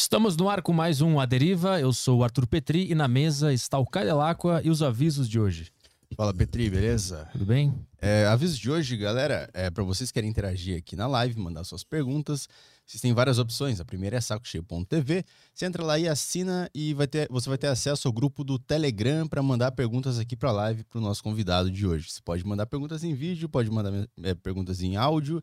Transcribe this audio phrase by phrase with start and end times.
[0.00, 1.78] Estamos no ar com mais um A Deriva.
[1.78, 4.16] Eu sou o Arthur Petri e na mesa está o Caio
[4.64, 5.70] e os avisos de hoje.
[6.16, 7.28] Fala Petri, beleza?
[7.32, 7.74] Tudo bem?
[8.00, 11.64] É, avisos de hoje, galera, é para vocês que querem interagir aqui na live, mandar
[11.64, 12.48] suas perguntas.
[12.86, 13.78] Vocês têm várias opções.
[13.78, 15.22] A primeira é sacocheio.tv.
[15.54, 18.58] Você entra lá e assina e vai ter, você vai ter acesso ao grupo do
[18.58, 22.08] Telegram para mandar perguntas aqui para a live para o nosso convidado de hoje.
[22.08, 23.92] Você pode mandar perguntas em vídeo, pode mandar
[24.22, 25.42] é, perguntas em áudio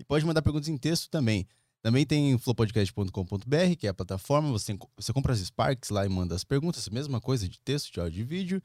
[0.00, 1.46] e pode mandar perguntas em texto também.
[1.82, 4.50] Também tem flowpodcast.com.br, que é a plataforma.
[4.50, 8.00] Você, você compra as Sparks lá e manda as perguntas, mesma coisa de texto, de
[8.00, 8.62] áudio e vídeo.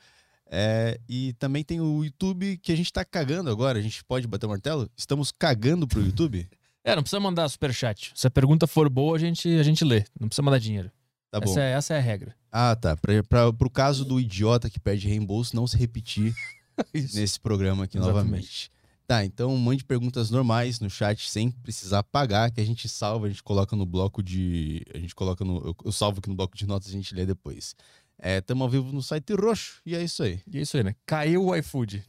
[0.47, 3.79] É, e também tem o YouTube que a gente tá cagando agora.
[3.79, 4.89] A gente pode bater o martelo?
[4.97, 6.47] Estamos cagando pro YouTube?
[6.83, 8.11] é, não precisa mandar superchat.
[8.15, 10.03] Se a pergunta for boa, a gente, a gente lê.
[10.19, 10.91] Não precisa mandar dinheiro.
[11.31, 11.49] Tá bom.
[11.49, 12.35] Essa é, essa é a regra.
[12.51, 12.95] Ah, tá.
[12.95, 16.33] Pra, pra, pro caso do idiota que pede reembolso não se repetir
[16.93, 18.25] nesse programa aqui Exatamente.
[18.25, 18.72] novamente.
[19.05, 23.29] Tá, então mande perguntas normais no chat sem precisar pagar, que a gente salva, a
[23.29, 24.81] gente coloca no bloco de.
[24.93, 25.75] A gente coloca no.
[25.83, 27.75] Eu salvo aqui no bloco de notas e a gente lê depois.
[28.21, 30.39] Estamos é, ao vivo no site roxo e é isso aí.
[30.47, 30.95] E é isso aí, né?
[31.05, 32.03] Caiu o iFood.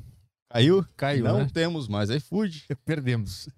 [0.49, 0.87] Caiu?
[0.97, 1.25] Caiu.
[1.25, 1.51] Não né?
[1.53, 2.65] temos mais iFood.
[2.87, 3.49] Perdemos.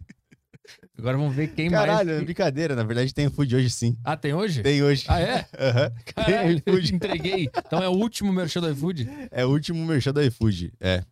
[0.98, 2.06] Agora vamos ver quem Caralho, mais.
[2.06, 2.74] Caralho, é brincadeira.
[2.74, 3.96] Na verdade, tem iFood hoje sim.
[4.02, 4.62] Ah, tem hoje?
[4.62, 5.04] Tem hoje.
[5.08, 5.46] Ah, é?
[5.58, 5.84] Aham.
[5.84, 6.02] Uhum.
[6.06, 7.50] Caralho, tem entreguei.
[7.66, 9.06] Então é o último merchan do iFood?
[9.30, 11.04] É o último merchan do iFood, é.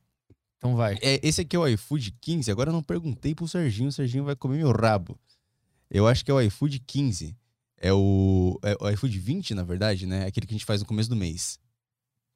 [0.58, 0.98] Então vai.
[1.02, 2.50] É, esse aqui é o iFood 15.
[2.50, 3.88] Agora eu não perguntei pro Serginho.
[3.88, 5.18] O Serginho vai comer meu rabo.
[5.90, 7.36] Eu acho que é o iFood 15.
[7.78, 10.26] É o, é o iFood 20, na verdade, né?
[10.26, 11.58] Aquele que a gente faz no começo do mês.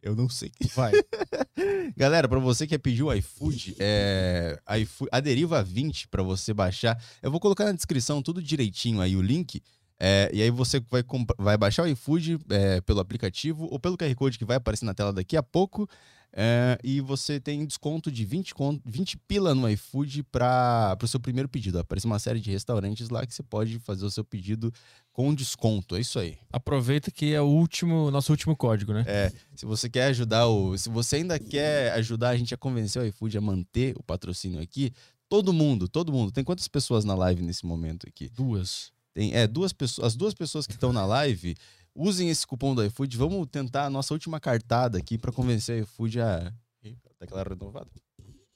[0.02, 0.52] Eu não sei.
[0.74, 0.92] Vai.
[1.96, 6.55] Galera, para você que quer pedir o iFood, é, iFood, a Deriva 20 para você
[6.55, 7.02] baixar.
[7.22, 9.61] Eu vou colocar na descrição tudo direitinho aí o link.
[9.98, 11.02] É, e aí você vai,
[11.36, 14.94] vai baixar o iFood é, pelo aplicativo ou pelo QR Code que vai aparecer na
[14.94, 15.89] tela daqui a pouco.
[16.32, 21.48] É, e você tem desconto de 20, 20 pila no iFood para o seu primeiro
[21.48, 21.78] pedido.
[21.78, 24.72] Aparece uma série de restaurantes lá que você pode fazer o seu pedido
[25.12, 25.96] com desconto.
[25.96, 26.38] É isso aí.
[26.52, 29.04] Aproveita que é o último, nosso último código, né?
[29.06, 29.32] É.
[29.54, 30.76] Se você quer ajudar o.
[30.76, 34.61] Se você ainda quer ajudar a gente a convencer o iFood a manter o patrocínio
[34.61, 34.92] aqui,
[35.28, 36.30] todo mundo, todo mundo.
[36.30, 38.28] Tem quantas pessoas na live nesse momento aqui?
[38.28, 38.92] Duas.
[39.14, 40.08] Tem, é, duas pessoas.
[40.08, 41.56] As duas pessoas que estão na live
[41.98, 43.17] usem esse cupom do iFood.
[43.17, 46.53] Vamos tentar a nossa última cartada aqui para convencer o iFood a
[47.19, 47.91] daquela renovada.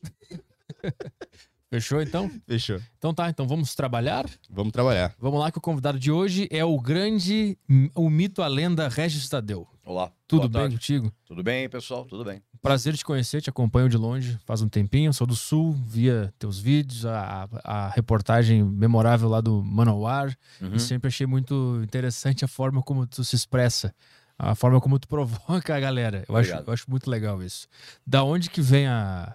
[1.73, 2.31] Fechou então?
[2.47, 2.79] Fechou.
[2.99, 4.27] Então tá, então vamos trabalhar?
[4.51, 5.15] Vamos trabalhar.
[5.19, 7.57] Vamos lá que o convidado de hoje é o grande,
[7.95, 9.67] o mito, a lenda Regis Tadeu.
[9.83, 10.13] Olá.
[10.29, 10.75] Tudo bem tarde.
[10.75, 11.11] contigo?
[11.25, 12.43] Tudo bem, pessoal, tudo bem.
[12.61, 16.59] Prazer te conhecer, te acompanho de longe faz um tempinho, sou do Sul, via teus
[16.59, 20.37] vídeos, a, a, a reportagem memorável lá do Manowar.
[20.61, 20.75] Uhum.
[20.75, 23.95] E sempre achei muito interessante a forma como tu se expressa,
[24.39, 26.23] a forma como tu provoca a galera.
[26.29, 27.67] Eu, acho, eu acho muito legal isso.
[28.07, 29.35] Da onde que vem a,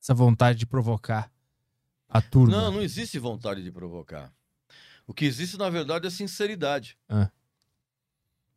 [0.00, 1.28] essa vontade de provocar
[2.12, 2.54] a turma.
[2.54, 4.30] Não, não existe vontade de provocar.
[5.06, 6.96] O que existe, na verdade, é sinceridade.
[7.08, 7.30] Ah.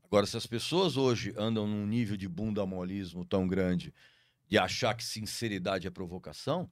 [0.03, 3.93] Agora, se as pessoas hoje andam num nível de bundamolismo tão grande
[4.47, 6.69] de achar que sinceridade é provocação.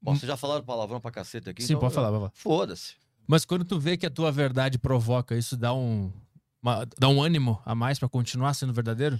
[0.00, 0.16] Bom, hum.
[0.16, 1.62] vocês já falaram palavrão pra caceta aqui?
[1.62, 2.32] Sim, então, pode falar, pode falar.
[2.34, 2.96] Foda-se.
[3.26, 6.12] Mas quando tu vê que a tua verdade provoca, isso dá um,
[6.60, 9.18] uma, dá um ânimo a mais para continuar sendo verdadeiro?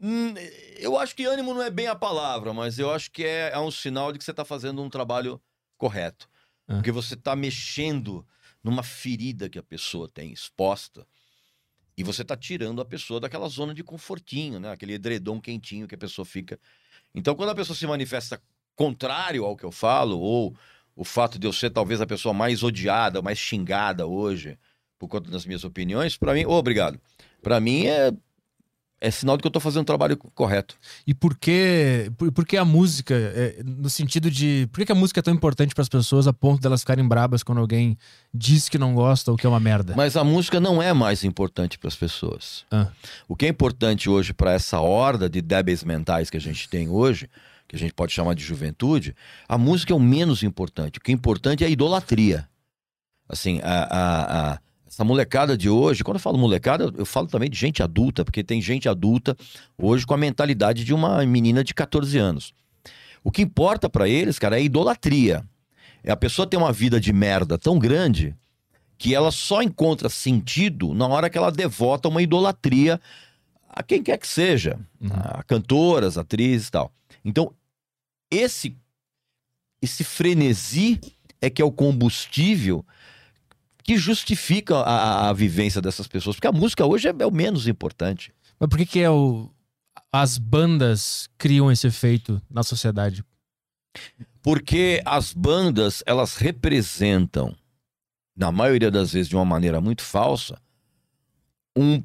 [0.00, 0.34] Hum,
[0.78, 3.58] eu acho que ânimo não é bem a palavra, mas eu acho que é, é
[3.58, 5.40] um sinal de que você está fazendo um trabalho
[5.76, 6.28] correto.
[6.68, 6.74] Ah.
[6.74, 8.26] Porque você está mexendo
[8.62, 11.06] numa ferida que a pessoa tem exposta
[11.96, 14.70] e você está tirando a pessoa daquela zona de confortinho, né?
[14.70, 16.60] Aquele edredom quentinho que a pessoa fica.
[17.12, 18.40] Então, quando a pessoa se manifesta
[18.76, 20.56] contrário ao que eu falo, ou
[20.94, 24.56] o fato de eu ser talvez a pessoa mais odiada, mais xingada hoje,
[24.96, 27.00] por conta das minhas opiniões, para mim, oh, obrigado.
[27.42, 28.12] Para mim é
[29.00, 30.76] é sinal de que eu estou fazendo o trabalho correto.
[31.06, 34.68] E por que, por, por que a música, é, no sentido de.
[34.72, 37.42] Por que, a música é tão importante para as pessoas a ponto delas ficarem brabas
[37.42, 37.96] quando alguém
[38.34, 39.94] diz que não gosta ou que é uma merda?
[39.96, 42.64] Mas a música não é mais importante para as pessoas.
[42.70, 42.88] Ah.
[43.28, 46.88] O que é importante hoje para essa horda de débeis mentais que a gente tem
[46.88, 47.30] hoje,
[47.68, 49.14] que a gente pode chamar de juventude,
[49.48, 50.98] a música é o menos importante.
[50.98, 52.48] O que é importante é a idolatria.
[53.28, 54.58] Assim, a, a, a
[54.88, 58.42] essa molecada de hoje, quando eu falo molecada, eu falo também de gente adulta, porque
[58.42, 59.36] tem gente adulta
[59.76, 62.54] hoje com a mentalidade de uma menina de 14 anos.
[63.22, 65.44] O que importa para eles, cara, é a idolatria.
[66.02, 68.34] É a pessoa ter uma vida de merda tão grande
[68.96, 72.98] que ela só encontra sentido na hora que ela devota uma idolatria
[73.68, 75.10] a quem quer que seja, uhum.
[75.12, 76.90] a cantoras, atrizes e tal.
[77.24, 77.52] Então,
[78.30, 78.74] esse
[79.80, 81.00] esse frenesi
[81.40, 82.84] é que é o combustível
[83.88, 86.36] que justifica a, a, vivência dessas pessoas.
[86.36, 88.34] Porque a música hoje é, é o menos importante.
[88.60, 89.50] Mas por que, que é o,
[90.12, 93.24] as bandas criam esse efeito na sociedade?
[94.42, 97.56] Porque as bandas, elas representam,
[98.36, 100.60] na maioria das vezes de uma maneira muito falsa,
[101.74, 102.02] um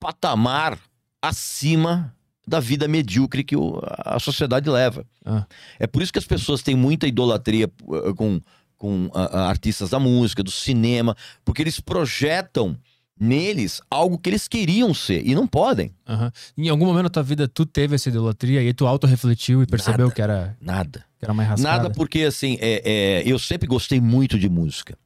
[0.00, 0.78] patamar
[1.20, 2.16] acima
[2.46, 5.04] da vida medíocre que o, a sociedade leva.
[5.26, 5.46] Ah.
[5.78, 8.40] É por isso que as pessoas têm muita idolatria uh, com,
[8.78, 11.14] com uh, uh, artistas da música, do cinema,
[11.44, 12.78] porque eles projetam
[13.20, 15.92] neles algo que eles queriam ser e não podem.
[16.06, 16.30] Aham.
[16.56, 20.06] Em algum momento da tua vida tu teve essa idolatria e tu auto-refletiu e percebeu
[20.06, 20.14] Nada.
[20.14, 21.04] que era, Nada.
[21.18, 21.76] que era mais rascada?
[21.82, 24.96] Nada porque, assim, é, é, eu sempre gostei muito de música.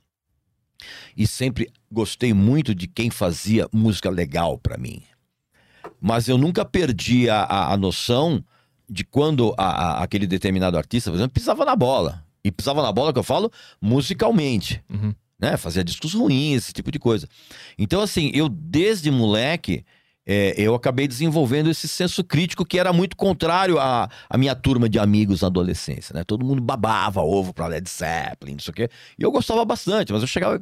[1.17, 5.03] E sempre gostei muito de quem fazia música legal pra mim.
[6.01, 8.45] Mas eu nunca perdi a, a, a noção
[8.91, 9.65] de quando a-
[10.01, 12.23] a- aquele determinado artista, por exemplo, pisava na bola.
[12.45, 13.51] E pisava na bola que eu falo
[13.81, 14.83] musicalmente.
[14.91, 15.15] Uhum.
[15.39, 15.57] né?
[15.57, 17.29] Fazia discos ruins, esse tipo de coisa.
[17.79, 19.85] Então, assim, eu desde moleque,
[20.25, 24.89] é, eu acabei desenvolvendo esse senso crítico que era muito contrário à, à minha turma
[24.89, 26.25] de amigos na adolescência, né?
[26.25, 28.89] Todo mundo babava ovo pra Led Zeppelin, não sei o quê.
[29.19, 30.61] E eu gostava bastante, mas eu chegava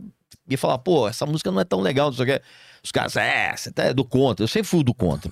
[0.48, 2.42] e falar, pô, essa música não é tão legal, não sei o quê.
[2.82, 4.42] Os caras, é, você tá do contra.
[4.42, 5.30] Eu sempre fui do contra.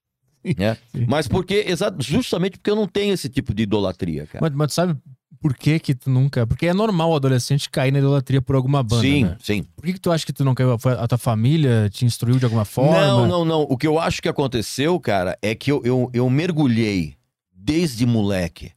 [0.56, 0.76] né?
[1.06, 1.66] Mas porque,
[1.98, 4.38] justamente porque eu não tenho esse tipo de idolatria, cara.
[4.40, 4.96] Mas, mas tu sabe
[5.40, 6.46] por que que tu nunca...
[6.46, 9.36] Porque é normal o adolescente cair na idolatria por alguma banda, sim, né?
[9.40, 9.62] sim.
[9.74, 10.78] Por que que tu acha que tu não caiu?
[10.78, 13.00] Foi a tua família te instruiu de alguma forma?
[13.00, 13.62] Não, não, não.
[13.62, 17.16] O que eu acho que aconteceu, cara, é que eu, eu, eu mergulhei
[17.52, 18.72] desde moleque.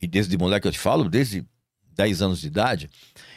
[0.00, 1.46] E desde moleque eu te falo, desde
[1.94, 2.90] 10 anos de idade,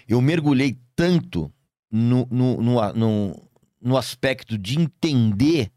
[0.07, 1.51] eu mergulhei tanto
[1.92, 3.50] no, no, no, no,
[3.81, 5.71] no aspecto de entender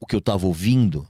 [0.00, 1.06] o que eu tava ouvindo.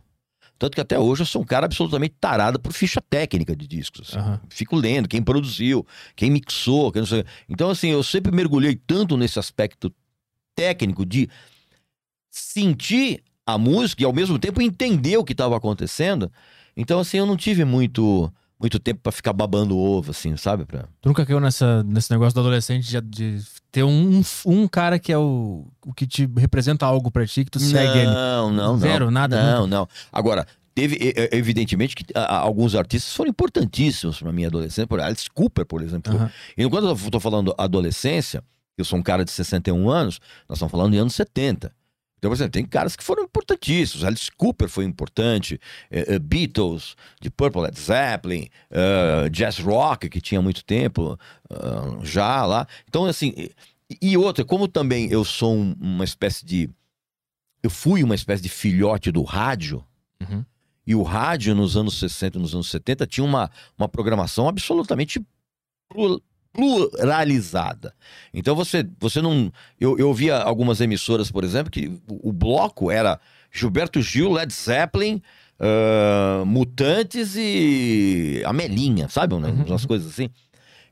[0.61, 4.11] Tanto que até hoje eu sou um cara absolutamente tarado por ficha técnica de discos.
[4.11, 4.19] assim.
[4.19, 4.41] Aham.
[4.51, 7.25] Fico lendo quem produziu, quem mixou, quem não sei.
[7.49, 9.91] Então, assim, eu sempre mergulhei tanto nesse aspecto
[10.55, 11.31] técnico de
[12.31, 16.31] sentir a música e ao mesmo tempo entender o que estava acontecendo.
[16.77, 18.31] Então, assim, eu não tive muito
[18.61, 20.67] muito tempo pra ficar babando ovo, assim, sabe?
[20.67, 20.87] Pra...
[21.01, 25.13] Tu nunca caiu nessa, nesse negócio do adolescente de, de ter um, um cara que
[25.13, 28.07] é o, o que te representa algo pra ti, que tu segue ele.
[28.07, 28.79] Não, não, não.
[28.79, 29.89] Zero, nada, Não, não.
[30.13, 34.87] Agora, teve, evidentemente, que ah, alguns artistas foram importantíssimos pra minha adolescência.
[34.87, 36.13] Por Alice Cooper, por exemplo.
[36.57, 38.43] E quando eu tô falando adolescência,
[38.77, 41.73] eu sou um cara de 61 anos, nós estamos falando de anos 70.
[42.21, 44.05] Então, por exemplo, tem caras que foram importantíssimos.
[44.05, 45.59] Alice Cooper foi importante,
[45.91, 51.19] eh, eh, Beatles, de Purple, Led Zeppelin, eh, Jazz Rock, que tinha muito tempo
[52.03, 52.67] já lá.
[52.87, 53.33] Então, assim,
[53.91, 56.69] e, e outra, como também eu sou um- uma espécie de.
[57.63, 59.83] Eu fui uma espécie de filhote do rádio,
[60.21, 60.45] Uhum.
[60.87, 65.21] e o rádio nos anos 60 e nos anos 70 tinha uma, uma programação absolutamente
[66.53, 67.95] pluralizada.
[68.33, 69.53] Então você, você não.
[69.79, 73.21] Eu, eu via algumas emissoras, por exemplo, que o, o bloco era
[73.53, 75.23] Gilberto Gil, Led Zeppelin,
[75.59, 79.35] ah, Mutantes e Amelinha, sabe?
[79.37, 79.49] Né?
[79.49, 79.65] Uhum.
[79.65, 80.31] Umas coisas assim.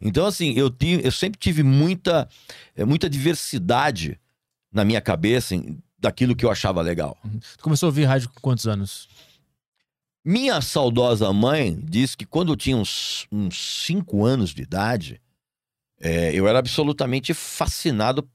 [0.00, 2.28] Então, assim, eu, tive, eu sempre tive muita,
[2.76, 4.16] eh, muita diversidade
[4.72, 7.18] na minha cabeça em- daquilo que eu achava legal.
[7.56, 9.08] Tu começou a ouvir rádio com quantos anos?
[10.24, 15.20] Minha saudosa mãe disse que quando eu tinha uns, uns cinco anos de idade,
[16.00, 18.28] é, eu era absolutamente fascinado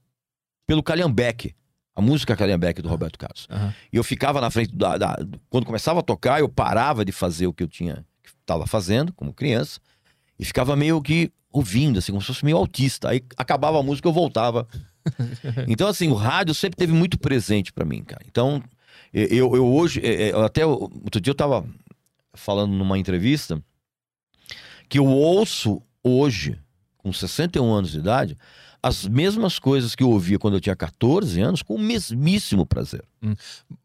[0.66, 1.54] pelo Calhambeque,
[1.94, 3.46] a música Calhambeque do Roberto Carlos.
[3.50, 3.74] Aham.
[3.92, 5.16] E eu ficava na frente da, da-
[5.50, 8.04] Quando começava a tocar, eu parava de fazer o que eu tinha
[8.40, 9.80] estava fazendo como criança
[10.38, 13.08] e ficava meio que ouvindo, assim, como se fosse meio autista.
[13.10, 14.66] Aí acabava a música, eu voltava.
[15.68, 18.22] Então, assim, o rádio sempre teve muito presente pra mim, cara.
[18.26, 18.62] Então,
[19.12, 21.64] eu, eu- hoje, é, é, eu até outro dia eu tava
[22.34, 23.62] falando numa entrevista
[24.88, 26.58] que eu ouço hoje,
[27.04, 28.36] com 61 anos de idade,
[28.82, 33.04] as mesmas coisas que eu ouvia quando eu tinha 14 anos, com o mesmíssimo prazer.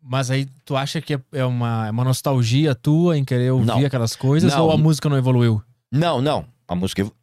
[0.01, 3.65] Mas aí tu acha que é- é uma, é uma nostalgia tua em querer ouvir
[3.67, 3.85] Não.
[3.85, 4.65] aquelas coisas Não.
[4.65, 5.61] ou a música não evoluiu?
[5.91, 6.45] Não, não.
[6.67, 7.01] A música.
[7.01, 7.13] evo-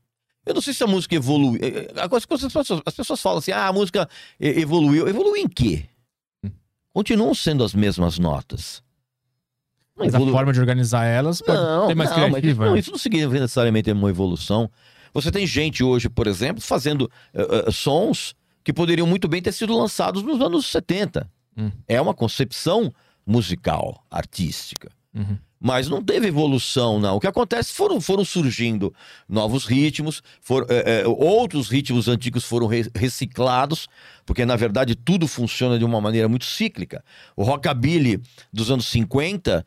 [0.44, 1.58] Eu não sei se a música evoluiu.
[1.62, 5.08] É, é, As pessoas, as pessoas falam assim: ah, a música evoluiu.
[5.08, 5.86] Evoluiu em quê?
[6.44, 6.50] Hum.
[6.92, 8.82] Continuam sendo as mesmas notas.
[9.96, 12.66] Não Mas evolu- a forma de organizar elas pode não, mais não, mas isso, criativa.
[12.66, 12.78] não, né?
[12.80, 14.70] isso não significa necessariamente uma evolução.
[15.16, 19.52] Você tem gente hoje, por exemplo, fazendo eh, eh, sons que poderiam muito bem ter
[19.52, 21.26] sido lançados nos anos 70.
[21.56, 21.70] Hum.
[21.88, 22.92] É uma concepção
[23.26, 24.90] musical, artística.
[25.14, 25.38] Uhum.
[25.58, 27.16] Mas não teve evolução, não.
[27.16, 28.94] O que acontece foram, foram surgindo
[29.26, 30.22] novos ritmos,
[30.68, 33.88] eh, eh, outros ritmos antigos foram re- reciclados,
[34.26, 37.02] porque na verdade tudo funciona de uma maneira muito cíclica.
[37.34, 38.20] O rockabilly
[38.52, 39.64] dos anos 50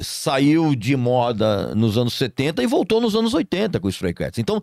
[0.00, 4.38] saiu de moda nos anos 70 e voltou nos anos 80 com os Stray Cats.
[4.38, 4.62] Então,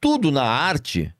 [0.00, 1.12] tudo na arte,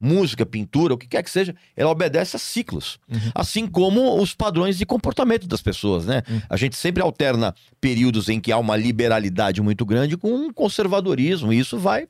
[0.00, 2.98] música, pintura, o que quer que seja, ela obedece a ciclos.
[3.08, 3.30] Uhum.
[3.34, 6.22] Assim como os padrões de comportamento das pessoas, né?
[6.28, 6.42] Uhum.
[6.48, 11.52] A gente sempre alterna períodos em que há uma liberalidade muito grande com um conservadorismo,
[11.52, 12.08] e isso vai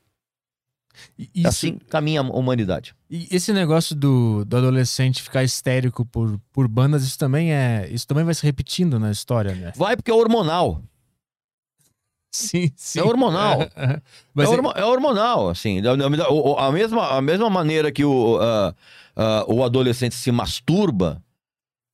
[1.35, 2.95] Isso, assim caminha a humanidade.
[3.09, 7.89] E esse negócio do, do adolescente ficar histérico por, por bandas, isso também é.
[7.91, 9.73] Isso também vai se repetindo na história, né?
[9.77, 10.83] Vai porque é hormonal.
[12.37, 13.01] Sim, sim.
[13.01, 13.61] É hormonal.
[14.39, 15.81] É, é, é, é, hormonal, assim.
[16.59, 18.69] A mesma, a mesma maneira que o, uh,
[19.17, 21.23] uh, o adolescente se masturba,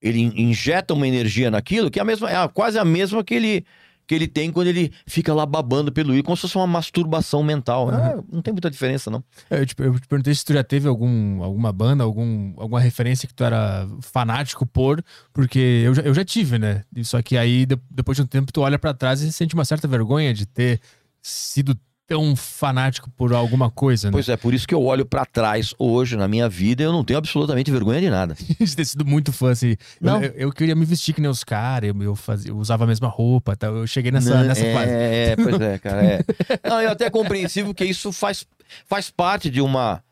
[0.01, 3.65] ele injeta uma energia naquilo, que é, a mesma, é quase a mesma que ele
[4.13, 7.43] que ele tem quando ele fica lá babando pelo I, como se fosse uma masturbação
[7.43, 7.87] mental.
[7.87, 7.95] Uhum.
[7.95, 9.25] Ah, não tem muita diferença, não.
[9.49, 12.79] É, eu te, eu te perguntei se tu já teve algum, alguma banda, algum, alguma
[12.79, 15.03] referência que tu era fanático por,
[15.33, 16.83] porque eu já, eu já tive, né?
[17.03, 19.89] Só que aí, depois de um tempo, tu olha para trás e sente uma certa
[19.89, 20.79] vergonha de ter
[21.23, 21.75] sido
[22.13, 24.13] tão fanático por alguma coisa, né?
[24.13, 26.93] Pois é, por isso que eu olho para trás hoje na minha vida e eu
[26.93, 28.37] não tenho absolutamente vergonha de nada.
[28.61, 29.77] de ter sido muito fã, assim.
[29.99, 30.23] Não.
[30.23, 32.87] Eu, eu, queria me vestir que nem os caras, eu, eu, fazia, eu usava a
[32.87, 33.69] mesma roupa, tá?
[33.69, 34.91] eu cheguei nessa, não, nessa é, fase.
[34.91, 36.05] É, pois é, cara.
[36.05, 36.21] É.
[36.69, 38.47] Não, é até compreensível que isso faz,
[38.87, 40.03] faz parte de uma.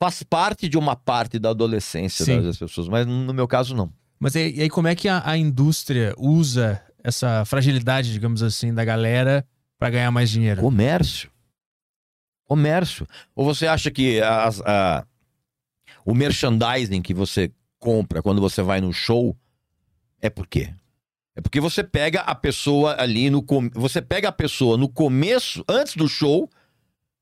[0.00, 2.40] Faz parte de uma parte da adolescência Sim.
[2.40, 3.92] das pessoas, mas no meu caso, não.
[4.18, 8.72] Mas e, e aí, como é que a, a indústria usa essa fragilidade, digamos assim,
[8.72, 9.44] da galera
[9.78, 10.60] para ganhar mais dinheiro?
[10.60, 11.31] Comércio.
[12.52, 13.06] Comércio.
[13.34, 15.06] Ou você acha que a,
[16.04, 19.34] o merchandising que você compra quando você vai no show
[20.20, 20.68] é por quê?
[21.34, 23.42] É porque você pega a pessoa ali no.
[23.72, 26.46] Você pega a pessoa no começo, antes do show,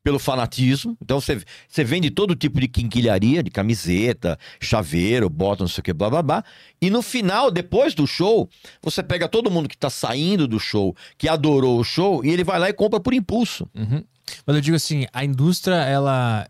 [0.02, 0.96] pelo fanatismo.
[1.00, 5.84] Então você, você vende todo tipo de quinquilharia, de camiseta, chaveiro, bota, não sei o
[5.84, 6.44] que, blá blá blá.
[6.82, 8.48] E no final, depois do show,
[8.82, 12.42] você pega todo mundo que tá saindo do show, que adorou o show, e ele
[12.42, 13.70] vai lá e compra por impulso.
[13.72, 14.02] Uhum.
[14.46, 16.46] Mas eu digo assim, a indústria, ela.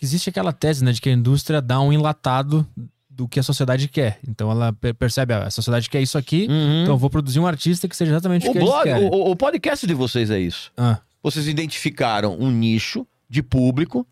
[0.00, 2.66] Existe aquela tese, né, de que a indústria dá um enlatado
[3.08, 4.18] do que a sociedade quer.
[4.28, 6.82] Então ela percebe, ah, a sociedade quer isso aqui, uhum.
[6.82, 9.08] então eu vou produzir um artista que seja exatamente o, o que blog, eles querem.
[9.08, 10.70] O, o podcast de vocês é isso.
[10.76, 10.98] Ah.
[11.22, 14.06] Vocês identificaram um nicho de público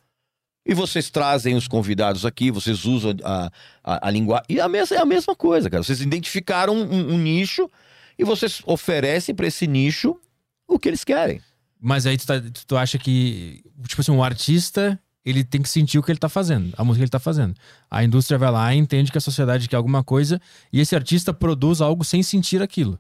[0.67, 3.51] e vocês trazem os convidados aqui, vocês usam a,
[3.85, 4.47] a, a linguagem.
[4.49, 5.83] E a mesma, é a mesma coisa, cara.
[5.83, 7.71] Vocês identificaram um, um nicho
[8.19, 10.19] e vocês oferecem para esse nicho
[10.67, 11.43] o que eles querem.
[11.85, 15.99] Mas aí tu, tá, tu acha que, tipo assim, um artista, ele tem que sentir
[15.99, 17.55] o que ele tá fazendo, a música que ele tá fazendo.
[17.91, 20.41] A indústria vai lá e entende que a sociedade quer alguma coisa
[20.73, 22.99] e esse artista produz algo sem sentir aquilo.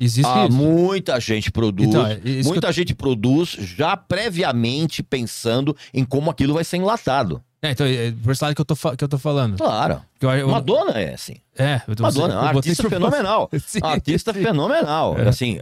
[0.00, 0.56] Existe ah, isso.
[0.56, 1.86] Muita gente produz.
[1.86, 2.72] Então, é muita eu...
[2.72, 7.44] gente produz já previamente pensando em como aquilo vai ser enlatado.
[7.60, 9.58] É, então, é por esse lado que eu tô, que eu tô falando.
[9.58, 10.00] Claro.
[10.20, 10.48] Eu, eu...
[10.48, 11.36] Madonna é assim.
[11.58, 13.50] É, eu tô Madonna, é artista fenomenal.
[13.82, 15.18] artista fenomenal.
[15.18, 15.28] É.
[15.28, 15.58] Assim,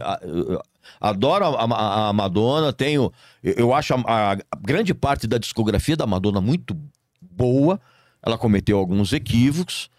[0.99, 3.11] adoro a, a, a, Madonna, tenho.
[3.43, 6.77] Eu acho a, a, grande parte da discografia da Madonna muito
[7.21, 7.79] boa.
[8.21, 9.89] Ela cometeu alguns equívocos.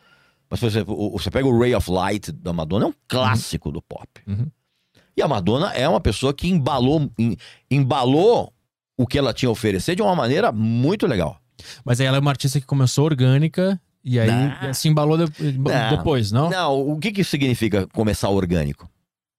[0.51, 3.73] Mas, por exemplo, você pega o Ray of Light da Madonna, é um clássico uhum.
[3.75, 4.09] do pop.
[4.27, 4.47] Uhum.
[5.17, 7.11] E a Madonna é uma pessoa que embalou,
[7.71, 8.53] embalou
[8.97, 11.39] o que ela tinha a oferecer de uma maneira muito legal.
[11.85, 14.73] Mas aí ela é uma artista que começou orgânica e aí não.
[14.73, 15.97] se embalou de, não.
[15.97, 16.49] depois, não?
[16.49, 18.89] Não, o que, que significa começar orgânico?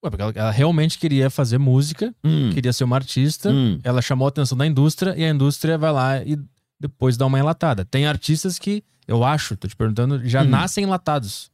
[0.04, 2.52] Ué, porque ela, ela, realmente queria fazer música, hum.
[2.54, 3.80] queria ser uma artista, hum.
[3.84, 6.40] ela chamou a atenção da indústria e a indústria vai lá e
[6.80, 7.84] depois dá uma enlatada.
[7.84, 10.46] Tem artistas que, eu acho, tô te perguntando, já hum.
[10.46, 11.52] nascem enlatados.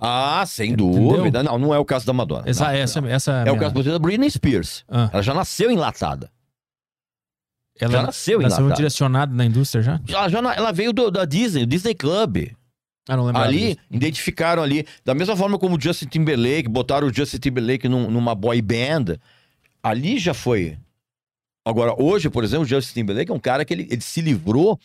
[0.00, 1.16] Ah, sem Entendeu?
[1.16, 1.42] dúvida.
[1.42, 2.48] Não, não é o caso da Madonna.
[2.48, 3.08] Exa não, essa, não.
[3.08, 4.84] essa é, é o caso da Britney Spears.
[4.88, 5.10] Ah.
[5.12, 6.30] Ela já nasceu enlatada.
[7.80, 10.00] Ela já nasceu, nasceu direcionada na indústria já?
[10.08, 12.48] Ela, já, ela veio do, da Disney, Disney Club.
[13.08, 13.40] Ah, não lembro.
[13.40, 13.78] Ali, disso.
[13.90, 18.34] identificaram ali, da mesma forma como o Justin Timberlake, botaram o Justin Timberlake num, numa
[18.34, 19.16] boy band.
[19.82, 20.76] Ali já foi.
[21.64, 24.78] Agora, hoje, por exemplo, o Justin Timberlake é um cara que ele, ele se livrou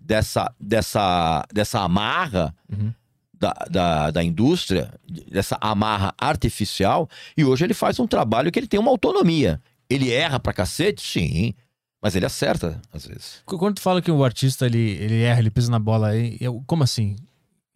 [0.00, 2.92] dessa, dessa, dessa amarra uhum.
[3.38, 4.92] da, da, da indústria,
[5.30, 9.60] dessa amarra artificial, e hoje ele faz um trabalho que ele tem uma autonomia.
[9.88, 11.02] Ele erra pra cacete?
[11.02, 11.54] Sim.
[12.02, 13.42] Mas ele acerta, às vezes.
[13.44, 16.82] Quando tu fala que o artista ele, ele erra, ele pisa na bola, eu, como
[16.82, 17.16] assim?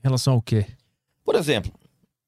[0.05, 0.67] Em relação ao quê?
[1.25, 1.73] Por exemplo,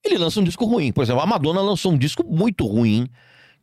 [0.02, 0.90] ele lança um disco ruim.
[0.92, 3.06] Por exemplo, a Madonna lançou um disco muito ruim,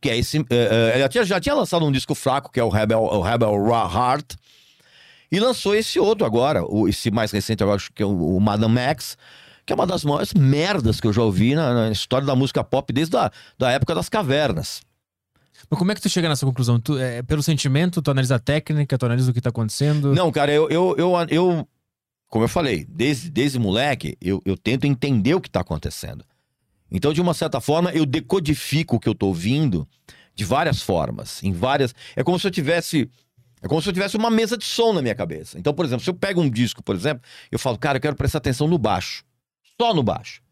[0.00, 0.38] que é esse.
[0.38, 3.20] Uh, uh, ela tinha, já tinha lançado um disco fraco, que é o Rebel, o
[3.20, 4.34] Rebel Heart.
[5.32, 8.40] E lançou esse outro agora, o, esse mais recente, eu acho que é o, o
[8.40, 9.18] Madame Max,
[9.66, 12.62] que é uma das maiores merdas que eu já ouvi na, na história da música
[12.62, 14.80] pop desde a da época das cavernas.
[15.68, 16.78] Mas como é que tu chega nessa conclusão?
[16.78, 20.14] Tu, é, pelo sentimento, tu analisa a técnica, tu analisa o que tá acontecendo?
[20.14, 21.68] Não, cara, eu, eu, eu, eu
[22.28, 26.24] como eu falei, desde, desde moleque, eu, eu tento entender o que tá acontecendo.
[26.90, 29.88] Então, de uma certa forma, eu decodifico o que eu tô ouvindo
[30.34, 31.94] de várias formas, em várias.
[32.16, 33.10] É como se eu tivesse.
[33.62, 35.58] É como se eu tivesse uma mesa de som na minha cabeça.
[35.58, 38.14] Então, por exemplo, se eu pego um disco, por exemplo, eu falo, cara, eu quero
[38.14, 39.24] prestar atenção no baixo.
[39.80, 40.42] Só no baixo.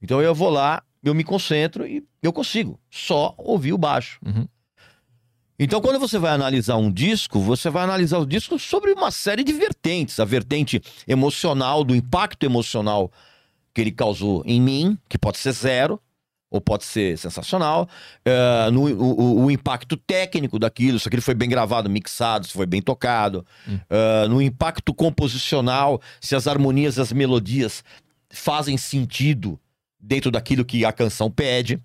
[0.00, 4.18] Então eu vou lá, eu me concentro e eu consigo só ouvir o baixo.
[4.24, 4.46] Uhum.
[5.58, 9.44] Então, quando você vai analisar um disco, você vai analisar o disco sobre uma série
[9.44, 10.18] de vertentes.
[10.18, 13.10] A vertente emocional, do impacto emocional
[13.72, 16.00] que ele causou em mim, que pode ser zero,
[16.50, 17.88] ou pode ser sensacional.
[18.24, 22.66] Uh, no, o, o, impacto técnico daquilo, se aquilo foi bem gravado, mixado, se foi
[22.66, 23.44] bem tocado.
[23.68, 23.78] Hum.
[23.90, 27.82] Uh, no impacto composicional, se as harmonias e as melodias
[28.30, 29.58] fazem sentido
[29.98, 31.80] dentro daquilo que a canção pede.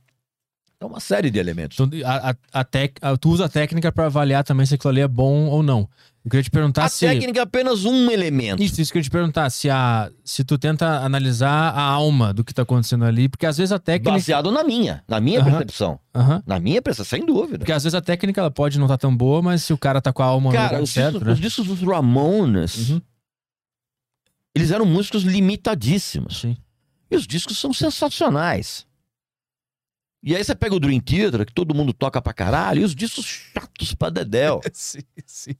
[0.82, 1.78] É uma série de elementos.
[1.78, 5.02] Então, a, a, tec, a, tu usa a técnica para avaliar também se aquilo ali
[5.02, 5.90] é bom ou não.
[6.24, 7.06] Eu queria te perguntar a se.
[7.06, 8.64] A técnica é apenas um elemento.
[8.64, 9.50] Isso, isso que eu ia te perguntar.
[9.50, 13.58] Se, a, se tu tenta analisar a alma do que tá acontecendo ali, porque às
[13.58, 14.12] vezes a técnica.
[14.12, 16.00] Baseado na minha, na minha percepção.
[16.46, 17.60] Na minha percepção, sem dúvida.
[17.60, 19.78] Porque às vezes a técnica ela pode não estar tá tão boa, mas se o
[19.78, 21.34] cara tá com a alma cara, no os certo, discos, né?
[21.34, 23.02] os discos dos Ramones, uhum.
[24.56, 26.40] eles eram músicos limitadíssimos.
[26.42, 26.56] Sim.
[27.12, 28.86] E os discos são sensacionais.
[30.22, 32.94] E aí você pega o Dream Theater, que todo mundo toca pra caralho, e os
[32.94, 34.60] discos chatos pra dedéu.
[34.74, 35.56] sim, sim.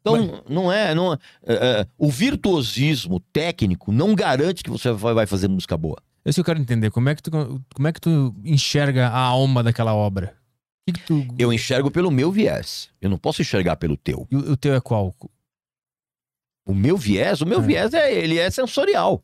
[0.00, 0.42] Então, Mas...
[0.48, 5.76] não é, não é, é, O virtuosismo técnico não garante que você vai fazer música
[5.76, 5.96] boa.
[6.24, 6.90] É isso que eu quero entender.
[6.90, 7.30] Como é que tu,
[7.74, 10.36] como é que tu enxerga a alma daquela obra?
[10.86, 11.26] Que que tu...
[11.38, 12.90] Eu enxergo pelo meu viés.
[13.00, 14.26] Eu não posso enxergar pelo teu.
[14.30, 15.14] E o, o teu é qual?
[16.66, 17.40] O meu viés?
[17.40, 17.62] O meu é.
[17.62, 19.22] viés é ele é sensorial.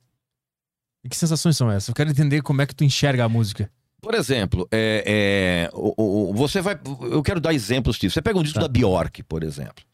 [1.04, 1.88] E que sensações são essas?
[1.88, 3.70] Eu quero entender como é que tu enxerga a música.
[4.00, 6.78] Por exemplo, é, é, o, o, você vai.
[7.02, 8.14] Eu quero dar exemplos disso.
[8.14, 8.66] Você pega um disco tá.
[8.66, 9.84] da Bjork, por exemplo.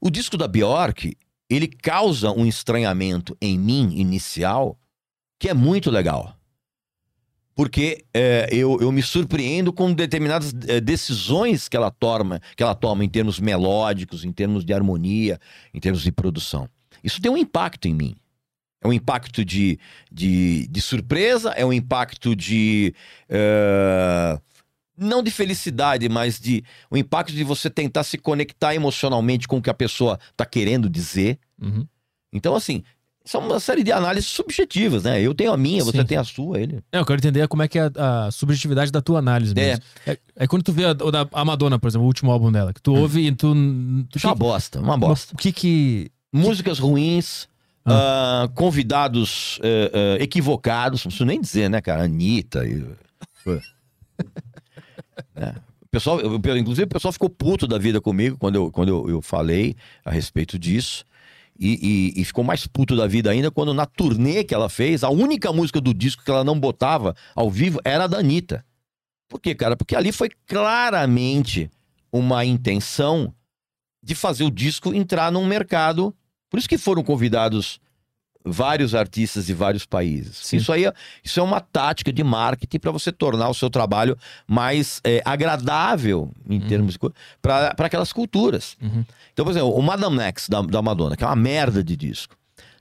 [0.00, 1.16] O disco da Bjork,
[1.48, 4.78] ele causa um estranhamento em mim inicial
[5.38, 6.36] que é muito legal.
[7.54, 12.74] Porque é, eu, eu me surpreendo com determinadas é, decisões que ela, toma, que ela
[12.74, 15.38] toma em termos melódicos, em termos de harmonia,
[15.72, 16.68] em termos de produção.
[17.02, 18.16] Isso tem um impacto em mim.
[18.84, 19.78] É um impacto de,
[20.12, 22.94] de, de surpresa, é um impacto de.
[23.30, 24.38] Uh,
[24.96, 29.56] não de felicidade, mas de o um impacto de você tentar se conectar emocionalmente com
[29.56, 31.38] o que a pessoa está querendo dizer.
[31.60, 31.86] Uhum.
[32.32, 32.82] Então, assim,
[33.24, 35.20] são uma série de análises subjetivas, né?
[35.20, 35.90] Eu tenho a minha, Sim.
[35.90, 36.80] você tem a sua, ele.
[36.92, 39.82] É, eu quero entender como é que é a, a subjetividade da tua análise mesmo.
[40.06, 40.12] É.
[40.12, 40.18] é.
[40.36, 40.94] É, quando tu vê a,
[41.32, 43.00] a Madonna, por exemplo, o último álbum dela, que tu hum.
[43.00, 43.54] ouve e tu.
[44.10, 45.34] tu é uma bosta, uma bosta.
[45.34, 46.10] O que que.
[46.32, 47.48] Músicas ruins,
[47.86, 48.46] ah.
[48.46, 52.04] Uh, convidados uh, uh, equivocados, não preciso nem dizer, né, cara?
[52.04, 52.66] Anitta.
[52.66, 52.84] E...
[55.36, 55.54] é.
[55.82, 59.08] O pessoal, eu, inclusive, o pessoal ficou puto da vida comigo quando eu, quando eu,
[59.08, 61.04] eu falei a respeito disso.
[61.56, 65.04] E, e, e, ficou mais puto da vida ainda quando na turnê que ela fez,
[65.04, 68.64] a única música do disco que ela não botava ao vivo era a da Anitta.
[69.28, 69.76] Por quê, cara?
[69.76, 71.70] Porque ali foi claramente
[72.10, 73.32] uma intenção
[74.02, 76.14] de fazer o disco entrar num mercado
[76.54, 77.80] por isso que foram convidados
[78.44, 80.36] vários artistas de vários países.
[80.36, 80.58] Sim.
[80.58, 84.16] Isso aí é, isso é uma tática de marketing para você tornar o seu trabalho
[84.46, 86.68] mais é, agradável em uhum.
[86.68, 86.96] termos
[87.42, 88.76] para aquelas culturas.
[88.80, 89.04] Uhum.
[89.32, 92.36] Então, por exemplo, o Madame X da, da Madonna, que é uma merda de disco,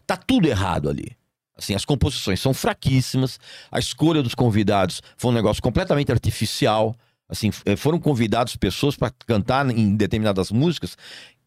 [0.06, 1.18] tá tudo errado ali.
[1.58, 3.40] Assim, as composições são fraquíssimas,
[3.72, 6.96] a escolha dos convidados foi um negócio completamente artificial.
[7.28, 10.96] Assim, eh, foram convidados pessoas para cantar em determinadas músicas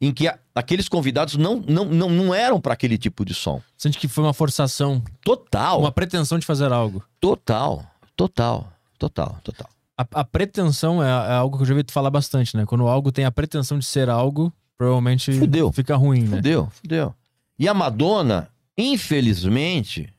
[0.00, 3.62] em que a, aqueles convidados não, não, não, não eram para aquele tipo de som.
[3.76, 5.02] Sente que foi uma forçação.
[5.22, 5.80] Total.
[5.80, 7.02] Uma pretensão de fazer algo.
[7.20, 9.68] Total, total, total, total.
[9.98, 12.66] A, a pretensão é, é, algo que eu já ouvi tu falar bastante, né?
[12.66, 15.72] Quando algo tem a pretensão de ser algo, provavelmente fudeu.
[15.72, 16.36] fica ruim, né?
[16.36, 17.14] Fudeu, fudeu.
[17.58, 20.12] E a Madonna, infelizmente,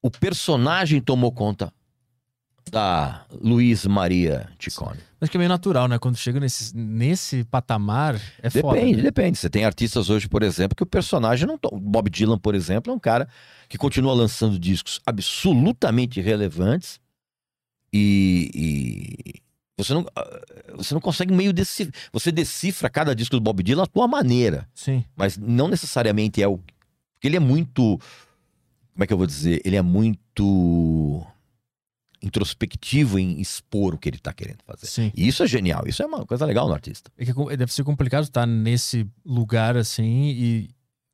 [0.00, 1.72] o personagem tomou conta
[2.70, 4.98] da Luiz Maria Ticone.
[5.20, 5.98] Acho que é meio natural, né?
[5.98, 8.76] Quando chega nesse, nesse patamar, é depende, foda.
[8.76, 9.02] Depende, né?
[9.02, 9.38] depende.
[9.38, 11.58] Você tem artistas hoje, por exemplo, que o personagem não.
[11.72, 13.28] Bob Dylan, por exemplo, é um cara
[13.68, 16.98] que continua lançando discos absolutamente relevantes
[17.92, 19.42] e, e
[19.76, 20.40] você não, ah,
[20.76, 21.94] você não consegue meio decifrar.
[22.12, 24.68] Você decifra cada disco do Bob Dylan à tua maneira.
[24.74, 25.04] Sim.
[25.16, 26.58] Mas não necessariamente é o.
[26.58, 27.98] Porque ele é muito.
[28.92, 29.60] Como é que eu vou dizer?
[29.64, 31.26] Ele é muito
[32.22, 34.86] introspectivo em expor o que ele está querendo fazer.
[34.86, 35.12] Sim.
[35.16, 37.10] E isso é genial, isso é uma coisa legal no artista.
[37.18, 40.70] É que deve ser complicado estar nesse lugar assim e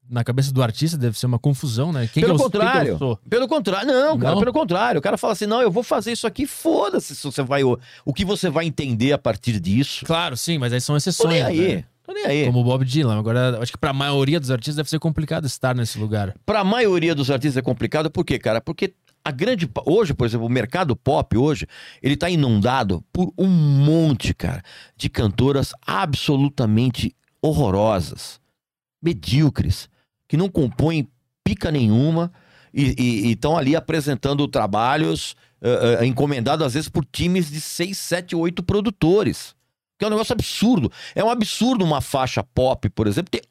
[0.09, 2.09] na cabeça do artista deve ser uma confusão, né?
[2.13, 2.99] Quem pelo que eu, contrário.
[3.23, 3.89] Que pelo contrário.
[3.89, 4.41] Não, cara, não?
[4.41, 4.99] pelo contrário.
[4.99, 7.63] O cara fala assim: não, eu vou fazer isso aqui, foda-se se você vai.
[7.65, 7.79] O
[8.15, 10.05] que você vai entender a partir disso.
[10.05, 11.29] Claro, sim, mas aí são exceções.
[11.29, 11.77] Tô nem aí.
[11.77, 11.85] Né?
[12.05, 12.47] Tô nem aí.
[12.47, 13.19] Como o Bob Dylan.
[13.19, 16.37] Agora, acho que pra maioria dos artistas deve ser complicado estar nesse lugar.
[16.47, 18.61] Pra maioria dos artistas é complicado, por quê, cara?
[18.61, 18.95] Porque
[19.27, 19.69] a grande.
[19.85, 21.67] Hoje, por exemplo, o mercado pop hoje,
[22.01, 24.63] ele está inundado por um monte, cara,
[24.97, 27.13] de cantoras absolutamente
[27.43, 28.41] horrorosas,
[29.03, 29.89] medíocres,
[30.29, 31.09] que não compõem
[31.43, 32.33] pica nenhuma
[32.73, 38.37] e estão ali apresentando trabalhos uh, uh, encomendados às vezes por times de seis, sete,
[38.37, 39.57] oito produtores.
[39.99, 40.93] Que é um negócio absurdo.
[41.17, 43.31] É um absurdo uma faixa pop, por exemplo.
[43.31, 43.43] Ter...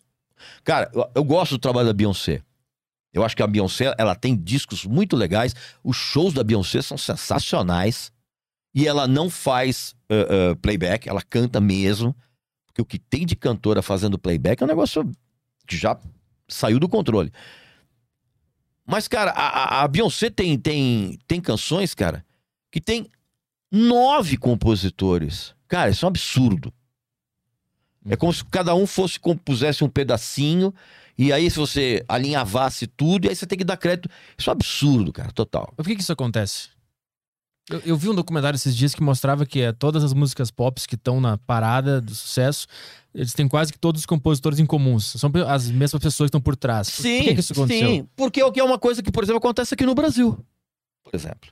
[0.63, 2.41] Cara, eu, eu gosto do trabalho da Beyoncé.
[3.15, 5.56] Eu acho que a Beyoncé, ela tem discos muito legais.
[5.82, 8.12] Os shows da Beyoncé são sensacionais.
[8.73, 12.13] E ela não faz uh, uh, playback, ela canta mesmo.
[12.67, 15.10] Porque o que tem de cantora fazendo playback é um negócio
[15.65, 15.97] que já
[16.45, 17.32] saiu do controle.
[18.86, 22.23] Mas, cara, a, a Beyoncé tem, tem, tem canções, cara,
[22.69, 23.10] que tem
[23.71, 25.56] nove compositores.
[25.69, 26.73] Cara, isso é um absurdo.
[28.10, 30.73] É como se cada um fosse compusesse um pedacinho
[31.17, 34.10] e aí se você alinhavasse tudo e aí você tem que dar crédito.
[34.38, 35.71] Isso é um absurdo, cara, total.
[35.75, 36.69] Por que, que isso acontece?
[37.69, 40.80] Eu, eu, vi um documentário esses dias que mostrava que é, todas as músicas pop
[40.88, 42.67] que estão na parada do sucesso,
[43.13, 45.15] eles têm quase que todos os compositores em comuns.
[45.17, 46.88] São as mesmas pessoas que estão por trás.
[46.88, 47.89] Sim, por que, que isso aconteceu?
[47.89, 50.38] Sim, porque é uma coisa que, por exemplo, acontece aqui no Brasil.
[51.04, 51.49] Por exemplo.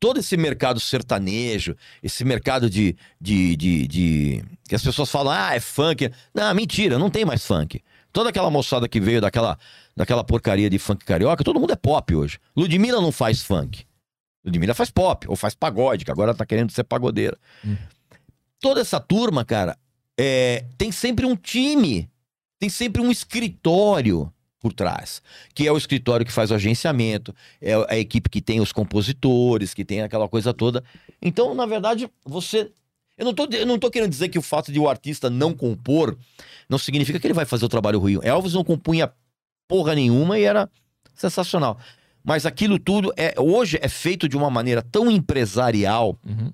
[0.00, 4.44] Todo esse mercado sertanejo, esse mercado de, de, de, de.
[4.66, 6.10] que as pessoas falam, ah, é funk.
[6.34, 7.80] Não, mentira, não tem mais funk.
[8.12, 9.58] Toda aquela moçada que veio daquela,
[9.96, 12.38] daquela porcaria de funk carioca, todo mundo é pop hoje.
[12.56, 13.84] Ludmilla não faz funk.
[14.44, 17.38] Ludmilla faz pop, ou faz pagode, que agora tá querendo ser pagodeira.
[17.64, 17.76] Hum.
[18.60, 19.78] Toda essa turma, cara,
[20.18, 22.08] é, tem sempre um time,
[22.58, 25.20] tem sempre um escritório por trás,
[25.54, 29.74] que é o escritório que faz o agenciamento, é a equipe que tem os compositores,
[29.74, 30.84] que tem aquela coisa toda.
[31.20, 32.70] Então, na verdade, você.
[33.22, 35.54] Eu não tô, eu não tô querendo dizer que o fato de o artista não
[35.54, 36.18] compor
[36.68, 38.18] não significa que ele vai fazer o trabalho ruim.
[38.20, 39.12] Elvis não compunha
[39.68, 40.68] porra nenhuma e era
[41.14, 41.78] sensacional.
[42.24, 46.52] Mas aquilo tudo é hoje é feito de uma maneira tão empresarial, uhum.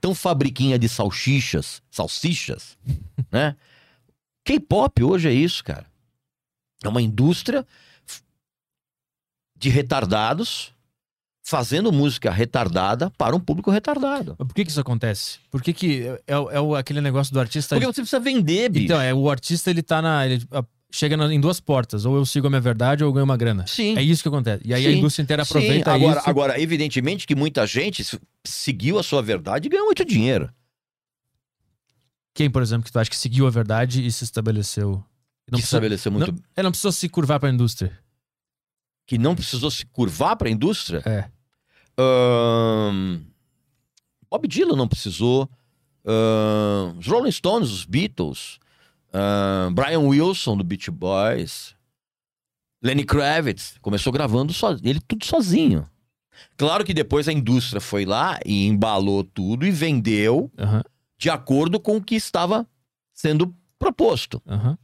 [0.00, 2.76] tão fabriquinha de salsichas, salsichas,
[3.30, 3.54] né?
[4.44, 5.86] K-pop hoje é isso, cara.
[6.82, 7.64] É uma indústria
[9.56, 10.71] de retardados
[11.52, 14.34] fazendo música retardada para um público retardado.
[14.38, 15.38] Mas por que, que isso acontece?
[15.50, 17.76] Por que, que é, é, é aquele negócio do artista.
[17.76, 18.86] Porque você precisa vender, bicho.
[18.86, 20.26] Então, é, o artista ele tá na.
[20.26, 20.42] Ele,
[20.90, 22.06] chega em duas portas.
[22.06, 23.66] Ou eu sigo a minha verdade ou eu ganho uma grana.
[23.66, 23.98] Sim.
[23.98, 24.62] É isso que acontece.
[24.64, 24.88] E aí Sim.
[24.88, 25.96] a indústria inteira aproveita Sim.
[25.96, 26.30] Agora, isso.
[26.30, 28.02] Agora, evidentemente que muita gente
[28.42, 30.50] seguiu a sua verdade e ganhou muito dinheiro.
[32.34, 35.04] Quem, por exemplo, que tu acha que seguiu a verdade e se estabeleceu?
[35.50, 36.32] Não se estabeleceu muito.
[36.32, 37.92] Não, ele não precisou se curvar para a indústria.
[39.06, 41.02] Que não precisou se curvar para a indústria?
[41.04, 41.28] É.
[42.02, 43.20] Um...
[44.30, 45.48] Bob Dylan não precisou.
[46.04, 46.98] Um...
[46.98, 48.58] Os Rolling Stones, os Beatles.
[49.12, 51.74] Uh, Brian Wilson do Beach Boys.
[52.82, 55.88] Lenny Kravitz começou gravando so, ele tudo sozinho.
[56.56, 60.80] Claro que depois a indústria foi lá e embalou tudo e vendeu uhum.
[61.16, 62.66] de acordo com o que estava
[63.12, 64.42] sendo proposto.
[64.46, 64.76] Uhum.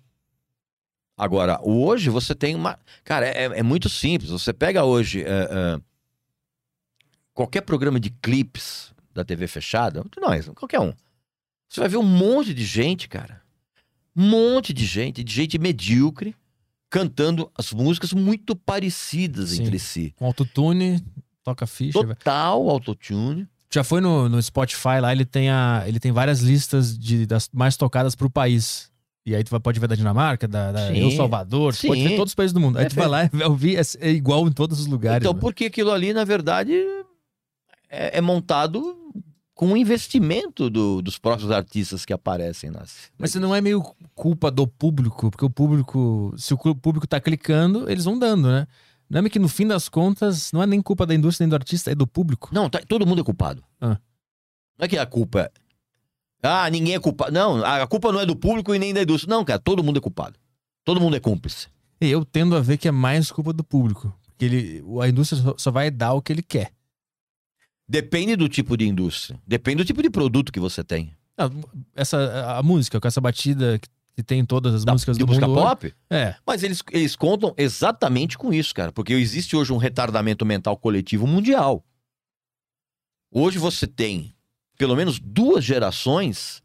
[1.16, 2.78] Agora, hoje você tem uma.
[3.02, 4.30] Cara, é, é muito simples.
[4.30, 5.80] Você pega hoje é, é,
[7.38, 10.92] qualquer programa de clipes da TV fechada, não, qualquer um.
[11.68, 13.42] Você vai ver um monte de gente, cara
[14.18, 16.34] monte de gente, de gente medíocre,
[16.90, 19.62] cantando as músicas muito parecidas Sim.
[19.62, 20.12] entre si.
[20.16, 21.00] Com autotune,
[21.44, 21.92] toca ficha.
[21.92, 23.46] Total autotune.
[23.70, 27.48] Já foi no, no Spotify lá, ele tem, a, ele tem várias listas de, das
[27.52, 28.90] mais tocadas pro país.
[29.24, 32.34] E aí tu pode ver da Dinamarca, da, da El Salvador, pode ver todos os
[32.34, 32.78] países do mundo.
[32.78, 35.24] Aí é, tu vai lá e ouvir, é, é, igual em todos os lugares.
[35.24, 36.72] Então, porque aquilo ali, na verdade,
[37.88, 38.96] é, é montado
[39.54, 43.10] com o investimento do, dos próprios artistas que aparecem nas.
[43.18, 43.82] Mas não é meio
[44.14, 48.66] culpa do público, porque o público, se o público tá clicando, eles vão dando, né?
[49.10, 51.56] Não é que no fim das contas, não é nem culpa da indústria nem do
[51.56, 52.50] artista, é do público.
[52.52, 53.64] Não, tá, todo mundo é culpado.
[53.80, 53.98] Ah.
[54.78, 55.50] Não é que a culpa.
[56.42, 57.32] Ah, ninguém é culpado.
[57.32, 59.34] Não, a culpa não é do público e nem da indústria.
[59.34, 60.38] Não, cara, todo mundo é culpado.
[60.84, 61.68] Todo mundo é cúmplice.
[62.00, 64.14] Eu tendo a ver que é mais culpa do público.
[64.28, 66.70] Porque ele, a indústria só vai dar o que ele quer.
[67.88, 69.40] Depende do tipo de indústria.
[69.46, 71.12] Depende do tipo de produto que você tem.
[71.36, 71.50] Ah,
[71.94, 73.80] essa, a música, com essa batida
[74.14, 75.94] que tem todas as da, músicas de do música mundo pop?
[76.10, 76.34] É.
[76.44, 78.92] Mas eles, eles contam exatamente com isso, cara.
[78.92, 81.84] Porque existe hoje um retardamento mental coletivo mundial.
[83.30, 84.34] Hoje você tem
[84.76, 86.62] pelo menos duas gerações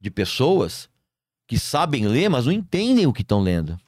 [0.00, 0.88] de pessoas
[1.48, 3.78] que sabem ler, mas não entendem o que estão lendo.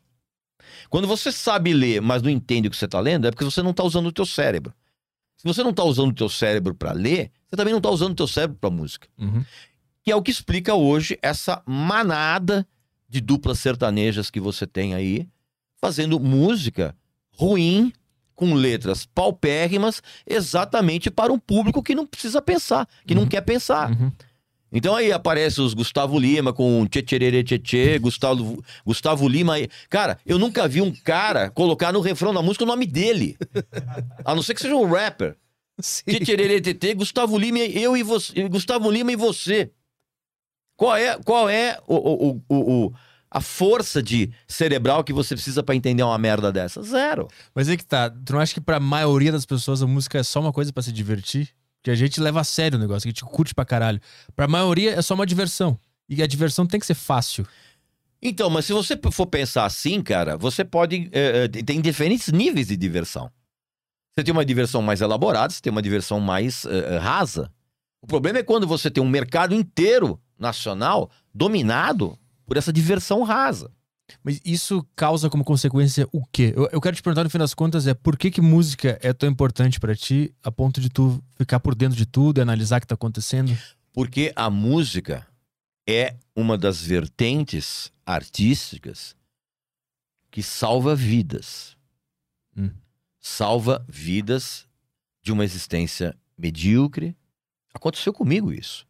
[0.88, 3.62] Quando você sabe ler, mas não entende o que você está lendo, é porque você
[3.62, 4.72] não está usando o teu cérebro.
[5.38, 8.12] Se você não está usando o teu cérebro para ler, você também não está usando
[8.12, 9.08] o teu cérebro para música.
[9.16, 9.44] Uhum.
[10.02, 12.66] Que é o que explica hoje essa manada
[13.08, 15.28] de duplas sertanejas que você tem aí,
[15.80, 16.94] fazendo música
[17.30, 17.92] ruim,
[18.34, 23.20] com letras paupérrimas, exatamente para um público que não precisa pensar, que uhum.
[23.20, 23.90] não quer pensar.
[23.90, 24.12] Uhum.
[24.72, 29.54] Então aí aparece os Gustavo Lima com Tchetcherere Tchetchê, Gustavo, Gustavo Lima.
[29.88, 33.36] Cara, eu nunca vi um cara colocar no refrão da música o nome dele.
[34.24, 35.36] A não ser que seja um rapper.
[36.60, 38.48] Tchetchê, Gustavo Lima, eu e você.
[38.48, 39.70] Gustavo Lima e você.
[40.76, 42.94] Qual é, qual é o, o, o, o
[43.30, 46.82] a força de cerebral que você precisa para entender uma merda dessa?
[46.82, 47.28] Zero.
[47.54, 48.08] Mas é que tá.
[48.10, 50.82] Tu não acha que pra maioria das pessoas a música é só uma coisa para
[50.82, 51.54] se divertir?
[51.82, 54.00] Que a gente leva a sério o negócio, que a gente curte pra caralho.
[54.34, 55.78] Pra maioria é só uma diversão.
[56.08, 57.46] E a diversão tem que ser fácil.
[58.20, 61.08] Então, mas se você for pensar assim, cara, você pode.
[61.12, 63.30] É, tem diferentes níveis de diversão.
[64.12, 67.50] Você tem uma diversão mais elaborada, você tem uma diversão mais é, rasa.
[68.02, 73.70] O problema é quando você tem um mercado inteiro nacional dominado por essa diversão rasa.
[74.22, 76.52] Mas isso causa como consequência o quê?
[76.56, 79.12] Eu, eu, quero te perguntar no fim das contas é por que que música é
[79.12, 82.78] tão importante para ti a ponto de tu ficar por dentro de tudo e analisar
[82.78, 83.56] o que tá acontecendo?
[83.92, 85.26] Porque a música
[85.86, 89.16] é uma das vertentes artísticas
[90.30, 91.76] que salva vidas.
[92.56, 92.70] Hum.
[93.20, 94.66] Salva vidas
[95.22, 97.16] de uma existência medíocre.
[97.74, 98.87] Aconteceu comigo isso.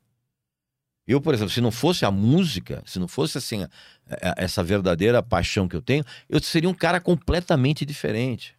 [1.09, 3.67] Eu, por exemplo, se não fosse a música, se não fosse assim
[4.37, 8.55] essa verdadeira paixão que eu tenho, eu seria um cara completamente diferente.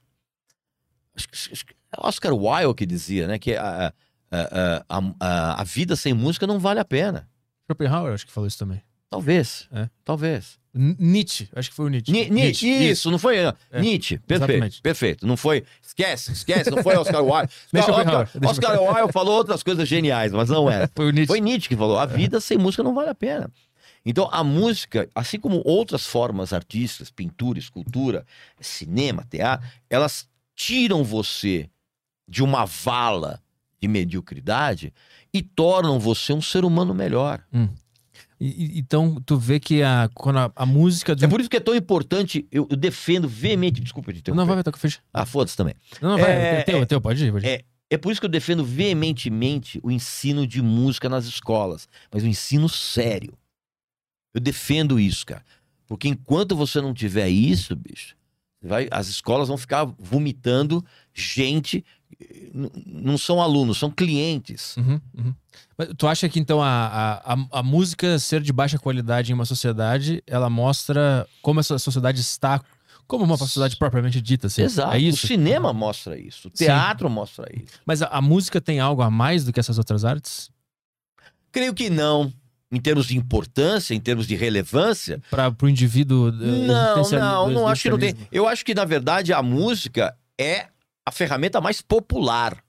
[1.15, 3.93] É Oscar Wilde que dizia, né, que a,
[4.31, 7.29] a, a, a, vida sem música não vale a pena.
[7.67, 8.81] Schopenhauer acho que falou isso também.
[9.09, 9.89] Talvez, é.
[10.05, 10.59] talvez.
[10.71, 12.11] Nietzsche, acho que foi o Nietzsche.
[12.11, 13.55] Ni Nietzsche, isso, isso, não foi é.
[13.73, 14.81] Nietzsche, perfeito, Exatamente.
[14.81, 15.27] perfeito.
[15.27, 17.51] Não foi, esquece, esquece, não foi Oscar Wilde.
[17.75, 20.87] Oscar, Oscar, Oscar Wilde falou outras coisas geniais, mas não é.
[20.95, 21.27] foi o Nietzsche.
[21.27, 22.39] Foi Nietzsche que falou, a vida é.
[22.39, 23.51] sem música não vale a pena.
[24.05, 28.25] Então, a música, assim como outras formas artísticas, pintura, escultura,
[28.59, 31.69] cinema, teatro, elas tiram você
[32.27, 33.41] de uma vala
[33.81, 34.93] de mediocridade
[35.33, 37.41] e tornam você um ser humano melhor.
[37.51, 37.69] Hum.
[38.39, 41.15] E, então, tu vê que a, quando a, a música.
[41.15, 41.23] Do...
[41.23, 43.81] É por isso que é tão importante, eu, eu defendo veemente.
[43.81, 44.99] Desculpa de Não, vai, vai, toca fecha.
[45.13, 45.75] Ah, foda-se também.
[46.01, 47.49] Não, não, vai, é, é teu, é, teu, pode ir, pode ir.
[47.49, 52.23] É, é por isso que eu defendo veementemente o ensino de música nas escolas, mas
[52.23, 53.33] o ensino sério.
[54.33, 55.43] Eu defendo isso, cara.
[55.87, 58.15] Porque enquanto você não tiver isso, bicho,
[58.61, 61.83] vai, as escolas vão ficar vomitando gente
[62.85, 64.75] não são alunos, são clientes.
[64.77, 65.33] Uhum, uhum.
[65.97, 70.21] Tu acha que então a, a, a música ser de baixa qualidade em uma sociedade,
[70.27, 72.61] ela mostra como essa sociedade está
[73.07, 74.61] como uma sociedade propriamente dita, assim.
[74.61, 74.93] Exato.
[74.93, 75.25] É isso?
[75.25, 77.13] O cinema mostra isso, o teatro Sim.
[77.13, 77.79] mostra isso.
[77.83, 80.51] Mas a, a, música tem algo a mais do que essas outras artes?
[81.51, 82.31] Creio que não.
[82.71, 85.19] Em termos de importância, em termos de relevância.
[85.31, 86.29] Para o indivíduo.
[86.29, 88.15] Eh, não, não, não acho que não tem.
[88.31, 90.67] Eu acho que, na verdade, a música é
[91.09, 92.63] a ferramenta mais popular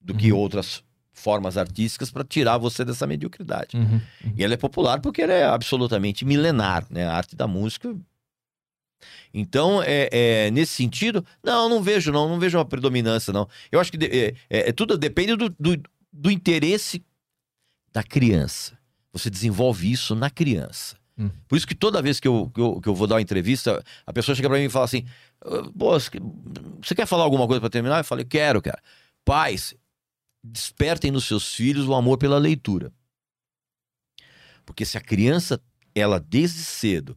[0.00, 0.38] do que uhum.
[0.38, 3.76] outras formas artísticas para tirar você dessa mediocridade.
[3.76, 4.34] Uhum, uhum.
[4.36, 7.06] E ela é popular porque ela é absolutamente milenar, né?
[7.06, 7.94] A arte da música.
[9.32, 13.46] Então, é, é nesse sentido, não, não vejo, não, não vejo uma predominância, não.
[13.70, 17.04] Eu acho que é, é, é, tudo depende do, do, do, interesse
[17.92, 18.78] da criança.
[19.12, 20.96] Você desenvolve isso na criança.
[21.16, 21.30] Hum.
[21.46, 23.84] Por isso que toda vez que eu, que eu, que eu vou dar uma entrevista,
[24.04, 25.06] a pessoa chega para mim e fala assim:
[25.78, 27.98] Pô, você quer falar alguma coisa para terminar?
[27.98, 28.82] Eu falei, quero, cara.
[29.24, 29.74] Pais,
[30.42, 32.92] despertem nos seus filhos o amor pela leitura.
[34.64, 35.60] Porque se a criança,
[35.94, 37.16] ela desde cedo,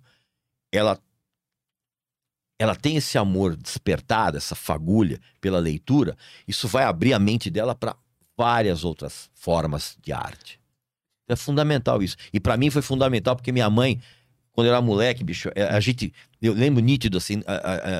[0.72, 1.00] ela
[2.60, 7.76] ela tem esse amor despertado, essa fagulha pela leitura, isso vai abrir a mente dela
[7.76, 7.96] para
[8.36, 10.60] várias outras formas de arte.
[11.28, 12.16] É fundamental isso.
[12.32, 14.00] E para mim foi fundamental porque minha mãe
[14.58, 16.12] quando eu era moleque, bicho, é, a gente,
[16.42, 17.44] eu lembro nítido assim,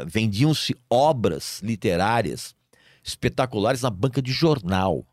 [0.08, 2.56] vendiam-se obras literárias
[3.04, 5.06] espetaculares na banca de jornal.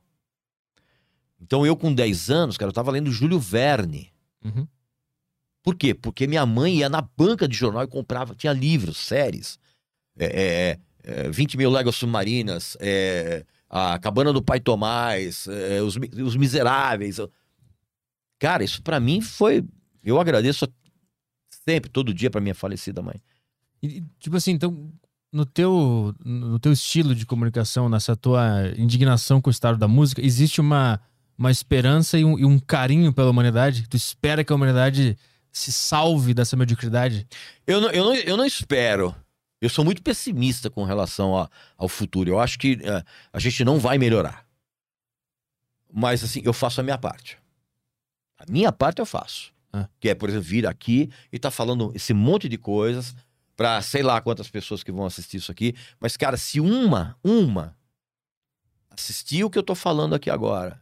[1.39, 4.11] Então eu com 10 anos, cara, eu tava lendo Júlio Verne.
[4.43, 4.67] Uhum.
[5.63, 5.93] Por quê?
[5.93, 9.59] Porque minha mãe ia na banca de jornal e comprava, tinha livros, séries.
[10.19, 15.97] É, é, 20 é, mil léguas submarinas, é, a Cabana do Pai Tomás, é, os,
[16.25, 17.19] os Miseráveis.
[18.45, 19.65] Cara, isso para mim foi.
[20.05, 20.69] Eu agradeço
[21.67, 23.15] sempre, todo dia para minha falecida mãe.
[23.83, 24.93] E, tipo assim, então,
[25.33, 30.21] no teu, no teu estilo de comunicação, nessa tua indignação com o estado da música,
[30.21, 31.01] existe uma,
[31.39, 33.89] uma esperança e um, e um carinho pela humanidade?
[33.89, 35.17] Tu espera que a humanidade
[35.51, 37.27] se salve dessa mediocridade?
[37.67, 39.17] Eu não, eu não, eu não espero.
[39.59, 42.29] Eu sou muito pessimista com relação a, ao futuro.
[42.29, 43.03] Eu acho que uh,
[43.33, 44.45] a gente não vai melhorar.
[45.91, 47.43] Mas, assim, eu faço a minha parte.
[48.49, 49.53] A minha parte eu faço.
[49.73, 49.89] Ah.
[49.99, 53.15] Que é, por exemplo, vir aqui e tá falando esse monte de coisas
[53.57, 55.75] para sei lá quantas pessoas que vão assistir isso aqui.
[56.01, 57.77] Mas, cara, se uma, uma
[58.91, 60.81] assistir o que eu tô falando aqui agora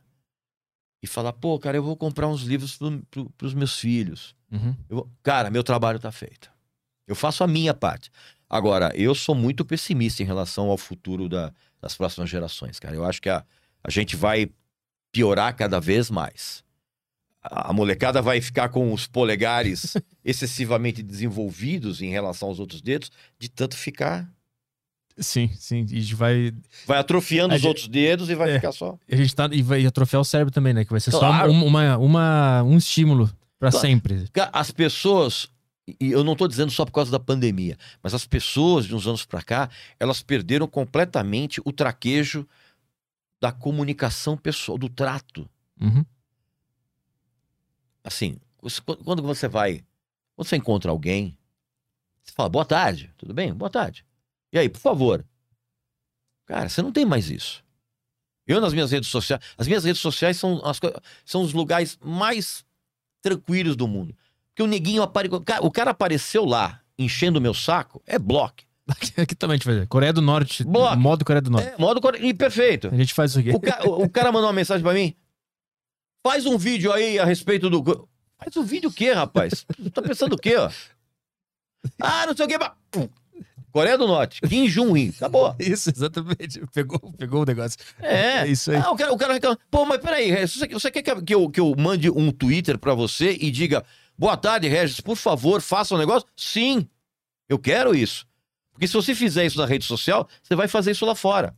[1.03, 4.35] e falar, pô, cara, eu vou comprar uns livros pro, pro, pros meus filhos.
[4.51, 4.77] Uhum.
[4.89, 5.11] Vou...
[5.23, 6.51] Cara, meu trabalho tá feito.
[7.07, 8.11] Eu faço a minha parte.
[8.49, 12.95] Agora, eu sou muito pessimista em relação ao futuro da, das próximas gerações, cara.
[12.95, 13.45] Eu acho que a,
[13.83, 14.51] a gente vai
[15.11, 16.63] piorar cada vez mais
[17.43, 23.49] a molecada vai ficar com os polegares excessivamente desenvolvidos em relação aos outros dedos, de
[23.49, 24.29] tanto ficar.
[25.19, 25.85] Sim, sim.
[25.91, 26.53] E vai.
[26.87, 28.55] Vai atrofiando A os gente- outros dedos e vai É.
[28.55, 28.99] ficar só.
[29.11, 29.49] A gente tá.
[29.53, 30.85] E vai atrofiar o cérebro também, né?
[30.85, 31.51] Que vai ser Claro.
[31.53, 33.27] só um, uma, uma, um estímulo
[33.59, 33.87] pra Claro.
[33.87, 34.25] sempre.
[34.53, 35.49] As pessoas,
[36.01, 39.07] e eu não tô dizendo só por causa da pandemia, mas as pessoas de uns
[39.07, 39.69] anos pra cá,
[40.01, 42.49] elas perderam completamente o traquejo
[43.41, 45.47] da comunicação pessoal, do trato.
[45.81, 46.05] Uhum.
[48.05, 48.37] Assim,
[49.05, 49.85] quando você vai,
[50.37, 51.37] quando você encontra alguém,
[52.23, 53.53] você fala, boa tarde, tudo bem?
[53.53, 54.05] Boa tarde.
[54.53, 55.25] E aí, por favor.
[56.47, 57.63] Cara, você não tem mais isso.
[58.47, 60.81] Eu nas minhas redes sociais, as minhas redes sociais são, as,
[61.25, 62.65] são os lugares mais
[63.23, 64.15] tranquilos do mundo.
[64.49, 68.63] Porque o neguinho apareceu, o cara apareceu lá enchendo o meu saco, é bloco.
[69.17, 69.87] Aqui também a gente ver.
[69.87, 70.65] Coreia do Norte.
[70.65, 70.97] Bloco.
[70.99, 71.69] Modo Coreia do Norte.
[71.69, 72.89] É, modo core- e perfeito.
[72.93, 73.51] A gente faz isso aqui.
[73.51, 75.15] O, ca- o- o cara mandou uma mensagem pra mim.
[76.23, 78.09] Faz um vídeo aí a respeito do.
[78.39, 79.65] Faz um vídeo o quê, rapaz?
[79.77, 80.71] Tu tá pensando o quê, ó?
[82.01, 82.59] Ah, não sei o quê.
[82.59, 83.09] mas-.
[83.73, 85.09] Coreia do Norte, Kim Jong-un.
[85.17, 85.57] Acabou.
[85.59, 86.61] Isso, exatamente.
[86.75, 87.79] Pegou, pegou o negócio.
[88.01, 88.41] É.
[88.41, 88.77] É isso aí.
[88.77, 89.59] Ah, o cara, o cara reclama.
[89.71, 92.31] Pô, mas peraí, Regis, você, você quer que eu- que eu, que eu mande um
[92.31, 93.83] Twitter pra você e diga:
[94.17, 96.29] Boa tarde, Regis, por favor, faça um negócio?
[96.37, 96.87] Sim,
[97.49, 98.27] eu quero isso.
[98.73, 101.55] Porque se você fizer isso na rede social, você vai fazer isso lá fora.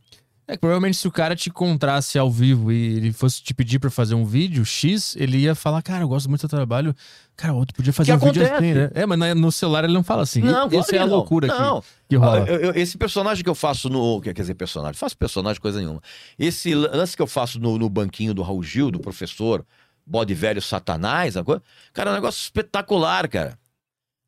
[0.47, 3.79] É que provavelmente se o cara te encontrasse ao vivo e ele fosse te pedir
[3.79, 6.95] pra fazer um vídeo X, ele ia falar, cara, eu gosto muito do teu trabalho.
[7.35, 8.63] Cara, outro podia fazer Que um vídeo acontece.
[8.63, 8.91] assim, né?
[8.93, 10.41] É, mas no celular ele não fala assim.
[10.41, 11.15] Não, claro Essa é que a não.
[11.15, 12.39] loucura que, Não, que rola.
[12.47, 14.21] Eu- eu- esse personagem que eu faço no.
[14.21, 14.93] Quer dizer, personagem?
[14.93, 16.01] Faço personagem, coisa nenhuma.
[16.37, 19.65] Esse lance que eu faço no, no banquinho do Raul Gil, do professor
[20.05, 23.57] bode velho satanás, a coisa- cara, é um negócio espetacular, cara.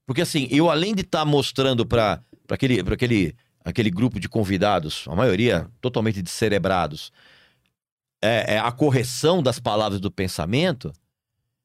[0.08, 3.36] Porque assim, eu além de estar mostrando para aquele, pra aquele,
[3.67, 7.12] aquele grupo de convidados, a maioria totalmente descerebrados,
[8.21, 10.93] é, é a correção das palavras do pensamento,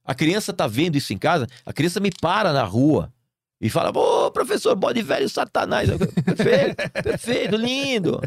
[0.05, 3.13] a criança tá vendo isso em casa, a criança me para na rua
[3.61, 5.89] e fala, ô, professor, bode velho satanás.
[6.25, 8.21] Perfeito, perfeito, lindo.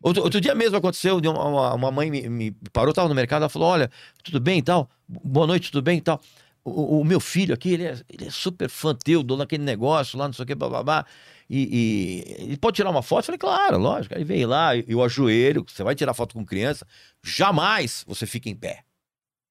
[0.00, 3.50] Outro, outro dia mesmo aconteceu, uma, uma- mãe me, me parou, tava no mercado, ela
[3.50, 3.90] falou, olha,
[4.24, 4.88] tudo bem e tal?
[5.06, 6.18] Boa noite, tudo bem e tal?
[6.64, 10.18] O, o meu filho aqui, ele é, ele é super fã teu, dou naquele negócio
[10.18, 11.04] lá, não sei o que, blá.
[11.48, 13.20] E, e ele pode tirar uma foto?
[13.20, 14.16] Eu falei, claro, lógico.
[14.16, 16.86] Aí veio lá, eu ajoelho, você vai tirar foto com criança,
[17.22, 18.84] jamais você fica em pé.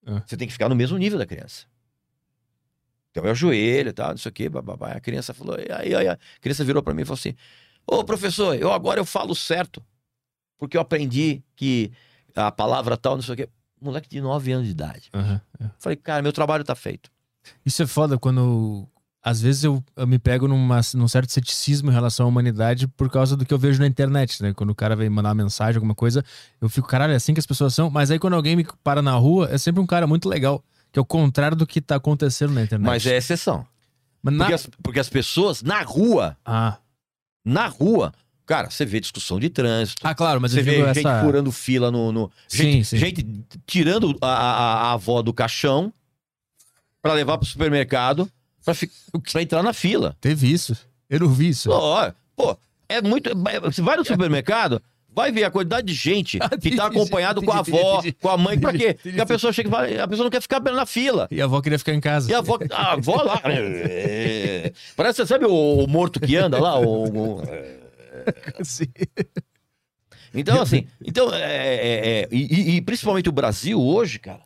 [0.06, 0.22] Ah.
[0.26, 1.66] Você tem que ficar no mesmo nível da criança.
[3.12, 4.92] Então eu ajoelho e tal, não sei o quê, bababá.
[4.92, 7.34] A criança falou, e aí, aí a criança virou pra mim e falou assim:
[7.88, 9.82] Ô professor, eu agora eu falo certo,
[10.58, 11.92] porque eu aprendi que
[12.36, 13.50] a palavra tal, não sei o quê.
[13.80, 15.10] Moleque de 9 anos de idade.
[15.14, 15.70] Aham, é.
[15.78, 17.10] Falei, cara, meu trabalho tá feito.
[17.66, 18.88] Isso é foda quando.
[19.28, 23.10] Às vezes eu, eu me pego numa, num certo ceticismo em relação à humanidade por
[23.10, 24.54] causa do que eu vejo na internet, né?
[24.54, 26.24] Quando o cara vem mandar uma mensagem, alguma coisa,
[26.62, 27.90] eu fico, caralho, é assim que as pessoas são.
[27.90, 30.64] Mas aí quando alguém me para na rua, é sempre um cara muito legal.
[30.92, 32.86] Que é o contrário do que tá acontecendo na internet.
[32.88, 33.66] Mas é exceção.
[34.22, 36.78] Mas na- Porque, as, porque as pessoas na rua, Ah.
[37.44, 38.14] na rua,
[38.46, 40.06] cara, você vê discussão de trânsito.
[40.08, 41.22] ah, claro, mas Você vê gente essa...
[41.24, 42.12] furando fila no.
[42.12, 42.98] no- Sim, gente, sim.
[42.98, 43.26] gente
[43.66, 45.92] tirando a, a- a avó do caixão
[47.02, 48.30] pra levar pro supermercado
[48.66, 48.92] pra, fi-
[49.32, 50.18] pra entrar na fila.
[50.20, 50.76] Teve isso.
[51.10, 51.70] Eu não vi isso.
[51.72, 52.58] Ó, pô,
[52.90, 53.30] é muito.
[53.64, 54.82] Você vai no supermercado,
[55.14, 58.60] vai ver a quantidade de gente que tá acompanhado com a avó, com a mãe,
[58.60, 58.98] pra quê?
[59.02, 61.28] Porque a pessoa chega e fala, a pessoa não quer ficar na fila.
[61.32, 62.30] E a avó queria ficar em casa.
[62.30, 63.40] E a avó, a avó lá.
[63.46, 66.80] é, Parece, você sabe o, morto que anda lá?
[66.80, 67.42] O.
[70.34, 74.42] Então, assim, então, é, é, é, e, e principalmente o Brasil hoje, cara,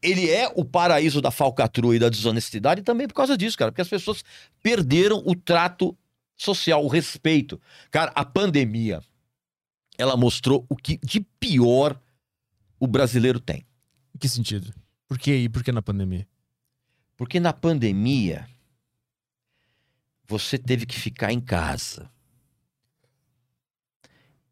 [0.00, 3.82] ele é o paraíso da falcatrua e da desonestidade também por causa disso, cara, porque
[3.82, 4.22] as pessoas
[4.62, 5.96] perderam o trato
[6.36, 7.60] social, o respeito.
[7.90, 9.02] Cara, a pandemia,
[9.98, 12.00] ela mostrou o que de pior
[12.78, 13.66] o brasileiro tem.
[14.14, 14.72] Em que sentido?
[15.06, 15.36] Por quê?
[15.36, 16.26] E por que na pandemia?
[17.16, 18.48] Porque na pandemia,
[20.26, 22.10] você teve que ficar em casa.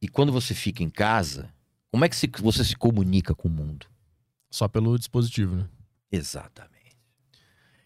[0.02, 1.52] E quando você fica em casa,
[1.90, 3.86] como é que se- você se comunica com o mundo?
[4.50, 5.68] Só pelo dispositivo, né?
[6.10, 6.96] Exatamente.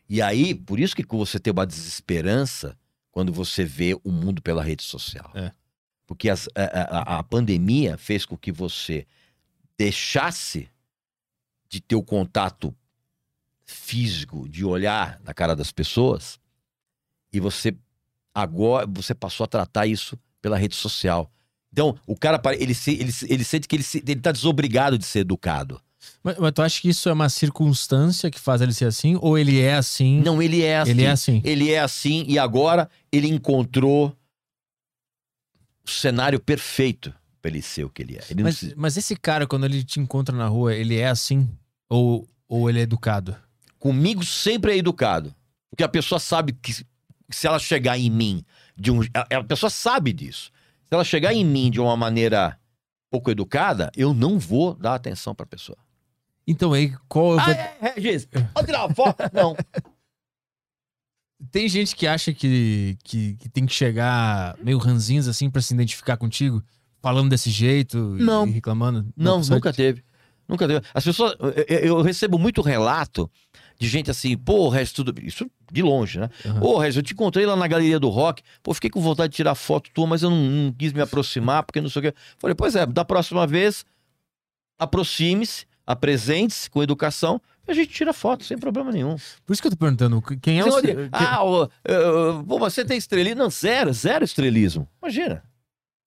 [0.09, 2.77] E aí, por isso que você tem uma desesperança
[3.11, 5.31] quando você vê o mundo pela rede social.
[5.35, 5.53] É.
[6.07, 9.07] Porque as- a, a- a pandemia fez com que você
[9.79, 10.69] deixasse
[11.69, 12.75] de ter o contato
[13.65, 16.39] físico, de olhar na cara das pessoas,
[17.33, 17.75] e você
[18.35, 21.31] agora você passou a tratar isso pela rede social.
[21.73, 25.05] Então, o cara ele, se- ele, ele sente que ele, se- ele tá desobrigado de
[25.05, 25.81] ser educado.
[26.23, 29.19] Mas, mas tu acha que isso é uma circunstância que faz ele ser assim?
[29.21, 30.21] Ou ele é assim?
[30.21, 30.91] Não, ele é assim.
[30.91, 31.43] Ele é assim.
[31.45, 34.17] Ele é assim e agora ele encontrou
[35.87, 38.25] o cenário perfeito para ele ser o que ele é.
[38.31, 41.49] Ele Mas, mas esse cara, quando ele te encontra na rua, ele é assim?
[41.91, 43.37] Ou, ou ele é educado?
[43.79, 45.35] Comigo sempre é educado.
[45.71, 46.73] Porque a pessoa sabe que
[47.31, 48.45] se ela chegar em mim
[48.77, 49.01] de um.
[49.13, 50.51] A, a pessoa sabe disso.
[50.87, 52.59] Se ela chegar em mim de uma maneira
[53.11, 55.79] pouco educada, eu não vou dar atenção pra pessoa.
[56.47, 57.39] Então aí, qual.
[57.39, 59.19] Ah, é, é, Regis, pode tirar uma foto?
[59.33, 59.57] Não.
[61.51, 65.75] Tem gente que acha que, que, que tem que chegar meio ranzinhos assim pra se
[65.75, 66.63] identificar contigo,
[67.03, 68.47] falando desse jeito e- Não.
[68.47, 69.07] e reclamando.
[69.17, 70.03] Não, só- nunca teve.
[70.49, 70.85] Nunca teve.
[70.93, 71.35] As pessoas.
[71.41, 73.31] eu- Eu, recebo muito relato
[73.79, 75.15] de gente assim, pô, Regis, tudo.
[75.23, 76.29] Isso de longe, né?
[76.61, 78.43] Ô, Regis, eu te encontrei lá na galeria do rock.
[78.63, 81.63] Pô, fiquei com vontade de tirar foto tua, mas eu não, não quis me aproximar,
[81.65, 82.15] porque não sei o quê.
[82.39, 83.85] Falei, pois é, da próxima vez,
[84.79, 89.17] aproxime-se, apresente-se com educação e a gente tira foto, sem problema nenhum.
[89.47, 90.71] Por isso que eu tô perguntando, quem é o.
[91.13, 91.39] Ah,
[92.47, 93.43] pô, mas você tem estrelismo?
[93.43, 94.89] Não, zero, zero estrelismo.
[95.03, 95.43] Imagina.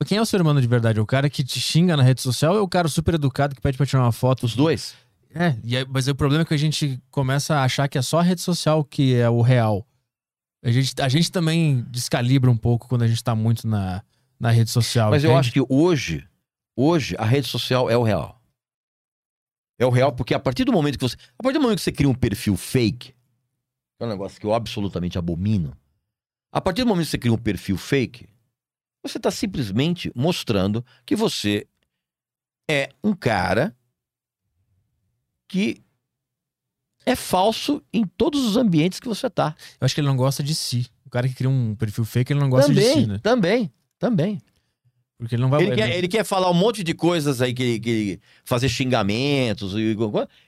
[0.06, 1.00] Quem é o ser humano de verdade?
[1.00, 3.56] É o cara que te xinga na rede social ou é o cara super educado
[3.56, 4.46] que pede pra tirar uma foto?
[4.46, 4.96] Os dois.
[5.34, 5.48] É,
[5.78, 8.20] aí- mas aí o problema é que a gente começa a achar que é só
[8.20, 9.86] a rede social que é o real.
[10.64, 14.04] A gente, a gente também descalibra um pouco quando a gente tá muito na,
[14.40, 15.10] na rede social.
[15.10, 15.40] Mas eu entende?
[15.48, 16.28] acho que hoje,
[16.76, 18.37] hoje, a rede social é o real.
[19.80, 21.16] É o real, porque a partir do momento que você.
[21.38, 24.46] A partir do momento que você cria um perfil fake, que é um negócio que
[24.46, 25.78] eu absolutamente abomino.
[26.52, 28.28] A partir do momento que você cria um perfil fake,
[29.04, 31.68] você está simplesmente mostrando que você
[32.70, 33.76] é um cara
[35.48, 35.82] que
[37.06, 39.56] é falso em todos os ambientes que você tá.
[39.80, 40.88] Eu acho que ele não gosta de si.
[41.06, 43.20] O cara que cria um perfil fake, ele não gosta de também, si, né?
[43.20, 44.42] também, também.
[45.18, 45.64] Porque ele não vai.
[45.64, 49.96] Ele quer, ele quer falar um monte de coisas aí, que, que fazer xingamentos e,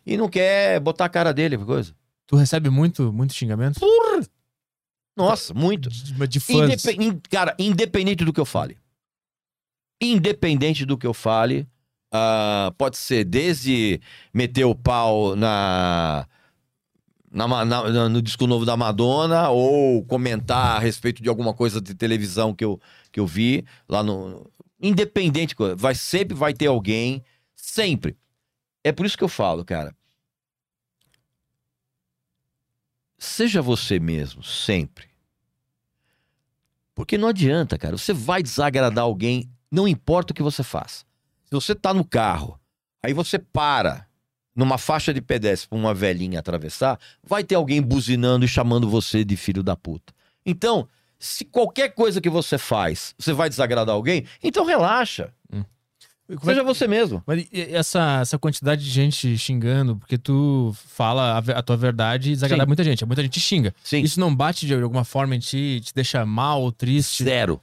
[0.05, 1.93] e não quer botar a cara dele, coisa.
[2.27, 3.79] Tu recebe muito, muito xingamento?
[5.17, 5.89] Nossa, muito.
[5.89, 6.83] De, de fãs.
[7.29, 8.77] Cara, independente do que eu fale.
[10.01, 11.67] Independente do que eu fale,
[12.11, 13.99] ah, pode ser desde
[14.33, 16.25] meter o pau na,
[17.31, 21.93] na na- no disco novo da Madonna ou comentar a respeito de alguma coisa de
[21.93, 22.79] televisão que eu,
[23.11, 24.49] que eu vi lá no.
[24.81, 27.23] Independente, vai sempre vai ter alguém,
[27.55, 28.17] sempre.
[28.83, 29.93] É por isso que eu falo, cara.
[33.17, 35.09] Seja você mesmo, sempre.
[36.95, 37.97] Porque não adianta, cara.
[37.97, 41.05] Você vai desagradar alguém, não importa o que você faça.
[41.45, 42.59] Se você tá no carro,
[43.03, 44.07] aí você para
[44.59, 49.23] numa faixa de pedestre pra uma velhinha atravessar, vai ter alguém buzinando e chamando você
[49.23, 50.13] de filho da puta.
[50.45, 50.87] Então,
[51.17, 55.33] se qualquer coisa que você faz, você vai desagradar alguém, então relaxa.
[56.37, 57.23] Como é Seja você mesmo.
[57.25, 62.33] Mas essa, essa quantidade de gente xingando, porque tu fala a, a tua verdade e
[62.33, 62.67] desagrada Sim.
[62.67, 63.03] muita gente.
[63.03, 63.73] Muita gente te xinga.
[63.83, 64.01] Sim.
[64.01, 67.23] Isso não bate de alguma forma em ti, te deixa mal, triste.
[67.23, 67.59] Zero.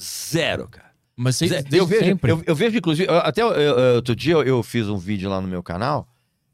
[0.00, 0.91] Zero, cara.
[1.16, 2.30] Mas Zé, desde eu, vejo, sempre.
[2.30, 5.62] eu, eu vejo, inclusive, até eu- outro dia eu, fiz um vídeo lá no meu
[5.62, 6.08] canal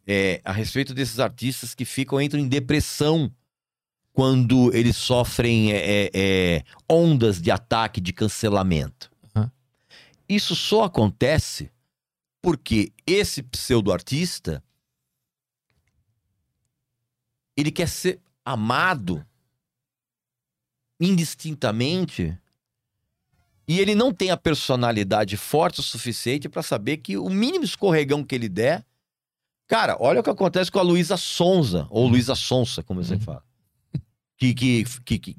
[0.06, 3.30] é, a respeito desses artistas que ficam, entram em depressão
[4.12, 9.10] quando eles sofrem é, é, é, ondas de ataque, de cancelamento.
[9.36, 9.52] Aham.
[10.28, 11.70] Isso só acontece
[12.42, 14.62] porque esse pseudo-artista
[17.56, 19.24] ele quer ser amado
[21.00, 22.36] indistintamente
[23.68, 28.24] e ele não tem a personalidade forte o suficiente pra saber que o mínimo escorregão
[28.24, 28.84] que ele der.
[29.66, 33.20] Cara, olha o que acontece com a Luísa Sonza, ou Luísa Sonsa, como você Uhum.
[33.20, 33.42] fala.
[34.38, 35.36] Que, que, que, que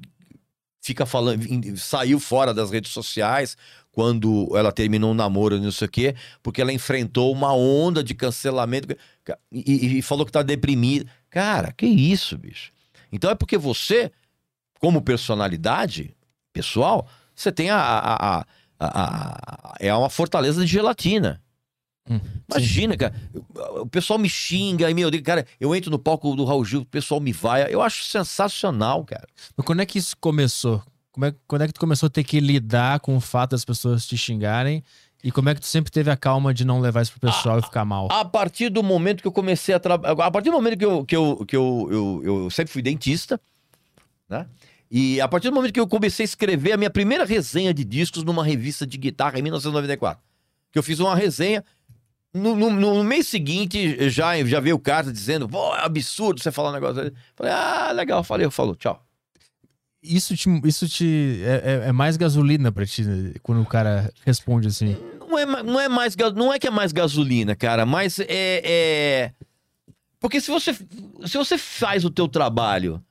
[0.80, 1.44] fica falando,
[1.76, 3.56] saiu fora das redes sociais
[3.90, 8.14] quando ela terminou um namoro, não sei o quê, porque ela enfrentou uma onda de
[8.14, 8.96] cancelamento
[9.50, 11.10] e, e- e falou que tá deprimida.
[11.28, 12.70] Cara, que isso, bicho?
[13.10, 14.12] Então é porque você,
[14.78, 16.14] como personalidade
[16.52, 17.08] pessoal,
[17.42, 17.76] você tem a.
[17.78, 18.46] a- a-
[18.78, 21.40] a- a- é uma fortaleza de gelatina.
[22.08, 22.18] Hum,
[22.50, 23.14] Imagina, cara.
[23.82, 26.80] O pessoal me xinga, e meu Deus, cara, eu entro no palco do Raul Gil,
[26.80, 27.72] o pessoal me vai.
[27.72, 29.26] Eu acho sensacional, cara.
[29.56, 30.82] Mas quando é que isso começou?
[31.12, 33.64] Como é, quando é que tu começou a ter que lidar com o fato das
[33.64, 34.82] pessoas te xingarem?
[35.22, 37.58] E como é que tu sempre teve a calma de não levar isso pro pessoal
[37.58, 38.08] e ficar mal?
[38.10, 40.14] A partir do momento que eu comecei a trabalhar.
[40.24, 43.38] A partir do momento que eu, que eu, que eu, eu, eu sempre fui dentista,
[44.28, 44.46] né?
[44.90, 47.84] E a partir do momento que eu comecei a escrever a minha primeira resenha de
[47.84, 50.20] discos numa revista de guitarra em 1994,
[50.72, 51.64] que eu fiz uma resenha.
[52.32, 56.70] No, no- no mês seguinte, já, já veio carta dizendo: pô, é absurdo você falar
[56.70, 57.02] um negócio.
[57.04, 59.04] desse." Falei, ah, legal, falei, falou, tchau.
[60.02, 64.10] Isso te, isso te é, é- é mais gasolina pra ti né, quando o cara
[64.24, 64.96] responde assim.
[65.28, 69.32] Não é, não é mais não é que é mais gasolina, cara, mas é, é-
[70.18, 73.02] porque se você se você faz o teu trabalho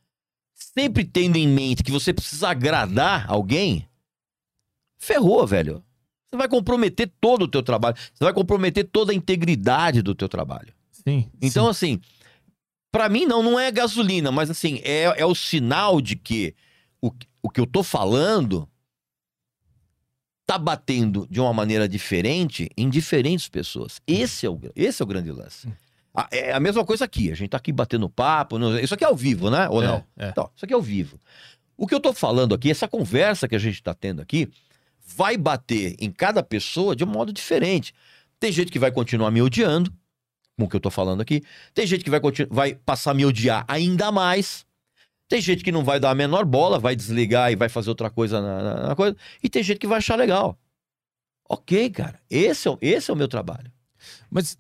[0.80, 3.88] sempre tendo em mente que você precisa agradar alguém,
[4.98, 5.84] ferrou, velho.
[6.30, 10.30] Você vai comprometer todo o teu trabalho, você vai comprometer toda a integridade do teu
[10.30, 10.74] trabalho.
[10.92, 11.30] Sim.
[11.42, 12.00] Então assim,
[12.92, 16.56] Pra mim, não, não é gasolina, mas assim, é, é o sinal de que
[17.00, 17.12] o,
[17.42, 18.68] o que eu tô falando
[20.46, 24.02] tá batendo de uma maneira diferente em diferentes pessoas.
[24.08, 25.72] Esse é o, esse é o grande lance.
[26.32, 27.32] É a mesma coisa aqui.
[27.32, 28.58] A gente tá aqui batendo papo.
[28.80, 29.70] Isso aqui é ao vivo, né?
[29.70, 30.04] Ou não?
[30.18, 30.30] É, é.
[30.30, 31.20] Então, isso aqui é ao vivo.
[31.78, 34.50] O que eu tô falando aqui, essa conversa que a gente tá tendo aqui,
[35.16, 37.94] vai bater em cada pessoa de um modo diferente.
[38.40, 39.92] Tem gente que vai continuar me odiando,
[40.58, 41.42] com o que eu tô falando aqui.
[41.74, 44.66] Tem gente que vai, vai passar a me odiar ainda mais.
[45.30, 48.10] Tem gente que não vai dar a menor bola, vai desligar e vai fazer outra
[48.10, 49.16] coisa na, na- na coisa.
[49.44, 50.58] E tem gente que vai achar legal.
[51.48, 52.20] Ok, cara.
[52.30, 53.72] Esse é, esse é o meu trabalho.
[54.30, 54.56] Mas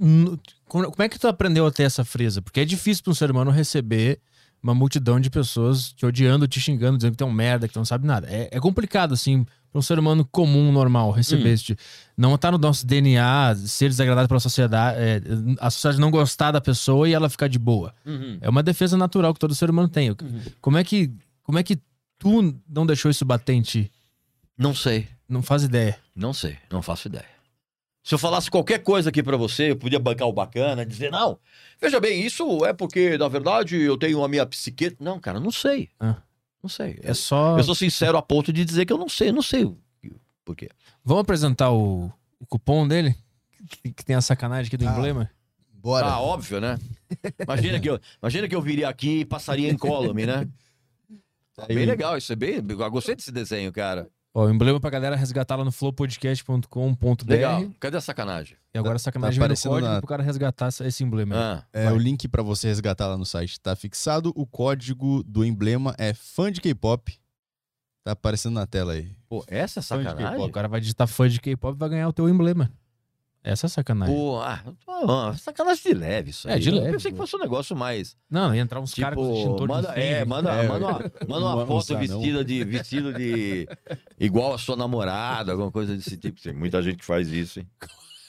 [0.67, 2.41] como é que tu aprendeu a ter essa freza?
[2.41, 4.19] Porque é difícil para um ser humano receber
[4.61, 7.73] uma multidão de pessoas te odiando, te xingando, dizendo que tu é um merda, que
[7.73, 8.27] tu não sabe nada.
[8.29, 11.53] É, é complicado, assim, para um ser humano comum, normal, receber Hum.
[11.53, 11.81] esse tipo-
[12.17, 15.21] Não tá no nosso DNA ser desagradado pela sociedade, é,
[15.61, 17.93] a sociedade não gostar da pessoa e ela ficar de boa.
[18.41, 20.13] É uma defesa natural que todo ser humano tem.
[20.59, 21.09] Como é que,
[21.41, 21.79] como é que
[22.17, 23.89] tu não deixou isso bater em ti?
[24.57, 25.07] Não sei.
[25.29, 25.97] Não faz ideia.
[26.13, 26.57] Não sei.
[26.69, 27.23] Não faço ideia.
[28.03, 31.37] Se eu falasse qualquer coisa aqui pra você, eu podia bancar o bacana, dizer, não,
[31.81, 34.95] veja bem, isso é porque, na verdade, eu tenho a minha psique.
[34.99, 35.89] Não, cara, não sei.
[35.99, 36.15] Ah.
[36.63, 36.99] Não sei.
[37.03, 37.57] É só.
[37.57, 39.77] Eu sou sincero a ponto de dizer que eu não sei, não sei o
[40.49, 40.69] por quê.
[41.05, 43.15] Vamos apresentar o, o cupom dele?
[43.69, 44.91] Que, que tem a sacanagem aqui do Ah.
[44.91, 45.29] emblema?
[45.71, 46.07] Bora.
[46.07, 46.77] Ah, óbvio, né?
[47.39, 50.47] Imagina que eu, imagina que eu viria aqui e passaria em column, né?
[51.59, 52.55] Aí, Bem legal, isso é bem.
[52.67, 54.09] Eu gostei desse desenho, cara.
[54.39, 57.25] Ó, o emblema pra galera resgatar lá no flowpodcast.com.br.
[57.27, 57.67] Legal.
[57.79, 58.55] Cadê a sacanagem?
[58.73, 61.35] E agora a Tá sacanagem vem no aparecendo código na- pro cara resgatar esse emblema.
[61.35, 64.31] Ah, É, o link pra você resgatar lá no site tá fixado.
[64.35, 67.11] O código do emblema é fã de K-pop.
[68.05, 69.11] Tá aparecendo na tela aí.
[69.27, 70.45] pô, essa é sacanagem?
[70.45, 72.71] O cara vai digitar fã de K-pop e vai ganhar o teu emblema.
[73.43, 74.13] Essa é sacanagem.
[74.13, 76.59] Pô, ah, sacanagem de leve isso É, aí.
[76.59, 78.17] de Eu leve, pensei que fosse um negócio mais.
[78.29, 80.99] Não, ia entrar uns caras com Tipo, extintores manda, de é, manda, É, manda uma,
[81.27, 81.99] manda uma foto usar, não.
[82.01, 83.67] vestida de, vestido de.
[84.19, 86.41] igual a sua namorada, alguma coisa desse tipo.
[86.41, 87.67] Tem muita gente que faz isso, hein?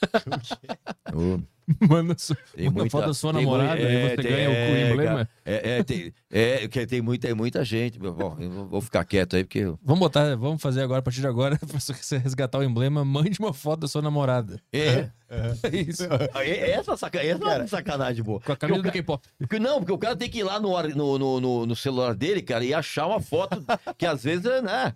[1.12, 1.40] Ô,
[1.88, 4.30] Manda, su- tem manda muita- foto da sua tem namorada mui- e é, você tem-
[4.32, 5.10] ganha o é, emblema.
[5.10, 7.98] cara, É, é, tem, é, que tem muita, tem muita gente.
[7.98, 9.64] Bom, eu vou- ficar quieto aí, porque.
[9.82, 13.38] Vamos botar, vamos fazer agora, a partir de agora, pra você resgatar o emblema, mande
[13.38, 14.60] uma foto da sua namorada.
[14.72, 16.02] É, É isso.
[16.34, 18.40] é, essa, saca, essa é uma sacanagem boa.
[18.40, 19.28] Com a camisa do Porque o K-pop.
[19.60, 22.14] Não, porque o cara tem que ir lá no, ar- no, no, no- no celular
[22.14, 23.62] dele, cara, e achar uma foto
[23.96, 24.92] que às vezes é, né?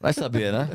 [0.00, 0.68] Vai saber, né?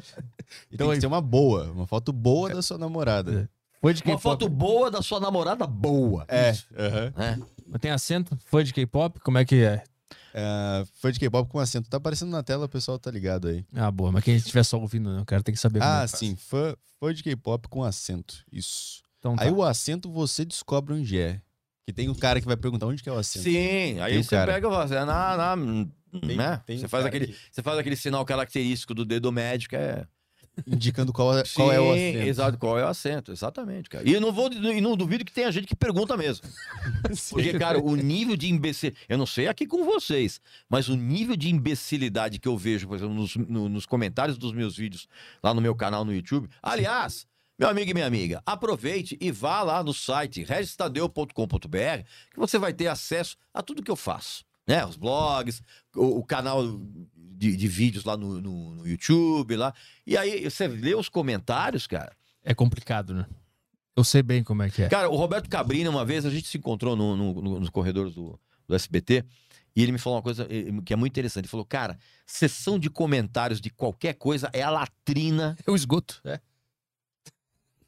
[0.71, 3.49] Então tem aí- que ser uma boa, uma foto boa da sua namorada.
[3.81, 6.25] Fã de Uma foto boa da sua namorada boa.
[6.27, 6.51] É.
[7.15, 7.39] Né?
[7.67, 8.37] Mas Tem acento?
[8.45, 9.19] Fã de K-pop?
[9.21, 9.83] Como é que é?
[10.33, 11.89] É, fã de K-pop com acento.
[11.89, 13.65] Tá aparecendo na tela, o pessoal tá ligado aí.
[13.73, 14.11] Ah, boa.
[14.11, 15.21] Mas quem estiver só ouvindo, né?
[15.21, 15.79] o cara tem que saber.
[15.79, 16.35] como Ah, é que sim.
[16.35, 18.43] Fã, fã de K-pop com acento.
[18.51, 19.01] Isso.
[19.19, 19.43] Então tá.
[19.43, 21.41] Aí o acento você descobre onde é.
[21.85, 23.43] Que tem um cara que vai perguntar onde que é o acento.
[23.43, 24.53] Sim, aí Tem você cara.
[24.53, 26.61] pega você, na, na, né?
[26.65, 30.05] tem você, faz aquele, que- você faz aquele sinal característico do dedo médio, que é.
[30.65, 32.27] Indicando qual é, qual é o Sim, acento.
[32.27, 34.07] Exato, qual é o acento, exatamente, cara.
[34.07, 36.47] E eu não vou e não duvido que tenha gente que pergunta mesmo.
[37.29, 38.91] Porque, cara, o nível de imbecil.
[39.07, 42.95] Eu não sei aqui com vocês, mas o nível de imbecilidade que eu vejo, por
[42.95, 45.07] exemplo, nos, no- nos comentários dos meus vídeos
[45.43, 46.49] lá no meu canal no YouTube.
[46.61, 47.27] Aliás,
[47.59, 52.03] meu amigo e minha amiga, aproveite e vá lá no site registadeu.com.br
[52.33, 54.45] que você vai ter acesso a tudo que eu faço.
[54.67, 54.85] Né?
[54.85, 55.61] Os blogs,
[55.95, 56.61] o, o canal
[57.37, 59.73] de, de vídeos lá no, no- no YouTube, lá.
[60.05, 62.11] E aí você lê os comentários, cara.
[62.43, 63.25] É complicado, né?
[63.95, 64.89] Eu sei bem como é que é.
[64.89, 68.13] Cara, o Roberto Cabrini, uma vez, a gente se encontrou no- no- no- nos corredores
[68.13, 69.23] do, do SBT
[69.75, 71.43] e ele me falou uma coisa eh, que é muito interessante.
[71.45, 76.21] Ele falou, cara, sessão de comentários de qualquer coisa é a latrina, É o esgoto.
[76.25, 76.39] É.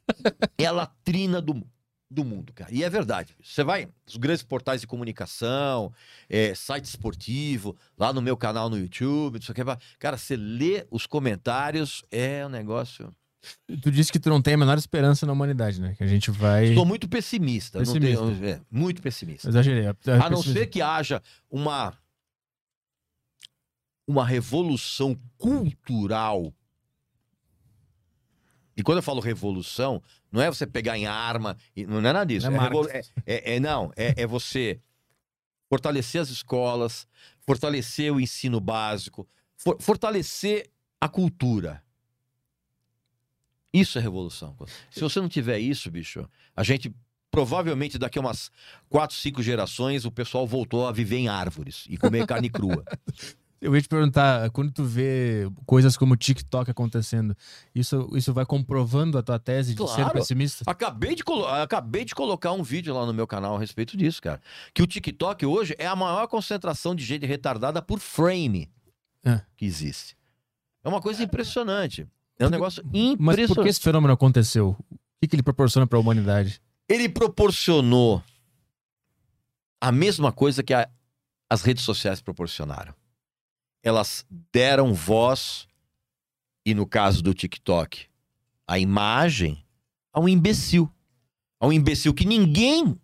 [0.58, 1.64] é a latrina do,
[2.10, 2.72] do mundo, cara.
[2.74, 3.36] E é verdade.
[3.40, 5.92] Você vai nos grandes portais de comunicação,
[6.28, 9.86] eh, site esportivo, lá no meu canal no YouTube, não sei o que.
[9.98, 13.14] Cara, você lê os comentários, é um negócio...
[13.80, 15.94] Tu disse que tu não tem a menor esperança na humanidade, né?
[15.96, 16.74] Que a gente vai.
[16.74, 17.78] Sou muito pessimista.
[17.78, 18.26] não Pessimista.
[18.26, 19.48] tenho- é, muito pessimista.
[19.48, 19.86] Exagerei.
[19.86, 21.96] A não ser que haja uma
[24.06, 26.52] uma revolução cultural.
[28.80, 30.02] E quando eu falo revolução,
[30.32, 32.50] não é você pegar em arma, não é nada disso.
[32.50, 34.80] Não é É é- é- é- não, é, é você
[35.68, 37.06] fortalecer as escolas,
[37.46, 41.82] fortalecer o ensino básico, for- fortalecer a cultura.
[43.72, 44.56] Isso é revolução.
[44.90, 46.92] Se você não tiver isso, bicho, a gente
[47.30, 48.50] provavelmente daqui a umas
[48.88, 52.82] quatro, cinco gerações o pessoal voltou a viver em árvores e comer carne crua.
[53.60, 57.36] Eu ia te perguntar, quando tu vê coisas como o TikTok acontecendo,
[57.74, 60.12] isso, isso vai comprovando a tua tese de ser Claro.
[60.14, 60.64] pessimista?
[60.66, 61.22] Acabei de,
[61.62, 64.40] acabei de colocar um vídeo lá no meu canal a respeito disso, cara.
[64.72, 68.70] Que o TikTok hoje é a maior concentração de gente retardada por frame
[69.22, 69.42] É.
[69.58, 70.16] que existe.
[70.82, 72.08] É uma coisa impressionante.
[72.38, 73.62] É um negócio Mas por impressionante.
[73.64, 74.74] que esse fenômeno aconteceu?
[74.90, 76.62] O que, que ele proporciona para a humanidade?
[76.88, 78.22] Ele proporcionou
[79.78, 80.88] a mesma coisa que a-
[81.50, 82.94] as redes sociais proporcionaram.
[83.82, 85.66] Elas deram voz,
[86.64, 88.06] e no caso do TikTok,
[88.66, 89.64] a imagem
[90.12, 90.90] a um imbecil.
[91.58, 92.98] A um imbecil que ninguém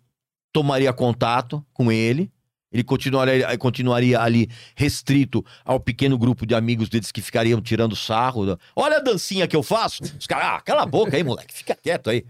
[0.51, 2.31] tomaria contato com ele.
[2.71, 8.57] Ele continuaria, continuaria ali restrito ao pequeno grupo de amigos deles que ficariam tirando sarro.
[8.75, 10.03] Olha a dancinha que eu faço.
[10.03, 12.25] Os caras, ah, cala a boca aí, moleque, fica quieto aí.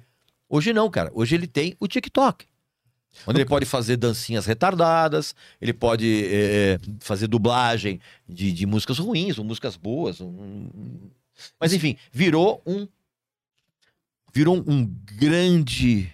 [0.48, 1.12] Hoje não, cara.
[1.14, 2.46] Hoje ele tem o TikTok.
[3.26, 9.38] Onde ele pode fazer dancinhas retardadas, ele pode eh, fazer dublagem de, de músicas ruins
[9.38, 10.22] ou músicas boas.
[10.22, 11.10] um-
[11.60, 12.88] Mas enfim, virou um.
[14.34, 16.10] Virou um grande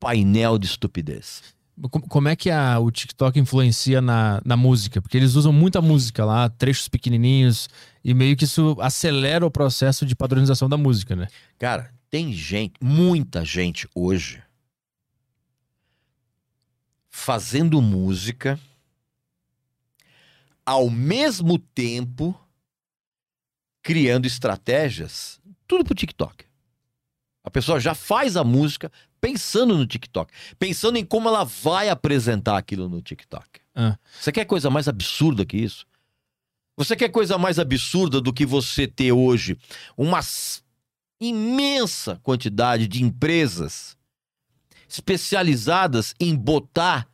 [0.00, 1.42] painel de estupidez.
[1.90, 5.02] Com- Como é que a- o TikTok influencia na, na música?
[5.02, 7.68] Porque eles usam muita música lá, trechos pequenininhos,
[8.02, 11.26] e meio que isso acelera o processo de padronização da música, né?
[11.58, 14.42] Cara, tem gente, muita gente hoje
[17.16, 18.60] fazendo música
[20.66, 22.38] ao mesmo tempo
[23.82, 26.44] criando estratégias, tudo pro TikTok.
[27.42, 32.58] A pessoa já faz a música pensando no TikTok, pensando em como ela vai apresentar
[32.58, 33.60] aquilo no TikTok.
[33.74, 33.98] Ah.
[34.20, 35.86] Você quer coisa mais absurda que isso?
[36.76, 39.56] Você quer coisa mais absurda do que você ter hoje
[39.96, 40.20] uma
[41.18, 43.95] imensa quantidade de empresas
[44.88, 47.08] especializadas em botar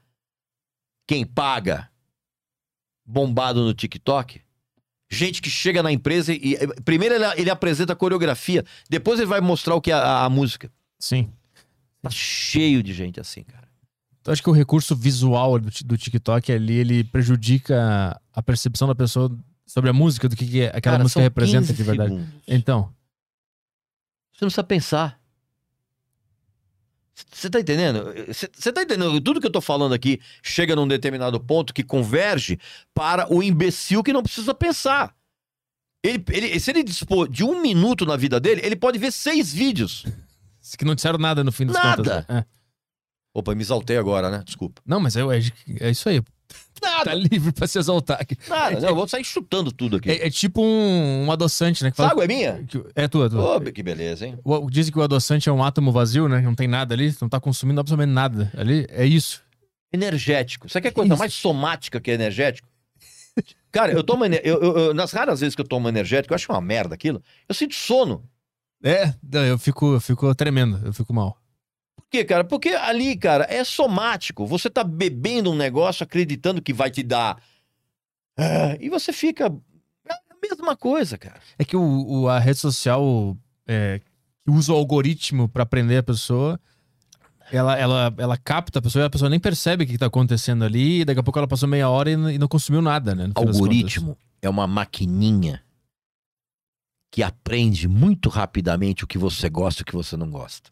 [1.06, 1.90] quem paga
[3.04, 4.40] bombado no TikTok?
[5.10, 9.40] Gente que chega na empresa e primeiro ele, ele apresenta a coreografia, depois ele vai
[9.40, 10.72] mostrar o que é a, a música.
[10.98, 11.30] Sim.
[12.00, 13.68] Tá cheio de gente assim, cara.
[14.20, 18.94] Então, acho que o recurso visual do, do TikTok ali, ele prejudica a percepção da
[18.94, 22.10] pessoa sobre a música, do que, que aquela Cara, música representa 15 de verdade.
[22.10, 22.34] segundos.
[22.46, 22.82] Então,
[24.32, 25.20] Você não precisa pensar.
[27.30, 28.04] Você tá entendendo?
[28.32, 29.20] Você tá entendendo?
[29.20, 32.58] Tudo que eu tô falando aqui chega num determinado ponto que converge
[32.94, 35.14] para o imbecil que não precisa pensar.
[36.04, 39.52] Ele, ele- se ele dispor de um minuto na vida dele, ele pode ver seis
[39.52, 40.04] vídeos.
[40.78, 41.96] que não disseram nada no fim das Nada.
[41.96, 42.26] contas.
[42.28, 42.38] né?
[42.40, 42.44] É.
[43.34, 44.42] Opa, me exaltei agora, né?
[44.44, 44.80] Desculpa.
[44.86, 45.42] Não, mas é, é,
[45.80, 46.22] é isso aí.
[46.82, 48.36] Tá Nada, livre pra se exaltar aqui.
[48.48, 48.80] nada.
[48.80, 50.10] Não, eu vou sair chutando tudo aqui.
[50.10, 51.90] É, é tipo um, um adoçante, né?
[51.92, 52.64] Que Essa fala água é minha?
[52.66, 53.56] que- é tua, tua.
[53.56, 54.36] Ô, que beleza, hein?
[54.42, 56.40] O- Dizem que o adoçante é um átomo vazio, né?
[56.40, 58.84] Não tem nada ali, não tá consumindo absolutamente nada ali.
[58.90, 59.42] É isso.
[59.92, 60.68] Energético.
[60.68, 61.18] Você quer coisa Isso.
[61.20, 62.66] mais somática que energético?
[63.70, 64.24] Cara, eu tomo.
[64.24, 67.22] Eu, eu- eu- nas raras vezes que eu tomo energético, eu acho uma merda aquilo.
[67.48, 68.24] Eu sinto sono.
[68.82, 69.14] É,
[69.48, 71.36] eu fico, eu fico tremendo, eu fico mal.
[71.96, 72.44] Por quê, cara?
[72.44, 74.46] Porque ali, cara, é somático.
[74.46, 77.42] Você tá bebendo um negócio acreditando que vai te dar.
[78.36, 79.44] Ah, e você fica.
[80.08, 81.40] É a mesma coisa, cara.
[81.58, 83.36] É que o, o- a rede social
[83.66, 84.00] é,
[84.44, 86.58] que usa o algoritmo pra prender a pessoa,
[87.50, 90.64] ela, ela, ela capta a pessoa e a pessoa nem percebe o que tá acontecendo
[90.64, 93.30] ali, e daqui a pouco ela passou meia hora e, e não consumiu nada, né?
[93.34, 95.62] Algoritmo é uma maquininha
[97.10, 100.70] que aprende muito rapidamente o que você gosta e o que você não gosta.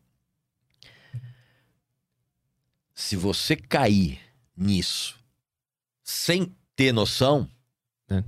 [3.01, 4.19] Se você cair
[4.57, 5.19] nisso
[6.05, 7.49] sem ter noção,
[8.07, 8.25] contas.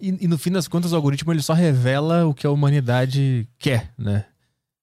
[0.00, 3.48] E, e no fim das contas, o algoritmo ele só revela o que a humanidade
[3.58, 4.26] quer, né?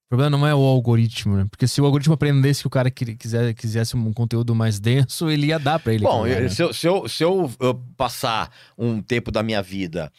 [0.06, 1.46] O problema não é o algoritmo, né?
[1.50, 5.30] Porque se o algoritmo aprendesse que o cara queria- quiser, quisesse um conteúdo mais denso,
[5.30, 6.04] ele ia dar pra ele.
[6.04, 6.50] Bom, né?
[6.50, 10.12] se, eu, se eu- se eu, eu passar um tempo da minha vida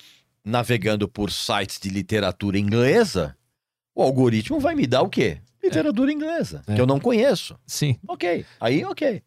[0.45, 3.37] navegando por sites de literatura inglesa,
[3.95, 5.41] o algoritmo vai me dar o quê?
[5.63, 6.75] Literatura inglesa, É.
[6.75, 7.59] que eu não conheço.
[7.67, 9.23] Sim, Ok, aí ok.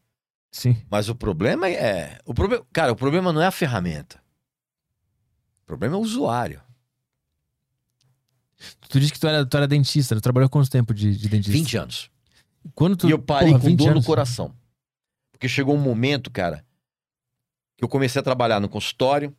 [0.52, 0.82] sim.
[0.90, 2.20] Mas o problema é.
[2.26, 4.22] O problema, cara, o problema não é a ferramenta.
[5.64, 6.62] O problema é o usuário.
[8.90, 10.22] Tu disse que tu era, tu era dentista, né?
[10.22, 11.52] tu trabalhou quanto tempo de, de dentista?
[11.52, 12.10] 20 anos.
[12.74, 14.04] Quando tu, E eu parei porra, com 20 dor anos.
[14.04, 14.56] no coração.
[15.32, 16.66] Porque chegou um momento, cara,
[17.78, 19.36] que eu comecei a trabalhar no consultório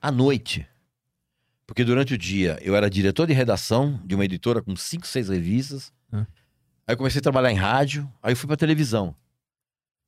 [0.00, 0.66] à noite.
[1.72, 5.30] Porque durante o dia eu era diretor de redação de uma editora com cinco, seis
[5.30, 5.90] revistas.
[6.12, 6.26] Hum.
[6.86, 9.16] Aí eu comecei a trabalhar em rádio, aí eu fui pra televisão.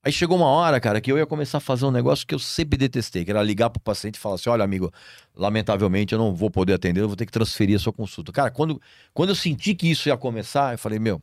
[0.04, 2.38] Aí chegou uma hora, cara, que eu ia começar a fazer um negócio que eu
[2.38, 4.92] sempre detestei, que era ligar pro paciente e falar assim: olha, amigo,
[5.34, 8.30] lamentavelmente eu não vou poder atender, eu vou ter que transferir a sua consulta.
[8.30, 8.78] Cara, quando,
[9.14, 11.22] quando eu senti que isso ia começar, eu falei, meu,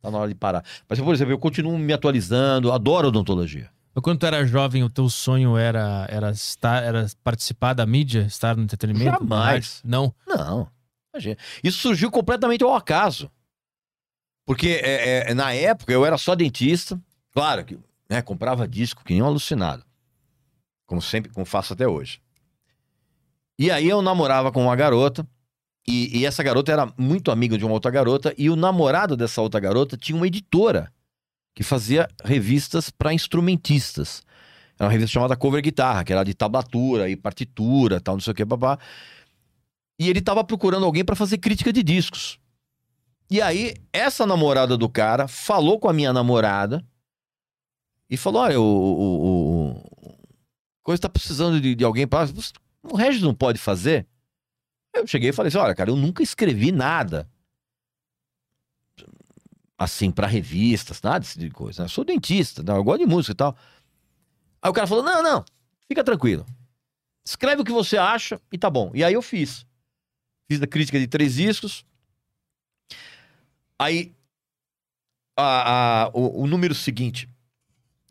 [0.00, 0.64] tá na hora de parar.
[0.88, 3.68] Mas, por exemplo, eu continuo me atualizando, adoro odontologia.
[4.02, 8.56] Quando tu era jovem, o teu sonho era, era, estar, era participar da mídia, estar
[8.56, 9.18] no entretenimento?
[9.18, 9.82] Jamais.
[9.84, 10.14] Não.
[10.26, 10.70] Não.
[11.12, 11.36] Imagina.
[11.62, 13.30] Isso surgiu completamente ao acaso.
[14.46, 17.00] Porque é, é, na época eu era só dentista.
[17.32, 17.78] Claro que
[18.08, 19.84] né, comprava disco que nem um alucinado.
[20.86, 22.20] Como sempre, como faço até hoje.
[23.58, 25.26] E aí eu namorava com uma garota.
[25.86, 28.34] E, e, essa garota era muito amiga de uma outra garota.
[28.38, 30.92] E o namorado dessa outra garota tinha uma editora
[31.54, 34.22] que fazia revistas para instrumentistas.
[34.78, 38.32] Era uma revista chamada Cover Guitarra, que era de tablatura e partitura, tal, não sei
[38.32, 38.78] o que, babá.
[39.98, 42.38] E ele tava procurando alguém para fazer crítica de discos.
[43.30, 46.84] E aí, essa namorada do cara falou com a minha namorada
[48.08, 50.16] e falou: Olha, o, o, o
[50.82, 52.28] coisa tá precisando de, de alguém para.
[52.82, 54.06] O Regis não pode fazer?
[54.94, 57.28] Eu cheguei e falei assim: Olha, cara, eu nunca escrevi nada
[59.80, 61.82] assim, para revistas, nada desse tipo de coisa.
[61.82, 61.86] Né?
[61.86, 63.56] Eu sou dentista, não, eu gosto de música e tal.
[64.60, 65.42] Aí o cara falou: não, não,
[65.88, 66.44] fica tranquilo.
[67.24, 68.90] Escreve o que você acha e tá bom.
[68.94, 69.64] E aí eu fiz.
[70.46, 71.82] Fiz a crítica de três discos.
[73.78, 74.12] Aí
[75.34, 77.26] a, a, o, o número seguinte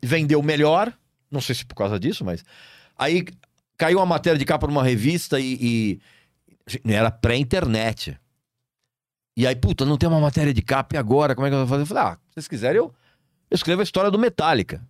[0.02, 0.92] vendeu melhor.
[1.30, 2.44] Não sei se por causa disso, mas.
[2.98, 3.26] Aí
[3.76, 6.00] caiu uma matéria de capa numa revista e,
[6.74, 8.18] e era pré-internet.
[9.36, 11.34] E aí, puta, não tem uma matéria de capa, e agora?
[11.34, 11.82] Como é que eu vou fazer?
[11.82, 12.92] Eu falei, ah, se vocês quiserem, eu,
[13.50, 14.82] eu escrevo a história do Metallica.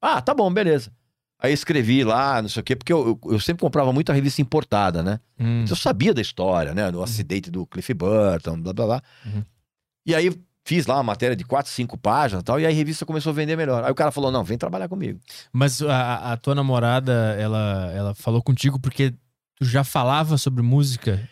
[0.00, 0.92] Ah, tá bom, beleza.
[1.38, 4.40] Aí escrevi lá, não sei o quê, porque eu, eu, eu sempre comprava muita revista
[4.40, 5.20] importada, né?
[5.38, 5.62] Hum.
[5.62, 6.90] Então eu sabia da história, né?
[6.90, 7.04] Do uhum.
[7.04, 9.02] acidente do Cliff Burton, blá blá blá.
[9.26, 9.44] Uhum.
[10.06, 10.32] E aí
[10.64, 13.30] fiz lá uma matéria de quatro, cinco páginas e tal, e aí a revista começou
[13.30, 13.84] a vender melhor.
[13.84, 15.20] Aí o cara falou: não, vem trabalhar comigo.
[15.52, 19.12] Mas a, a tua namorada, ela, ela falou contigo porque
[19.56, 21.28] tu já falava sobre música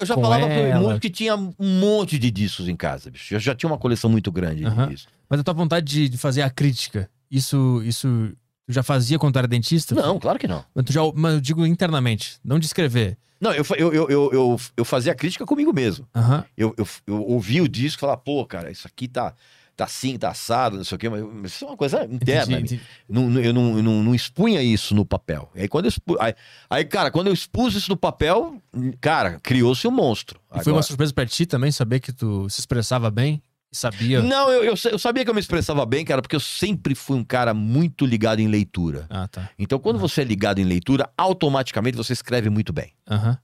[0.00, 0.80] eu já falava ela.
[0.80, 3.34] muito que tinha um monte de discos em casa, bicho.
[3.34, 4.86] Eu já tinha uma coleção muito grande uhum.
[4.86, 5.12] de discos.
[5.28, 8.32] Mas a tua vontade de, de fazer a crítica, isso, isso
[8.66, 9.94] tu já fazia quando era dentista?
[9.94, 10.64] Não, claro que não.
[10.74, 13.16] Mas, tu já, mas eu digo internamente, não de escrever.
[13.40, 16.06] Não, eu, eu, eu, eu, eu fazia a crítica comigo mesmo.
[16.14, 16.44] Uhum.
[16.56, 19.34] Eu, eu, eu ouvia o disco e falava, pô, cara, isso aqui tá
[19.82, 22.58] tá assim, tá assado, não sei o quê, mas isso é uma coisa interna.
[22.58, 22.80] Entendi, entendi.
[23.08, 25.50] Não, eu não, eu não, não expunha isso no papel.
[25.54, 26.16] Aí, quando expu...
[26.20, 26.34] aí,
[26.70, 28.56] aí, cara, quando eu expus isso no papel,
[29.00, 30.38] cara, criou-se um monstro.
[30.38, 30.64] E Agora...
[30.64, 33.42] foi uma surpresa pra ti também saber que tu se expressava bem?
[33.72, 34.22] Sabia?
[34.22, 37.16] Não, eu, eu, eu, sabia que eu me expressava bem, cara, porque eu sempre fui
[37.16, 39.06] um cara muito ligado em leitura.
[39.08, 39.48] Ah, tá.
[39.58, 40.02] Então, quando uhum.
[40.02, 42.92] você é ligado em leitura, automaticamente você escreve muito bem.
[43.10, 43.34] Uhum.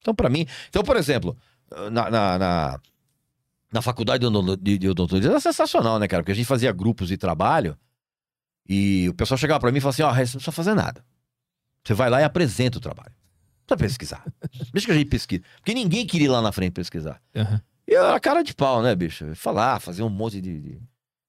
[0.00, 0.46] Então, para mim.
[0.68, 1.34] Então, por exemplo,
[1.90, 2.80] na, na, na
[3.72, 4.24] na faculdade
[4.60, 6.22] de odontologia era sensacional, né, cara?
[6.22, 7.76] Porque a gente fazia grupos de trabalho
[8.68, 10.74] e o pessoal chegava para mim e falava assim: ó, oh, você não precisa fazer
[10.74, 11.04] nada.
[11.84, 13.12] Você vai lá e apresenta o trabalho.
[13.68, 14.24] Não precisa pesquisar.
[14.72, 15.42] Deixa que a gente pesquisa.
[15.56, 17.20] Porque ninguém queria ir lá na frente pesquisar.
[17.34, 17.60] Uhum.
[17.86, 19.34] E a cara de pau, né, bicho?
[19.36, 20.82] Falar, fazer um monte de, de,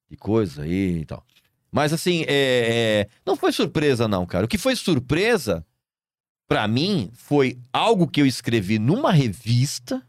[0.10, 1.24] de coisa aí e tal.
[1.72, 4.46] Mas assim, é, é, não foi surpresa, não, cara.
[4.46, 5.66] O que foi surpresa,
[6.48, 10.02] para mim, foi algo que eu escrevi numa revista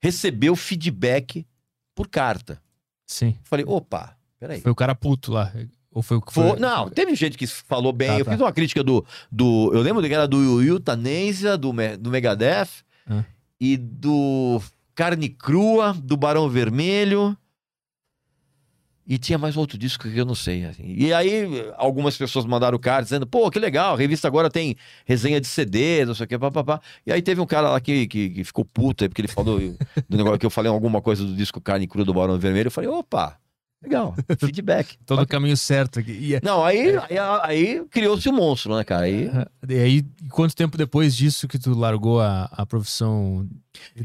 [0.00, 1.46] recebeu feedback
[1.94, 2.60] por carta.
[3.06, 3.36] Sim.
[3.44, 4.60] Falei, opa, peraí.
[4.60, 5.52] Foi o cara puto lá.
[5.90, 6.50] Ou foi o que foi?
[6.50, 6.58] foi...
[6.60, 8.10] Não, teve gente que falou bem.
[8.10, 8.30] Ah, eu tá.
[8.32, 9.70] fiz uma crítica do, do.
[9.72, 12.68] Eu lembro que era do Euthanasia, do, do Megadeth,
[13.08, 13.24] ah.
[13.60, 14.60] e do
[14.94, 17.36] Carne Crua, do Barão Vermelho.
[19.08, 20.66] E tinha mais outro disco que eu não sei.
[20.66, 20.82] Assim.
[20.84, 21.46] E aí,
[21.78, 26.04] algumas pessoas mandaram carta dizendo: pô, que legal, a revista agora tem resenha de CD,
[26.04, 26.78] não sei o que, papapá.
[27.06, 29.58] E aí teve um cara lá que, que, que ficou puto aí, porque ele falou
[30.06, 32.66] do negócio que eu falei alguma coisa do disco Carne Crua do Barão Vermelho.
[32.66, 33.38] Eu falei: opa,
[33.82, 34.98] legal, feedback.
[35.06, 36.12] Todo o caminho certo aqui.
[36.12, 36.34] E...
[36.34, 36.98] É não, aí, é.
[36.98, 39.06] aí, aí criou-se o um monstro, né, cara?
[39.06, 39.30] Aí...
[39.66, 43.48] E aí, quanto tempo depois disso que tu largou a, a profissão?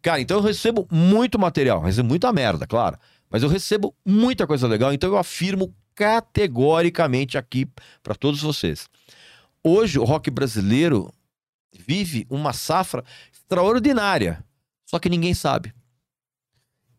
[0.00, 4.66] Cara, então eu recebo muito material, recebo muita merda, claro, mas eu recebo muita coisa
[4.66, 7.66] legal, então eu afirmo categoricamente aqui
[8.02, 8.88] para todos vocês.
[9.62, 11.12] Hoje o rock brasileiro
[11.72, 14.44] vive uma safra extraordinária,
[14.86, 15.72] só que ninguém sabe.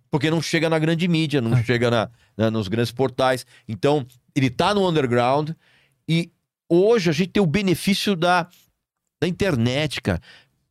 [0.09, 3.45] Porque não chega na grande mídia, não chega na, na, nos grandes portais.
[3.67, 5.51] Então, ele tá no underground
[6.07, 6.31] e
[6.69, 8.47] hoje a gente tem o benefício da,
[9.21, 10.21] da internet, cara.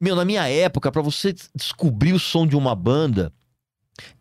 [0.00, 3.32] Meu, na minha época, para você descobrir o som de uma banda,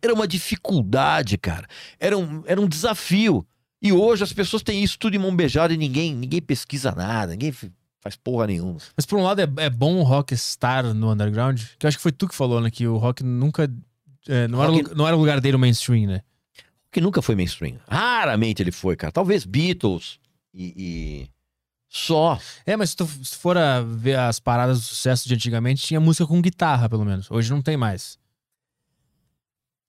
[0.01, 1.67] era uma dificuldade, cara.
[1.99, 3.45] Era um, era um desafio.
[3.83, 7.33] E hoje as pessoas têm isso tudo em mão beijada e ninguém, ninguém pesquisa nada,
[7.33, 7.53] ninguém
[7.99, 8.77] faz porra nenhuma.
[8.95, 11.97] Mas por um lado é, é bom o rock estar no underground, que eu acho
[11.97, 12.71] que foi tu que falou, né?
[12.71, 13.69] Que o rock nunca.
[14.27, 16.21] é, não, Rock- Era, não era o lugar dele o mainstream, né?
[16.91, 17.77] Que nunca foi mainstream.
[17.87, 19.11] Raramente ele foi, cara.
[19.11, 20.17] Talvez Beatles
[20.53, 20.73] e.
[20.77, 21.29] e
[21.89, 22.39] Só.
[22.65, 25.99] É, mas se tu, se for a ver as paradas do sucesso de antigamente, tinha
[25.99, 27.29] música com guitarra, pelo menos.
[27.31, 28.17] Hoje não tem mais.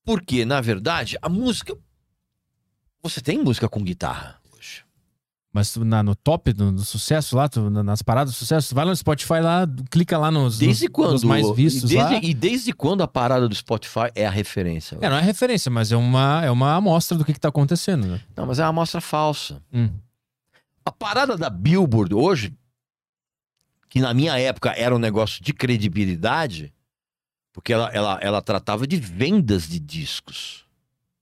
[0.04, 1.76] Porque, na verdade, a música.
[3.04, 4.82] Você tem música com guitarra hoje.
[5.52, 8.70] Mas tu, na, no top do, do sucesso lá, tu, na- nas paradas do sucesso,
[8.70, 11.12] tu vai lá no Spotify lá, clica lá nos, Desde nos, quando?
[11.12, 12.20] nos mais vistos e, desde, lá.
[12.22, 14.96] e desde quando a parada do Spotify é a referência?
[15.00, 18.06] É, não é referência, mas é uma, é uma amostra do que, que tá acontecendo,
[18.06, 18.20] né?
[18.34, 19.62] Não, mas é uma amostra falsa.
[19.72, 19.90] Hum.
[20.84, 22.52] A parada da Billboard hoje,
[23.90, 26.72] que na minha época era um negócio de credibilidade,
[27.52, 30.64] porque ela, ela, ela tratava de vendas de discos,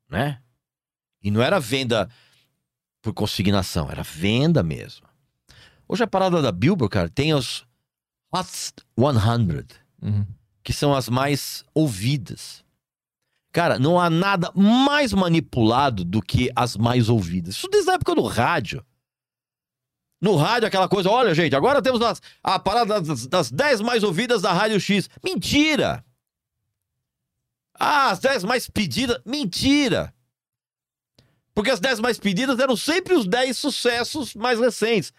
[0.08, 0.38] né?
[1.22, 2.08] E não era venda
[3.00, 5.06] por consignação, era venda mesmo.
[5.88, 7.64] Hoje a parada da Billboard, cara, tem os
[8.32, 9.66] Hot 100,
[10.00, 10.26] Uhum.
[10.64, 12.64] que são as mais ouvidas.
[13.52, 17.54] Cara, não há nada mais manipulado do que as mais ouvidas.
[17.56, 18.84] Isso desde a época do rádio.
[20.20, 24.02] No rádio, aquela coisa, olha, gente, agora temos as- a parada das, das 10 mais
[24.04, 25.10] ouvidas da Rádio X.
[25.22, 26.02] Mentira!
[27.78, 29.20] Ah, as 10 mais pedidas.
[29.26, 30.14] Mentira!
[31.54, 35.12] Porque as 10 mais pedidas eram sempre os 10 sucessos mais recentes.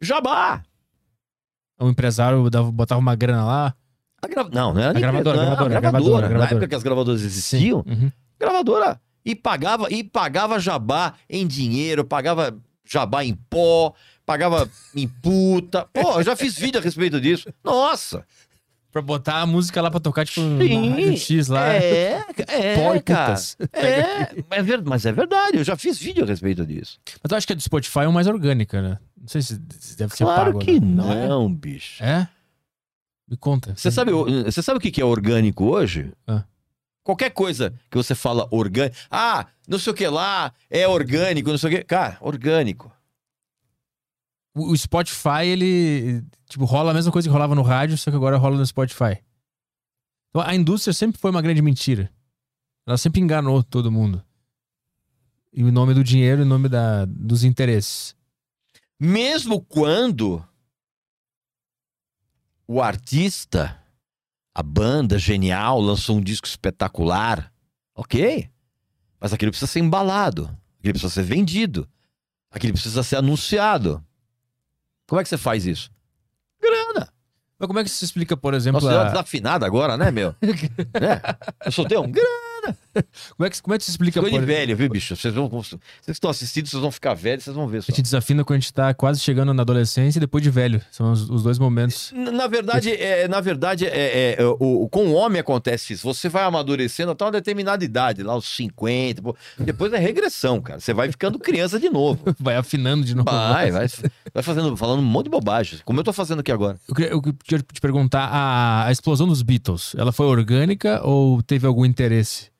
[0.00, 0.62] Jabá!
[1.78, 3.74] O empresário dava, botava uma grana lá.
[4.30, 4.50] Grava...
[4.52, 6.22] Não, não era A gravadora, não, gravadora, a gravadora, gravadora.
[6.22, 6.54] Na gravadora.
[6.54, 8.12] época que as gravadoras existiam, Uhum.
[8.38, 13.94] gravadora e pagava e pagava jabá em dinheiro, pagava jabá em pó,
[14.24, 15.88] pagava em puta.
[15.92, 17.48] Pô, eu já fiz vídeo a respeito disso.
[17.64, 18.24] Nossa.
[18.92, 21.72] Pra botar a música lá pra tocar, tipo, Rádio X lá.
[21.72, 23.34] É, é, e cara.
[23.72, 26.98] É, é ver- mas é verdade, eu já fiz vídeo a respeito disso.
[27.22, 28.98] Mas eu acho que a do Spotify é mais orgânica, né?
[29.18, 29.58] Não sei se,
[29.96, 30.58] deve ser Claro pago.
[30.58, 31.26] que né?
[31.26, 32.04] não, bicho.
[32.04, 32.28] É?
[33.26, 33.74] Me conta.
[33.74, 36.12] Você sabe, o- você sabe o que que é orgânico hoje?
[36.26, 36.44] Ah.
[37.02, 38.94] Qualquer coisa que você fala orgânico.
[39.10, 41.84] Ah, não sei o que lá, é orgânico, não sei o que.
[41.84, 42.92] Cara, orgânico.
[44.54, 46.22] O Spotify, ele.
[46.48, 49.18] Tipo, rola a mesma coisa que rolava no rádio, só que agora rola no Spotify.
[50.28, 52.10] Então, a indústria sempre foi uma grande mentira.
[52.86, 54.22] Ela sempre enganou todo mundo.
[55.52, 58.16] E o nome do dinheiro e o nome da, dos interesses.
[58.98, 60.44] Mesmo quando
[62.66, 63.78] o artista,
[64.54, 67.52] a banda genial, lançou um disco espetacular,
[67.94, 68.50] ok.
[69.20, 70.44] Mas aquilo precisa ser embalado,
[70.78, 71.88] aquilo precisa ser vendido,
[72.50, 74.04] aquilo precisa ser anunciado.
[75.08, 75.90] Como é que você faz isso?
[76.60, 77.08] Grana.
[77.58, 80.10] Mas como é que se explica, por Nossa, exemplo, você é a- desafinado agora, né,
[80.10, 80.34] meu?
[81.00, 81.20] né?
[81.64, 82.28] Eu soltei um grana.
[83.36, 85.16] como, é que, como é que se explica, Ficou de velho, viu, bicho?
[85.16, 85.48] Vocês vão.
[85.48, 87.86] Vocês estão assistindo, vocês vão ficar velhos, vocês vão ver A só.
[87.88, 90.80] gente desafina quando a gente tá quase chegando na adolescência e depois de velho.
[90.90, 92.12] São os, os dois momentos.
[92.14, 96.02] Na verdade, é, na verdade é, é, o, o- com o homem acontece isso.
[96.12, 99.22] Você vai amadurecendo até uma determinada idade, lá os 50.
[99.22, 99.36] pô.
[99.58, 100.78] Depois é regressão, cara.
[100.80, 102.22] Você vai ficando criança de novo.
[102.38, 103.30] Vai afinando de novo.
[103.30, 103.86] Vai, vai,
[104.34, 105.78] vai fazendo, falando um monte de bobagem.
[105.84, 106.76] Como eu tô fazendo aqui agora.
[106.88, 111.42] Eu queria, eu queria te perguntar, a, a explosão dos Beatles, ela foi orgânica ou
[111.42, 112.51] teve algum interesse?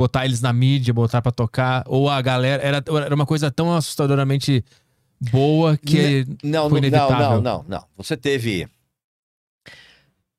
[0.00, 3.76] Botar eles na mídia, botar pra tocar, ou a galera, era, era uma coisa tão
[3.76, 4.64] assustadoramente
[5.30, 6.24] boa que...
[6.42, 7.42] Não, Foi não, não, inevitável.
[7.42, 7.84] não, não, não.
[7.98, 8.66] Você teve.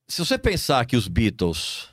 [0.08, 1.90] Se você pensar que os Beatles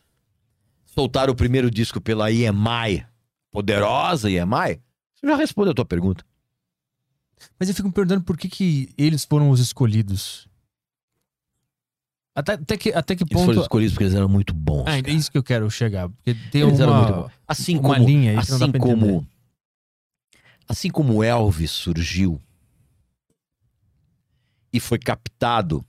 [0.86, 3.04] soltaram o primeiro disco pela EMI,
[3.52, 4.80] poderosa EMI,
[5.14, 6.24] você já respondeu a tua pergunta.
[7.60, 10.47] Mas eu fico me perguntando por que, que eles foram os escolhidos.
[12.38, 13.60] Até, até, que, até que Eles foram ponto...
[13.62, 14.84] escolhidos porque eles eram muito bons.
[14.86, 16.08] Ah, é isso que eu quero chegar.
[16.08, 17.32] Porque tem Eles eram muito uma, bons.
[17.48, 19.26] Assim uma como, linha aí assim como,
[20.68, 22.40] assim como Elvis surgiu
[24.72, 25.84] e foi captado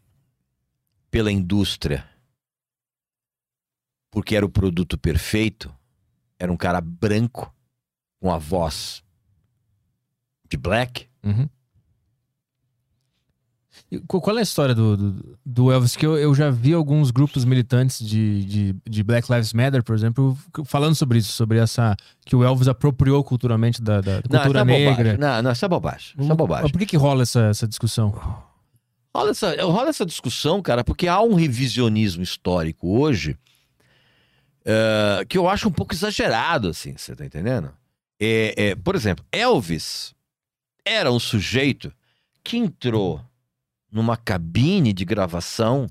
[1.12, 2.04] pela indústria
[4.10, 5.72] porque era o produto perfeito,
[6.40, 7.54] era um cara branco
[8.20, 9.04] com a voz
[10.50, 11.08] de black.
[11.24, 11.48] Uhum.
[14.08, 15.96] Qu- Qual é a história do, do, do Elvis?
[15.96, 19.96] Que eu, eu já vi alguns grupos militantes de, de, de Black Lives Matter, por
[19.96, 21.96] exemplo, falando sobre isso, sobre essa.
[22.26, 24.94] que o Elvis apropriou culturalmente da, da Não, cultura isso é negra.
[24.96, 25.18] bobagem.
[25.18, 26.14] Não, não, isso é bobagem.
[26.20, 26.64] Isso é bobagem.
[26.64, 28.10] Mas por que, que rola essa, essa discussão?
[29.16, 33.36] Rola essa, rola essa discussão, cara, porque há um revisionismo histórico hoje
[34.66, 37.72] eh, que eu acho um pouco exagerado, assim, você tá entendendo?
[38.20, 40.14] É, é, por exemplo, Elvis
[40.86, 41.92] era um sujeito
[42.44, 43.22] que entrou
[43.92, 45.88] numa cabine de gravação,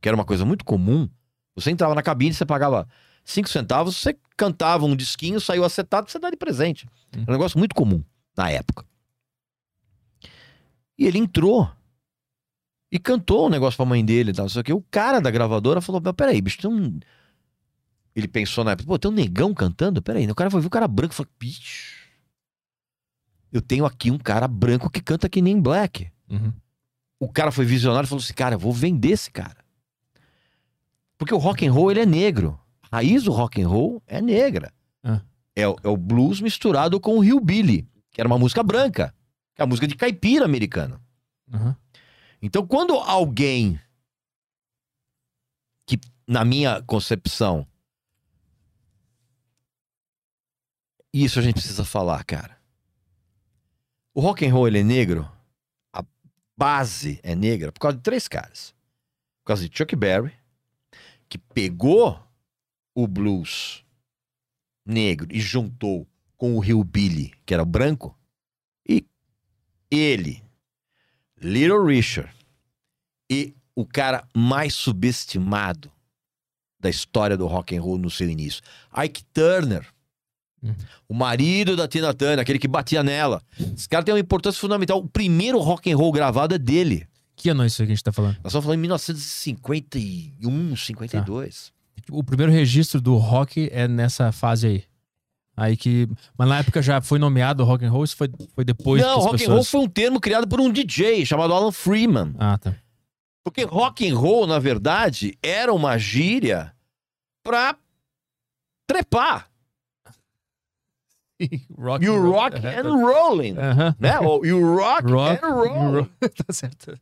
[0.00, 1.08] que era uma coisa muito comum.
[1.54, 2.88] Você entrava na cabine, você pagava
[3.24, 6.86] cinco centavos, você cantava um disquinho, saiu acetado, você dá de presente.
[7.12, 8.02] Era um negócio muito comum
[8.36, 8.84] na época.
[10.98, 11.70] E ele entrou
[12.90, 14.48] e cantou um negócio pra mãe dele e tal.
[14.48, 17.00] Só que o cara da gravadora falou: peraí, bicho, tem um.
[18.14, 20.00] Ele pensou na época, pô, tem um negão cantando?
[20.00, 22.08] Peraí, o cara foi ver o cara branco e falou: bicho,
[23.52, 26.10] eu tenho aqui um cara branco que canta que nem black.
[26.28, 26.52] Uhum.
[27.20, 29.64] O cara foi visionário e falou assim: cara, eu vou vender esse cara.
[31.16, 32.58] Porque o rock and roll ele é negro.
[32.90, 34.72] A raiz do rock and roll é negra.
[35.02, 35.20] Ah.
[35.56, 39.14] É, o- é o blues misturado com o hillbilly, que era uma música branca,
[39.54, 41.00] que é a música de caipira americano.
[41.52, 41.74] Uhum.
[42.42, 43.80] Então, quando alguém
[45.86, 47.66] que, na minha concepção,
[51.12, 52.58] isso a gente precisa falar, cara.
[54.12, 55.30] O rock and roll ele é negro,
[56.56, 58.74] base é negra por causa de três caras.
[59.42, 60.32] Por causa de Chuck Berry,
[61.28, 62.20] que pegou
[62.94, 63.84] o blues
[64.84, 68.16] negro e juntou com o hillbilly, que era branco,
[68.88, 69.06] e
[69.90, 70.42] ele,
[71.40, 72.34] Little Richard
[73.30, 75.90] e o cara mais subestimado
[76.78, 78.62] da história do rock and roll no seu início,
[78.96, 79.93] Ike Turner.
[80.64, 80.74] Uhum.
[81.08, 83.42] O marido da Tina Turner, aquele que batia nela.
[83.76, 84.98] Esse cara tem uma importância fundamental.
[84.98, 87.06] O primeiro rock and roll gravado é dele.
[87.36, 88.36] Que ano é isso aí que a gente tá falando?
[88.36, 91.72] Nós estamos falando em 1951, 52.
[92.10, 94.84] O primeiro registro do rock é nessa fase aí.
[95.56, 96.08] Aí que.
[96.36, 99.34] Mas na época já foi nomeado rock and roll, isso foi, foi depois Não, rock
[99.34, 99.54] and pessoas...
[99.54, 102.34] roll foi um termo criado por um DJ chamado Alan Freeman.
[102.38, 102.74] Ah, tá.
[103.44, 106.74] Porque rock and roll, na verdade, era uma gíria
[107.44, 107.76] pra
[108.86, 109.48] trepar.
[111.76, 112.78] rock You rock Aham.
[112.88, 113.58] and rolling.
[113.58, 113.96] Aham.
[114.00, 114.18] Né?
[114.20, 116.06] Ou you rock, Rock and roll.
[116.20, 116.98] tá certo.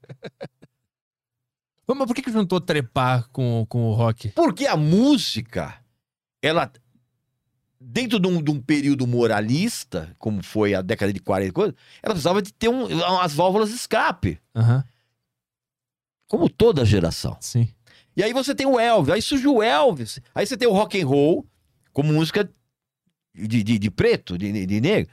[1.86, 4.30] Mas por que, que juntou trepar com, com o rock?
[4.30, 5.74] Porque a música,
[6.40, 6.72] ela,
[7.78, 11.74] dentro de um, de um período moralista, como foi a década de 40, e coisa,
[12.02, 14.82] ela precisava de ter um, umas válvulas de escape, Aham,
[16.26, 17.36] como toda geração.
[17.40, 17.68] sim.
[18.16, 21.00] E aí você tem o Elvis, aí surge o Elvis, aí você tem o rock
[21.00, 21.46] and roll,
[21.92, 22.50] como música
[23.34, 25.10] de, de, de preto, de, de- negro.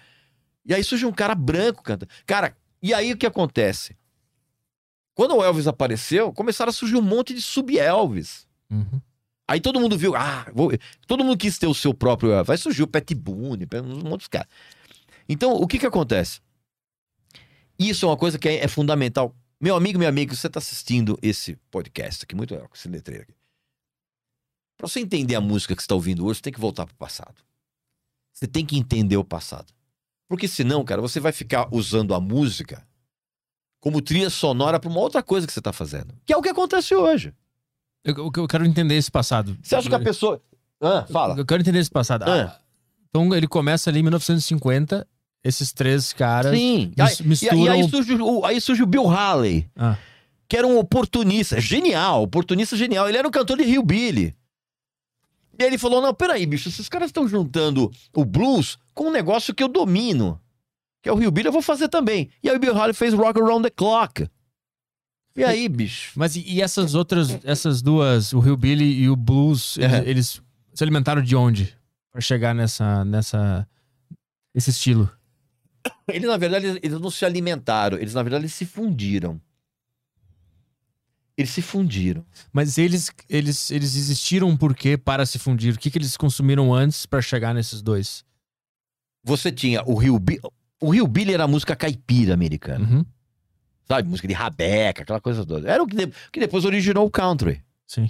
[0.65, 2.11] E aí surge um cara branco cantando.
[2.25, 3.97] Cara, e aí o que acontece?
[5.13, 8.47] Quando o Elvis apareceu, começaram a surgir um monte de sub-Elvis.
[8.69, 9.01] Uhum.
[9.47, 10.71] Aí todo mundo viu, ah, vou-
[11.07, 12.49] todo mundo quis ter o seu próprio Elvis.
[12.51, 14.47] Aí surgiu o Pat Boone, um monte de caras.
[15.27, 16.39] Então, o que que acontece?
[17.77, 19.35] Isso é uma coisa que é, é fundamental.
[19.59, 23.23] Meu amigo, minha amiga, você está assistindo esse podcast aqui, muito legal, com esse letreiro
[23.23, 23.33] aqui.
[24.77, 26.93] Para você entender a música que você está ouvindo hoje, você tem que voltar para
[26.93, 27.35] o passado.
[28.39, 29.73] Você tem que entender o passado.
[30.29, 32.81] Porque senão, cara, você vai ficar usando a música
[33.81, 36.13] como trilha sonora para uma outra coisa que você está fazendo.
[36.25, 37.33] Que é o que acontece hoje.
[38.03, 39.57] Eu, eu- eu quero entender esse passado.
[39.61, 40.41] Você acha que a pessoa.
[40.81, 41.35] Ah, fala.
[41.37, 42.23] Eu quero entender esse passado.
[42.23, 42.55] Ah.
[42.55, 42.59] Ah,
[43.09, 45.05] Então ele começa ali em 1950,
[45.43, 46.55] esses três caras.
[46.57, 46.93] Sim.
[46.97, 49.97] mis- misturam E, e aí, surge, o, aí surge o Bill Haley, Ah.
[50.47, 53.09] que era um oportunista, genial, oportunista genial.
[53.09, 54.33] Ele era um cantor de Hillbilly.
[55.59, 59.11] E aí ele falou: não, peraí, bicho, esses caras estão juntando o blues com um
[59.11, 60.39] negócio que eu domino,
[61.03, 62.29] que é o Hillbilly, eu vou fazer também.
[62.41, 64.27] E aí o Bill Haley fez Rock Around the Clock.
[65.35, 66.11] E aí, bicho?
[66.15, 70.09] Mas e, e essas outras, essas duas, o Hillbilly e o Blues, eles, É.
[70.09, 70.41] eles
[70.73, 71.77] se alimentaram de onde?
[72.11, 73.67] Pra chegar nessa, nessa,
[74.55, 75.09] esse estilo.
[76.07, 79.39] Eles, na verdade, eles- eles não se alimentaram, eles, na verdade, eles se fundiram.
[81.39, 82.25] Eles se fundiram.
[82.51, 85.73] Mas eles, eles, eles existiram por quê para se fundir?
[85.73, 88.25] O que, que eles consumiram antes pra chegar nesses dois?
[89.23, 90.41] Você tinha o Hillbilly.
[90.81, 92.85] O Hillbilly era a música caipira americana.
[92.85, 93.05] Uhum.
[93.87, 94.07] sabe?
[94.09, 95.69] Música de rabeca, aquela coisa toda.
[95.69, 97.61] Era o que, de- que depois originou o country.
[97.87, 98.09] Sim.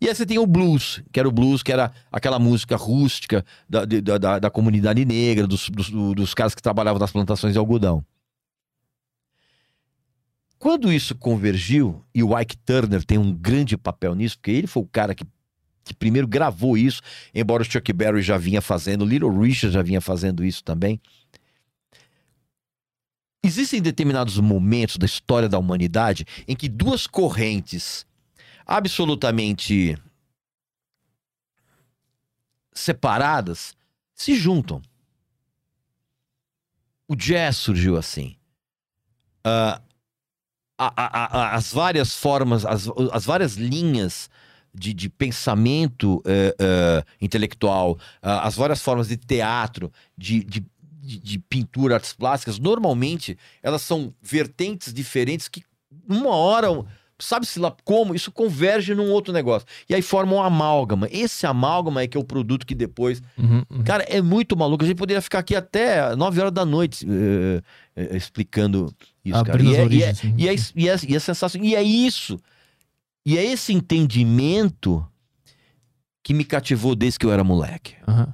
[0.00, 3.44] E aí você tem o blues, que era o blues, que era aquela música rústica
[3.68, 7.52] da, da, da, da comunidade negra, dos, dos, do- dos caras que trabalhavam nas plantações
[7.52, 8.02] de algodão.
[10.60, 14.82] Quando isso convergiu, e o Ike Turner tem um grande papel nisso, porque ele foi
[14.82, 15.24] o cara que,
[15.82, 17.00] que primeiro gravou isso,
[17.34, 21.00] embora o Chuck Berry já vinha fazendo, o Little Richard já vinha fazendo isso também.
[23.42, 28.06] Existem determinados momentos da história da humanidade em que duas correntes
[28.66, 29.96] absolutamente
[32.74, 33.74] separadas
[34.14, 34.82] se juntam.
[37.08, 38.36] O jazz surgiu assim.
[39.38, 39.89] Uh,
[40.86, 44.30] a, a, as várias formas, as, as várias linhas
[44.72, 50.64] de, de pensamento uh, uh, intelectual, as várias formas de teatro, de, de,
[51.02, 55.62] de, pintura, artes plásticas, normalmente elas são vertentes diferentes que
[56.08, 56.68] uma hora
[57.20, 59.66] sabe-se lá como, isso converge num outro negócio.
[59.88, 61.08] E aí forma um amálgama.
[61.10, 63.22] Esse amálgama é que é o produto que depois.
[63.38, 63.84] Uhum, uhum.
[63.84, 64.84] Cara, é muito maluco.
[64.84, 68.94] A gente poderia ficar aqui até 9 horas da noite uh, uh, explicando
[69.24, 69.76] isso, Abrindo cara.
[69.76, 71.66] E é, origens, e, é, e, é, e, é, e é sensacional.
[71.66, 72.40] E é isso.
[73.24, 75.06] E é esse entendimento
[76.22, 77.94] que me cativou desde que eu era moleque.
[78.06, 78.26] Uhum.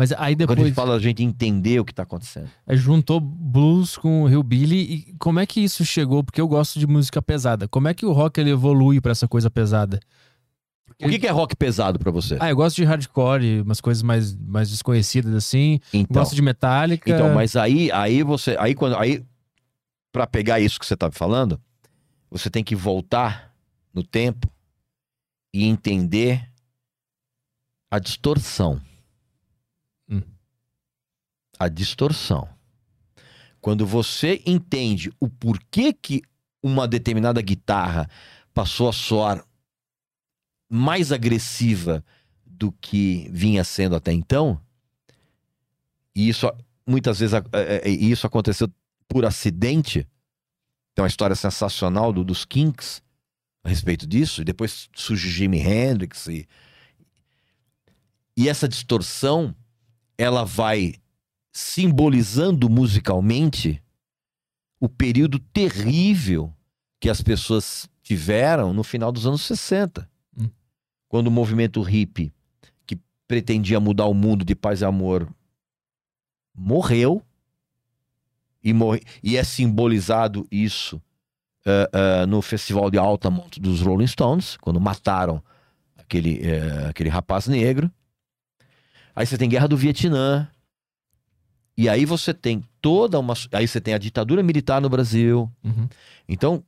[0.00, 0.56] Mas aí depois.
[0.56, 2.48] Quando a gente fala a gente entender o que tá acontecendo.
[2.66, 6.24] É, juntou blues com o hillbilly e como é que isso chegou?
[6.24, 7.68] Porque eu gosto de música pesada.
[7.68, 10.00] Como é que o rock ele evolui para essa coisa pesada?
[10.86, 11.04] Porque...
[11.04, 12.38] O que, que, é rock pesado para você?
[12.40, 15.78] Ah, eu gosto de hardcore, umas coisas mais, mais desconhecidas assim.
[15.92, 17.10] Então, gosto de Metallica.
[17.10, 19.22] Então, mas aí, aí você, aí quando, aí
[20.10, 21.60] para pegar isso que você tá falando,
[22.30, 23.54] você tem que voltar
[23.92, 24.50] no tempo
[25.52, 26.48] e entender
[27.90, 28.80] a distorção
[31.60, 32.48] a distorção.
[33.60, 36.22] Quando você entende o porquê que
[36.62, 38.08] uma determinada guitarra
[38.54, 39.44] passou a soar
[40.70, 42.02] mais agressiva
[42.46, 44.58] do que vinha sendo até então,
[46.14, 46.50] e isso
[46.86, 48.72] muitas vezes é, é, isso aconteceu
[49.06, 50.06] por acidente.
[50.94, 53.02] Tem uma história sensacional do, dos Kinks
[53.62, 54.40] a respeito disso.
[54.40, 56.48] E depois surge Jimi Hendrix e,
[58.36, 59.54] e essa distorção
[60.16, 60.94] ela vai
[61.52, 63.82] simbolizando musicalmente
[64.78, 66.52] o período terrível
[66.98, 70.08] que as pessoas tiveram no final dos anos 60.
[70.36, 70.48] Hum.
[71.08, 72.32] Quando o movimento hippie,
[72.86, 75.28] que pretendia mudar o mundo de paz e amor,
[76.54, 77.22] morreu.
[78.62, 81.00] E, morre, e é simbolizado isso
[81.66, 85.42] uh, uh, no Festival de Altamont dos Rolling Stones, quando mataram
[85.96, 87.90] aquele, uh, aquele rapaz negro.
[89.16, 90.46] Aí você tem Guerra do Vietnã,
[91.80, 93.32] e aí você tem toda uma.
[93.52, 95.50] Aí você tem a ditadura militar no Brasil.
[95.64, 95.88] Uhum.
[96.28, 96.62] Então,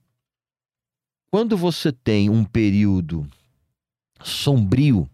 [1.31, 3.29] quando você tem um período
[4.25, 5.07] sombrio,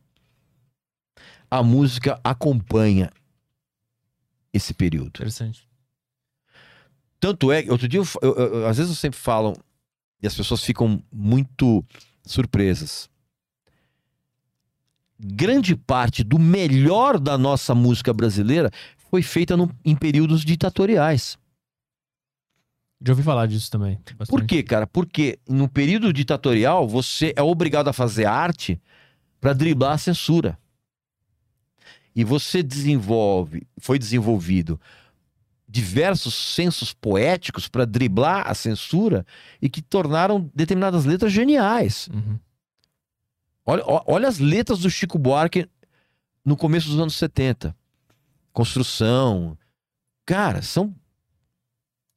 [1.51, 3.11] a música acompanha
[4.53, 5.09] esse período.
[5.09, 5.69] Interessante.
[7.19, 9.57] Tanto é que, outro dia, eu, eu, eu, às vezes eu sempre falo,
[10.23, 11.85] e as pessoas ficam muito
[12.25, 13.11] surpresas.
[15.19, 18.71] Grande parte do melhor da nossa música brasileira
[19.11, 21.39] foi feita no, em períodos ditatoriais.
[23.05, 23.99] Já ouvi falar disso também.
[24.17, 24.29] Bastante.
[24.29, 24.87] Por quê, cara?
[24.87, 28.81] Porque no período ditatorial você é obrigado a fazer arte
[29.41, 30.59] para driblar a censura.
[32.15, 34.81] E você desenvolve, foi desenvolvido
[35.69, 39.25] diversos sensos poéticos para driblar a censura
[39.61, 42.09] e que tornaram determinadas letras geniais.
[42.13, 42.39] Uhum.
[43.65, 45.69] Olha, olha as letras do Chico Buarque
[46.45, 47.77] no começo dos anos 70
[48.59, 49.57] construção.
[50.27, 50.93] Cara, são.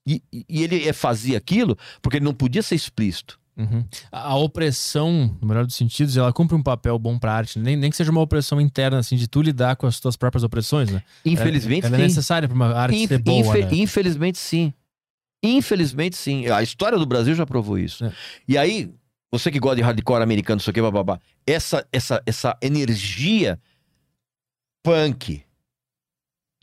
[0.07, 3.39] E, e ele fazia aquilo porque ele não podia ser explícito.
[3.55, 3.85] Uhum.
[4.11, 7.59] A, opressão, no melhor dos sentidos, ela cumpre um papel bom pra arte.
[7.59, 10.43] Nem, nem que seja uma opressão interna, assim, de tu lidar com as tuas próprias
[10.43, 11.03] opressões, né?
[11.23, 13.69] Infelizmente, ela, ela é necessária pra uma arte Inf ser boa, infe né?
[13.73, 14.73] Infelizmente, sim.
[15.43, 16.47] Infelizmente, sim.
[16.47, 18.03] A história do Brasil já provou isso.
[18.03, 18.13] É.
[18.47, 18.91] E aí,
[19.31, 23.59] você que gosta de hardcore americano, isso aqui, babá, essa, essa, essa energia
[24.83, 25.43] punk,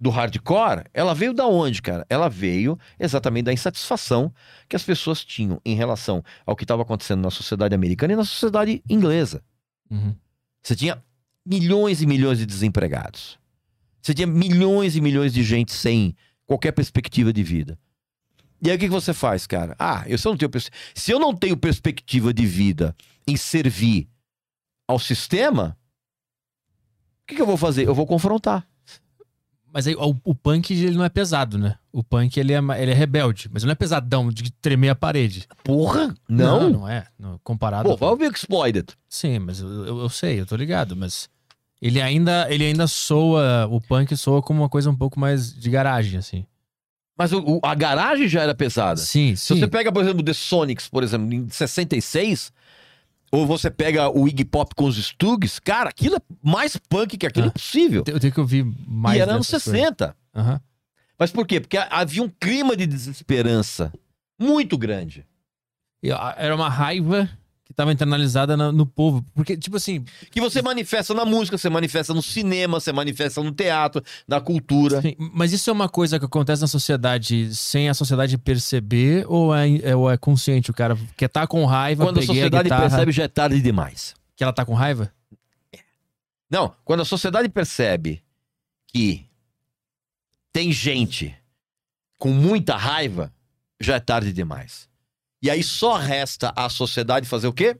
[0.01, 2.07] do hardcore, ela veio da onde, cara?
[2.09, 4.33] Ela veio exatamente da insatisfação
[4.69, 8.25] que as pessoas tinham em relação ao que estava acontecendo na sociedade americana e na
[8.25, 9.43] sociedade inglesa.
[9.91, 10.15] Uhum.
[10.63, 11.03] Você tinha
[11.45, 13.39] milhões e milhões de desempregados.
[14.01, 16.15] Você tinha milhões e milhões de gente sem
[16.47, 17.79] qualquer perspectiva de vida.
[18.63, 19.75] E aí o que, você faz, cara?
[19.79, 20.51] Ah, eu, se, eu não tenho,
[20.95, 22.95] se eu não tenho perspectiva de vida
[23.27, 24.09] em servir
[24.87, 25.77] ao sistema,
[27.23, 27.87] o que, que eu vou fazer?
[27.87, 28.67] Eu vou confrontar.
[29.79, 31.77] Mas aí, o, o, punk ele não é pesado, né?
[31.93, 34.95] O punk ele é, ele é rebelde, mas ele não é pesadão de tremer a
[34.97, 35.47] parede.
[35.63, 36.13] Porra!
[36.29, 36.63] Não?
[36.63, 37.07] Não, não é.
[37.17, 37.89] Não, comparado.
[37.89, 38.89] Pô, vai ouvir Exploited.
[39.09, 41.29] Sim, mas eu, eu, eu, sei, eu tô ligado, mas
[41.81, 45.71] ele ainda, ele ainda soa, o punk soa como uma coisa um pouco mais de
[45.71, 46.45] garagem, assim.
[47.17, 48.99] Mas o- o- a garagem já era pesada.
[48.99, 49.61] Sim, Se sim.
[49.61, 52.53] você pega, por exemplo, The Sonics, por exemplo, em 66,
[53.31, 57.27] ou você pega o Iggy Pop com os Stugs, cara, aquilo é mais punk que
[57.27, 57.51] aquilo Ah.
[57.51, 58.03] possível.
[58.07, 59.19] Eu tenho que ouvir mais.
[59.19, 59.81] e era anos dessas coisas.
[59.83, 60.17] 60.
[60.35, 60.61] Aham.
[61.19, 61.61] Mas por quê?
[61.61, 63.93] Porque ha- havia um clima de desesperança
[64.41, 65.27] muito grande.
[66.37, 67.29] Era uma raiva
[67.69, 69.23] que tava internalizada na- no povo.
[69.35, 70.03] Porque, tipo assim.
[70.31, 75.03] Que você manifesta na música, você manifesta no cinema, você manifesta no teatro, na cultura.
[75.03, 79.55] sim, mas isso é uma coisa que acontece na sociedade sem a sociedade perceber ou
[79.55, 80.71] é, é- ou é consciente?
[80.71, 84.15] O cara quer estar com raiva, Quando a sociedade guitarra, percebe, já é tarde demais.
[84.35, 85.13] que ela tá com raiva?
[86.51, 88.23] Não, quando a sociedade percebe
[88.87, 89.27] que
[90.51, 91.37] tem gente
[92.19, 93.31] com muita raiva,
[93.79, 94.88] já é tarde demais.
[95.43, 97.77] E aí só resta a sociedade fazer o quê?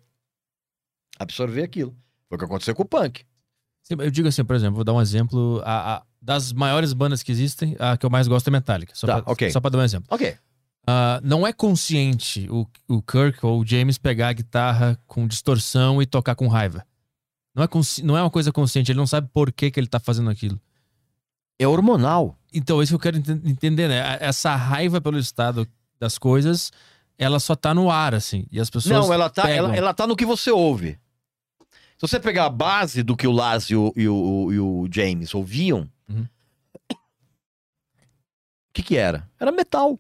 [1.19, 1.97] Absorver aquilo.
[2.29, 3.25] Foi o que aconteceu com o punk.
[3.91, 5.61] Eu digo assim, por exemplo, vou dar um exemplo.
[5.65, 8.93] A, a- das maiores bandas que existem, a que eu mais gosto é Metallica.
[8.95, 9.51] Só, Tá, pra, ok.
[9.53, 10.09] só pra dar um exemplo.
[10.11, 10.37] Ok.
[10.87, 16.03] Ah, não é consciente o, o Kirk ou o James pegar a guitarra com distorção
[16.03, 16.85] e tocar com raiva.
[17.55, 17.69] Não é,
[18.03, 20.61] não é uma coisa consciente, ele não sabe por que, que ele tá fazendo aquilo.
[21.59, 22.37] É hormonal.
[22.53, 24.19] Então, isso que eu quero enten- entender, né?
[24.21, 25.69] Essa raiva pelo estado
[26.01, 26.73] das coisas,
[27.19, 28.47] ela só tá no ar, assim.
[28.51, 28.95] E as pessoas.
[29.07, 29.67] Não, ela tá, pegam.
[29.67, 30.99] ela, ela tá no que você ouve.
[31.61, 34.89] Se você pegar a base do que o Lars e o, e o- e o
[34.93, 36.27] James ouviam, Uhum.
[36.91, 36.97] o
[38.73, 39.29] que que era?
[39.39, 39.99] Era metal.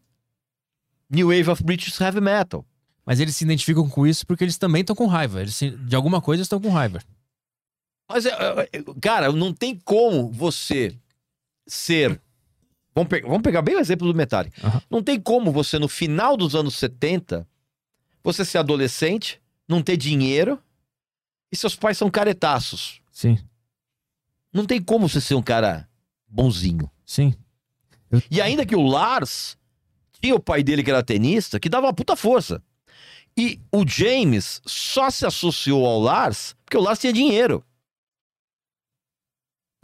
[1.11, 2.65] New Wave of British Heavy Metal.
[3.05, 5.40] Mas eles se identificam com isso porque eles também estão com raiva.
[5.40, 7.01] Eles, se- de alguma coisa, estão com raiva.
[8.09, 10.97] Mas, é, é, é, cara, não tem como você
[11.66, 12.20] ser.
[12.94, 14.66] Vamos, pe- vamos pegar bem o exemplo do Metallica.
[14.66, 14.82] Aham.
[14.90, 17.47] Não tem como você, no final dos anos 70,
[18.24, 20.60] você ser adolescente, não ter dinheiro
[21.52, 23.01] e seus pais são caretaços.
[23.12, 23.39] Sim,
[24.52, 25.89] Não tem como você ser um cara
[26.27, 26.90] bonzinho.
[27.05, 27.35] sim.
[28.31, 29.59] E ainda que o Lars
[30.20, 32.62] tinha o pai dele que era tenista, que dava uma puta força.
[33.36, 37.62] E o James só se associou ao Lars porque o Lars tinha dinheiro.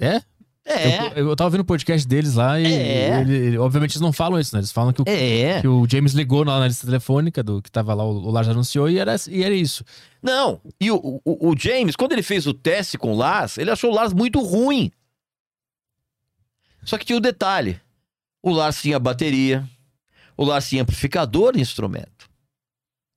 [0.01, 0.23] É?
[0.67, 1.21] É.
[1.21, 3.21] Eu, eu tava vendo o podcast deles lá e É.
[3.21, 4.61] ele- ele- obviamente eles não falam isso, né?
[4.61, 5.61] Eles falam que o, É.
[5.61, 8.49] que o James ligou lá na lista telefônica do que tava lá, o, o Lars
[8.49, 9.85] anunciou e era, e era isso.
[10.23, 13.71] Não, e o, o, o James, quando ele fez o teste com o Lars, ele
[13.71, 14.91] achou o Lars muito ruim.
[16.83, 17.81] Só que tinha o detalhe:
[18.43, 19.69] o Lars tinha bateria,
[20.37, 22.29] o Lars tinha amplificador de instrumento.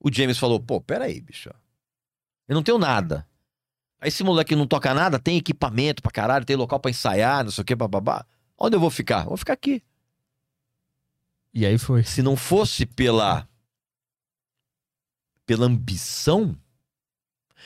[0.02, 1.50] O James falou: pô, peraí, bicho.
[2.46, 3.26] Eu não tenho nada.
[4.00, 7.50] Aí esse moleque não toca nada, tem equipamento pra caralho, tem local pra ensaiar, não
[7.50, 8.24] sei o que, bababá.
[8.56, 9.24] Onde eu vou ficar?
[9.24, 9.82] Vou ficar aqui.
[11.52, 12.04] E aí foi.
[12.04, 13.48] Se não fosse pela.
[15.44, 16.56] pela ambição.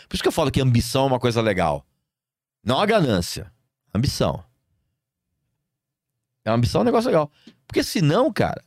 [0.08, 1.86] Por isso que eu falo que ambição é uma coisa legal.
[2.64, 3.52] Não a ganância.
[3.94, 4.44] Ambição.
[6.44, 7.30] A ambição é um negócio legal.
[7.66, 8.64] Porque senão, cara.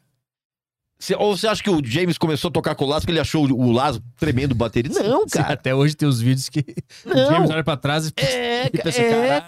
[1.05, 3.19] Se- ou você acha que o James começou a tocar com o Lázaro porque ele
[3.19, 4.91] achou o Lázaro tremendo bateria?
[5.03, 5.53] Não, cara.
[5.53, 6.59] até hoje tem os vídeos que
[7.05, 7.29] o Não.
[7.29, 8.13] James olha pra trás e.
[8.17, 9.43] É, E pensa, é,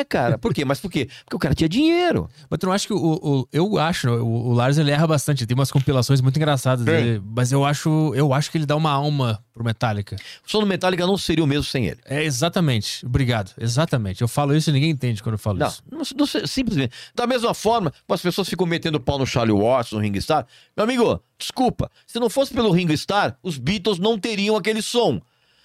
[0.00, 0.36] é, cara.
[0.38, 0.64] Por quê?
[0.64, 1.08] Mas por quê?
[1.24, 2.28] Porque o cara tinha dinheiro.
[2.50, 2.98] Mas tu não acha que o.
[2.98, 5.46] o- eu acho, o, o Lars ele erra bastante.
[5.46, 6.84] Tem umas compilações muito engraçadas.
[6.84, 10.16] Dele, mas eu acho, eu acho que ele dá uma alma pro Metallica.
[10.46, 11.98] O som do Metallica não seria o mesmo sem ele.
[12.04, 13.04] É exatamente.
[13.06, 13.52] Obrigado.
[13.58, 14.20] Exatamente.
[14.20, 15.82] Eu falo isso e ninguém entende quando eu falo Não, isso.
[16.14, 16.92] não, simplesmente.
[17.14, 20.46] Da mesma forma, as pessoas ficam metendo pau no Charlie Watts, no Ringo Starr.
[20.76, 21.90] Meu amigo, desculpa.
[22.06, 25.20] Se não fosse pelo Ringo Starr, os Beatles não teriam aquele som.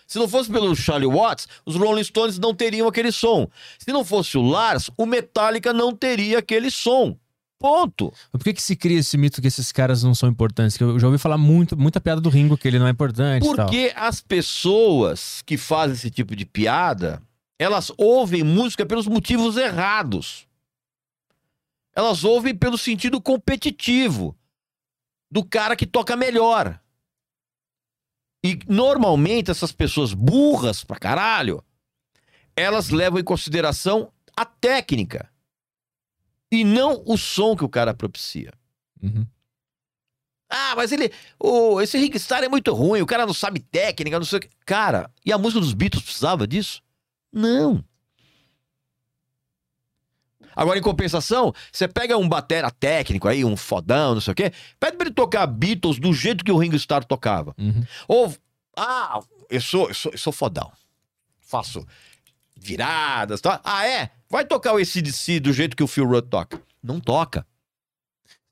[0.07, 3.47] Se não fosse pelo Charlie Watts, os Rolling Stones não teriam aquele som.
[3.77, 7.17] Se não fosse o Lars, o Metallica não teria aquele som.
[7.61, 8.11] Ponto.
[8.31, 10.75] Por que, que se cria esse mito que esses caras não são importantes?
[10.75, 13.45] Que eu já ouvi falar muito, muita piada do Ringo, que ele não é importante.
[13.45, 17.21] Porque as pessoas que fazem esse tipo de piada,
[17.59, 20.47] elas ouvem música pelos motivos errados.
[21.95, 24.35] Elas ouvem pelo sentido competitivo
[25.29, 26.79] do cara que toca melhor.
[28.43, 31.63] E normalmente essas pessoas burras pra caralho,
[32.55, 35.30] elas levam em consideração a técnica
[36.51, 38.51] e não o som que o cara propicia.
[39.01, 39.25] Uhum.
[40.49, 41.11] Ah, mas ele.
[41.39, 44.41] O, esse Ring Star é muito ruim, o cara não sabe técnica, não sei o
[44.41, 44.49] que.
[44.65, 46.83] Cara, e a música dos Beatles precisava disso?
[47.31, 47.83] Não.
[50.53, 54.51] Agora, em compensação, você pega um batera técnico aí, um fodão, não sei o quê,
[54.77, 57.55] pede pra ele tocar Beatles do jeito que o Ringo Starr tocava.
[57.57, 57.85] Uhum.
[58.05, 58.35] Ou,
[58.77, 60.69] ah, eu sou, eu sou, eu sou fodão.
[61.39, 61.85] Faço
[62.61, 63.59] viradas, tá?
[63.63, 64.11] Ah, é?
[64.29, 66.61] Vai tocar o ACDC do jeito que o Phil Rudd toca.
[66.81, 67.45] Não toca.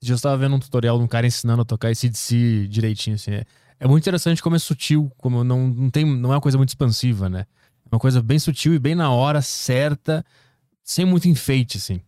[0.02, 3.32] Eu estava vendo um tutorial de um cara ensinando a tocar esse DC direitinho, assim.
[3.32, 3.46] É,
[3.80, 6.70] é muito interessante como é sutil, como não, não, tem, não é uma coisa muito
[6.70, 7.46] expansiva, né?
[7.86, 10.26] É uma coisa bem sutil e bem na hora certa,
[10.84, 12.02] sem muito enfeite, assim.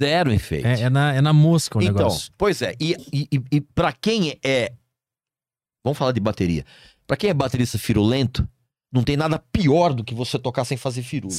[0.00, 0.66] Zero enfeite.
[0.66, 2.32] É, é na, é na mosca o então, negócio.
[2.38, 2.74] pois é.
[2.80, 4.72] E, e, e, para quem é.
[5.84, 6.64] Vamos falar de bateria.
[7.06, 8.48] Pra quem é baterista firulento,
[8.92, 11.34] não tem nada pior do que você tocar sem fazer firula.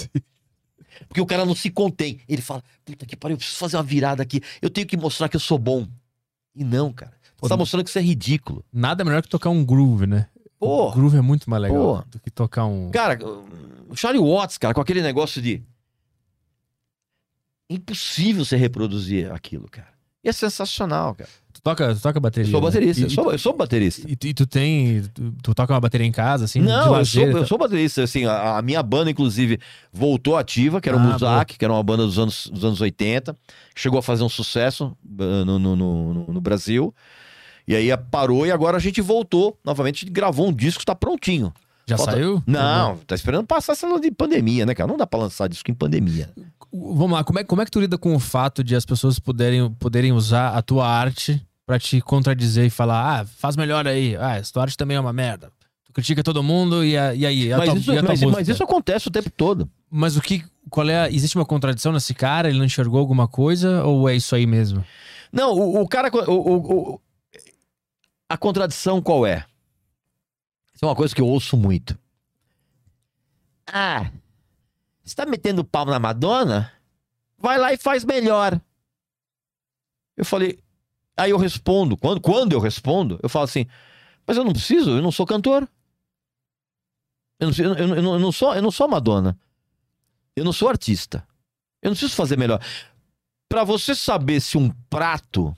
[1.07, 2.19] Porque o cara não se contém.
[2.27, 4.41] Ele fala: puta que pariu, eu preciso fazer uma virada aqui.
[4.61, 5.87] Eu tenho que mostrar que eu sou bom.
[6.55, 7.13] E não, cara.
[7.39, 8.63] Você tá mostrando que isso é ridículo.
[8.71, 10.27] Nada melhor que tocar um groove, né?
[10.57, 12.89] Pô, O groove é muito mais legal do que tocar um.
[12.89, 13.19] Cara,
[13.89, 15.61] o Charlie Watts, cara, com aquele negócio de.
[17.69, 19.89] Impossível você reproduzir aquilo, cara.
[20.23, 21.29] E é sensacional, cara.
[21.63, 22.47] Toca, tu toca bateria?
[22.47, 22.67] Eu sou né?
[22.67, 24.05] baterista, E, eu sou, eu sou baterista.
[24.09, 25.01] e, tu- e tu tem.
[25.13, 26.59] Tu, tu toca uma bateria em casa, assim?
[26.59, 26.91] Não, eu sou,
[27.23, 28.03] lazer, eu sou baterista.
[28.03, 29.57] Assim, a, a minha banda, inclusive,
[29.91, 32.81] voltou ativa, que era o Ah, Muzak, que era uma banda dos anos, dos anos
[32.81, 33.37] 80.
[33.73, 36.93] Chegou a fazer um sucesso no, no, no, no- no Brasil.
[37.65, 41.53] E aí parou e agora a gente voltou novamente, gravou um disco, está prontinho.
[41.87, 42.43] Já Falta- saiu?
[42.45, 44.89] Não, tá esperando passar essa de pandemia, né, cara?
[44.89, 46.29] Não dá pra lançar disco em pandemia.
[46.73, 49.17] Vamos lá, como é, como é que tu lida com o fato de as pessoas
[49.19, 54.15] poderem, poderem usar a tua arte pra te contradizer e falar, ah, faz melhor aí,
[54.17, 55.51] ah, essa tua arte também é uma merda.
[55.85, 57.53] Tu critica todo mundo e, a- e aí?
[57.53, 59.69] A Mas, tua, isso, a mas, mas isso acontece o tempo todo.
[59.89, 62.49] Mas o que, qual é, a- existe uma contradição nesse cara?
[62.49, 64.83] Ele não enxergou alguma coisa ou é isso aí mesmo?
[65.31, 66.09] Não, o, o cara.
[66.13, 67.01] o- o- o-
[68.29, 69.45] a contradição qual é?
[70.73, 71.97] Isso é uma coisa que eu ouço muito.
[73.71, 74.11] Ah,
[75.03, 76.71] você tá metendo pau na Madonna?
[77.37, 78.59] Vai lá e faz melhor.
[80.17, 80.59] Eu falei.
[81.17, 81.95] Aí eu respondo.
[81.97, 83.65] Quando, quando eu respondo, eu falo assim:
[84.25, 85.67] Mas eu não preciso, eu não sou cantor.
[87.39, 89.37] Eu não, eu, eu- eu não- sou, eu não sou Madonna.
[90.35, 91.27] Eu não sou artista.
[91.81, 92.59] Eu não preciso fazer melhor.
[93.49, 95.55] Pra você saber se um prato,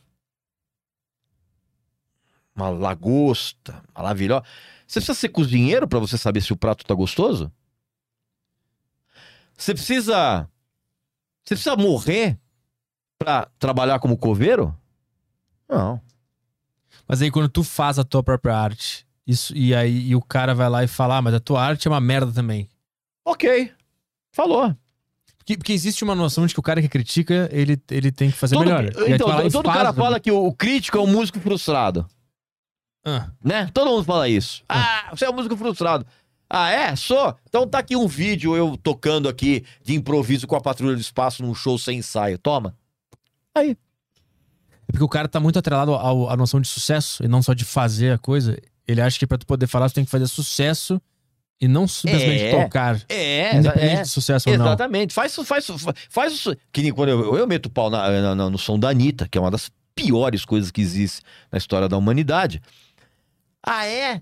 [2.55, 4.43] uma lagosta maravilhosa,
[4.87, 7.51] você precisa ser cozinheiro pra você saber se o prato tá gostoso?
[9.57, 10.49] Você precisa.
[11.43, 12.37] Você precisa morrer
[13.17, 14.75] pra trabalhar como coveiro?
[15.69, 15.99] Não.
[17.07, 20.53] Mas aí quando tu faz a tua própria arte, isso, e aí e o cara
[20.53, 22.69] vai lá e fala, ah, mas a tua arte é uma merda também.
[23.25, 23.71] Ok.
[24.31, 24.75] Falou.
[25.37, 28.37] Porque, porque existe uma noção de que o cara que critica, ele, ele tem que
[28.37, 28.85] fazer Todo- melhor.
[29.07, 30.03] Então, todo faz cara também.
[30.05, 32.07] fala que o, o crítico é um músico frustrado.
[33.05, 33.69] Ah, né?
[33.71, 34.63] Todo mundo fala isso.
[34.67, 36.05] Ah, você é um músico frustrado.
[36.49, 36.95] Ah, é?
[36.95, 37.35] Sou?
[37.47, 41.43] Então tá aqui um vídeo eu tocando aqui de improviso com a Patrulha do Espaço
[41.43, 42.37] num show sem ensaio.
[42.39, 42.75] Toma.
[43.53, 43.77] Aí.
[44.87, 47.53] É porque o cara tá muito atrelado ao- à noção de sucesso e não só
[47.53, 48.57] de fazer a coisa.
[48.87, 51.01] Ele acha que pra tu poder falar, tu tem que fazer sucesso
[51.59, 52.63] e não simplesmente É.
[52.63, 53.01] tocar.
[53.09, 54.01] É, Independente é.
[54.03, 54.65] de sucesso ou não.
[54.67, 55.13] Exatamente.
[55.13, 55.67] Faz, faz,
[56.09, 56.55] faz, isso.
[56.71, 59.27] Que nem quando eu, eu meto o pau na- na- na- no som da Anitta,
[59.27, 61.21] que é uma das piores coisas que existe
[61.51, 62.61] na história da humanidade.
[63.65, 64.21] Ah, é?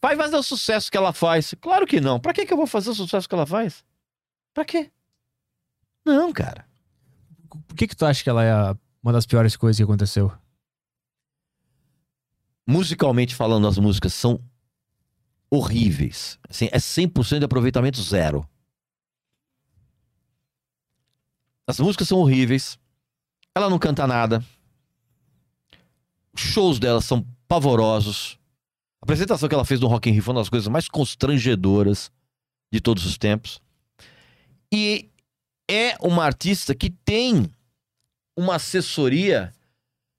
[0.00, 1.52] Vai fazer o sucesso que ela faz.
[1.60, 2.20] Claro que não.
[2.20, 3.82] Pra que, que eu vou fazer o sucesso que ela faz?
[4.54, 4.90] Pra quê?
[6.04, 6.64] Não, cara.
[7.66, 8.76] Por que que tu acha que ela é a-
[9.06, 10.32] uma das piores coisas que aconteceu?
[12.66, 14.40] musicalmente falando, as músicas são
[15.48, 16.38] horríveis.
[16.48, 18.46] Assim, é 100% de aproveitamento zero.
[21.66, 22.78] As músicas são horríveis.
[23.54, 24.44] Ela não canta nada.
[26.32, 28.38] Os shows dela são pavorosos.
[29.00, 32.10] A apresentação que ela fez no Rock in Rio foi uma das coisas mais constrangedoras
[32.72, 33.60] de todos os tempos.
[34.72, 35.08] E
[35.70, 37.48] é uma artista que tem
[38.36, 39.52] uma assessoria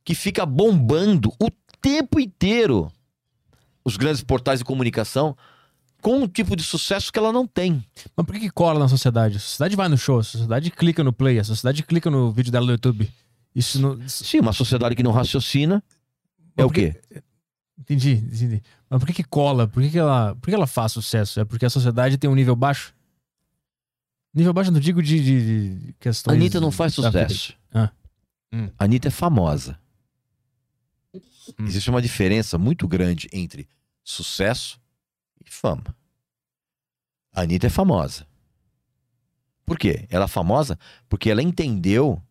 [0.03, 1.49] que fica bombando o
[1.81, 2.91] tempo inteiro
[3.85, 5.35] os grandes portais de comunicação
[6.02, 7.84] com um tipo de sucesso que ela não tem.
[8.15, 9.38] Mas por que, que cola na sociedade?
[9.38, 12.52] A sociedade vai no show, a sociedade clica no play, a sociedade clica no vídeo
[12.52, 13.10] dela no YouTube.
[13.56, 14.07] Isso não.
[14.07, 15.84] Sim, uma sociedade que não raciocina
[16.56, 17.22] é o que- quê?
[17.80, 18.64] Entendi, entendi.
[18.89, 19.68] Mas por que, que cola?
[19.68, 21.39] Por que, que ela, por que ela faz sucesso?
[21.39, 22.94] É porque a sociedade tem um nível baixo?
[24.34, 26.35] Nível baixo, não digo de, de, de A questões.
[26.35, 27.53] Anitta não faz sucesso.
[27.73, 27.89] Ah.
[28.58, 28.72] Hum.
[28.78, 29.80] A Anitta é famosa.
[31.14, 31.66] Hum.
[31.66, 33.70] Existe uma diferença muito grande entre
[34.04, 34.80] sucesso
[35.46, 35.96] e fama.
[37.32, 38.26] A Anitta é famosa.
[39.64, 40.08] Por quê?
[40.10, 42.22] Ela é famosa porque ela entendeu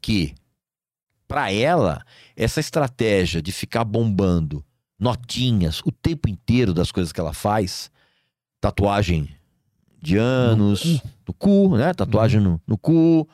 [0.00, 0.34] que,
[1.28, 2.02] pra ela,
[2.34, 4.64] essa estratégia de ficar bombando
[4.98, 7.90] notinhas o tempo inteiro das coisas que ela faz,
[8.60, 9.28] tatuagem
[10.00, 11.92] de anos, no cu, né?
[11.92, 13.28] Tatuagem no, no cu,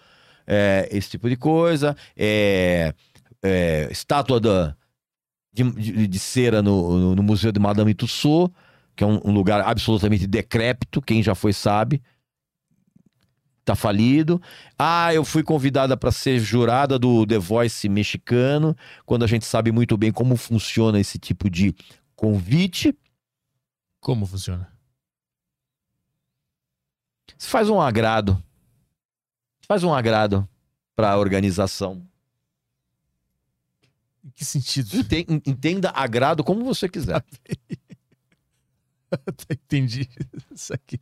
[0.46, 2.94] é, esse tipo de coisa, é,
[3.42, 4.76] é, estátua da,
[5.52, 8.54] de, de- de cera no, no- no Museu de Madame Tussauds,
[8.94, 12.02] que é um, um lugar absolutamente decrépito, quem já foi sabe.
[13.64, 14.40] Tá falido.
[14.78, 19.72] Ah, eu fui convidada para ser jurada do The Voice mexicano, quando a gente sabe
[19.72, 21.74] muito bem como funciona esse tipo de
[22.14, 22.96] convite.
[24.00, 24.70] Como funciona?
[27.36, 28.40] Você faz um agrado.
[29.66, 30.48] Faz um agrado.
[30.94, 32.02] para a organização.
[34.24, 34.96] Em que sentido?
[34.96, 37.22] Enten- Entenda agrado como você quiser.
[39.50, 40.08] Entendi.
[40.52, 40.98] Isso aqui.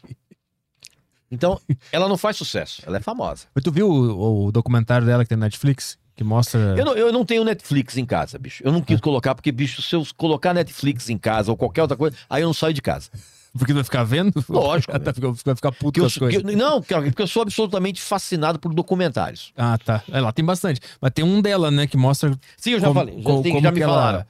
[1.31, 1.61] Então,
[1.91, 3.47] ela não faz sucesso, ela é famosa.
[3.55, 5.99] Mas tu viu o, o documentário dela que tem na Netflix?
[6.15, 6.77] Que mostra.
[6.79, 8.63] Eu não, eu não tenho Netflix em casa, bicho.
[8.65, 11.97] Eu não quis colocar, porque, bicho, se eu colocar Netflix em casa ou qualquer outra
[11.97, 13.11] coisa, aí eu não saio de casa.
[13.57, 14.33] Porque tu vai ficar vendo?
[14.49, 16.43] Lógico, Vai ficar, vai ficar puto com as coisas.
[16.43, 19.53] eu- não, cara, porque eu sou absolutamente fascinado por documentários.
[19.57, 20.03] Ah, tá.
[20.11, 20.81] É, lá tem bastante.
[21.01, 23.53] Mas tem um dela, né, que mostra Sim, eu já como, falei, já, co- tem-
[23.53, 24.27] como já me falaram.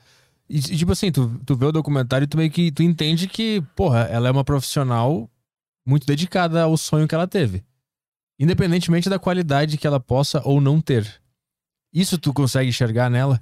[0.48, 3.26] E, e, tipo assim, tu, tu vê o documentário e tu meio que tu entende
[3.26, 5.30] que, porra, ela é uma profissional
[5.86, 7.64] muito dedicada ao sonho que ela teve.
[8.38, 11.10] Independentemente da qualidade que ela possa ou não ter.
[11.92, 13.40] Isso tu consegue enxergar nela?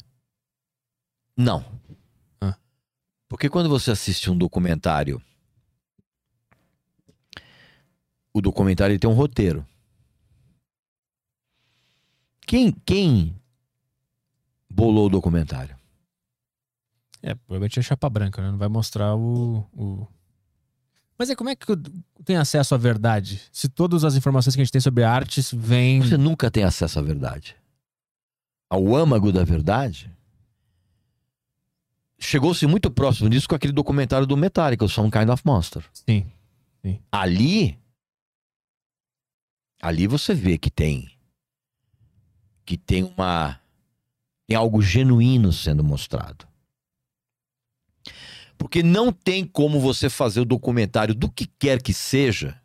[1.37, 1.65] Não.
[2.41, 2.55] Ah.
[3.29, 5.21] Porque quando você assiste um documentário,
[8.35, 9.67] o documentário tem um roteiro.
[12.47, 13.37] Quem, quem
[14.69, 15.77] bolou o documentário?
[17.23, 18.51] É, provavelmente é chapa branca, né?
[18.51, 20.07] Não vai mostrar o, o...
[21.17, 21.81] Mas é como é que eu
[22.25, 23.43] tenho acesso à verdade?
[23.53, 26.01] Se todas as informações que a gente tem sobre artes vêm...
[26.01, 27.55] Você nunca tem acesso à verdade.
[28.69, 30.11] Ao âmago da verdade.
[32.19, 35.85] Chegou-se muito próximo disso com aquele documentário do Metallica, o Some Kind of Monster.
[35.93, 36.27] Sim.
[37.11, 37.79] Ali,
[39.83, 41.11] ali você vê que tem
[42.65, 43.61] que tem uma
[44.47, 46.47] tem algo genuíno sendo mostrado.
[48.57, 52.61] Porque não tem como você fazer o documentário do que quer que seja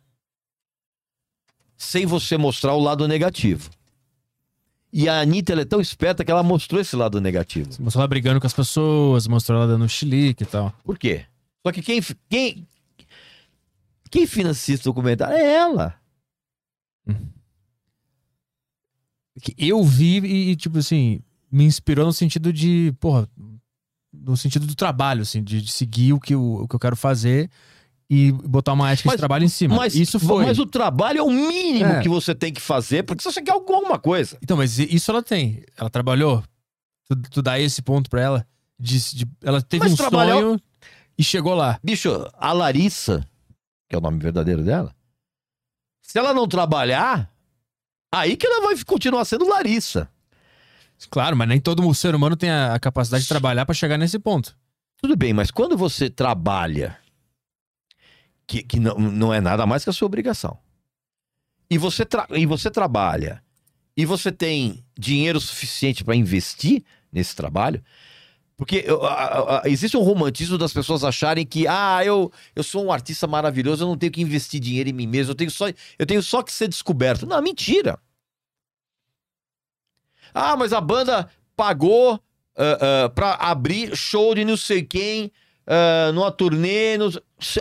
[1.76, 3.70] sem você mostrar o lado negativo.
[4.92, 7.70] E a Anitta ela é tão esperta que ela mostrou esse lado negativo.
[7.80, 10.72] Mostrou ela brigando com as pessoas, mostrou ela dando chilique e tal.
[10.84, 11.26] Por quê?
[11.66, 12.66] Só que quem, quem,
[14.10, 15.94] quem financia esse documentário é ela.
[19.40, 21.20] Que eu vi e, tipo assim,
[21.50, 23.28] me inspirou no sentido de, porra,
[24.12, 26.96] no sentido do trabalho, assim, de, de seguir o que, eu, o que eu quero
[26.96, 27.48] fazer
[28.10, 29.76] e botar uma ética Mas- de trabalho em cima.
[29.76, 30.44] Mas isso foi.
[30.44, 32.02] Mas o trabalho é o mínimo É.
[32.02, 34.36] que você tem que fazer, porque você quer alguma coisa.
[34.42, 35.62] Então, mas isso ela tem.
[35.76, 36.42] Ela trabalhou.
[37.08, 38.46] Tu, tu dá esse ponto pra ela.
[38.80, 40.60] De, de- ela teve Mas um trabalhou- sonho
[41.16, 41.78] e chegou lá.
[41.82, 43.24] Bicho, a Larissa,
[43.88, 44.92] que é o nome verdadeiro dela,
[46.08, 47.30] se ela não trabalhar,
[48.10, 50.08] aí que ela vai continuar sendo Larissa.
[51.10, 54.56] Claro, mas nem todo ser humano tem a, capacidade de trabalhar pra chegar nesse ponto.
[54.96, 56.98] Tudo bem, mas quando você trabalha,
[58.46, 60.58] que, que não, não é nada mais que a sua obrigação,
[61.70, 63.44] e você, e você trabalha,
[63.94, 66.82] e você tem dinheiro suficiente para investir
[67.12, 67.84] nesse trabalho,
[68.58, 68.84] porque
[69.64, 73.88] existe um romantismo das pessoas acharem que, ah, eu, eu sou um artista maravilhoso, eu
[73.88, 75.66] não tenho que investir dinheiro em mim mesmo, eu tenho só,
[75.96, 77.24] eu tenho só que ser descoberto.
[77.24, 77.96] Não, mentira.
[80.34, 82.20] Ah, mas a banda pagou
[82.56, 85.30] ah, ah, pra abrir show de não sei quem
[85.64, 86.98] ah, numa turnê.
[86.98, 87.10] no-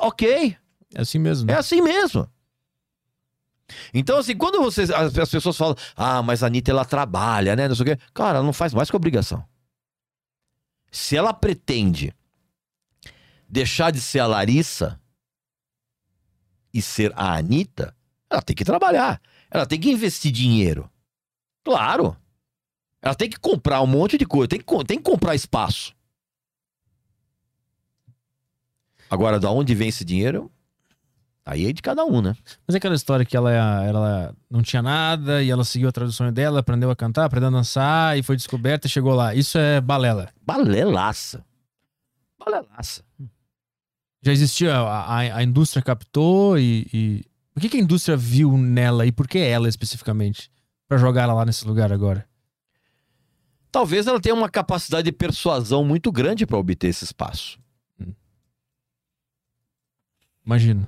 [0.01, 0.57] Ok,
[0.95, 1.49] É assim mesmo.
[1.49, 1.59] é Né?
[1.59, 2.27] assim mesmo.
[3.93, 7.67] Então, assim, quando vocês, as, as pessoas falam, ah, mas a Anitta ela trabalha, né?
[7.67, 8.01] Não sei o quê.
[8.13, 9.43] Cara, ela não faz mais que obrigação.
[10.91, 12.13] Se ela pretende
[13.47, 14.99] deixar de ser a Larissa
[16.73, 17.95] e ser a Anitta,
[18.29, 19.21] ela tem que trabalhar.
[19.49, 20.89] Ela tem que investir dinheiro.
[21.63, 22.15] Claro.
[23.01, 25.95] Ela tem que comprar um monte de coisa, tem que, tem que comprar espaço.
[29.09, 30.51] Agora, da onde vem esse dinheiro?
[31.49, 32.35] Aí é de cada um, né?
[32.67, 33.49] Mas é aquela história que ela,
[33.85, 37.51] ela não tinha nada e ela seguiu a tradução dela, aprendeu a cantar, aprendeu a
[37.51, 39.33] dançar e foi descoberta e chegou lá.
[39.33, 40.27] Isso é balela.
[40.45, 41.45] Balelaça.
[42.37, 43.01] Balelaça.
[44.21, 47.25] Já existia, a, a- a indústria captou e, e-
[47.55, 50.51] O que, que a indústria viu nela e por que ela especificamente?
[50.85, 52.27] Pra jogar ela lá nesse lugar agora?
[53.71, 57.57] Talvez ela tenha uma capacidade de persuasão muito grande para obter esse espaço.
[60.45, 60.85] Imagino.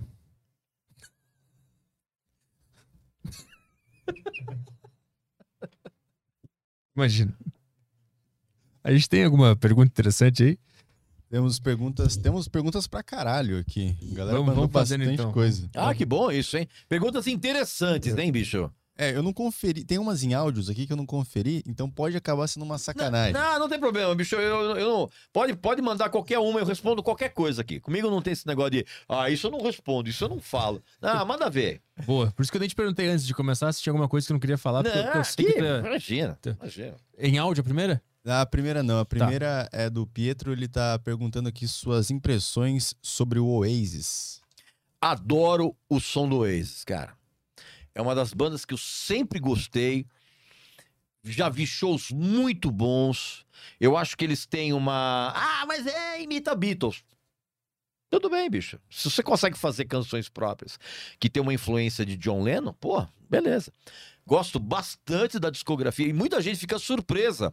[6.96, 7.34] Imagino.
[8.84, 10.58] A gente tem alguma pergunta interessante aí?
[11.30, 13.96] Temos perguntas, temos perguntas pra caralho aqui.
[14.12, 15.32] A galera Vamos- vamos fazendo, bastante então.
[15.32, 15.70] coisa.
[15.76, 16.68] Ah, que bom isso, hein?
[16.88, 18.72] Perguntas interessantes, hein, bicho?
[19.02, 19.86] É, eu não conferi.
[19.86, 23.32] Tem umas em áudios aqui que eu não conferi, então pode acabar sendo uma sacanagem.
[23.32, 24.36] Não, não tem problema, bicho.
[24.36, 25.10] Eu, eu não.
[25.32, 27.80] Pode, pode mandar qualquer uma, eu respondo qualquer coisa aqui.
[27.80, 30.84] Comigo não tem esse negócio de, ah, isso eu não respondo, isso eu não falo.
[31.02, 31.82] Não, manda ver.
[32.06, 32.30] Boa.
[32.32, 34.34] Por isso que eu nem te perguntei antes de começar se tinha alguma coisa que
[34.34, 34.84] eu não queria falar.
[34.84, 36.58] Porque, eu- porque Não, eu sei aqui, que imagina, Tá.
[36.60, 36.96] imagina.
[37.18, 38.04] Em áudio a primeira?
[38.26, 43.40] A primeira não, a primeira é do Pietro, ele tá perguntando aqui suas impressões sobre
[43.40, 44.42] o Oasis.
[45.02, 47.18] adoro o som do Oasis, cara.
[48.00, 50.06] É uma das bandas que eu sempre gostei.
[51.22, 53.46] já vi shows muito bons.
[53.78, 55.34] Eu acho que eles têm uma.
[55.36, 57.04] Ah, mas é imita Beatles.
[58.10, 58.80] Tudo bem, bicho.
[58.90, 60.80] Se você consegue fazer canções próprias
[61.20, 63.70] que tem uma influência de John Lennon, pô, beleza.
[64.30, 67.52] Gosto bastante da discografia e muita gente fica surpresa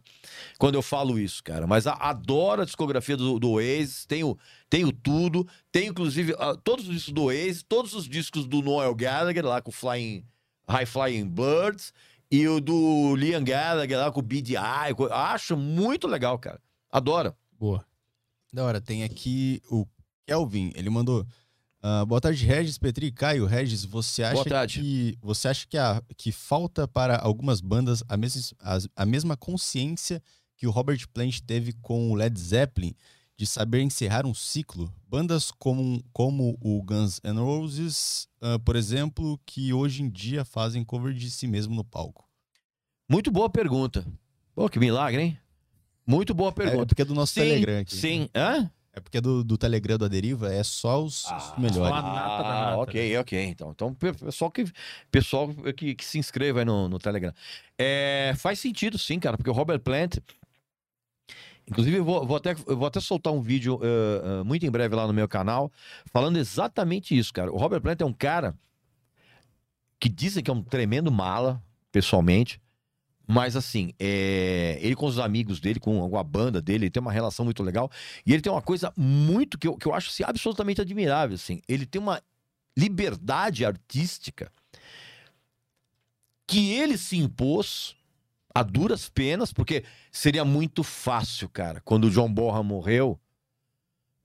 [0.59, 1.65] quando eu falo isso, cara.
[1.65, 4.37] Mas a, adoro a discografia do, do Oasis, tenho,
[4.69, 8.93] tenho tudo, tenho inclusive uh, todos os discos do Oasis, todos os discos do Noel
[8.93, 10.23] Gallagher lá com Flying,
[10.67, 11.93] High Flying Birds
[12.29, 14.57] e o do Liam Gallagher lá com o BDI.
[15.11, 16.59] Acho muito legal, cara.
[16.91, 17.33] Adoro.
[17.57, 17.85] Boa.
[18.51, 19.85] Da hora, tem aqui o
[20.25, 21.25] Kelvin, ele mandou.
[21.83, 23.45] Uh, boa tarde, Regis, Petri, Caio.
[23.45, 28.53] Regis, você acha que você acha que, a, que falta para algumas bandas a, mes,
[28.59, 30.21] a, a mesma consciência
[30.57, 32.95] que o Robert Plant teve com o Led Zeppelin
[33.37, 34.91] de saber encerrar um ciclo?
[35.07, 40.83] Bandas como, como o Guns N' Roses, uh, por exemplo, que hoje em dia fazem
[40.83, 42.27] cover de si mesmo no palco.
[43.07, 44.05] Muito boa pergunta.
[44.55, 45.39] Pô, que milagre, hein?
[46.05, 46.83] Muito boa pergunta.
[46.83, 47.95] É, porque é do nosso sim, Telegram aqui.
[47.95, 48.27] Sim.
[48.35, 48.69] Hã?
[48.97, 51.95] É porque do, do Telegram da Deriva é só os, ah, os melhores.
[51.95, 53.19] Ah, nata, ok, né?
[53.19, 53.43] ok.
[53.43, 54.65] Então, então pessoal que,
[55.11, 57.31] pessoal que, que se inscreva aí no, no Telegram.
[57.77, 60.17] É, faz sentido, sim, cara, porque o Robert Plant.
[61.69, 64.71] Inclusive, eu vou, vou até, eu vou até soltar um vídeo uh, uh, muito em
[64.71, 65.71] breve lá no meu canal,
[66.13, 67.51] falando exatamente isso, cara.
[67.51, 68.55] O Robert Plant é um cara
[69.99, 71.61] que dizem que é um tremendo mala,
[71.91, 72.61] pessoalmente.
[73.29, 74.77] Mas assim, é...
[74.81, 77.91] ele com os amigos dele, com a banda dele, ele tem uma relação muito legal.
[78.25, 81.35] E ele tem uma coisa muito que eu, que eu acho assim, absolutamente admirável.
[81.35, 81.61] Assim.
[81.67, 82.21] Ele tem uma
[82.77, 84.49] liberdade artística
[86.47, 87.97] que ele se impôs
[88.57, 93.19] a duras penas, porque seria muito fácil, cara, quando o John Borra morreu,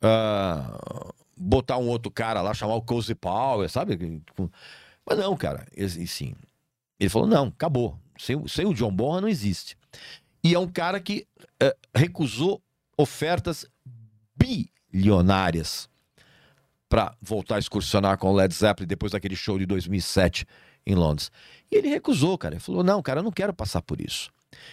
[0.02, 4.22] uh, botar um outro cara lá, chamar o Cozy Power, sabe?
[5.06, 6.34] Mas não, cara, e, sim.
[6.98, 7.98] Ele falou: não, acabou.
[8.18, 9.76] Sem, sem o John Bonham não existe.
[10.42, 11.26] E é um cara que
[11.60, 12.62] é, recusou
[12.96, 13.66] ofertas
[14.34, 15.90] bilionárias
[16.88, 20.46] para voltar a excursionar com o Led Zeppelin depois daquele show de 2007
[20.86, 21.30] em Londres.
[21.73, 22.55] E ele recusou, cara.
[22.55, 24.31] Ele falou: não, cara, eu não quero passar por isso.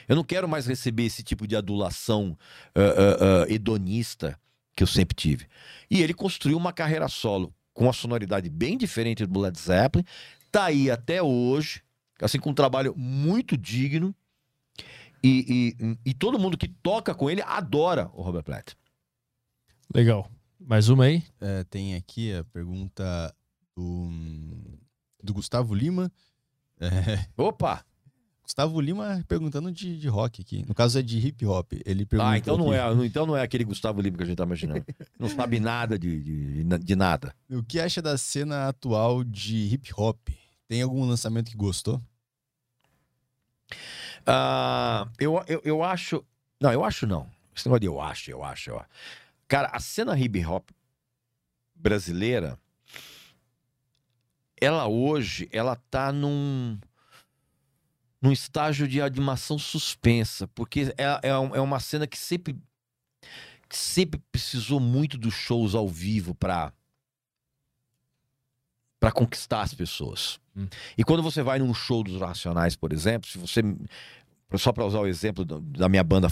[0.07, 2.37] Eu não quero mais receber esse tipo de adulação
[2.75, 4.37] uh, uh, uh, hedonista
[4.75, 5.47] que eu sempre tive.
[5.89, 10.05] E ele construiu uma carreira solo com uma sonoridade bem diferente do Led Zeppelin.
[10.51, 11.81] Tá aí até hoje,
[12.21, 14.13] assim, com um trabalho muito digno.
[15.23, 18.73] E, e, e todo mundo que toca com ele adora o Robert Plant.
[19.93, 20.29] Legal.
[20.59, 21.23] Mais uma aí?
[21.39, 23.33] É, tem aqui a pergunta
[23.75, 24.09] do,
[25.23, 26.11] do Gustavo Lima.
[26.79, 27.25] É...
[27.37, 27.83] Opa!
[28.49, 30.65] Gustavo Lima perguntando de, de rock aqui.
[30.67, 31.71] No caso é de hip hop.
[31.85, 32.33] Ele perguntou.
[32.33, 33.03] Ah, então não, aqui...
[33.03, 34.83] é, então não é aquele Gustavo Lima que a gente tá imaginando.
[35.19, 37.35] não sabe nada de, de, de nada.
[37.47, 40.29] O que acha da cena atual de hip hop?
[40.67, 42.01] Tem algum lançamento que gostou?
[44.21, 46.25] Uh, eu, eu, eu acho.
[46.59, 47.29] Não, eu acho não.
[47.55, 48.71] Esse negócio de eu acho, eu acho.
[48.71, 48.81] Eu...
[49.47, 50.69] Cara, a cena hip hop
[51.75, 52.57] brasileira,
[54.61, 56.77] ela hoje, ela tá num,
[58.21, 62.57] num estágio de animação suspensa, porque é, é, é uma cena que sempre,
[63.67, 66.73] que sempre precisou muito dos shows ao vivo para
[68.99, 70.41] para conquistar as pessoas.
[70.53, 70.67] Hum.
[70.97, 73.61] E quando você vai num show dos Racionais, por exemplo, se você
[74.57, 76.27] só para usar o exemplo da minha banda,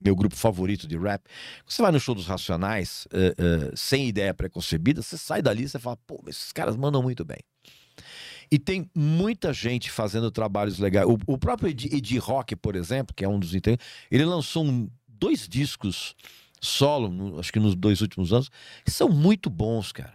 [0.00, 1.22] meu grupo favorito de rap,
[1.66, 5.68] você vai no show dos Racionais uh, uh, sem ideia preconcebida, você sai dali e
[5.68, 7.38] você fala, pô, esses caras mandam muito bem.
[8.50, 11.06] E tem muita gente fazendo trabalhos legais.
[11.06, 14.88] O, o próprio Edi, Edi Rock, por exemplo, que é um dos ele lançou um,
[15.08, 16.14] dois discos
[16.60, 18.50] solo, no, acho que nos dois últimos anos,
[18.84, 20.14] que são muito bons, cara.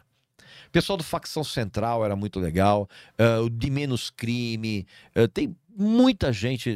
[0.68, 2.88] O pessoal do Facção Central era muito legal.
[3.20, 4.88] Uh, o De Menos Crime.
[5.34, 6.70] Tem muita gente,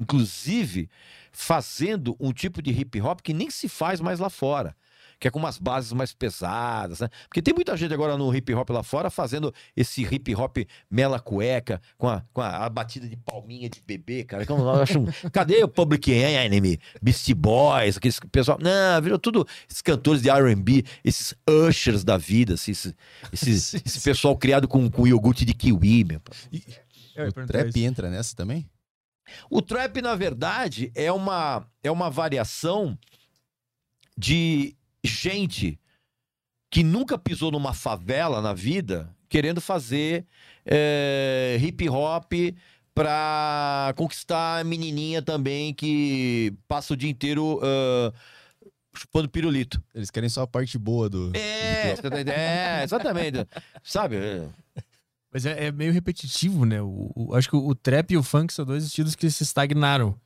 [0.00, 0.88] inclusive,
[1.30, 4.74] fazendo um tipo de hip hop que nem se faz mais lá fora
[5.20, 7.08] que é com umas bases mais pesadas, né?
[7.28, 10.56] Porque tem muita gente agora no hip hop lá fora fazendo esse hip hop
[10.90, 14.46] mela cueca, com a, com a, a batida de palminha de bebê, cara.
[14.46, 15.06] Que eu acho um...
[15.30, 18.58] Cadê o Public Enemy, Beastie Boys, aqueles pessoal.
[18.60, 22.96] Não, virou tudo esses cantores de RB, esses ushers da vida, assim, esse,
[23.30, 26.20] esse, esse pessoal criado com, com iogurte de kiwi, meu.
[26.50, 26.64] E,
[27.18, 27.78] o trap isso.
[27.78, 28.66] entra nessa também?
[29.48, 32.98] O trap, na verdade, é uma, é uma variação
[34.16, 35.78] de gente
[36.70, 40.26] que nunca pisou numa favela na vida querendo fazer
[40.66, 42.32] é, hip hop
[42.94, 48.12] pra conquistar a menininha também que passa o dia inteiro uh,
[48.94, 49.82] chupando pirulito.
[49.94, 51.32] Eles querem só a parte boa do.
[51.34, 53.46] É, do é exatamente.
[53.82, 54.16] Sabe?
[55.32, 56.82] Mas é, é meio repetitivo, né?
[56.82, 59.42] O, o- acho que o, o trap e o funk são dois estilos que se
[59.42, 60.18] estagnaram.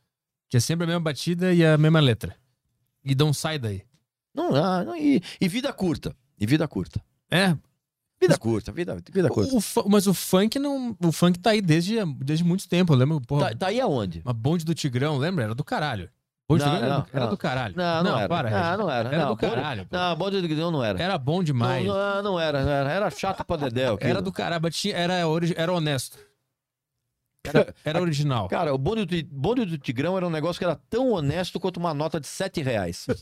[0.49, 2.37] Que é sempre a mesma batida e a mesma letra.
[3.05, 3.83] E não sai daí.
[4.35, 6.17] Não, ah, não, e, e vida curta.
[6.39, 7.03] E vida curta.
[7.31, 7.57] É,
[8.21, 9.55] Vida curta, vida, vida curta.
[9.55, 10.97] o, mas o funk não.
[11.03, 12.93] O funk tá aí desde, desde muito tempo.
[12.93, 14.23] Eu lembro, porra, Tá, tá aí aonde?
[14.25, 15.45] uma bonde do Tigrão, lembra?
[15.45, 16.09] Era do caralho.
[16.63, 17.31] Não, era, não, do, era não.
[17.31, 17.75] do caralho.
[17.77, 18.29] Não, não, era.
[18.29, 18.79] para, não, Regis.
[18.79, 19.09] não era.
[19.09, 19.87] Era não, do caralho.
[19.87, 19.97] pô.
[19.97, 21.03] Não, bonde do Guidão não era.
[21.03, 21.87] Era bom demais.
[21.87, 22.91] Não, não, não era, não era.
[22.91, 23.99] Era chato pra Dedéu.
[24.01, 25.15] Era do caralho, tinha- era,
[25.57, 26.19] era honesto.
[27.45, 28.49] Era, era original.
[28.49, 31.77] Cara, o bonde do, bonde do Tigrão era um negócio que era tão honesto quanto
[31.77, 33.07] uma nota de 7 reais.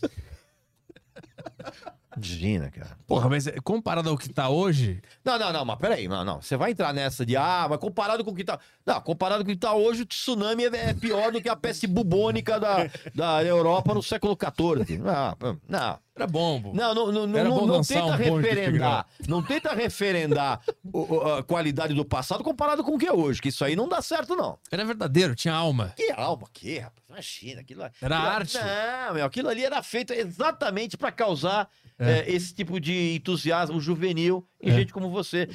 [2.14, 2.96] Imagina, cara.
[3.06, 6.42] Porra, mas é, comparado ao que tá hoje, Não, não, não, mas peraí, não, não.
[6.42, 8.58] Você vai entrar nessa de, ah, mas comparado com o que tá.
[8.84, 11.56] Não, comparado com o que tá hoje, o tsunami é é pior do que a
[11.56, 14.98] peste bubônica da, da Europa no século XIV.
[14.98, 15.36] Não,
[15.68, 15.98] não.
[16.16, 16.72] era bom, pô.
[16.72, 19.06] Não, não, não, não, não tenta um referendar.
[19.28, 20.60] Não tenta referendar
[21.38, 24.02] a qualidade do passado comparado com o que é hoje, que isso aí não dá
[24.02, 24.58] certo, não.
[24.70, 25.92] Era verdadeiro, tinha alma.
[25.96, 27.02] Que alma, que, rapaz?
[27.08, 28.58] Imagina, aquilo Era aquilo- arte.
[28.58, 31.68] Não, meu, aquilo ali era feito exatamente para causar
[32.02, 32.18] É.
[32.20, 34.74] eh, esse tipo de entusiasmo juvenil em É.
[34.74, 35.48] gente como você.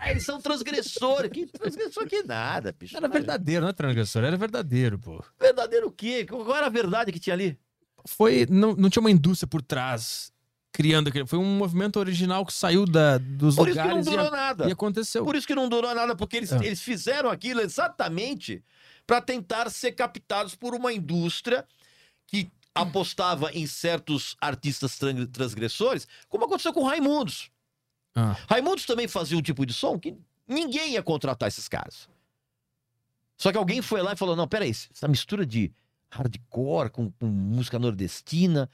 [0.00, 1.30] Ah, eles são transgressores.
[1.30, 2.96] Que transgressor que nada, bicho.
[2.96, 5.24] Era verdadeiro, não é transgressor, era verdadeiro, pô.
[5.40, 6.24] Verdadeiro o quê?
[6.26, 7.58] Qual era a verdade que tinha ali?
[8.06, 8.46] Foi.
[8.50, 10.30] Não, não tinha uma indústria por trás
[10.72, 11.26] criando aquele.
[11.26, 14.26] Foi um movimento original que saiu da, dos Por isso que não lugares e, durou
[14.26, 14.68] a- nada.
[14.68, 15.24] e aconteceu.
[15.24, 16.56] Por isso que não durou nada, porque eles, É.
[16.56, 18.62] eles fizeram aquilo exatamente
[19.06, 21.64] para tentar ser captados por uma indústria
[22.26, 27.50] que apostava em certos artistas tran- transgressores, como aconteceu com Raimundos.
[28.14, 32.08] Ah, Raimundos também fazia um tipo de som que ninguém ia contratar esses caras.
[33.36, 35.72] Só que alguém foi lá e falou: não, peraí, essa mistura de
[36.10, 38.70] hardcore com, com música nordestina,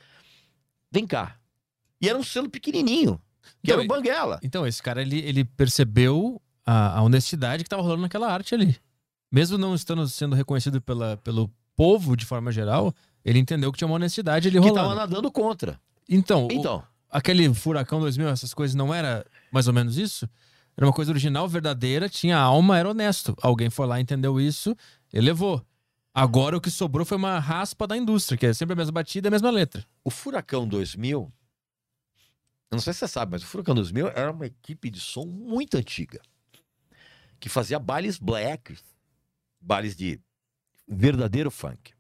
[0.91, 1.37] vem cá.
[2.01, 3.21] E era um selo pequenininho,
[3.63, 4.41] que Então, era o Banguela.
[4.43, 8.77] Então, esse cara, ele, ele percebeu a, a honestidade que tava rolando naquela arte ali.
[9.33, 12.95] Mesmo não estando sendo reconhecido pela, pelo povo de forma geral,
[13.25, 14.77] ele entendeu que tinha uma honestidade ali Que rolando.
[14.89, 15.81] tava nadando contra.
[16.09, 20.29] Então, o- Então, aquele Furacão 2000, essas coisas, não era mais ou menos isso?
[20.77, 23.37] Era uma coisa original, verdadeira, tinha alma, era honesto.
[23.43, 24.75] Alguém foi lá, entendeu isso,
[25.13, 25.65] elevou.
[26.15, 29.29] Agora o que sobrou foi uma raspa da indústria, que é sempre a mesma batida
[29.29, 29.85] a mesma letra.
[30.05, 31.31] o Furacão 2000,
[32.71, 35.25] eu não sei se você sabe, mas o Furacão 2000 era uma equipe de som
[35.27, 36.21] muito antiga,
[37.39, 38.77] que fazia bailes black,
[39.61, 40.21] bailes de
[40.89, 41.93] verdadeiro funk.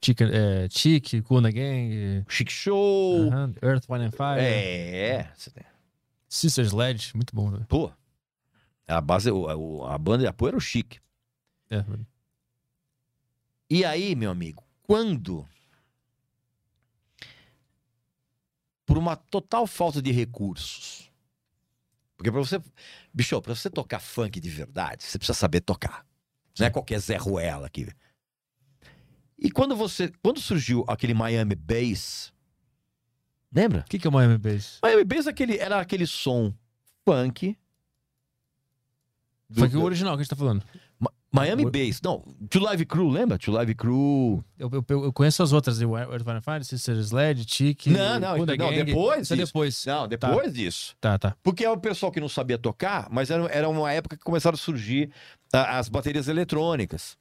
[0.00, 3.28] Chick, é, Chick, Kuna Gang, Chic Show.
[3.32, 5.64] aham, Earth, Wine and Fire, É, você tem-
[6.28, 7.50] Sisters Led, muito bom.
[7.50, 7.64] né?
[7.68, 7.90] pô.
[8.86, 9.28] A base,
[9.88, 10.96] a banda de apoio era o Chic.
[11.70, 11.84] É,
[13.68, 15.46] E aí, meu amigo, quando
[18.86, 21.10] por uma total falta de recursos.
[22.16, 22.60] Porque pra você,
[23.12, 26.06] bicho, pra você tocar funk de verdade, você precisa saber tocar.
[26.58, 27.86] Não é qualquer Zé Ruela aqui.
[29.38, 32.32] E quando você, quando surgiu aquele Miami Bass,
[33.54, 33.80] lembra?
[33.86, 34.78] O que, que é o Miami Bass?
[34.82, 36.52] Miami Bass é aquele, era aquele som
[37.04, 37.56] funk.
[39.48, 40.62] do- o original que a gente tá falando.
[40.98, 42.18] Ma- Miami O- Bass, não,
[42.50, 43.38] To Live Crew, lembra?
[43.38, 44.44] To Live Crew.
[44.58, 48.56] Eu, eu- eu conheço as outras, o Earth, Fire, Sisters Led, Chick, Não, não, não,
[48.56, 48.84] Gang.
[48.84, 49.84] depois Isso é depois.
[49.86, 50.96] Não, depois disso.
[51.00, 51.36] Tá, tá.
[51.42, 54.54] Porque é o pessoal que não sabia tocar, mas era, era uma época que começaram
[54.56, 55.10] a surgir
[55.52, 57.16] ah, as baterias eletrônicas.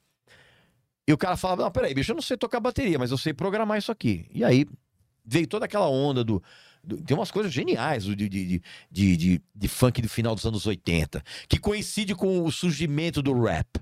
[1.07, 3.33] E o cara falava: Não, peraí, bicho, eu não sei tocar bateria, mas eu sei
[3.33, 4.25] programar isso aqui.
[4.33, 4.65] E aí
[5.25, 6.43] veio toda aquela onda do.
[6.83, 8.61] do- tem umas coisas geniais de, de, de,
[8.91, 13.79] de, de- funk do final dos anos 80, que coincide com o surgimento do rap.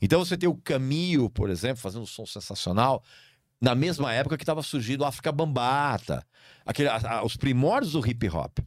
[0.00, 3.02] Então você tem o Camilo, por exemplo, fazendo um som sensacional,
[3.60, 6.24] na mesma época que estava surgindo o África Bambata,
[6.64, 8.58] aquele, a- a- os primórdios do hip hop.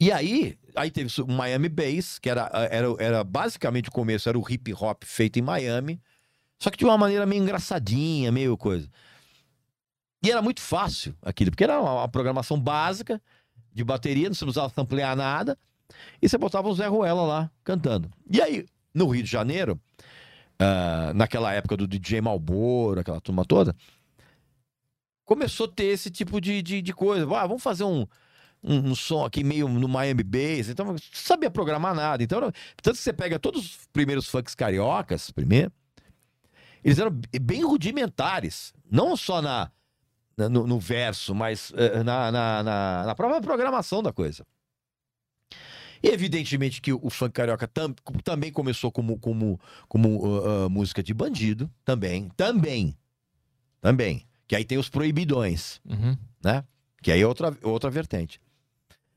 [0.00, 4.38] E aí, aí teve o Miami Bass, que era, era, era basicamente o começo, era
[4.38, 6.00] o hip hop feito em Miami,
[6.58, 8.88] só que de uma maneira meio engraçadinha, meio coisa.
[10.22, 13.20] E era muito fácil aquilo, porque era uma, programação básica
[13.74, 14.44] de bateria, não se
[14.78, 15.58] ampliar nada,
[16.20, 18.10] e você botava o Zé Ruela lá cantando.
[18.30, 18.64] E aí,
[18.94, 19.78] no Rio de Janeiro,
[20.58, 23.76] ah, naquela época do DJ Malboro, aquela turma toda,
[25.26, 27.24] começou a ter esse tipo de, de, de coisa.
[27.36, 28.06] Ah, vamos fazer um,
[28.62, 30.68] um, um som aqui meio no Miami Bass.
[30.68, 32.22] Então, não sabia programar nada.
[32.22, 35.72] Então, era- tanto que você pega todos os primeiros funks cariocas, primeiro,
[36.84, 37.10] eles eram
[37.40, 38.72] bem rudimentares.
[38.90, 39.70] Não só na,
[40.36, 44.46] na- no, no verso, mas eh, na, na, na, na própria programação da coisa.
[46.02, 51.02] E evidentemente que o funk carioca tam- também começou como, como, como ah, ah, música
[51.02, 51.70] de bandido.
[51.84, 52.30] Também.
[52.36, 52.96] Também.
[53.82, 54.26] Também.
[54.48, 56.16] Que aí tem os proibidões Uhum.
[56.42, 56.64] né?
[57.02, 58.40] Que aí é outra, outra vertente.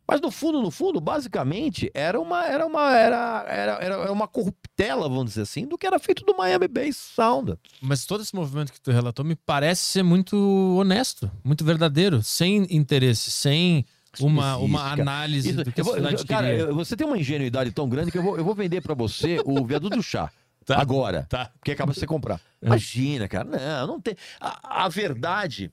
[0.07, 5.07] Mas no fundo, no fundo, basicamente, era uma, era uma, era, era, era uma corruptela,
[5.07, 7.57] vamos dizer assim, do que era feito do Miami Bass Sound.
[7.81, 10.35] Mas todo esse movimento que tu relatou me parece ser muito
[10.77, 13.85] honesto, muito verdadeiro, sem interesse, sem
[14.19, 17.71] uma, uma análise Isso, do que eu vou- sociedade cara, eu- você tem uma ingenuidade
[17.71, 20.29] tão grande que eu vou, eu vou vender pra você o viaduto do chá.
[20.65, 20.79] Tá.
[20.79, 21.25] Agora.
[21.29, 21.51] Tá.
[21.59, 22.39] Porque acaba de você comprar.
[22.61, 22.67] É.
[22.67, 23.43] Imagina, cara.
[23.43, 24.15] Não, não tem.
[24.39, 25.69] A, a verdade.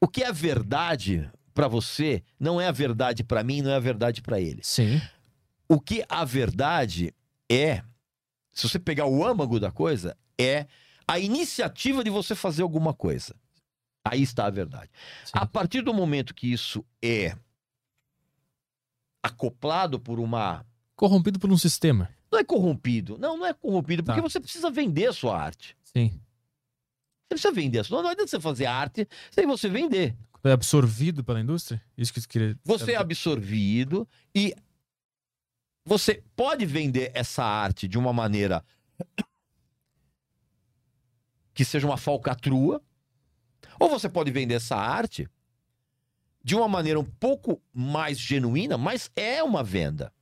[0.00, 3.80] O que é verdade pra você não é a verdade pra mim, não é a
[3.80, 4.60] verdade pra ele.
[4.62, 5.00] Sim.
[5.68, 7.14] O que a verdade
[7.50, 7.82] é,
[8.52, 10.66] se você pegar o âmago da coisa, é
[11.06, 13.34] a iniciativa de você fazer alguma coisa.
[14.04, 14.90] Aí está a verdade.
[15.24, 15.32] sim.
[15.34, 17.36] A partir do momento que isso é
[19.22, 20.64] acoplado por uma.
[20.96, 22.08] Corrompido por um sistema.
[22.30, 23.18] Não é corrompido.
[23.18, 24.28] Não, não é corrompido, porque Tá.
[24.28, 25.76] você precisa vender a sua arte.
[25.84, 26.08] Sim.
[26.08, 28.02] Você precisa vender a sua.
[28.02, 30.16] Não adianta você fazer arte sem você vender.
[30.44, 31.80] É absorvido pela indústria?
[31.96, 32.58] Isso que tu queria.
[32.64, 34.54] Você é absorvido e
[35.84, 38.64] você pode vender essa arte de uma maneira
[41.54, 42.82] que seja uma falcatrua,
[43.78, 45.28] ou você pode vender essa arte
[46.42, 50.12] de uma maneira um pouco mais genuína, mas é uma venda.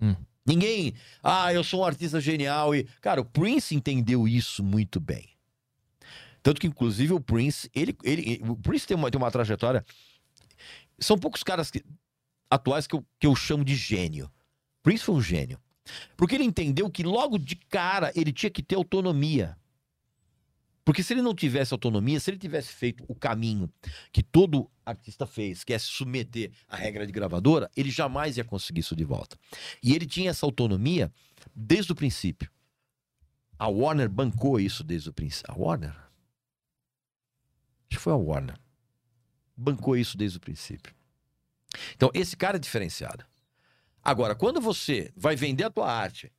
[0.00, 0.16] Hum.
[0.44, 5.31] Ninguém, ah, eu sou um artista genial e, cara, o Prince entendeu isso muito bem.
[6.42, 9.84] Tanto que, inclusive, o Prince, ele, ele, o Prince tem uma, tem uma trajetória.
[10.98, 11.84] São poucos caras que-
[12.50, 14.30] atuais que eu, que eu chamo de gênio.
[14.82, 15.58] Prince foi um gênio.
[16.16, 19.56] Porque ele entendeu que logo de cara ele tinha que ter autonomia.
[20.84, 23.72] Porque se ele não tivesse autonomia, se ele tivesse feito o caminho
[24.12, 28.44] que todo artista fez, que é se submeter à regra de gravadora, ele jamais ia
[28.44, 29.36] conseguir isso de volta.
[29.80, 31.12] E ele tinha essa autonomia
[31.54, 32.50] desde o princípio.
[33.56, 35.52] A Warner bancou isso desde o princípio.
[35.52, 35.94] A Warner?
[38.02, 38.58] Foi a Warner.
[39.56, 40.92] Bancou isso desde o princípio.
[41.94, 43.24] Então, esse cara é diferenciado.
[44.02, 46.32] Agora, quando você vai vender a tua arte,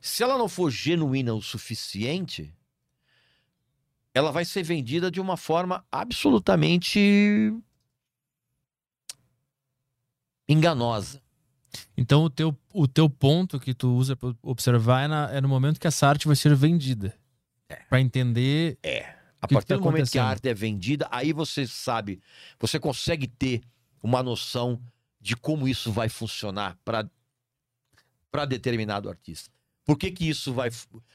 [0.00, 2.50] se ela não for genuína o suficiente,
[4.14, 7.52] ela vai ser vendida de uma forma absolutamente
[10.48, 11.20] enganosa.
[11.94, 15.48] Então o teu, o teu ponto que tu usa para observar é, na- é no
[15.48, 17.14] momento que essa arte vai ser vendida.
[17.90, 18.78] Pra entender.
[19.40, 22.20] A que que partir tá do momento que a arte é vendida, aí você sabe,
[22.58, 23.62] você consegue ter
[24.02, 24.80] uma noção
[25.20, 27.08] de como isso vai funcionar para
[28.30, 29.50] para determinado artista.
[29.84, 30.70] Por que que isso vai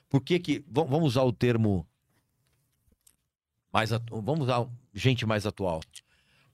[0.09, 1.87] Por que que va- vamos usar o termo
[3.71, 5.81] mais atu- vamos usar gente mais atual.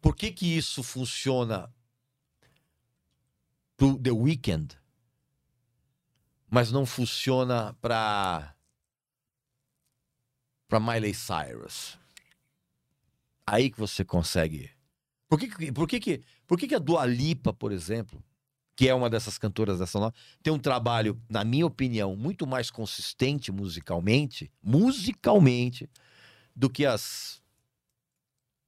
[0.02, 1.72] Por que que isso funciona
[3.78, 4.76] pro The Weeknd,
[6.50, 8.54] mas não funciona para
[10.70, 11.98] para Miley Cyrus.
[13.46, 14.70] Aí que você consegue.
[15.28, 18.24] Por que, por que, que, por que, que a Dua Lipa, por exemplo,
[18.76, 22.72] que é uma dessas cantoras dessa nova, tem um trabalho, na minha opinião, muito mais
[22.72, 25.90] consistente musicalmente, musicalmente,
[26.56, 27.42] do que as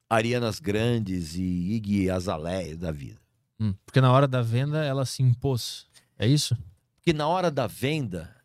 [0.09, 3.21] Arianas Grandes e Iggy Azalea da vida.
[3.59, 5.87] Hum, porque na hora da venda ela se impôs.
[6.17, 6.57] É isso?
[6.95, 8.35] Porque na hora da venda,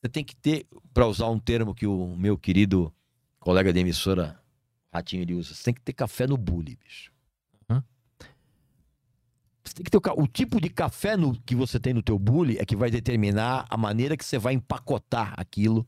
[0.00, 2.92] você tem que ter, para usar um termo que o meu querido
[3.38, 4.40] colega de emissora,
[4.92, 7.12] Ratinho, ele usa, você tem que ter café no bule, bicho.
[7.68, 7.84] Hã?
[9.62, 12.18] Você tem que ter o, o tipo de café no, que você tem no teu
[12.18, 15.86] bule é que vai determinar a maneira que você vai empacotar aquilo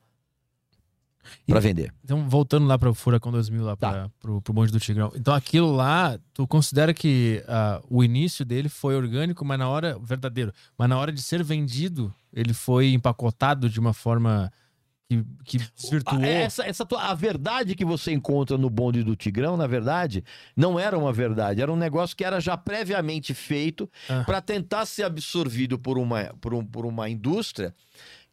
[1.47, 1.93] para vender.
[2.05, 3.91] Então, voltando lá para o Furacão 2000, lá Tá.
[3.91, 5.13] para pro, pro Bonde do Tigrão.
[5.15, 9.99] Então, aquilo lá, tu considera que ah, o início dele foi orgânico, mas na hora,
[10.03, 14.51] verdadeiro, mas na hora de ser vendido, ele foi empacotado de uma forma
[15.09, 16.23] que, que desvirtuou.
[16.23, 20.25] Ah, Essa, essa tua- a verdade que você encontra no bonde do Tigrão, na verdade,
[20.57, 21.61] não era uma verdade.
[21.61, 24.23] Era um negócio que era já previamente feito Ah.
[24.25, 27.75] para tentar ser absorvido por uma, por, um- por uma indústria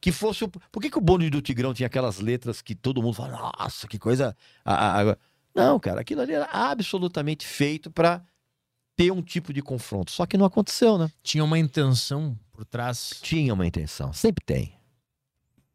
[0.01, 0.43] que fosse.
[0.43, 3.51] o- Por que, que o bonde do Tigrão tinha aquelas letras que todo mundo fala,
[3.57, 4.35] nossa, que coisa.
[4.63, 5.17] a- a- a-"
[5.53, 8.23] Não, cara, aquilo ali era absolutamente feito para
[8.95, 10.11] ter um tipo de confronto.
[10.11, 11.09] Só que não aconteceu, né?
[11.23, 13.19] Tinha uma intenção por trás.
[13.21, 14.77] Tinha uma intenção, sempre tem.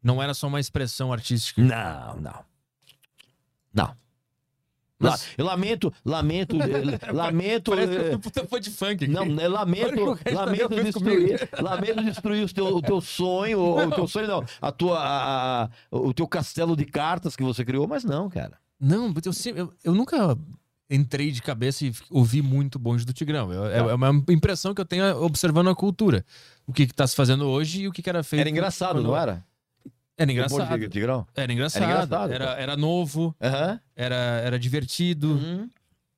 [0.01, 1.61] Não era só uma expressão artística.
[1.61, 2.45] Não, não.
[3.73, 3.97] Não.
[5.09, 7.73] La- eu lamento, lamento, eh, lamento.
[7.73, 9.07] eh, puta fã de funk aqui.
[9.07, 13.91] Não, né, lamento, que lamento destruir, lamento destruir o teu, o teu sonho, o, o
[13.91, 17.87] teu sonho não, a tua, a- a- o teu castelo de cartas que você criou,
[17.87, 18.57] mas não, cara.
[18.79, 20.37] Não, eu, eu, eu nunca
[20.89, 23.51] entrei de cabeça e ouvi muito Bonde do Tigrão.
[23.51, 23.89] Eu- É, Tá.
[23.89, 26.23] é uma impressão que eu tenho observando a cultura.
[26.67, 28.41] O que está se fazendo hoje e o que, que era feito.
[28.41, 29.43] Era engraçado, quando- não era?
[30.17, 30.79] Era O engraçado.
[30.79, 31.27] de Tigrão?
[31.35, 31.83] Era engraçado.
[31.83, 33.79] Era engraçado, Era, era novo, Aham.
[33.95, 35.31] era, era divertido.
[35.33, 35.69] Uhum.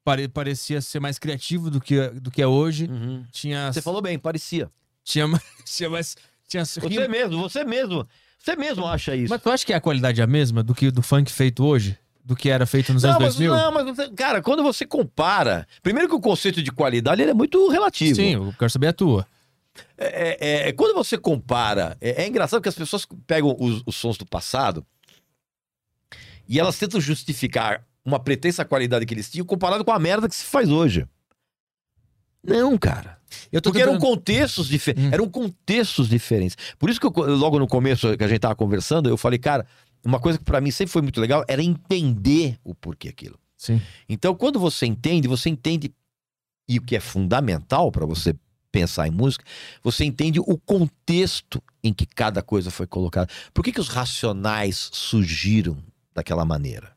[0.03, 2.85] pare- parecia ser mais criativo do que, do que é hoje.
[2.89, 3.25] Uhum.
[3.31, 3.71] Tinha.
[3.73, 4.69] Você falou bem, parecia.
[5.03, 5.41] Tinha mais.
[5.65, 6.15] Tinha mais
[6.47, 8.07] tinha Você mesmo, você mesmo.
[8.39, 9.29] Você mesmo acha isso.
[9.29, 11.97] Mas tu acha que a qualidade é a mesma do que do funk feito hoje?
[12.23, 13.53] Do que era feito nos não, anos mas, 2000?
[13.55, 17.67] não, mas cara, quando você compara, primeiro que o conceito de qualidade ele é muito
[17.69, 18.15] relativo.
[18.15, 19.27] Sim, eu quero saber a tua.
[19.97, 23.95] É, é- é- quando você compara, é, é engraçado que as pessoas pegam os, os
[23.95, 24.85] sons do passado
[26.47, 30.35] e elas tentam justificar uma pretensa qualidade que eles tinham comparado com a merda que
[30.35, 31.05] se faz hoje.
[32.43, 33.17] Não, cara.
[33.51, 35.09] Porque eram tentando- contextos diferentes.
[35.09, 35.13] Hum.
[35.13, 36.55] Eram contextos diferentes.
[36.79, 39.65] Por isso que eu, logo no começo que a gente tava conversando, eu falei, cara,
[40.05, 43.37] uma coisa que pra mim sempre foi muito legal era entender o porquê aquilo.
[43.57, 43.81] Sim.
[44.07, 45.93] Então, quando você entende, você entende,
[46.69, 48.33] e o que é fundamental para você
[48.79, 49.43] pensar em música,
[49.81, 53.29] você entende o contexto em que cada coisa foi colocada.
[53.53, 55.77] Por que, que os racionais surgiram
[56.13, 56.95] daquela maneira?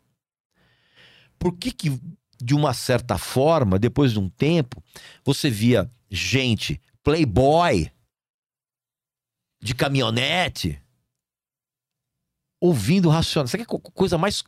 [1.39, 1.99] Por que, que,
[2.43, 4.83] de uma certa forma, depois de um tempo,
[5.25, 7.91] você via gente, playboy,
[9.63, 10.79] de caminhonete,
[12.61, 13.51] ouvindo racionais?
[13.51, 14.43] Sabe que é co- coisa mais.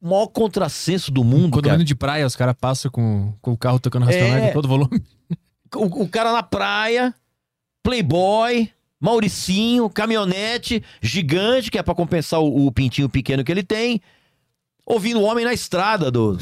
[0.00, 1.62] O maior contrassenso do mundo, cara?
[1.62, 4.50] Condomínio de praia, os caras passam com, com o carro tocando racionais É.
[4.50, 5.00] em todo volume.
[5.74, 7.14] O, o cara na praia,
[7.82, 8.70] playboy,
[9.00, 14.00] Mauricinho, caminhonete, gigante, que é pra compensar o, o pintinho pequeno que ele tem,
[14.86, 16.38] ouvindo o homem na estrada do,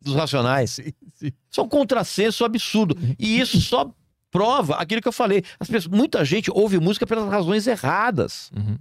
[0.00, 0.78] dos racionais.
[1.22, 2.96] Isso é um contrassenso absurdo.
[3.18, 3.90] E isso só
[4.30, 5.42] prova aquilo que eu falei.
[5.58, 8.50] As pessoas, muita gente ouve música pelas razões erradas.
[8.54, 8.76] Uhum.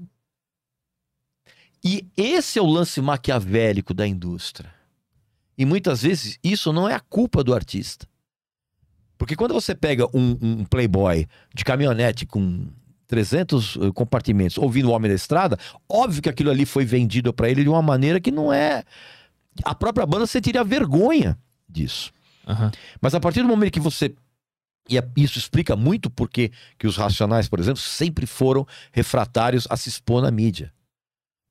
[1.81, 4.73] E esse é o lance maquiavélico da indústria.
[5.57, 8.07] E muitas vezes isso não é a culpa do artista.
[9.23, 11.25] Porque quando você pega um, um playboy
[11.55, 12.67] de caminhonete com
[13.07, 17.49] 300 eh, compartimentos ouvindo o Homem da Estrada, óbvio que aquilo ali foi vendido para
[17.49, 18.83] ele de uma maneira que não é.
[19.63, 21.37] A própria banda sentiria vergonha
[21.69, 22.11] disso.
[22.45, 22.69] Aham.
[22.99, 24.13] Mas a partir do momento que você.
[24.89, 29.77] E é- isso explica muito porque que os Racionais, por exemplo, sempre foram refratários a
[29.77, 30.69] se expor na mídia.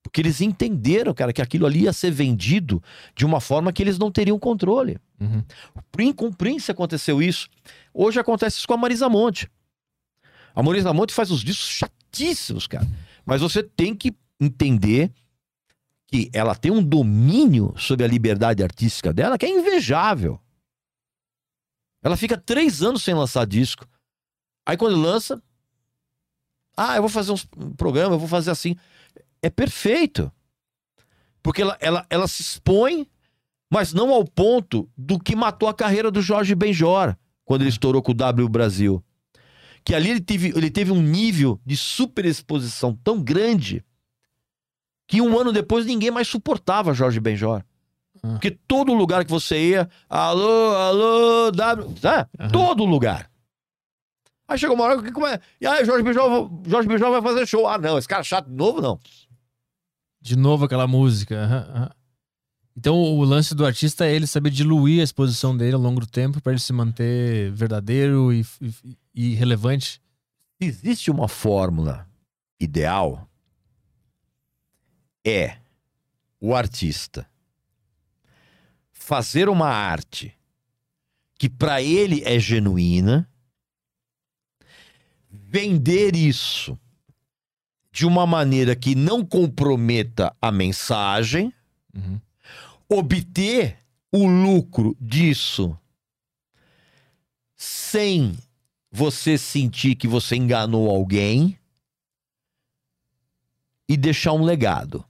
[0.02, 2.82] Porque eles entenderam, cara, que aquilo ali ia ser vendido
[3.14, 4.98] de uma forma que eles não teriam controle.
[5.20, 6.14] Uhum.
[6.14, 7.48] Com o Prince aconteceu isso.
[7.94, 9.48] Hoje acontece isso com a Marisa Monte.
[10.54, 12.86] A Marisa Monte faz uns discos chatíssimos, cara.
[13.24, 15.12] Mas você tem que entender
[16.08, 20.38] que ela tem um domínio sobre a liberdade artística dela que é invejável.
[22.02, 23.86] Ela fica três anos sem lançar disco.
[24.66, 25.40] Aí quando lança,
[26.76, 28.76] ah, eu vou fazer um programa, eu vou fazer assim.
[29.42, 30.32] É perfeito.
[31.42, 33.06] Porque ela, ela, ela se expõe
[33.72, 38.02] mas não ao ponto do que matou a carreira do Jorge Benjor quando ele estourou
[38.02, 39.02] com o W Brasil.
[39.82, 43.82] Que ali ele teve, ele teve um nível de superexposição tão grande
[45.08, 47.64] que um ano depois ninguém mais suportava Jorge Benjor.
[48.22, 48.32] Ah.
[48.32, 52.28] Porque todo lugar que você ia, alô, alô, W, tá?
[52.38, 52.50] Aham.
[52.50, 53.30] todo lugar.
[54.46, 55.40] Aí chegou uma hora que como é?
[55.58, 57.66] E aí, Jorge Benjor, Jorge Benjor vai fazer show.
[57.66, 59.00] Ah, não, esse cara chato de novo, não.
[60.22, 61.42] De novo aquela música.
[61.42, 61.90] aham, aham.
[62.76, 66.06] Então o lance do artista é ele saber diluir a exposição dele ao longo do
[66.06, 70.00] tempo para ele se manter verdadeiro e, e- e relevante.
[70.58, 72.08] existe uma fórmula
[72.58, 73.28] ideal,
[75.26, 75.58] é
[76.40, 77.28] o artista
[78.92, 80.32] fazer uma arte
[81.38, 83.28] que para ele é genuína,
[85.28, 86.78] vender isso
[87.92, 91.52] de uma maneira que não comprometa a mensagem,
[91.94, 92.18] Uhum.
[92.88, 93.78] obter
[94.10, 95.78] o lucro disso
[97.56, 98.36] sem
[98.90, 101.58] você sentir que você enganou alguém
[103.88, 105.04] e deixar um legado.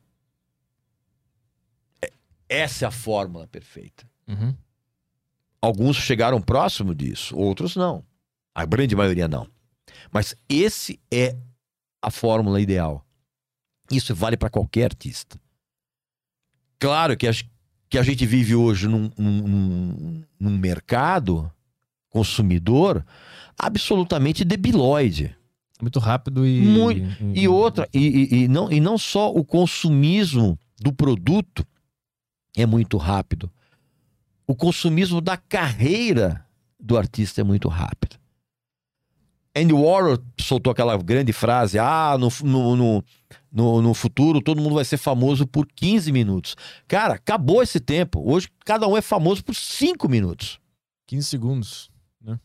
[2.02, 2.12] É-
[2.48, 4.04] Essa é a fórmula perfeita.
[4.28, 4.54] Uhum.
[5.60, 8.04] Alguns chegaram próximo disso, outros não.
[8.54, 9.48] A grande maioria não.
[10.10, 11.36] Mas esse é
[12.02, 13.06] a fórmula ideal.
[13.90, 15.40] Isso vale para qualquer artista.
[16.78, 17.32] Claro que a,
[17.88, 21.50] que a gente vive hoje num, num- num- num mercado
[22.10, 23.04] consumidor
[23.58, 25.36] absolutamente debilóide.
[25.80, 26.60] Muito rápido e.
[26.60, 27.00] Muito.
[27.34, 31.66] E outra, e, e- e não, e não só o consumismo do produto
[32.56, 33.50] é muito rápido.
[34.46, 36.44] O consumismo da carreira
[36.78, 38.16] do artista é muito rápido.
[39.54, 43.04] Andy Warhol soltou aquela grande frase: ah, no, no,
[43.52, 46.56] no, no, futuro todo mundo vai ser famoso por 15 minutos.
[46.88, 48.22] Cara, acabou esse tempo.
[48.24, 50.58] Hoje cada um é famoso por 5 minutos.
[51.06, 52.38] 15 segundos, né?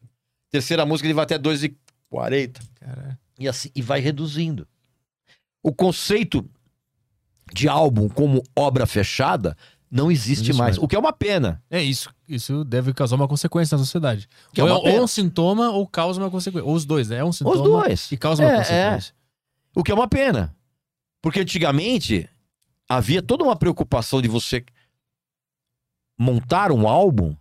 [0.50, 1.76] Terceira música, ele vai até 2 e
[2.10, 2.60] 40.
[2.78, 3.18] Caralho.
[3.38, 4.68] E assim, e vai reduzindo.
[5.62, 6.48] O conceito
[7.52, 9.56] de álbum como obra fechada
[9.90, 10.72] não existe Isso mais.
[10.76, 10.84] mesmo.
[10.84, 11.62] O que é uma pena.
[11.70, 12.12] É isso.
[12.28, 14.28] Isso deve causar uma consequência na sociedade.
[14.52, 16.66] Que é ou, uma é, ou um sintoma ou causa uma consequência.
[16.66, 17.16] Ou os dois, né?
[17.18, 18.12] É um sintoma Os dois.
[18.12, 19.14] e causa uma É, consequência.
[19.74, 20.54] O que é uma pena.
[21.22, 22.28] Porque antigamente
[22.88, 24.64] havia toda uma preocupação de você
[26.18, 27.34] montar um álbum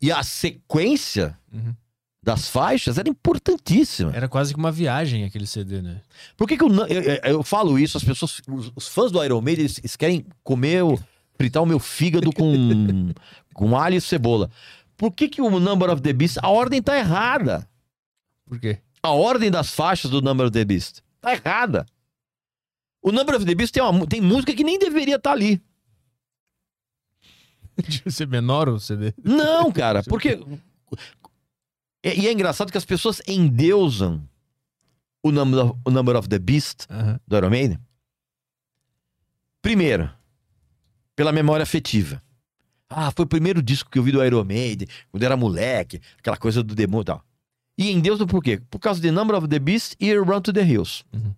[0.00, 1.74] e a sequência Uhum.
[2.22, 4.12] das faixas era importantíssima.
[4.14, 6.00] Era quase que uma viagem aquele CD, né?
[6.36, 7.96] Por que, que eu, eu, eu- falo isso?
[7.96, 10.98] As pessoas, os, os fãs do Iron Maiden, eles, eles querem comer, o,
[11.36, 13.12] fritar o meu fígado com,
[13.54, 14.50] com alho e cebola.
[14.96, 17.66] Por que, que o Number of the Beast, a ordem tá errada?
[18.46, 18.78] Por quê?
[19.02, 21.86] A ordem das faixas do Number of the Beast tá errada.
[23.02, 25.60] O Number of the Beast tem, uma, tem música que nem deveria estar ali.
[27.88, 29.12] Devia ser menor o CD.
[29.22, 30.40] Não, cara, porque.
[32.04, 34.26] E e é engraçado que as pessoas endeusam
[35.22, 36.86] o Number of, o number of the Beast
[37.26, 37.78] do Iron Maiden.
[39.60, 40.10] Primeiro,
[41.14, 42.22] pela memória afetiva.
[42.88, 46.36] Ah, foi o primeiro disco que eu vi do Iron Maiden, quando era moleque, aquela
[46.36, 47.24] coisa do demônio e tal.
[47.78, 48.60] E em Deus por quê?
[48.68, 51.04] Por causa de Number of the Beast e Run to the Hills.
[51.12, 51.34] Uhum.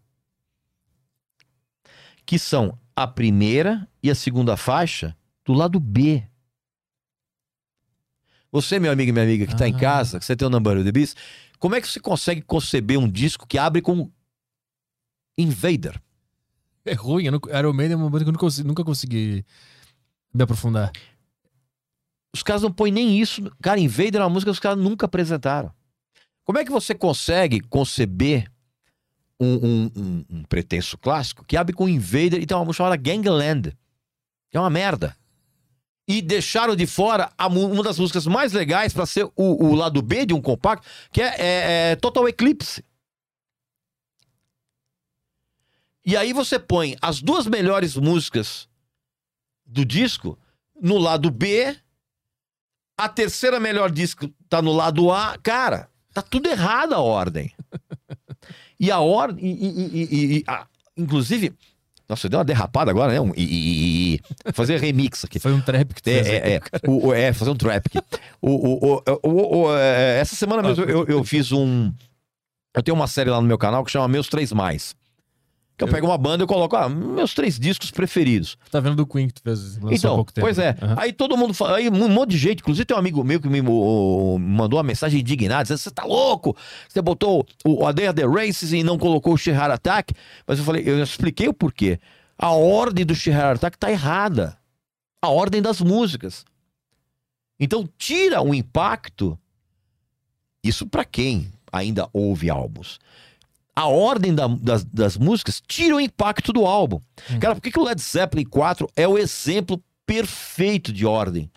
[2.25, 6.27] Que são a primeira e a segunda faixa do lado B.
[8.53, 9.79] Você, meu amigo e minha amiga, que tá em Ah.
[9.79, 11.17] casa, que você tem o Number of the Beast,
[11.59, 14.11] como é que você consegue conceber um disco que abre com
[15.39, 16.01] Invader?
[16.85, 17.25] É ruim.
[17.25, 19.45] Eu não, Iron Maiden é uma banda que eu nunca, consegui- nunca consegui
[20.35, 20.93] me aprofundar.
[22.35, 23.43] Os caras não põem nem isso.
[23.63, 25.73] Cara, Invader é uma música que os caras nunca apresentaram.
[26.45, 28.51] Como é que você consegue conceber
[29.41, 32.97] um, um, um- um pretenso clássico que abre com Invader e tem uma música chamada
[32.97, 33.73] Gangland?
[34.51, 35.17] Que é uma merda.
[36.09, 40.03] E deixaram de fora a uma das músicas mais legais pra ser o, o lado
[40.03, 42.85] B de um compacto, que é, é- é Total Eclipse.
[46.05, 48.69] E aí você põe as duas melhores músicas
[49.65, 50.37] do disco
[50.81, 51.77] no lado B,
[52.99, 55.39] a terceira melhor disco tá no lado A.
[55.41, 57.53] Cara, tá tudo errado a ordem.
[58.81, 59.45] E a ordem.
[59.45, 60.45] E, e- e- e-
[60.97, 61.55] inclusive.
[62.09, 63.21] Nossa, deu uma derrapada agora, né?
[63.21, 63.92] Um, e-
[64.55, 65.39] fazer remix aqui.
[65.39, 66.27] Foi um trap que tu fez.
[66.27, 66.53] É, aí.
[66.53, 66.61] é, é.
[66.91, 67.99] O, o- é, fazer um trap aqui.
[68.41, 71.93] O, o, o- o- o- é, essa semana mesmo eu, eu fiz um.
[72.75, 74.95] Eu tenho uma série lá no meu canal que chama Meus Três Mais.
[75.77, 78.59] Que eu pego uma banda e eu coloco, ah, meus três discos preferidos.
[78.71, 80.45] Tá vendo do Queen que tu fez Então, pouco tempo.
[80.47, 80.77] pois é.
[80.81, 80.95] Aham.
[80.99, 83.49] Aí todo mundo fala, aí um monte de gente, inclusive tem um amigo meu que
[83.49, 86.55] me mo- mandou uma mensagem indignada, dizendo: você tá louco?
[86.89, 90.15] Você botou o A Day of the Races e não colocou o Sheer Attack.
[90.47, 91.99] Mas eu falei, eu expliquei o porquê.
[92.43, 94.59] A ordem do Sheer Attack tá errada.
[95.21, 96.45] A ordem das músicas.
[97.59, 99.39] Então tira o impacto.
[100.65, 102.99] Isso pra quem ainda ouve álbuns.
[103.75, 107.01] A ordem da- das, das músicas tira o impacto do álbum.
[107.41, 111.51] Cara, por que, que o Led Zeppelin 4 é o exemplo perfeito de ordem?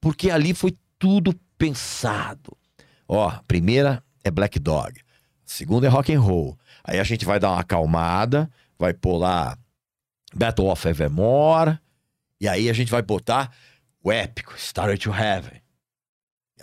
[0.00, 2.56] Porque ali foi tudo pensado.
[3.06, 4.98] Ó, a primeira é Black Dog.
[4.98, 5.02] A
[5.44, 6.58] segunda é rock and roll.
[6.82, 9.56] Aí a gente vai dar uma acalmada, vai pôr lá
[10.36, 11.78] Battle of Evermore.
[12.40, 13.50] E aí a gente vai botar
[14.02, 15.60] o épico, Starry to Heaven.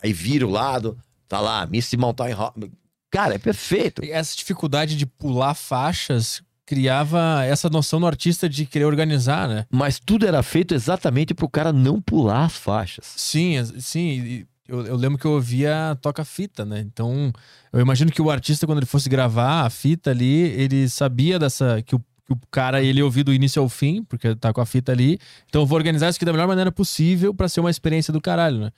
[0.03, 0.97] Aí vira o lado,
[1.27, 2.71] tá lá, Missy Mountain Rock.
[3.09, 4.01] Cara, é perfeito.
[4.03, 9.65] Essa dificuldade de pular faixas criava essa noção no artista de querer organizar, né?
[9.69, 13.05] Mas tudo era feito exatamente pro cara não pular as faixas.
[13.17, 14.45] Sim, sim.
[14.67, 16.79] Eu, eu lembro que eu ouvia toca-fita, né?
[16.79, 17.31] Então,
[17.71, 21.81] eu imagino que o artista, quando ele fosse gravar a fita ali, ele sabia dessa.
[21.81, 24.65] que o, que o cara ele ouvir do início ao fim, porque tá com a
[24.65, 25.19] fita ali.
[25.47, 28.21] Então, eu vou organizar isso aqui da melhor maneira possível para ser uma experiência do
[28.21, 28.71] caralho, né?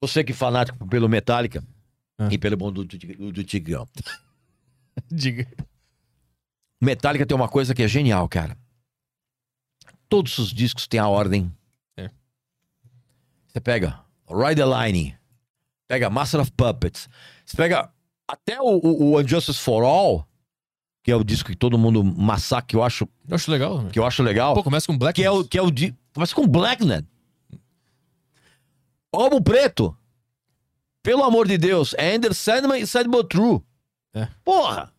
[0.00, 1.62] Você que é fanático pelo Metallica
[2.18, 2.28] ah.
[2.30, 3.86] e pelo bom do, do, do Tigrão.
[5.10, 5.46] Diga.
[6.80, 8.56] Metallica tem uma coisa que é genial, cara.
[10.08, 11.54] Todos os discos têm a ordem.
[11.96, 12.10] É.
[13.46, 15.16] Você pega Ride the Line,
[15.86, 17.08] pega Master of Puppets,
[17.44, 17.92] você pega
[18.26, 20.26] até o, o, o Unjustice for All,
[21.02, 23.08] que é o disco que todo mundo massacra, que eu acho.
[23.28, 23.84] Eu acho legal.
[23.86, 24.54] Que eu acho legal.
[24.54, 25.20] Pô, começa com Black.
[25.20, 25.94] Que é o, que é o di...
[26.14, 27.06] Começa com Blacknet.
[29.12, 29.96] Álbum preto.
[31.02, 31.94] Pelo amor de Deus.
[31.98, 33.60] É Ender Sandman e Sadbo True.
[34.14, 34.28] É.
[34.44, 34.92] Porra!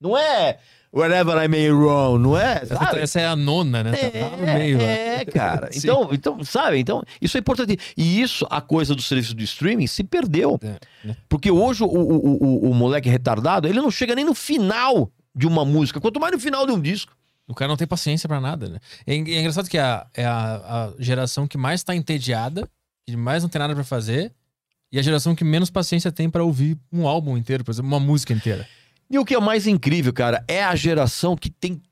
[0.00, 0.58] Não é
[0.94, 2.66] Wherever I May Wrong, não é?
[2.66, 3.00] Sabe?
[3.00, 3.92] Essa é a nona, né?
[3.98, 5.70] É, tá no meio, é cara.
[5.74, 6.78] então, então, sabe?
[6.78, 7.78] Então, isso é importante.
[7.96, 10.60] E isso, a coisa do serviço do streaming, se perdeu.
[10.62, 11.16] É, é.
[11.30, 15.46] Porque hoje o, o, o, o moleque retardado, ele não chega nem no final de
[15.46, 17.16] uma música, quanto mais no final de um disco.
[17.48, 18.78] O cara não tem paciência para nada, né?
[19.06, 22.68] É, é, engraçado que a, é a, a geração que mais tá entediada,
[23.06, 24.32] que mais não tem nada para fazer,
[24.90, 28.00] e a geração que menos paciência tem para ouvir um álbum inteiro, por exemplo, uma
[28.00, 28.66] música inteira.
[29.10, 31.82] E o que é mais incrível, cara, é a geração que tem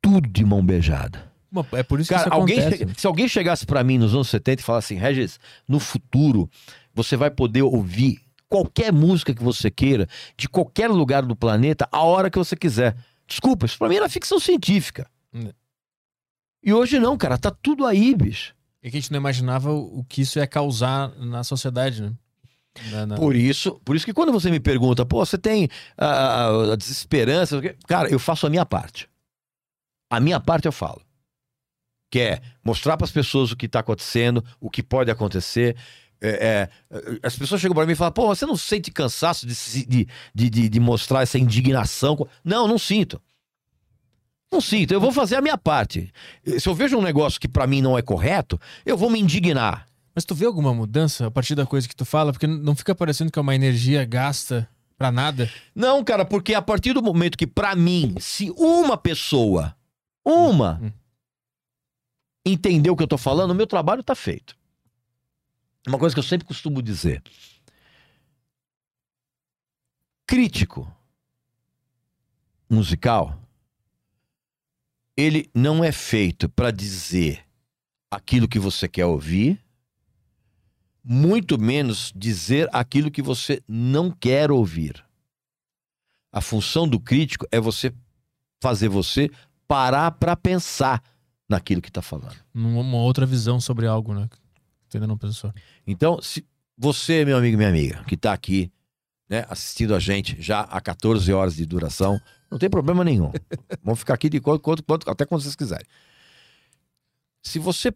[0.00, 1.32] tudo de mão beijada.
[1.72, 2.94] É por isso cara, que isso alguém acontece.
[2.96, 5.38] se alguém chegasse para mim nos anos 70 e falasse assim, Regis,
[5.68, 6.50] no futuro
[6.92, 12.02] você vai poder ouvir qualquer música que você queira, de qualquer lugar do planeta, a
[12.02, 12.96] hora que você quiser.
[13.26, 15.08] Desculpa, isso pra mim era ficção científica.
[15.32, 15.50] Hum.
[16.62, 18.54] E hoje não, cara, tá tudo aí, bicho.
[18.82, 22.12] É que a gente não imaginava o que isso ia causar na sociedade, né?
[22.90, 23.16] Não, não.
[23.16, 27.60] Por isso, por isso que quando você me pergunta, pô, você tem a, a desesperança,
[27.86, 29.08] cara, eu faço a minha parte.
[30.10, 31.00] A minha parte eu falo.
[32.10, 35.76] Que é mostrar para as pessoas o que está acontecendo, o que pode acontecer.
[36.26, 40.06] É, é, as pessoas chegam para mim e falam, pô, você não sente cansaço de,
[40.34, 42.16] de, de, de mostrar essa indignação?
[42.42, 43.20] Não, não sinto.
[44.50, 46.10] Não sinto, eu vou fazer a minha parte.
[46.58, 49.86] Se eu vejo um negócio que para mim não é correto, eu vou me indignar.
[50.14, 52.32] Mas tu vê alguma mudança a partir da coisa que tu fala?
[52.32, 55.50] Porque não fica parecendo que é uma energia gasta pra nada?
[55.74, 59.76] Não, cara, porque a partir do momento que, pra mim, se uma pessoa,
[60.24, 60.92] uma, hum.
[62.46, 64.56] entender o que eu tô falando, o meu trabalho tá feito.
[65.86, 67.22] Uma coisa que eu sempre costumo dizer.
[70.26, 70.90] Crítico
[72.68, 73.38] musical,
[75.16, 77.46] ele não é feito para dizer
[78.10, 79.64] aquilo que você quer ouvir
[81.04, 85.04] muito menos dizer aquilo que você não quer ouvir.
[86.32, 87.92] A função do crítico é você
[88.62, 89.30] fazer você
[89.68, 91.02] parar para pensar
[91.46, 92.36] naquilo que está falando.
[92.54, 94.28] Uma outra visão sobre algo, né?
[94.96, 95.52] Ainda não pensou.
[95.86, 96.46] Então, se
[96.76, 98.72] você, meu amigo e minha amiga, que está aqui
[99.28, 103.32] né, assistindo a gente já há 14 horas de duração, não tem problema nenhum.
[103.82, 105.86] Vamos ficar aqui de quanto, quanto, quanto, até quando vocês quiserem.
[107.42, 107.92] Se você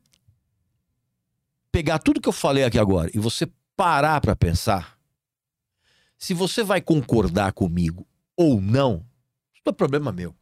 [1.70, 4.98] pegar tudo que eu falei aqui agora e você parar para pensar,
[6.18, 8.06] se você vai concordar comigo
[8.36, 9.06] ou não,
[9.52, 10.34] isso não é problema meu.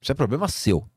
[0.00, 0.88] Isso é problema seu.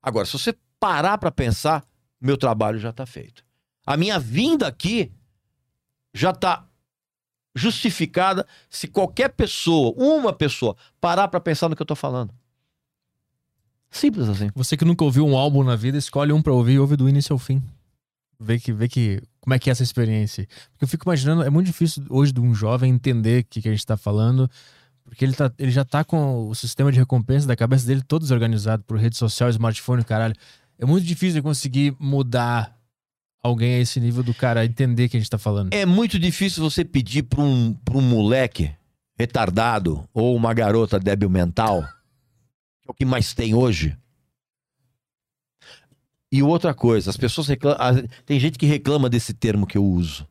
[0.00, 1.84] Agora, se você parar para pensar,
[2.20, 3.45] meu trabalho já está feito.
[3.86, 5.12] A minha vinda aqui
[6.12, 6.66] já está
[7.54, 12.34] justificada se qualquer pessoa, uma pessoa, parar para pensar no que eu estou falando.
[13.90, 14.50] Simples assim.
[14.54, 17.08] Você que nunca ouviu um álbum na vida, escolhe um para ouvir e ouve do
[17.08, 17.62] início ao fim
[18.38, 20.46] ver que, ver que como é que é essa experiência.
[20.70, 23.68] Porque eu fico imaginando, é muito difícil hoje de um jovem entender o que, que
[23.68, 24.50] a gente está falando,
[25.04, 28.22] porque ele, tá, ele já tá com o sistema de recompensa da cabeça dele todo
[28.22, 30.34] desorganizado por rede social, smartphone, caralho.
[30.78, 32.75] É muito difícil conseguir mudar
[33.46, 35.72] alguém a esse nível do cara entender que a gente tá falando.
[35.72, 38.70] É muito difícil você pedir para um, pra um moleque
[39.18, 41.82] retardado ou uma garota débil mental,
[42.82, 43.96] que é o que mais tem hoje,
[46.30, 47.78] e outra coisa, as pessoas reclamam.
[48.24, 50.26] Tem gente que reclama desse termo que eu uso.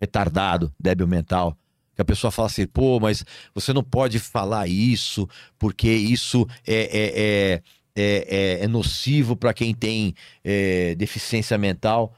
[0.00, 1.56] Retardado, débil mental.
[1.94, 3.24] Que a pessoa fala assim, pô, mas
[3.54, 5.28] você não pode falar isso,
[5.58, 7.62] porque isso é, é, é,
[7.96, 12.14] é, é nocivo para quem tem é, deficiência mental.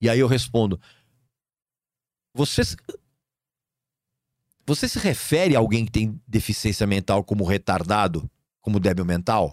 [0.00, 0.80] E aí eu respondo:
[2.34, 2.62] você,
[4.66, 8.28] você se refere a alguém que tem deficiência mental como retardado,
[8.60, 9.52] como débil mental?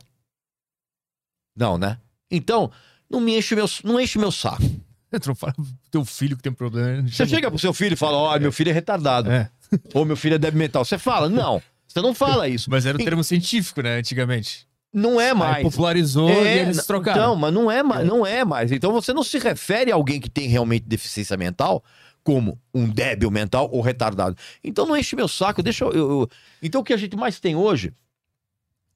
[1.55, 1.99] Não, né?
[2.29, 2.71] Então,
[3.09, 4.63] não me enche meu, não enche meu saco.
[5.21, 5.53] Tu não fala
[5.91, 7.07] teu filho que tem problema.
[7.07, 9.29] Você chega pro seu filho e fala: Ó, meu filho é retardado.
[9.31, 9.51] É.
[9.93, 10.83] Ou meu filho é débil mental.
[10.83, 11.61] Você fala: Não.
[11.87, 12.69] Você não fala isso.
[12.71, 14.67] Mas era o termo científico, né, antigamente.
[14.93, 15.63] Não é Aí mais.
[15.63, 17.19] popularizou e eles trocaram.
[17.21, 18.71] Então, mas não é, mais, não é mais.
[18.71, 21.83] Então você não se refere a alguém que tem realmente deficiência mental
[22.23, 24.37] como um débil mental ou retardado.
[24.63, 26.29] Então não enche meu saco, deixa eu, eu- eu-
[26.61, 27.91] Então o que a gente mais tem hoje,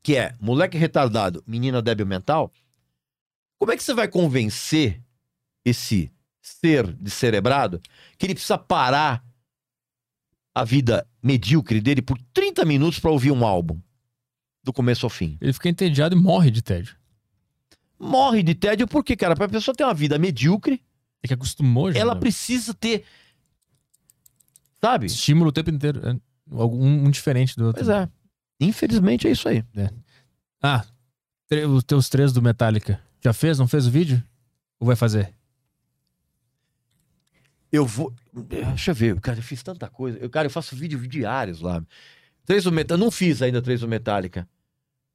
[0.03, 2.53] que é moleque retardado, menina débil mental,
[3.59, 5.01] como é que você vai convencer
[5.65, 6.11] esse
[6.41, 7.81] ser descerebrado
[8.17, 9.21] que ele precisa parar
[10.55, 13.79] a vida medíocre dele por 30 minutos para ouvir um álbum
[14.67, 15.37] do começo ao fim?
[15.41, 16.95] Ele fica entediado e morre de tédio.
[17.99, 20.83] morre de tédio porque, cara, pra pessoa ter uma vida medíocre,
[21.23, 21.99] É que acostumou já.
[21.99, 22.19] ela né?
[22.19, 23.03] precisa ter.
[24.79, 25.07] Sabe?
[25.07, 26.01] Estímulo o tempo inteiro.
[26.07, 26.15] é,
[26.51, 27.83] Algum um diferente do outro.
[27.83, 28.07] Pois é.
[28.59, 29.63] Infelizmente é isso aí.
[30.61, 30.85] Ah,
[31.47, 33.01] tre- os teus três do Metallica.
[33.23, 33.57] Já fez?
[33.59, 34.23] Não fez o vídeo?
[34.79, 35.33] Ou vai fazer?
[37.71, 38.13] Eu vou.
[38.33, 40.17] Deixa eu ver, cara, eu fiz tanta coisa.
[40.19, 41.83] Eu, cara, eu faço vídeo diários lá.
[42.45, 43.03] Três do Metallica.
[43.03, 44.47] Não fiz ainda três do Metallica.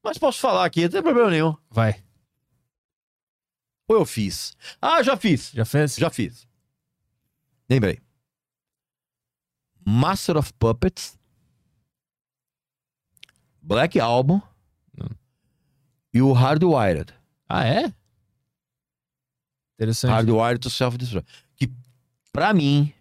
[0.03, 1.57] Mas posso falar aqui, não tem problema nenhum.
[1.71, 2.03] Vai.
[3.89, 4.57] Ou eu fiz.
[4.81, 5.51] Ah, já fiz.
[5.53, 5.97] Já fez?
[5.97, 6.47] Já fiz.
[7.69, 8.01] Lembrei.
[9.85, 11.19] Master of Puppets.
[13.61, 14.41] Black Album.
[14.99, 15.09] Hum.
[16.13, 17.15] E o Hardwired.
[17.49, 17.93] Ah, é?
[19.75, 20.11] Interessante.
[20.11, 21.31] Hardwired to Self-Destruct.
[21.57, 21.71] Que,
[22.33, 22.93] pra mim,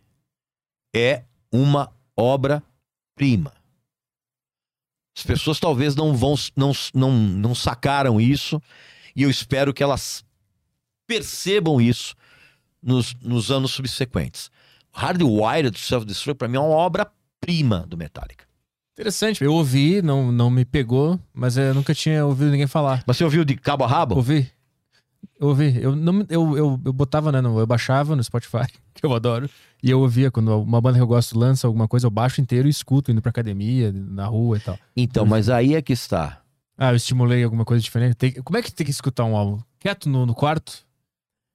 [0.96, 3.54] é uma obra-prima.
[5.16, 8.62] As pessoas talvez não vão, não, não, não sacaram isso,
[9.16, 10.24] e eu espero que elas
[11.06, 12.16] percebam isso
[12.82, 14.50] nos, nos anos subsequentes.
[14.94, 18.46] Hardwired Self-Destruct, pra mim, é uma obra-prima do Metallica.
[18.94, 19.44] Interessante.
[19.44, 23.04] Eu ouvi, não, não me pegou, mas eu nunca tinha ouvido ninguém falar.
[23.06, 24.16] Mas você ouviu de cabo a rabo?
[24.16, 24.52] Ouvi?
[25.40, 25.76] Eu ouvi.
[25.82, 27.42] Eu, não, eu, eu, eu botava, né?
[27.42, 29.50] no- Eu baixava no Spotify, que eu adoro.
[29.84, 32.68] E eu ouvia quando uma banda que eu gosto lança alguma coisa, eu baixo inteiro
[32.68, 34.80] e escuto, indo pra academia, na rua e tal.
[34.96, 36.42] Então, mas aí é que está.
[36.78, 38.16] Ah, eu estimulei alguma coisa diferente.
[38.16, 39.60] Tem- como é que tem que escutar um álbum?
[39.80, 40.86] Quieto no, no quarto?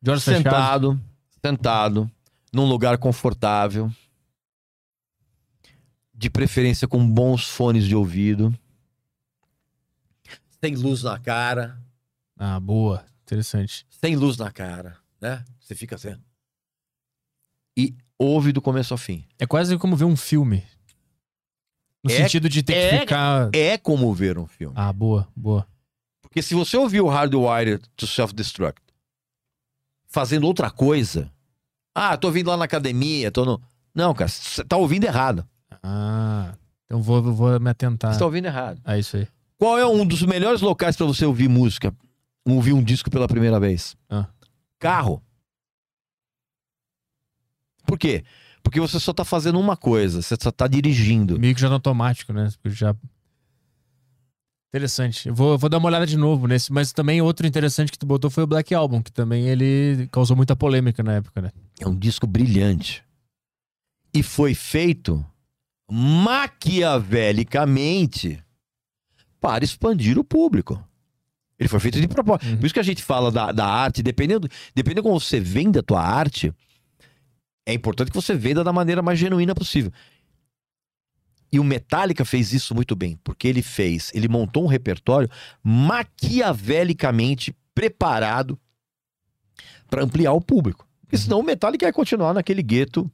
[0.02, 0.36] De fechados?
[0.38, 1.00] Sentado,
[1.44, 2.10] sentado,
[2.52, 3.90] num lugar confortável.
[6.14, 8.54] De preferência com bons fones de ouvido.
[10.62, 11.78] Sem luz na cara.
[12.38, 13.04] Ah, boa.
[13.26, 13.84] Interessante.
[13.90, 15.44] Sem luz na cara, né?
[15.60, 16.14] Você fica assim.
[17.76, 19.24] E ouve do começo ao fim.
[19.38, 20.64] É quase como ver um filme.
[22.04, 23.50] No É- sentido de ter é- que ficar.
[23.52, 24.74] É como ver um filme.
[24.78, 25.66] Ah, boa, boa.
[26.22, 28.80] Porque se você ouvir o Hardwired to Self-Destruct
[30.06, 31.30] fazendo outra coisa.
[31.94, 33.60] Ah, tô ouvindo lá na academia, tô no.
[33.94, 35.46] Não, cara, você tá ouvindo errado.
[35.82, 36.54] Ah,
[36.84, 38.12] então vou, vou me atentar.
[38.12, 38.80] Você tá ouvindo errado.
[38.84, 39.26] É isso aí.
[39.58, 41.92] Qual é um dos melhores locais pra você ouvir música?
[42.46, 43.96] Ouvir um disco pela primeira vez?
[44.08, 44.28] Ah.
[44.78, 45.20] Carro.
[47.84, 48.24] Por quê?
[48.62, 51.38] Porque você só tá fazendo uma coisa, você só tá dirigindo.
[51.38, 52.48] Meio que já no automático, né?
[52.66, 52.96] Já...
[54.68, 55.28] Interessante.
[55.28, 56.72] Eu vou, eu vou dar uma olhada de novo nesse.
[56.72, 60.36] Mas também outro interessante que tu botou foi o Black Album, que também ele causou
[60.36, 61.50] muita polêmica na época, né?
[61.80, 63.02] É um disco brilhante.
[64.12, 65.24] E foi feito
[65.90, 68.42] maquiavelicamente
[69.40, 70.84] para expandir o público.
[71.58, 72.46] Ele foi feito de propósito.
[72.50, 72.56] Uhum.
[72.58, 75.82] Por isso que a gente fala da, da arte, dependendo, dependendo como você vende a
[75.82, 76.52] tua arte,
[77.64, 79.90] é importante que você venda da maneira mais genuína possível.
[81.52, 85.30] E o Metallica fez isso muito bem, porque ele fez, ele montou um repertório
[85.62, 88.58] maquiavelicamente preparado
[89.88, 90.86] para ampliar o público.
[91.02, 93.10] Porque senão o Metallica ia continuar naquele gueto.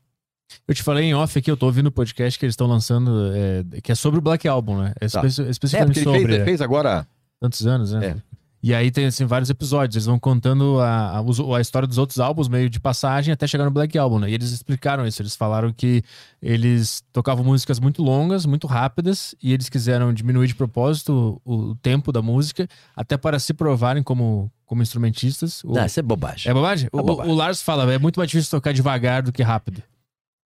[0.66, 3.32] Eu te falei em off aqui, eu tô ouvindo o podcast que eles estão lançando,
[3.34, 4.92] é, que é sobre o Black Album, né?
[5.00, 5.24] É Tá.
[5.26, 6.32] espe- É, especificamente porque ele sobre.
[6.32, 6.44] fez, é.
[6.44, 7.06] fez agora.
[7.40, 8.06] Tantos anos, né?
[8.06, 8.16] É.
[8.64, 9.96] E aí tem assim, vários episódios.
[9.96, 13.64] Eles vão contando a, a, a história dos outros álbuns, meio de passagem, até chegar
[13.64, 14.30] no Black Album, né?
[14.30, 15.20] E eles explicaram isso.
[15.20, 16.00] Eles falaram que
[16.40, 21.74] eles tocavam músicas muito longas, muito rápidas, e eles quiseram diminuir de propósito o, o
[21.74, 25.64] tempo da música, até para se provarem como, como instrumentistas.
[25.64, 26.48] O- Não, isso é bobagem.
[26.48, 26.88] é bobagem?
[26.92, 27.32] O, bobagem.
[27.32, 29.82] o Lars fala, é muito mais difícil tocar devagar do que rápido.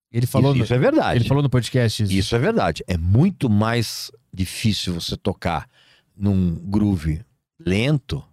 [0.10, 1.18] Ele falou, isso, no, isso é verdade.
[1.20, 2.14] ele falou no podcast isso.
[2.14, 2.82] Isso é verdade.
[2.88, 5.68] É muito mais difícil você tocar
[6.16, 7.20] num groove
[7.60, 8.23] lento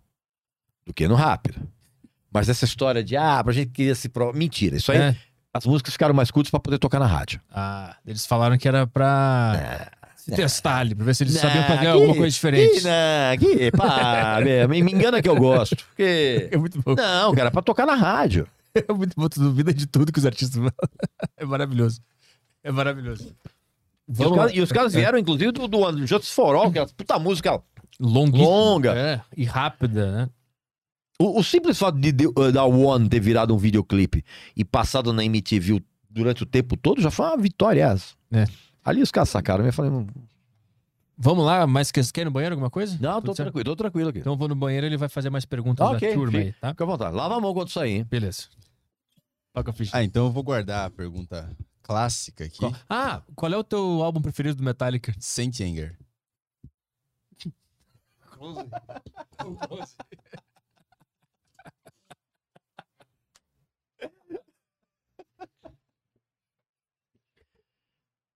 [0.87, 1.61] do que no rápido.
[2.33, 4.33] Mas essa história de, ah, pra gente queria se provar.
[4.35, 4.77] Mentira.
[4.77, 5.17] Isso aí, É.
[5.53, 7.41] as músicas ficaram mais curtas pra poder tocar na rádio.
[7.51, 11.81] Ah, eles falaram que era pra se testar ali, pra ver se eles sabiam fazer
[11.81, 12.81] que- alguma coisa diferente.
[12.81, 14.39] Que, não, que, pá,
[14.69, 15.77] me me engana que eu gosto.
[15.77, 16.49] Porque...
[16.51, 16.95] É muito bom.
[16.95, 18.47] Não, cara, pra tocar na rádio.
[18.75, 20.73] É muito bom, tu duvida de tudo que os artistas falam.
[21.37, 22.01] É maravilhoso.
[22.65, 23.31] É maravilhoso.
[24.09, 26.87] E os, caras, e os caras vieram, inclusive, do, do Justice for All, que é
[26.87, 27.61] puta música.
[28.03, 28.49] Longuíssima.
[28.51, 28.95] Longa.
[28.97, 30.31] É, e rápida, né?
[31.19, 34.25] O, o simples fato de, de, uh, da One ter virado um videoclipe
[34.57, 38.15] e passado na MTV durante o tempo todo já foi uma vitória essa.
[38.33, 38.45] É.
[38.85, 40.07] Ali os caras sacaram, eu falei, "Hum,
[41.17, 42.99] Vamos lá, mas quer, quer ir no banheiro alguma coisa?
[43.01, 43.47] não, Tudo tô certo?
[43.53, 44.19] tranquilo, tô tranquilo aqui.
[44.19, 46.53] Então eu vou no banheiro ele vai fazer mais perguntas Ok, da turma fica- aí,
[46.55, 46.69] tá?
[46.71, 47.15] Fica à vontade.
[47.15, 48.07] Lava a mão quando sair, hein?
[48.11, 48.47] Beleza.
[49.55, 49.97] Toca a ficha.
[49.97, 51.49] Ah, então eu vou guardar a pergunta
[51.83, 52.59] clássica aqui.
[52.59, 55.15] Qual- Ah, qual é o teu álbum preferido do Metallica?
[55.21, 55.97] Saint Anger.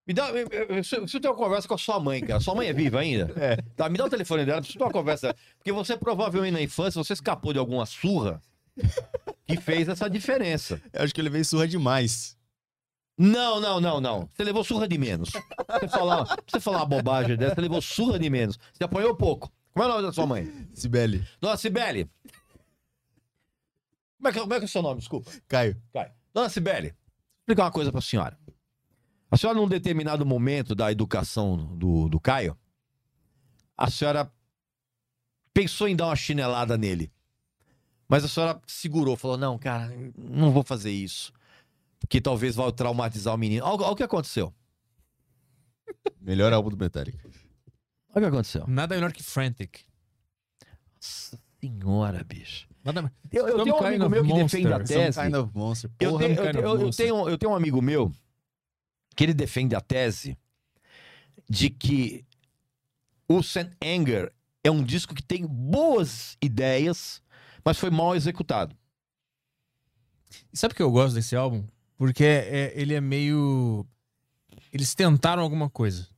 [0.07, 2.39] Me dá, eu, eu, eu preciso ter uma conversa com a sua mãe, cara.
[2.39, 3.33] Sua mãe é viva ainda?
[3.37, 3.57] É.
[3.77, 5.35] Tá, me dá o telefone dela, preciso ter uma conversa.
[5.59, 8.41] Porque você provavelmente na infância, você escapou de alguma surra
[9.45, 10.81] que fez essa diferença.
[10.93, 12.37] Eu acho que eu levei surra demais.
[13.19, 14.29] Não, não, não, não.
[14.33, 15.31] Você levou surra de menos.
[15.31, 18.59] Você falar, você falar uma bobagem dessa, você levou surra de menos.
[18.73, 19.51] Você apanhou pouco.
[19.77, 20.71] Como é o nome da sua mãe?
[20.73, 21.23] Sibeli.
[21.39, 22.11] Dona Cibele.
[24.17, 25.01] Como é que, como é, que é o seu nome?
[25.01, 25.31] Desculpa.
[25.47, 25.77] Caio.
[25.93, 26.13] Caio.
[26.33, 26.97] Dona vou
[27.41, 28.39] explicar uma coisa pra senhora.
[29.31, 32.57] A senhora, num determinado momento da educação do, do Caio,
[33.77, 34.33] a senhora
[35.53, 37.13] pensou em dar uma chinelada nele.
[38.09, 41.35] Mas a senhora segurou, falou: não, cara, não vou fazer isso.
[42.01, 43.67] Porque talvez vá traumatizar o menino.
[43.67, 44.55] Olha o que aconteceu.
[46.19, 47.29] Melhor álbum do Metallica.
[48.17, 48.65] Olha o que aconteceu.
[48.67, 49.81] Nada melhor que Frantic.
[50.95, 52.67] Nossa senhora, bicho.
[52.83, 55.21] Nada Eu, eu tenho um amigo meu que monster, defende a tese.
[55.21, 55.91] Kind of Monster.
[56.01, 57.05] Eu Porra, tenho, um eu, kind of eu- eu monster.
[57.07, 58.11] tenho, eu tenho um amigo meu
[59.15, 60.37] que ele defende a tese
[61.49, 62.25] de que
[63.29, 63.71] o St.
[63.85, 64.33] Anger
[64.65, 67.23] é um disco que tem boas ideias,
[67.63, 68.75] mas foi mal executado.
[70.53, 71.65] E sabe o que eu gosto desse álbum?
[71.99, 73.87] Porque é- ele é meio.
[74.73, 76.09] Eles tentaram alguma coisa.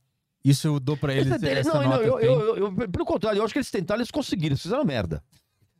[0.49, 1.41] Isso eu dou pra eles.
[1.43, 2.25] essa não, não, nota eu, tem.
[2.27, 5.23] eu- eu- eu- pelo contrário, eu acho que eles tentaram, eles conseguiram, eles fizeram merda.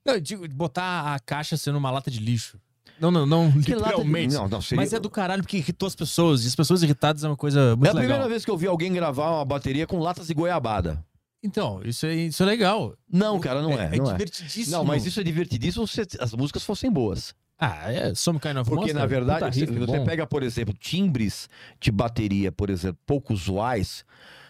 [0.05, 2.57] Não, eu digo, botar a caixa sendo uma lata de lixo.
[2.99, 4.33] Não, não, não, Que lata de- literalmente.
[4.33, 6.43] Não, não, seria- Mas é do caralho porque irritou as pessoas.
[6.43, 8.29] E as pessoas irritadas é uma coisa É muito a primeira legal.
[8.29, 11.03] vez que eu vi alguém gravar uma bateria com latas de goiabada.
[11.41, 12.93] Então, isso é, isso é legal.
[13.09, 13.95] Não, cara, não é.
[13.95, 14.11] É, não é.
[14.11, 14.75] divertidíssimo.
[14.75, 17.33] Não, mas isso é divertidíssimo se as músicas fossem boas.
[17.57, 18.95] Ah, é Some Kind of Porque, Monster.
[18.95, 24.03] na verdade, você, riff você pega, por exemplo, timbres de bateria, por exemplo, pouco usuais,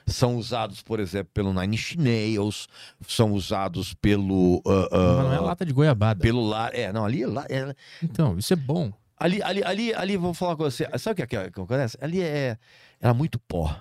[0.10, 2.68] são usados, por exemplo, pelo Nine Inch Nails,
[3.07, 4.61] são usados pelo.
[4.65, 4.88] ah,
[5.18, 6.19] Mas não é lata de goiabada.
[6.22, 6.73] Pelo lar.
[6.73, 7.27] É, não, ali é.
[7.27, 7.73] la- é-
[8.03, 8.91] Então, isso é bom.
[9.18, 10.88] ali, ali, ali, ali, vou falar com você.
[10.98, 11.98] Sabe o que, é que, que acontece?
[12.02, 12.57] Ali é.
[12.99, 13.76] Era muito pó.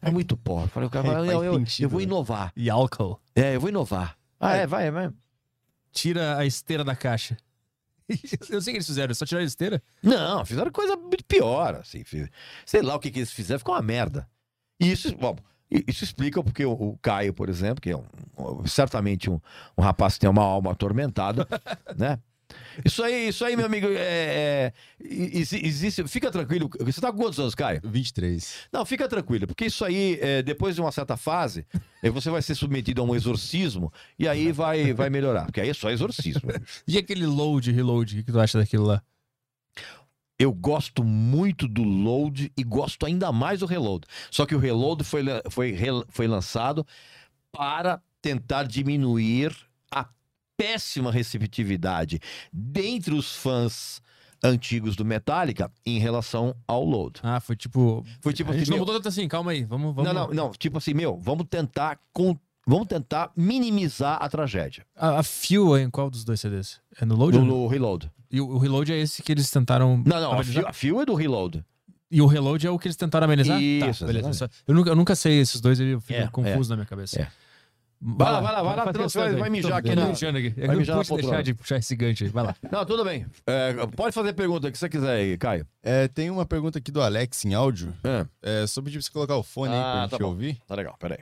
[0.00, 0.62] É muito pó.
[0.62, 2.04] Eu Falei, cara, É, eu, eu- eu- sentido, eu vou né?
[2.04, 2.52] inovar.
[2.56, 3.20] E álcool.
[3.34, 4.16] É, eu vou inovar.
[4.40, 5.10] Ah, é, vai, vai.
[5.92, 7.36] Tira a esteira da caixa.
[8.50, 9.82] Eu sei o que eles fizeram, só tiraram a esteira.
[10.02, 12.02] Não, fizeram coisa muito pior, assim.
[12.66, 14.28] Sei lá o que, que eles fizeram, ficou uma merda.
[14.82, 15.36] Isso, bom,
[15.86, 18.04] isso explica porque o, o Caio, por exemplo, que é um-
[18.38, 19.40] um- certamente um,
[19.78, 21.46] um rapaz que tem uma alma atormentada,
[21.96, 22.18] né?
[22.84, 26.06] Isso aí, isso aí, meu amigo, é, é, exi- existe.
[26.06, 26.68] Fica tranquilo.
[26.80, 27.80] Você tá com quantos anos, Caio?
[27.82, 28.68] 23.
[28.70, 31.64] Não, fica tranquilo, porque isso aí, é, depois de uma certa fase,
[32.12, 35.46] você vai ser submetido a um exorcismo e aí vai, vai melhorar.
[35.46, 36.42] Porque aí é só exorcismo.
[36.86, 39.02] E aquele load, reload, o que tu acha daquilo lá?
[40.42, 44.08] Eu gosto muito do load e gosto ainda mais do reload.
[44.28, 45.76] Só que o reload foi, foi,
[46.08, 46.84] foi lançado
[47.52, 49.54] para tentar diminuir
[49.88, 50.04] a
[50.56, 52.18] péssima receptividade
[52.52, 54.02] dentre os fãs
[54.42, 57.20] antigos do Metallica em relação ao load.
[57.22, 58.04] Ah, foi tipo.
[58.20, 59.62] Foi tipo a gente assim, não mudou tanto assim, calma aí.
[59.62, 60.12] Vamos, vamos.
[60.12, 60.50] Não, não, não.
[60.50, 62.36] Tipo assim, meu, vamos tentar com,
[62.66, 66.80] vamos tentar minimizar a tragédia A, a Fuel é em qual dos dois CDs?
[67.00, 67.38] É no load?
[67.38, 68.10] no, ou no reload.
[68.32, 70.02] E o, o reload é esse que eles tentaram.
[70.06, 70.32] Não, não.
[70.32, 71.62] A fio, a fio é do reload.
[72.10, 73.60] E o reload é o que eles tentaram amenizar?
[73.60, 74.50] Isso, tá, beleza.
[74.66, 77.20] Eu nunca, eu nunca sei esses dois, eu fico É, confuso na minha cabeça.
[77.22, 77.28] É.
[78.04, 79.50] Vai lá, vai lá, vai lá, você vai- aí.
[79.50, 80.52] mijar aqui na- mijando aqui.
[80.56, 82.30] É vai mijar na pude deixar de puxar esse gancho aí.
[82.30, 82.56] Vai lá.
[82.70, 83.24] Não, tudo bem.
[83.46, 85.64] É, pode fazer pergunta que você quiser aí, Caio.
[85.82, 87.94] É, tem uma pergunta aqui do Alex em áudio.
[88.02, 90.24] É, É, só pedir pra você colocar o fone aí Ah, pra gente tá bom.
[90.26, 90.60] ouvir.
[90.66, 91.20] tá legal, peraí.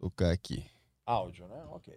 [0.00, 0.64] Vou colocar aqui.
[1.04, 1.62] Áudio, né?
[1.72, 1.92] Ok.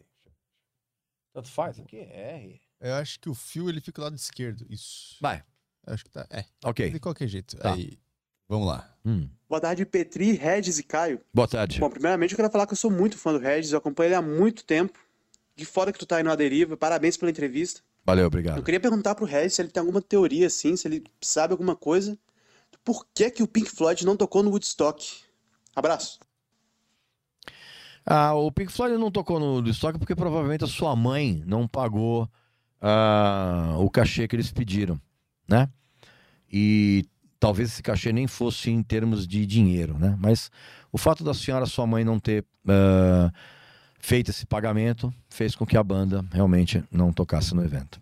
[1.34, 1.97] Tanto faz aqui?
[1.97, 2.59] R.
[2.80, 4.66] Eu acho que o fio ele fica do lado esquerdo.
[4.70, 5.16] Isso.
[5.20, 5.44] Vai.
[5.86, 6.28] Eu acho que tá.
[6.30, 6.90] É, Ok.
[6.91, 7.58] de qualquer jeito.
[7.58, 7.74] Tá.
[7.74, 7.98] Aí,
[8.48, 8.88] vamos lá.
[9.06, 9.30] Hum.
[9.49, 11.22] Boa tarde, Petri, Regis e Caio.
[11.34, 11.80] Boa tarde.
[11.80, 14.16] Bom, primeiramente eu quero falar que eu sou muito fã do Regis, eu acompanho ele
[14.16, 14.99] há muito tempo.
[15.56, 17.82] De fora que tu tá aí no Aderiva, parabéns pela entrevista.
[18.06, 18.62] Valeu, Eu obrigado.
[18.64, 22.18] queria perguntar pro Regis se ele tem alguma teoria assim, se ele sabe alguma coisa.
[22.84, 25.22] Por que que o Pink Floyd não tocou no Woodstock?
[25.76, 26.20] Abraço.
[28.06, 32.30] Ah, o Pink Floyd não tocou no estoque porque provavelmente a sua mãe não pagou
[32.82, 34.99] ah, o cachê que eles pediram,
[35.48, 35.70] né?
[36.52, 37.06] E
[37.40, 40.16] talvez esse cachê nem fosse em termos de dinheiro, né?
[40.20, 40.52] Mas
[40.91, 43.32] o fato da senhora, sua mãe, não ter ah,
[43.99, 48.02] feito esse pagamento, fez com que a banda realmente não tocasse no evento.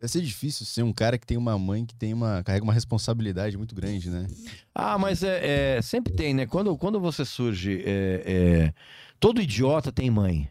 [0.00, 2.72] Deve ser difícil ser um cara que tem uma mãe que tem uma carrega uma
[2.72, 4.26] responsabilidade muito grande, né?
[4.74, 6.44] Ah, mas é, é, sempre tem, né?
[6.44, 8.74] Quando, quando você surge, é, é,
[9.20, 10.50] todo idiota tem mãe,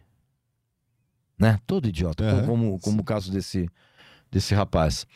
[1.41, 1.59] né?
[1.65, 2.45] Todo idiota, Aham.
[2.45, 3.67] como, como o caso desse,
[4.29, 5.07] desse rapaz.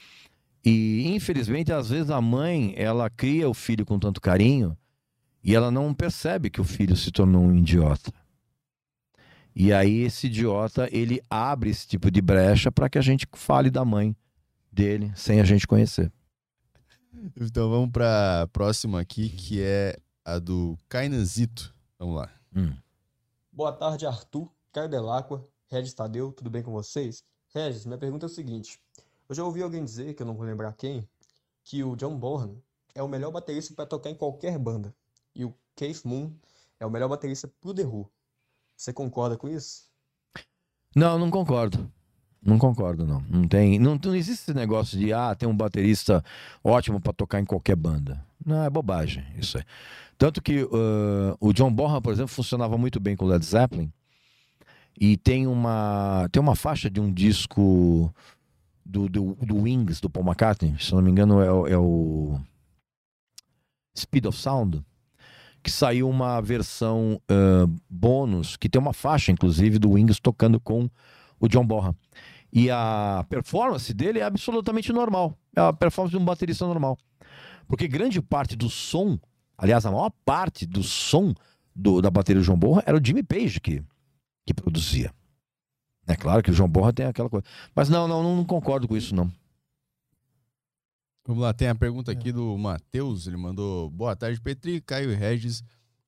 [0.65, 4.75] E infelizmente, às vezes a mãe ela cria o filho com tanto carinho
[5.43, 8.11] e ela não percebe que o filho se tornou um idiota.
[9.55, 13.69] E aí esse idiota ele abre esse tipo de brecha para que a gente fale
[13.69, 14.15] da mãe
[14.71, 16.11] dele sem a gente conhecer.
[17.39, 19.95] Então vamos pra próxima aqui, que é
[20.25, 21.73] a do Kainanzito.
[21.99, 22.29] Vamos lá.
[22.55, 22.73] Hum.
[23.53, 27.23] Boa tarde, Arthur, Caio Delacqua, Regis Tadeu, tudo bem com vocês?
[27.53, 28.79] Regis, minha pergunta é o seguinte:
[29.27, 31.07] eu já ouvi alguém dizer, que eu não vou lembrar quem,
[31.63, 32.61] que o John Bonham
[32.93, 34.93] é o melhor baterista para tocar em qualquer banda,
[35.35, 36.31] e o Keith Moon
[36.79, 38.09] é o melhor baterista pro The Who.
[38.75, 39.89] Você concorda com isso?
[40.95, 41.91] Não, não concordo.
[42.41, 43.21] Não concordo, não.
[43.21, 46.23] Não tem, não, não existe esse negócio de ah, tem um baterista
[46.63, 48.23] ótimo pra tocar em qualquer banda.
[48.45, 49.63] Não, é bobagem isso aí.
[50.17, 53.91] Tanto que uh, o John Bonham, por exemplo, funcionava muito bem com o Led Zeppelin.
[54.99, 58.13] E tem uma tem uma faixa de um disco
[58.85, 62.39] do, do, do Wings, do Paul McCartney, se não me engano é, é o
[63.97, 64.83] Speed of Sound,
[65.63, 70.89] que saiu uma versão ah, bônus, que tem uma faixa, inclusive, do Wings tocando com
[71.39, 71.95] o John Bonham.
[72.53, 75.33] E a performance dele é absolutamente normal.
[75.55, 76.97] É a performance de um baterista normal.
[77.67, 79.19] Porque grande parte do som,
[79.57, 81.33] aliás, a maior parte do som
[81.75, 83.81] do- da bateria do John Bonham era o Jimmy Page que,
[84.45, 85.13] que produzia.
[86.07, 87.45] É claro que o John Bonham tem aquela coisa.
[87.75, 89.31] Mas não, não, não concordo com isso, não.
[91.27, 93.25] Vamos lá, tem a pergunta aqui do Matheus.
[93.25, 95.63] Ele mandou: Boa tarde, Petri, Caio e Regis.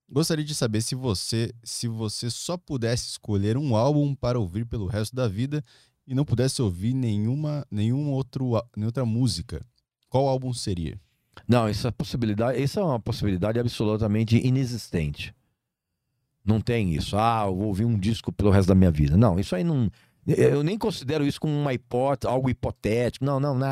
[0.10, 4.86] Gostaria de saber se você, se você só pudesse escolher um álbum para ouvir pelo
[4.86, 5.64] resto da vida
[6.06, 9.62] e não pudesse ouvir nenhuma, nenhum outro, nenhuma outra música,
[10.08, 10.98] qual álbum seria?
[11.46, 15.36] Não, essa possibilidade, essa é uma possibilidade absolutamente inexistente.
[16.48, 17.18] Não tem isso.
[17.18, 19.18] Ah, eu vou ouvir um disco pelo resto da minha vida.
[19.18, 19.92] Não, isso aí não.
[20.26, 23.24] Eu nem considero isso como uma hipótese, algo hipotético.
[23.24, 23.68] Não, não, não.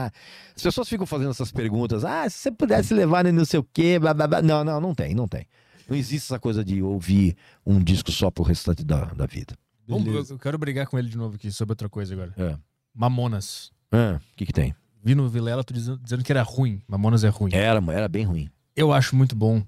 [0.55, 2.05] As pessoas ficam fazendo essas perguntas.
[2.05, 4.41] Ah, se você pudesse levar no não sei o quê, blá, blá, blá.
[4.41, 5.45] Não, não, não tem, não tem.
[5.87, 7.35] Não existe essa coisa de ouvir
[7.65, 9.53] um disco só pro restante da, da vida.
[9.87, 10.33] Vamos, eu, Beleza.
[10.33, 12.33] eu quero brigar com ele de novo aqui sobre outra coisa agora.
[12.37, 12.57] É.
[12.93, 13.71] Mamonas.
[13.91, 14.73] Ah, O que que tem?
[15.03, 16.81] Vi no Vilela tu dizendo, dizendo que era ruim.
[16.87, 17.51] Mamonas é ruim.
[17.53, 18.49] Era, era bem ruim.
[18.75, 19.61] Eu acho muito bom.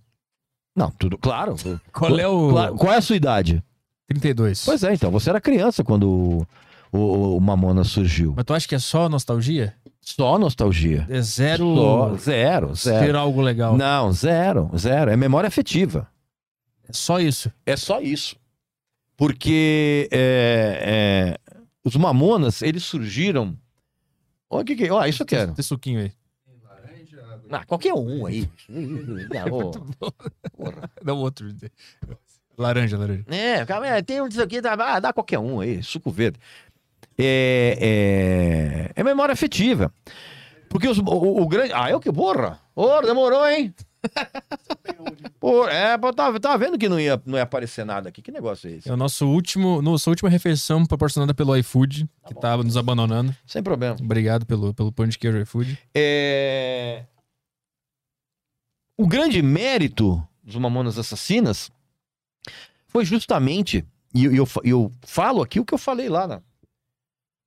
[0.78, 1.56] Não, tudo, claro.
[1.92, 2.50] Qual é o.
[2.50, 2.76] Claro.
[2.76, 3.64] Qual é a sua idade?
[4.08, 4.64] 32.
[4.64, 5.10] Pois é, então.
[5.10, 6.48] Você era criança quando o,
[6.96, 8.34] o, o Mamona surgiu.
[8.36, 9.74] Mas tu acha que é só nostalgia?
[10.00, 11.08] Só nostalgia.
[11.10, 11.76] É zero.
[11.76, 13.18] Só, zero, zero.
[13.18, 13.76] algo legal.
[13.76, 15.10] Não, zero, zero.
[15.10, 16.08] É memória afetiva.
[16.88, 17.52] É só isso.
[17.66, 18.36] É só isso.
[19.18, 23.58] Porque é, é, os Mamonas, eles surgiram.
[24.48, 24.92] Olha o que que é.
[24.92, 25.54] Ó, isso eu quero.
[25.56, 26.12] Tem suquinho aí.
[27.52, 28.50] Ah, qualquer um aí.
[29.52, 29.72] Ô.
[30.56, 30.90] Porra.
[31.04, 31.48] Não, outro.
[32.58, 33.24] Laranja, laranja.
[33.28, 36.40] É, cara, é, tem um disso aqui, dá, ah, dá qualquer um aí, suco verde.
[37.18, 39.92] É, é, é memória afetiva.
[40.70, 41.72] Porque os- o, o- o grande.
[41.74, 42.60] Ah, eu que porra!
[42.76, 43.74] Ô, demorou, hein?
[45.40, 48.22] Pô, é, tava, tava vendo que não ia, não ia aparecer nada aqui.
[48.22, 48.90] Que negócio é esse?
[48.90, 53.36] É o nosso último, nossa última refeição proporcionada pelo iFood, que tava nos abandonando.
[53.46, 53.96] Sem problema.
[54.02, 55.78] Obrigado pelo, pelo pão de queijo iFood.
[55.96, 57.04] É...
[58.98, 61.72] O grande mérito dos Mamonas Assassinas
[62.88, 66.42] foi justamente, e eu, eu, eu falo aqui o que eu falei lá na.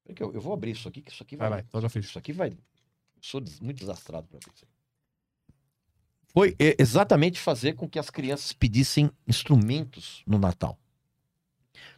[0.07, 1.49] Eu, eu vou abrir isso aqui, que isso aqui vai.
[1.49, 2.09] Vai, vai, toca a ficha.
[2.09, 2.53] Isso aqui vai.
[3.21, 4.81] Sou muito desastrado pra ver isso aí.
[6.33, 10.79] Foi exatamente fazer com que as crianças pedissem instrumentos no Natal.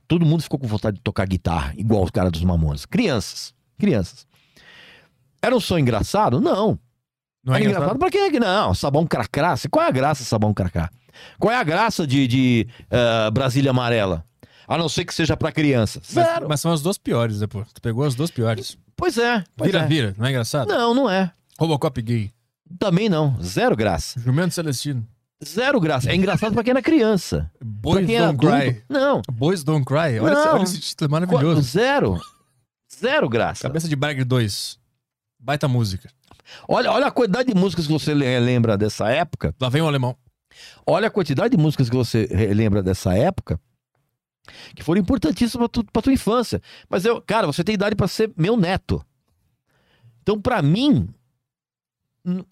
[0.08, 2.86] Todo mundo ficou com vontade de tocar guitarra, igual os caras dos Mamonas.
[2.86, 3.54] Crianças.
[3.78, 4.26] Crianças.
[5.42, 6.40] Era um som engraçado?
[6.40, 6.78] Não.
[7.44, 7.82] Não é Era engraçado?
[7.82, 8.74] engraçado pra quem é que não?
[8.74, 9.54] Sabão cracrá?
[9.70, 10.90] Qual é a graça de sabão cracrá?
[11.38, 14.24] Qual é a graça de, de ah, Brasília amarela?
[14.68, 16.00] A não ser que seja pra criança.
[16.14, 16.48] Mas, Zero.
[16.48, 17.64] mas são as duas piores, né, pô?
[17.74, 18.78] Tu pegou as duas piores.
[18.96, 19.42] Pois é.
[19.56, 19.86] Pois Vira, é.
[19.86, 20.14] vira.
[20.16, 20.68] Não é engraçado?
[20.68, 21.30] Não, não é.
[21.58, 22.30] Robocop gay.
[22.78, 23.36] Também não.
[23.42, 24.18] Zero graça.
[24.20, 25.06] Jumento Celestino.
[25.44, 26.10] Zero graça.
[26.10, 27.50] É engraçado pra quem era criança.
[27.62, 28.64] Boys quem é Don't adulto.
[28.72, 28.82] Cry.
[28.88, 29.20] Não.
[29.30, 30.20] Boys Don't Cry.
[30.20, 30.54] Olha, esse, Não.
[30.54, 31.60] olha esse título, é Qu- maravilhoso.
[31.62, 32.20] Zero.
[33.00, 33.62] Zero graça.
[33.62, 34.78] Cabeça de Bragg 2.
[35.38, 36.08] Baita música.
[36.68, 39.54] Olha, olha a quantidade de músicas que você le- lembra dessa época.
[39.60, 40.16] Lá vem o alemão.
[40.86, 43.58] Olha a quantidade de músicas que você lembra dessa época
[44.74, 46.60] que foram importantíssimas pra, tu, tua infância.
[46.90, 49.04] Mas eu, cara, você tem idade pra ser meu neto.
[50.22, 51.08] Então, pra mim,
[52.24, 52.44] eu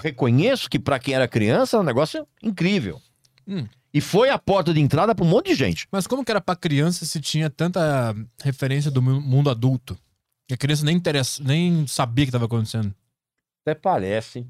[0.00, 3.00] reconheço que pra quem era criança é um negócio incrível.
[3.46, 3.66] Hum.
[3.92, 5.86] E foi a porta de entrada para um monte de gente.
[5.90, 9.96] Mas como que era pra criança se tinha tanta referência do mu- mundo adulto?
[10.48, 12.94] E a criança nem, interessa, nem sabia o que estava acontecendo.
[13.62, 14.46] Até parece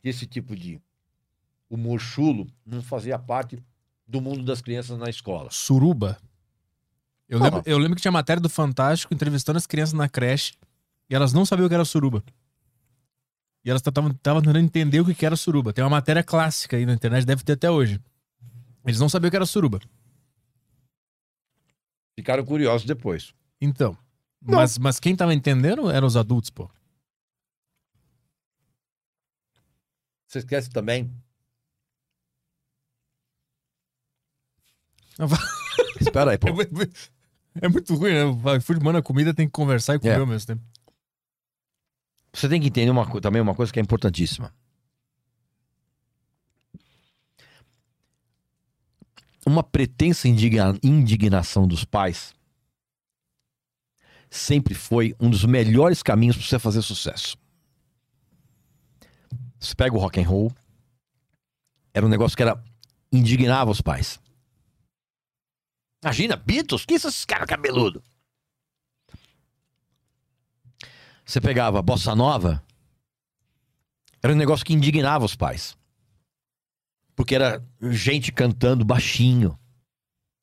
[0.00, 0.80] que esse tipo de
[1.68, 3.62] humor chulo não fazia parte
[4.06, 5.50] do mundo das crianças na escola.
[5.50, 6.18] Suruba.
[7.28, 7.42] Eu Ah.
[7.44, 10.54] lembro, eu lembro que tinha matéria do Fantástico entrevistando as crianças na creche
[11.10, 12.22] e elas não sabiam o que era suruba.
[13.64, 15.72] E elas estavam tentando entender o que que era suruba.
[15.72, 18.00] Tem uma matéria clássica aí na internet, deve ter até hoje.
[18.86, 19.80] Eles não sabiam o que era suruba.
[22.16, 23.34] Ficaram curiosos depois.
[23.60, 23.96] Então.
[24.40, 26.70] Mas, mas quem tava entendendo eram os adultos, pô.
[30.26, 31.10] Você esquece também?
[36.00, 36.48] Espera aí, pô.
[36.48, 38.24] É, é muito ruim, né?
[38.40, 40.18] Vai, Fui mano, a comida tem que conversar e comer É.
[40.18, 40.62] ao mesmo tempo.
[42.32, 44.54] Você tem que entender uma, também uma coisa que é importantíssima.
[49.44, 52.34] Uma pretensa indigna- indignação dos pais
[54.30, 57.36] sempre foi um dos melhores caminhos para você fazer sucesso.
[59.58, 60.52] Você pega o rock and roll,
[61.92, 62.62] era um negócio que era
[63.12, 64.20] indignava os pais.
[66.02, 68.02] Imagina, Beatles, que esses caras cabeludo?
[71.24, 72.62] Você pegava bossa nova,
[74.22, 75.76] era um negócio que indignava os pais.
[77.14, 79.58] Porque era gente cantando baixinho.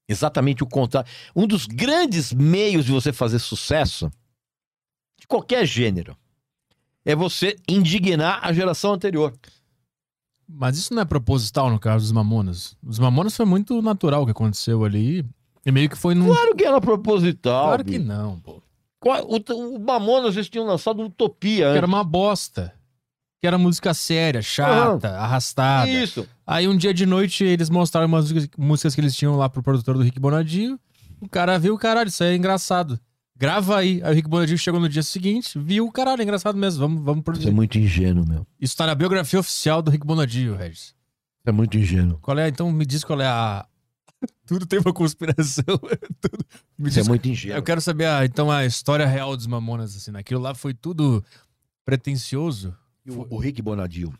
[0.08, 1.10] Exatamente o contrário.
[1.36, 4.12] Um dos grandes meios de você fazer sucesso,
[5.20, 6.16] de qualquer gênero,
[7.04, 9.34] é você indignar a geração anterior.
[10.48, 12.78] Mas isso não é proposital no caso dos Mamonas.
[12.86, 15.26] Os Mamonas foi muito natural o que aconteceu ali.
[15.66, 16.28] E meio que foi num.
[16.28, 17.66] Claro que era proposital.
[17.68, 18.04] Claro que bicho.
[18.06, 18.62] não, pô.
[19.04, 21.78] O, o Mamonas eles tinham lançado Utopia Que antes.
[21.78, 22.74] era uma bosta.
[23.46, 25.88] Que era música séria, chata, arrastada.
[25.88, 26.28] Isso.
[26.48, 29.96] Aí um dia de noite eles mostraram umas músicas- que eles tinham lá pro produtor
[29.98, 30.80] do Rick Bonadio.
[31.22, 33.00] O cara viu, caralho, isso aí é engraçado.
[33.38, 34.02] Grava aí.
[34.04, 37.18] Aí o Rick Bonadio chegou no dia seguinte, viu, caralho, é engraçado mesmo, vamos, vamos
[37.18, 37.52] Você é produzir.
[37.52, 38.48] muito ingênuo, meu.
[38.60, 40.96] Isso tá na biografia oficial do Rick Bonadio, Regis.
[41.46, 42.18] É muito ingênuo.
[42.24, 42.48] Qual é?
[42.48, 43.64] Então me diz qual é a.
[44.48, 45.64] Tudo tem uma conspiração.
[46.20, 46.44] Tudo...
[46.80, 47.08] Me Você é diz...
[47.08, 47.60] muito ingênuo.
[47.60, 50.10] Eu quero saber a, então a história real dos Mamonas, assim.
[50.18, 51.24] Aquilo lá foi tudo
[51.86, 52.76] pretencioso.
[53.08, 54.14] O, o Rick Bonadio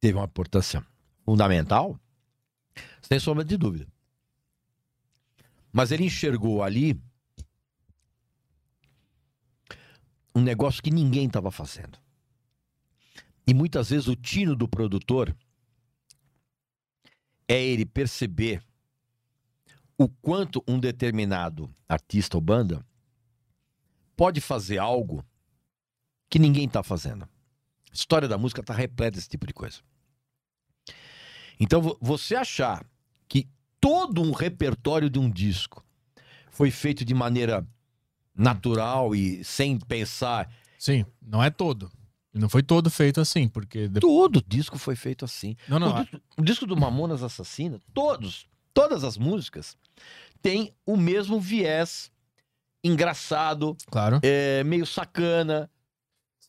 [0.00, 0.86] teve uma importância
[1.24, 1.98] fundamental,
[3.00, 3.86] sem sombra de dúvida.
[5.72, 7.00] Mas ele enxergou ali
[10.34, 11.98] um negócio que ninguém estava fazendo.
[13.46, 15.34] E muitas vezes o tino do produtor
[17.46, 18.62] é ele perceber
[19.96, 22.84] o quanto um determinado artista ou banda
[24.16, 25.24] pode fazer algo
[26.28, 27.28] que ninguém está fazendo.
[27.94, 29.78] A história da música está repleta desse tipo de coisa.
[31.60, 32.84] Então, vo- você achar
[33.28, 33.48] que
[33.80, 35.84] todo um repertório de um disco
[36.50, 37.64] foi feito de maneira
[38.34, 40.50] natural e sem pensar.
[40.76, 41.90] Sim, não é todo.
[42.32, 43.88] Não foi todo feito assim, porque.
[44.00, 45.54] Todo disco foi feito assim.
[45.68, 45.94] Não, não.
[45.94, 49.76] o, disco, o disco do Mamonas Assassina, todos, todas as músicas
[50.42, 52.10] têm o mesmo viés
[52.82, 54.18] engraçado, Claro.
[54.22, 55.70] é, meio sacana.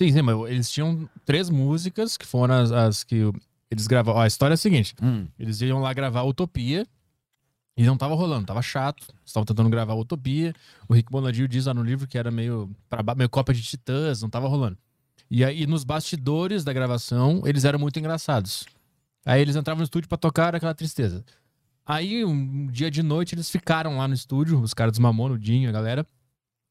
[0.02, 3.32] Sim, sim, mas eles tinham três músicas que foram as, as que
[3.72, 4.20] eles gravaram.
[4.20, 6.86] Ó, a história é a seguinte: Hum, eles iam lá gravar Utopia
[7.78, 9.08] e não tava rolando, tava chato.
[9.26, 10.54] Estavam tentando gravar Utopia.
[10.88, 14.22] O Rick Bonadio diz lá no livro que era meio, pra meio cópia de Titãs,
[14.22, 14.78] não tava rolando.
[15.30, 18.66] E aí, nos bastidores da gravação, eles eram muito engraçados.
[19.26, 21.26] Aí eles entravam no estúdio pra tocar aquela tristeza.
[21.86, 25.40] Aí, um dia de noite, eles ficaram lá no estúdio, os caras dos Mamon, o
[25.40, 26.06] Dinho, a galera.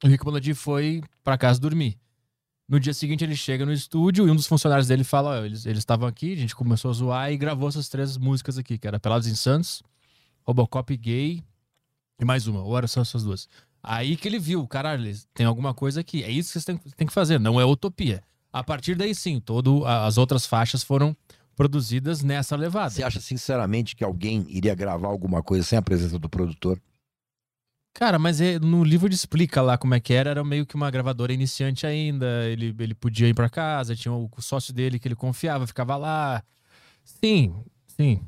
[0.05, 1.99] O Rick Bonadio foi pra casa dormir.
[2.69, 5.67] No dia seguinte, ele chega no estúdio e um dos funcionários dele fala: Ó, eles
[5.67, 8.99] estavam aqui, a gente começou a zoar e gravou essas três músicas aqui, que era
[8.99, 9.83] Pelados em Santos,
[10.43, 11.43] Robocop Gay
[12.19, 13.49] e mais uma, ou era só essas duas.
[13.83, 16.23] Aí que ele viu, caralho, tem alguma coisa aqui.
[16.25, 16.65] É isso que vocês
[16.97, 18.23] têm, que fazer, não é utopia.
[18.51, 21.15] A partir daí, sim, todo, as outras faixas foram
[21.55, 22.91] produzidas nessa levada.
[22.91, 26.81] Você acha sinceramente que alguém iria gravar alguma coisa sem a presença do produtor?
[27.95, 30.31] Cara, mas é- no livro ele explica lá como é que era.
[30.31, 32.27] Era meio que uma gravadora iniciante ainda.
[32.49, 36.43] Ele, ele podia ir pra casa, tinha o sócio dele que ele confiava, ficava lá.
[37.05, 37.55] Sim,
[37.87, 38.21] sim.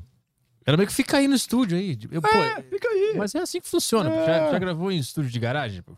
[0.65, 1.97] Era meio que fica aí no estúdio aí.
[2.09, 2.27] Eu, pô,
[2.69, 3.15] fica aí.
[3.17, 4.09] mas é assim que funciona.
[4.09, 4.17] pô.
[4.25, 5.81] Já, já gravou em estúdio de garagem?
[5.81, 5.95] pô?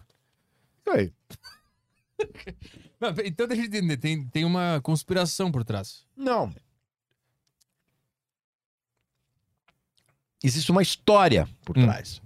[0.79, 1.13] Fica aí.
[2.99, 3.97] Não, então deixa eu entender.
[3.97, 6.05] Tem, tem uma conspiração por trás.
[6.17, 6.53] Não.
[10.43, 11.83] Existe uma história por Hum.
[11.85, 12.21] trás.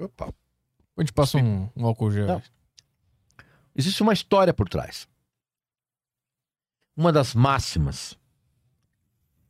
[0.00, 0.34] Opa.
[0.96, 2.26] A gente passa um, um álcool gel.
[2.26, 2.42] Não.
[3.74, 5.08] Existe uma história por trás.
[6.96, 8.18] Uma das máximas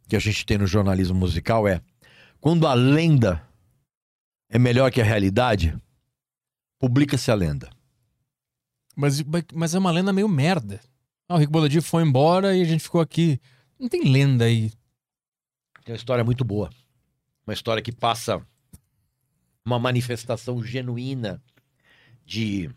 [0.09, 1.81] que a gente tem no jornalismo musical é
[2.41, 3.47] quando a lenda
[4.49, 5.77] é melhor que a realidade,
[6.79, 7.71] publica-se a lenda.
[8.97, 9.23] Mas,
[9.55, 10.81] mas é uma lenda meio merda.
[11.29, 13.41] Ah, o Rick Bonadio foi embora e a gente ficou aqui.
[13.79, 14.71] Não tem lenda aí.
[15.85, 16.69] Tem uma história muito boa.
[17.47, 18.45] Uma história que passa
[19.71, 21.43] uma manifestação genuína
[22.25, 22.71] de.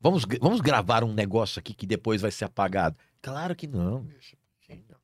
[0.00, 2.96] Vamos, vamos gravar um negócio aqui que depois vai ser apagado.
[3.20, 4.00] Claro que não.
[4.00, 4.38] Imagina.
[4.68, 4.96] Imagina.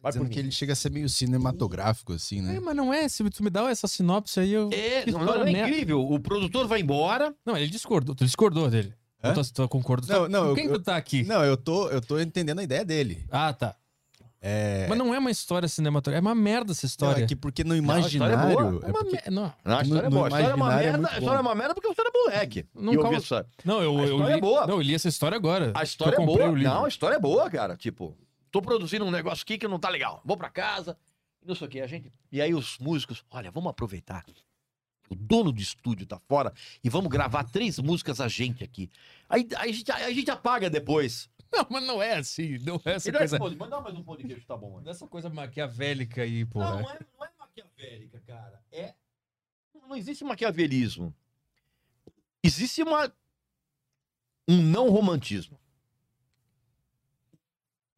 [0.00, 0.40] Vai Dizendo que mim.
[0.42, 2.56] ele chega a ser meio cinematográfico, assim, né?
[2.56, 3.08] É, mas não é.
[3.08, 4.68] Se tu me dá essa sinopse aí, eu.
[4.72, 6.00] É, não, não é incrível.
[6.00, 7.34] O produtor vai embora.
[7.44, 8.14] Não, ele discordou.
[8.14, 8.94] Tu discordou dele.
[9.22, 9.32] Hã?
[9.34, 10.08] Tu, tu concordou.
[10.08, 11.22] Não, tá- não, Com eu- quem eu- tu tá aqui?
[11.22, 13.24] Não, eu tô, eu tô entendendo a ideia dele.
[13.30, 13.76] Ah, tá.
[14.44, 14.88] É.
[14.88, 16.18] Mas não é uma história cinematográfica.
[16.28, 17.22] É uma merda essa Não, história.
[17.22, 18.80] é que porque no a é imaginário.
[18.84, 20.24] É É porque- Não, Não, a No- história é boa.
[20.24, 21.08] A história é uma é merda.
[21.08, 22.66] a história é uma merda porque você era moleque.
[22.74, 23.16] Não, eu calma.
[23.18, 23.46] essa.
[23.64, 24.66] não eu, A eu história li, é boa.
[24.66, 25.70] Não, eu li essa história agora.
[25.76, 26.50] A história é boa.
[26.52, 27.76] Não, a história é boa, cara.
[27.76, 28.16] Tipo,
[28.50, 30.20] tô produzindo um negócio aqui que não tá legal.
[30.24, 30.96] Vou pra casa,
[31.46, 31.80] não sei o que.
[31.80, 32.12] A gente...
[32.32, 34.24] E aí os músicos, olha, vamos aproveitar.
[35.08, 36.52] O dono do estúdio tá fora
[36.82, 38.90] e vamos gravar três músicas a gente aqui.
[39.28, 41.28] Aí, aí a, gente, aí a gente apaga depois.
[41.52, 42.58] Não, mas não é assim.
[42.58, 43.38] Não é essa não coisa.
[43.38, 44.72] pão de- Mas mais um pão de queijo, tá bom.
[44.72, 44.84] mano.
[44.84, 46.70] Dessa coisa maquiavélica aí, porra.
[46.76, 48.62] Não, não é, não é maquiavélica, cara.
[48.72, 48.94] É.
[49.74, 51.14] Não existe maquiavelismo.
[52.42, 53.12] Existe uma.
[54.48, 55.58] Um não romantismo.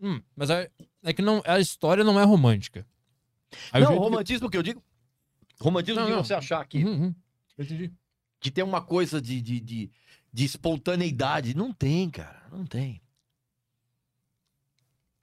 [0.00, 0.70] Hum, mas é,
[1.02, 2.86] é que não, a história não é romântica.
[3.72, 4.82] Aí o não, jeito que- romantismo que eu digo.
[5.60, 6.24] Romantismo Não, de não.
[6.24, 7.14] você achar que, Uhum, uhum.
[7.56, 7.92] Eu entendi.
[8.40, 9.90] que tem uma coisa de, de, de,
[10.32, 11.56] de espontaneidade.
[11.56, 12.46] Não tem, cara.
[12.50, 13.00] Não tem.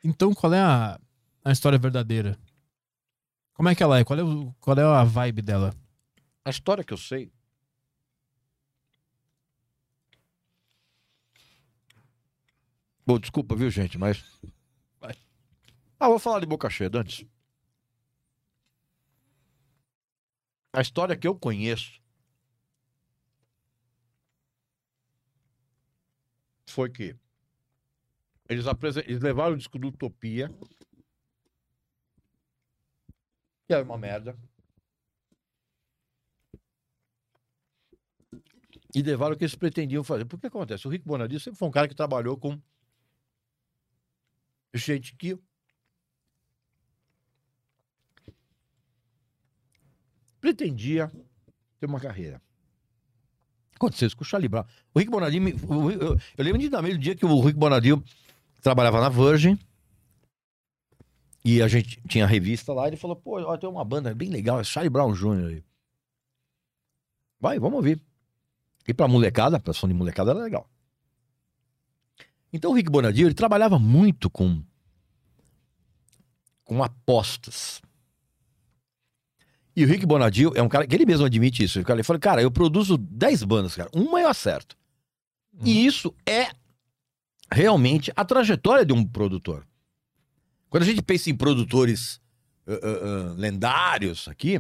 [0.04, 1.00] Então, qual é a,
[1.46, 2.38] a história verdadeira?
[3.54, 4.04] Como é que ela é?
[4.04, 5.74] Qual é, o, qual é a vibe dela?
[6.44, 7.32] A história que eu sei.
[13.06, 14.24] Bom, desculpa, viu, gente, mas.
[16.00, 17.26] Ah, vou falar de boca cheia antes.
[20.74, 22.02] A história que eu conheço
[26.66, 27.16] foi que
[28.52, 30.50] eles, apresen- eles levaram o disco do Utopia,
[33.68, 34.38] que era uma merda.
[38.94, 40.26] e levaram o que eles pretendiam fazer.
[40.26, 40.86] Porque acontece?
[40.86, 42.62] O Rick Bonadio sempre foi um cara que trabalhou com
[44.74, 45.40] gente que
[50.40, 51.12] pretendia
[51.80, 52.42] ter uma carreira.
[53.76, 54.66] Aconteceu isso com o Charlie Brown.
[54.94, 58.04] O Rick Bonadio, me- o- eu, lembro nitidamente do dia que o Rick Bonadio
[58.62, 59.58] trabalhava na Virgin
[61.44, 64.30] e a gente tinha a revista lá, ele falou, pô, ó, tem uma banda bem
[64.30, 65.48] legal, é Charlie Brown Jr.
[65.48, 65.64] aí.
[67.40, 68.00] Vai, vamos ouvir.
[68.88, 70.70] E pra molecada, pra som de molecada era legal.
[72.54, 74.64] Então o Rick Bonadio, ele trabalhava muito com
[76.64, 77.82] com apostas.
[79.76, 81.80] E o Rick Bonadio é um cara que ele mesmo admite isso.
[81.80, 83.90] Ele fala, cara, eu produzo 10 bandas, cara.
[83.94, 84.78] Uma eu acerto.
[85.66, 86.50] E isso é
[87.52, 89.68] realmente a trajetória de um produtor.
[90.70, 92.22] Quando a gente pensa em produtores
[92.68, 92.78] ah, ah,
[93.32, 94.54] ah, lendários aqui,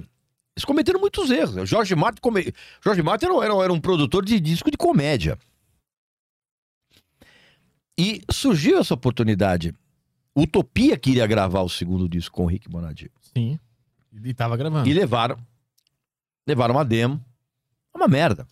[0.55, 1.55] eles cometeram muitos erros.
[1.55, 2.53] O Jorge Martin, come...
[2.83, 5.39] Jorge Martin era, era- era um produtor de disco de comédia.
[7.97, 9.73] E surgiu essa oportunidade.
[10.35, 13.11] Utopia queria gravar o segundo disco com o Rick Bonadio.
[13.21, 13.59] Sim.
[14.23, 14.89] E tava gravando.
[14.89, 15.37] E levaram.
[16.47, 17.23] Levaram uma demo.
[17.93, 18.47] Uma merda.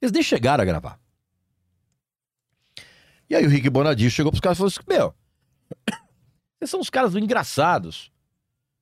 [0.00, 0.99] Eles nem chegaram a gravar.
[3.30, 5.14] E aí o Rick Bonadio chegou pros caras e falou assim: Meu,
[6.58, 8.10] vocês são os caras engraçados.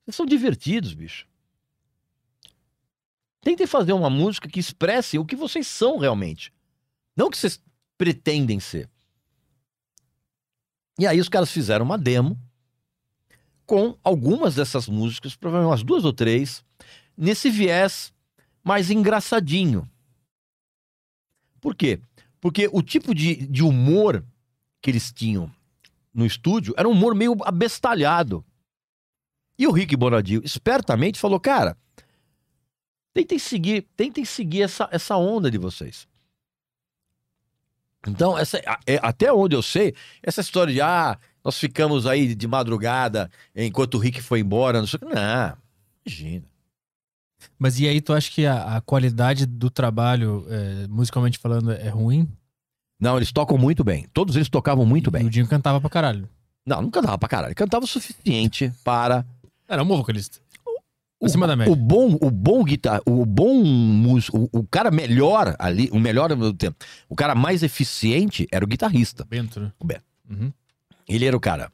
[0.03, 1.29] Vocês são divertidos, bicho.
[3.43, 6.51] Tentem fazer uma música que expresse o que vocês são realmente.
[7.15, 7.63] Não o que vocês
[7.99, 8.89] pretendem ser.
[10.99, 12.41] E aí os caras fizeram uma demo
[13.67, 16.65] com algumas dessas músicas, provavelmente umas duas ou três,
[17.15, 18.15] nesse viés
[18.65, 19.89] mais engraçadinho.
[21.61, 22.01] Por quê?
[22.41, 24.25] Porque o tipo de, de humor
[24.89, 25.53] que eles tinham
[26.15, 28.43] no estúdio era um humor meio abestalhado.
[29.59, 31.77] E o Rick Bonadio, espertamente, falou: cara,
[33.13, 36.09] tentem seguir, tentem seguir essa, essa onda de vocês.
[38.07, 42.47] Então, essa, é, até onde eu sei, essa história de ah, nós ficamos aí de
[42.47, 45.15] madrugada enquanto o Rick foi embora, não sei o que.
[45.15, 45.57] Não,
[46.07, 46.47] imagina.
[47.59, 51.89] Mas e aí, tu acha que a, a qualidade do trabalho, é, musicalmente falando, é
[51.91, 52.27] ruim?
[53.01, 54.07] Não, eles tocam muito bem.
[54.13, 55.27] Todos eles tocavam muito E bem.
[55.27, 56.29] o Dinho cantava pra caralho.
[56.67, 57.55] Não, não cantava pra caralho.
[57.55, 59.25] Cantava o suficiente para.
[59.69, 60.39] Era um bom vocalista.
[61.23, 61.73] Acima da média.
[61.73, 66.29] O bom, o bom guitar, o bom músico, o, o cara melhor ali, o melhor
[66.37, 66.77] mesmo tempo,
[67.09, 69.25] o cara mais eficiente era o guitarrista.
[69.25, 69.73] Bento, né?
[69.81, 70.05] O Bento.
[70.31, 70.53] Uhum.
[71.09, 71.73] Ele era o cara.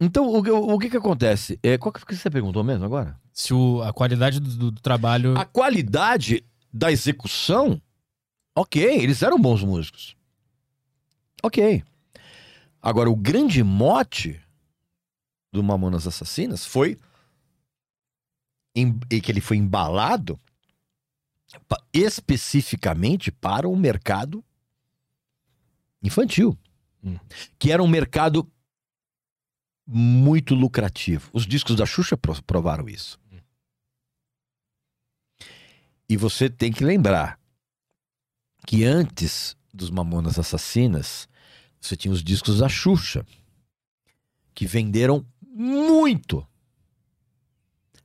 [0.00, 1.58] Então, o, que- o que que acontece?
[1.62, 3.16] É, qual que você perguntou mesmo agora?
[3.32, 5.38] Se o- a qualidade do, do- do trabalho.
[5.38, 7.80] A qualidade da execução,
[8.54, 10.16] ok, eles eram bons músicos.
[11.42, 11.82] Ok.
[12.80, 14.40] Agora, o grande mote
[15.52, 16.98] do Mamonas Assassinas foi
[18.74, 20.40] em- que ele foi embalado
[21.92, 24.42] especificamente para o mercado
[26.02, 26.58] infantil,
[27.04, 27.18] Hum.
[27.58, 28.50] que era um mercado
[29.86, 31.28] muito lucrativo.
[31.32, 33.20] Os discos da Xuxa pro- provaram isso.
[36.08, 37.38] E você tem que lembrar
[38.66, 41.28] que antes dos Mamonas Assassinas,
[41.80, 43.26] você tinha os discos da Xuxa,
[44.54, 46.46] que venderam muito.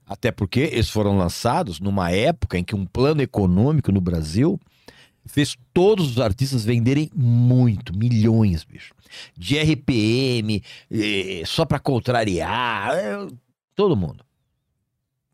[0.06, 4.60] Até porque eles foram lançados numa época em que um plano econômico no Brasil
[5.26, 8.94] fez todos os artistas venderem muito, milhões, bicho.
[9.38, 13.27] De RPM, eh, só pra contrariar, eh,
[13.76, 14.26] todo mundo.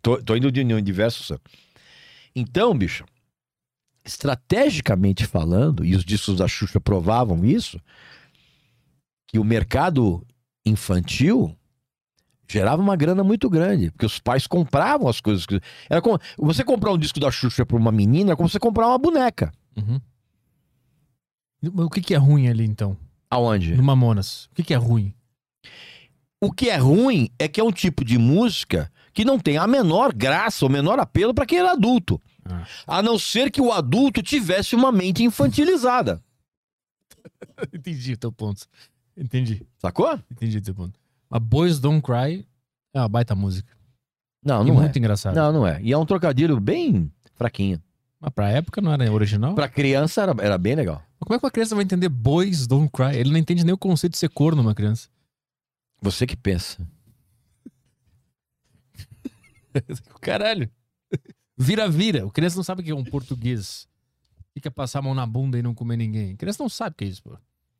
[0.01, 1.37] Tô, tô indo de diversos.
[2.35, 3.05] Então, bicho,
[4.05, 7.79] estrategicamente falando, e os discos da Xuxa provavam isso,
[9.27, 10.25] que o mercado
[10.65, 11.55] infantil
[12.49, 15.45] gerava uma grana muito grande, porque os pais compravam as coisas.
[15.45, 15.59] que-
[15.89, 18.87] Era como, você comprar um disco da Xuxa para uma menina é como você comprar
[18.87, 19.51] uma boneca.
[19.75, 19.99] Uhum.
[21.85, 22.97] O que, que é ruim ali, então?
[23.31, 23.75] Aonde?
[23.75, 24.45] No Mamonas.
[24.51, 25.13] O que, que é ruim?
[26.41, 29.65] O que é ruim é que é um tipo de música que não tem a
[29.65, 32.21] menor graça, o menor apelo para quem era adulto.
[32.45, 32.65] Ah.
[32.85, 36.21] A não ser que o adulto tivesse uma mente infantilizada.
[37.73, 38.65] Entendi o teu ponto.
[39.15, 39.65] Entendi.
[39.77, 40.19] Sacou?
[40.31, 40.99] Entendi o teu ponto.
[41.29, 42.45] Mas Boys Don't Cry
[42.93, 43.71] é uma baita música.
[44.43, 44.81] Não, e não é.
[44.81, 45.39] muito engraçada.
[45.39, 45.81] Não, não é.
[45.81, 47.81] E é um trocadilho bem fraquinho.
[48.19, 49.55] Mas pra época não era original.
[49.55, 51.01] Pra criança era, era bem legal.
[51.19, 53.15] Mas como é que uma criança vai entender Boys Don't Cry?
[53.15, 55.09] Ele não entende nem o conceito de ser corno numa criança.
[56.01, 56.85] Você que pensa.
[60.21, 60.69] Caralho.
[61.57, 62.25] Vira, vira.
[62.25, 63.87] O criança não sabe o que é um português.
[64.53, 66.33] Fica passar a mão na bunda e não comer ninguém.
[66.33, 67.37] A criança não sabe o que é isso, pô.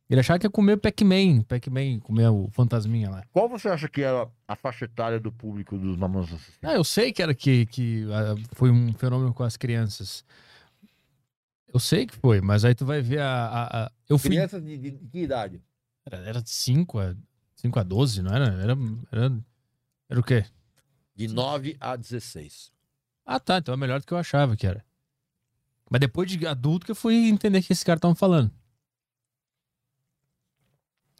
[0.10, 1.42] Ele achava que ia comer Pac-Man.
[1.44, 3.24] Pac-Man, comer o fantasminha lá.
[3.32, 6.42] Qual você acha que era a faixa etária do público dos Assassinas?
[6.62, 10.24] Ah, eu sei que era que, que ah, foi um fenômeno com as crianças.
[11.74, 13.46] Eu sei que foi, mas aí tu vai ver a.
[13.46, 14.32] a- a- eu fui.
[14.32, 15.62] Crianças de, de- de que idade?
[16.06, 17.16] Era, era de 5 a,
[17.56, 18.46] 5 a 12, não era?
[18.62, 18.78] Era,
[19.12, 19.40] era?
[20.10, 20.46] era o quê?
[21.16, 22.72] De 9 a 16.
[23.26, 23.58] Ah, tá.
[23.58, 24.84] Então é melhor do que eu achava que era.
[25.90, 28.52] Mas depois de adulto que eu fui entender o que esse cara tava falando.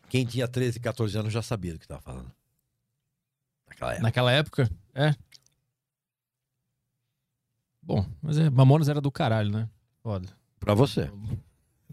[0.10, 2.32] Quem tinha 13, 14 anos já sabia do que estava falando.
[3.68, 4.04] Naquela época.
[4.04, 5.16] Naquela época, é.
[7.82, 9.70] Bom, mas é, Mamonas era do caralho, né?
[10.02, 10.30] Foda.
[10.60, 11.12] Pra você.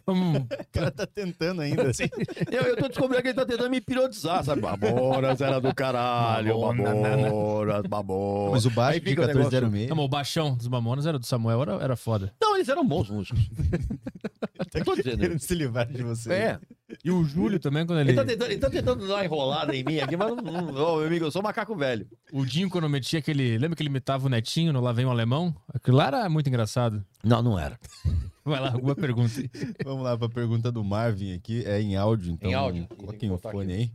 [0.07, 0.43] Vamos.
[0.43, 1.91] O cara tá tentando ainda.
[2.51, 4.63] Eu, eu tô descobrindo que ele tá tentando me hipnotizar, sabe?
[4.63, 8.53] Mamonas era do caralho, Mamona, Mamonas, Mamonas.
[8.53, 9.89] Mas o baixo de fica o 1406.
[9.89, 12.33] Não, o baixão dos Mamonas era do Samuel, era, era foda.
[12.41, 13.41] Não, eles eram bons músicos.
[14.75, 15.19] Eu tô dizendo.
[15.19, 16.33] Querendo se livrar de você.
[16.33, 16.59] É.
[17.05, 18.11] E o Júlio também, quando ele.
[18.11, 20.75] Ele tá, tentando, ele tá tentando dar uma enrolada em mim aqui, mas não, não,
[20.75, 22.07] ô, meu amigo, eu sou macaco velho.
[22.33, 23.59] O Dinho, quando metia aquele.
[23.59, 25.55] Lembra que ele imitava o netinho no Lá Vem o Alemão?
[25.73, 27.05] Aquilo lá era muito engraçado.
[27.25, 27.79] Não, não era.
[28.45, 29.33] Vai lá, alguma pergunta.
[29.85, 31.65] Vamos lá pra pergunta do Marvin aqui.
[31.65, 32.51] É em áudio, então.
[32.51, 32.89] Em áudio.
[32.89, 33.83] Coloquem o fone aqui.
[33.83, 33.93] aí.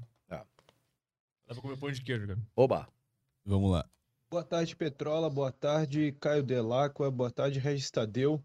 [1.48, 2.40] Dá pra comer pão de queijo, cara.
[2.56, 2.88] Oba.
[3.46, 3.86] Vamos lá.
[4.32, 5.30] Boa tarde, Petrola.
[5.30, 7.12] Boa tarde, Caio Delacqua.
[7.12, 8.44] Boa tarde, Regis Tadeu.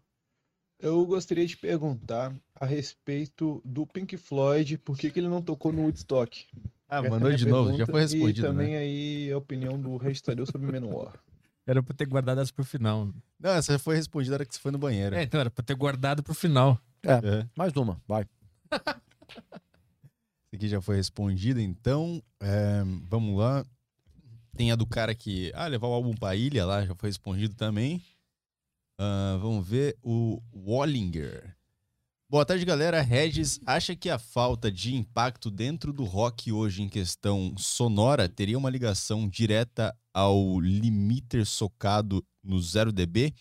[0.79, 5.71] Eu gostaria de perguntar a respeito do Pink Floyd, por que, que ele não tocou
[5.71, 6.45] no Woodstock?
[6.87, 7.75] Ah, Essa é a mandou de novo.
[7.77, 8.77] Já foi respondido, E também né?
[8.77, 11.13] aí a opinião do Regis Tadeu sobre Menor.
[11.65, 13.07] Era pra ter guardado essa pro final.
[13.39, 15.15] Não, essa já foi respondida na hora que você foi no banheiro.
[15.15, 16.79] É, então era pra ter guardado pro final.
[17.03, 17.47] É.
[17.55, 18.25] Mais uma, vai.
[20.53, 22.21] Essa aqui já foi respondida, então.
[22.41, 23.65] é, vamos lá.
[24.55, 25.51] Tem a do cara que.
[25.55, 28.03] Ah, levar o álbum pra ilha lá, já foi respondido também.
[28.99, 31.55] Ah, vamos ver o Wallinger.
[32.31, 33.01] Boa tarde, galera.
[33.01, 38.57] Regis acha que a falta de impacto dentro do rock hoje em questão sonora teria
[38.57, 43.33] uma ligação direta ao limiter socado no 0 dB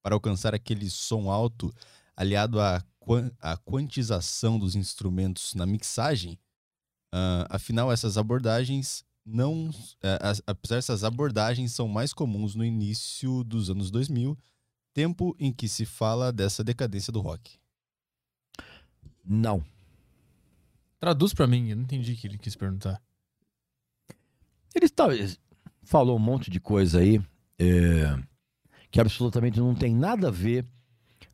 [0.00, 1.74] para alcançar aquele som alto
[2.16, 2.84] aliado à,
[3.40, 6.38] à quantização dos instrumentos na mixagem?
[7.12, 9.70] Ah, afinal, essas abordagens não.
[10.20, 14.38] as- apesar dessas abordagens são mais comuns no início dos anos 2000,
[14.94, 17.58] tempo em que se fala dessa decadência do rock.
[19.26, 19.64] Não.
[20.98, 23.02] Traduz pra mim, eu não entendi o que ele quis perguntar.
[24.74, 25.08] Ele tá,
[25.82, 27.20] falou um monte de coisa aí
[27.58, 28.18] é,
[28.90, 30.66] que absolutamente não tem nada a ver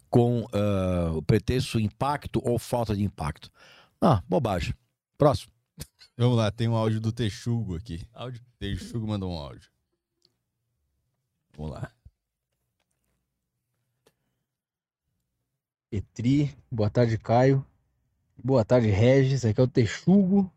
[0.08, 3.50] com ah, o pretexto impacto ou falta de impacto.
[4.00, 4.74] Ah, bobagem.
[5.16, 5.52] Próximo.
[6.16, 8.06] Vamos lá, tem um áudio do Texugo aqui.
[8.12, 8.40] Áudio.
[8.58, 9.70] Texugo mandou um áudio.
[11.56, 11.90] Vamos lá.
[15.90, 17.64] Petri, boa tarde, Caio.
[18.36, 19.44] Boa tarde, Regis.
[19.44, 20.51] Aqui é o Texugo.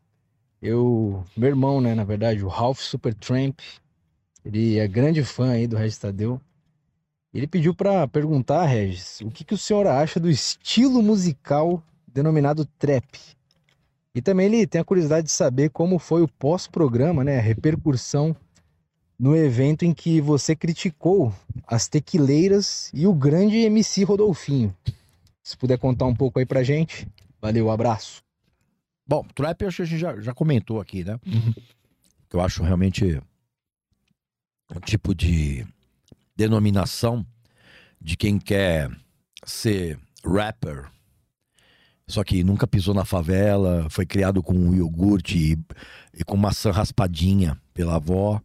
[0.62, 3.60] Eu, meu irmão, né, na verdade, o Ralph Supertramp,
[4.44, 6.42] ele é grande fã aí do Regis Tadeu.
[7.34, 12.66] Ele pediu para perguntar, Regis, o que, que o senhor acha do estilo musical denominado
[12.80, 13.06] trap?
[14.16, 18.36] E também ele tem a curiosidade de saber como foi o pós-programa, né, a repercussão
[19.20, 21.34] no evento em que você criticou
[21.68, 24.76] as tequileiras e o grande MC Rodolfinho.
[25.44, 27.08] Se puder contar um pouco aí pra gente.
[27.45, 28.24] Valeu, abraço.
[29.07, 31.19] Bom, trap eu acho que a gente já, já comentou aqui, né?
[32.33, 33.22] Eu acho realmente
[34.75, 35.64] um tipo de
[36.35, 37.24] denominação
[38.01, 38.90] de quem quer
[39.45, 40.90] ser rapper,
[42.07, 45.57] só que nunca pisou na favela, foi criado com um iogurte e,
[46.19, 48.41] e com maçã raspadinha pela avó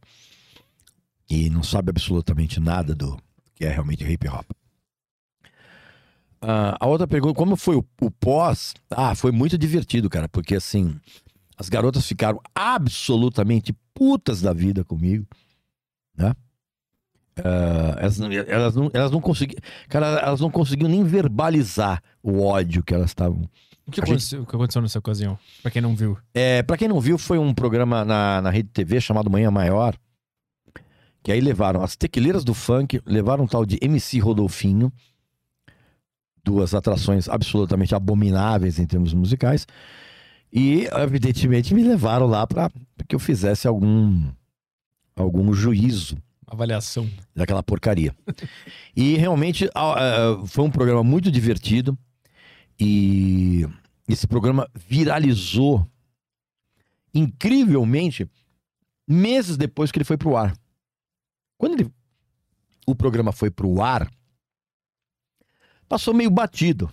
[1.29, 3.19] e não sabe absolutamente nada do
[3.55, 4.47] que é realmente hip hop.
[6.43, 8.75] Ah, a outra pergunta, como foi o, o pós?
[8.91, 10.99] Ah, foi muito divertido, cara, porque assim,
[11.57, 15.27] as garotas ficaram absolutamente putas da vida comigo,
[16.17, 16.35] né?
[17.45, 22.41] Ah, elas, não- elas não, elas não conseguiam, cara, elas não conseguiam nem verbalizar o
[22.43, 23.43] ódio que elas estavam.
[23.87, 25.39] O que A gente- aconteceu, o que aconteceu nessa ocasião?
[25.63, 26.17] Pra quem não viu.
[26.35, 29.95] É, para quem não viu, foi um programa na, na Rede TV chamado Manhã Maior,
[31.23, 34.93] que aí levaram as tequileiras do funk, levaram um tal de MC Rodolfinho,
[36.45, 39.67] duas atrações absolutamente abomináveis em termos musicais,
[40.53, 42.71] e evidentemente me levaram lá para
[43.07, 44.31] que eu fizesse algum
[45.15, 47.09] algum juízo Avaliação.
[47.37, 48.15] daquela porcaria.
[48.97, 51.97] E realmente ah, foi um programa muito divertido
[52.81, 53.67] e
[54.09, 55.87] esse programa viralizou
[57.15, 58.29] incrivelmente
[59.07, 60.57] meses depois que ele foi pro ar.
[61.59, 61.93] Quando ele-
[62.87, 64.11] o programa foi pro ar,
[65.91, 66.89] passou meio batido.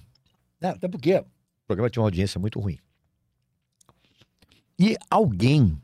[0.60, 0.70] né?
[0.70, 1.26] Até porque o
[1.68, 2.80] programa tinha uma audiência muito ruim.
[4.80, 5.80] E alguém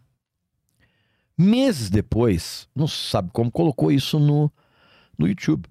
[1.37, 4.51] meses depois, não sabe como, colocou isso no,
[5.15, 5.69] no YouTube.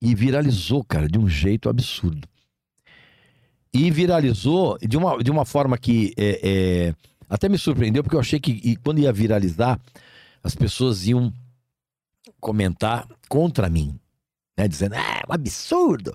[0.00, 2.28] E viralizou, cara, de um jeito absurdo.
[3.72, 6.94] E viralizou de uma, de uma forma que é, é,
[7.30, 9.80] até me surpreendeu, porque eu achei que e quando ia viralizar,
[10.42, 11.32] as pessoas iam
[12.40, 13.98] comentar contra mim.
[14.58, 16.12] Né, dizendo, ah, é um absurdo.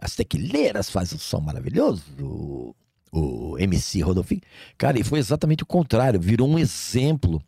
[0.00, 2.02] As tequileiras fazem um som maravilhoso.
[2.20, 2.74] O,
[3.12, 4.40] o MC Rodolfinho.
[4.76, 6.18] Cara, e foi exatamente o contrário.
[6.18, 7.40] Virou um exemplo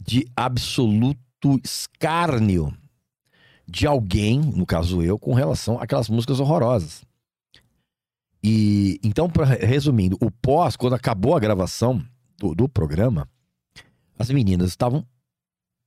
[0.00, 2.74] de absoluto escárnio
[3.68, 7.02] de alguém, no caso eu, com relação àquelas músicas horrorosas.
[8.42, 12.02] E então, pra, resumindo, o pós, quando acabou a gravação
[12.38, 13.28] do, do programa,
[14.18, 15.06] as meninas estavam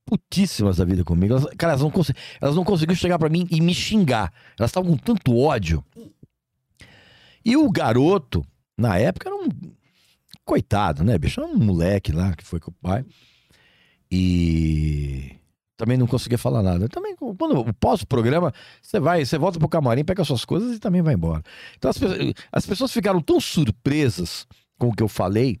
[0.06, 1.34] putíssimas da vida comigo.
[1.34, 1.92] Elas, cara, elas não,
[2.40, 4.32] elas não conseguiam chegar pra mim e me xingar.
[4.58, 5.84] Elas estavam com tanto ódio.
[7.44, 8.44] E o garoto,
[8.78, 9.48] na época, era um.
[10.44, 11.40] Coitado, né, bicho?
[11.40, 13.04] Era um moleque lá que foi com o pai.
[14.10, 15.36] E
[15.76, 16.88] também não conseguia falar nada.
[16.88, 20.78] Também, quando pós o programa, você vai, você volta pro camarim, pega suas coisas e
[20.78, 21.42] também vai embora.
[21.76, 21.98] Então as,
[22.52, 24.46] as pessoas ficaram tão surpresas
[24.78, 25.58] com o que eu falei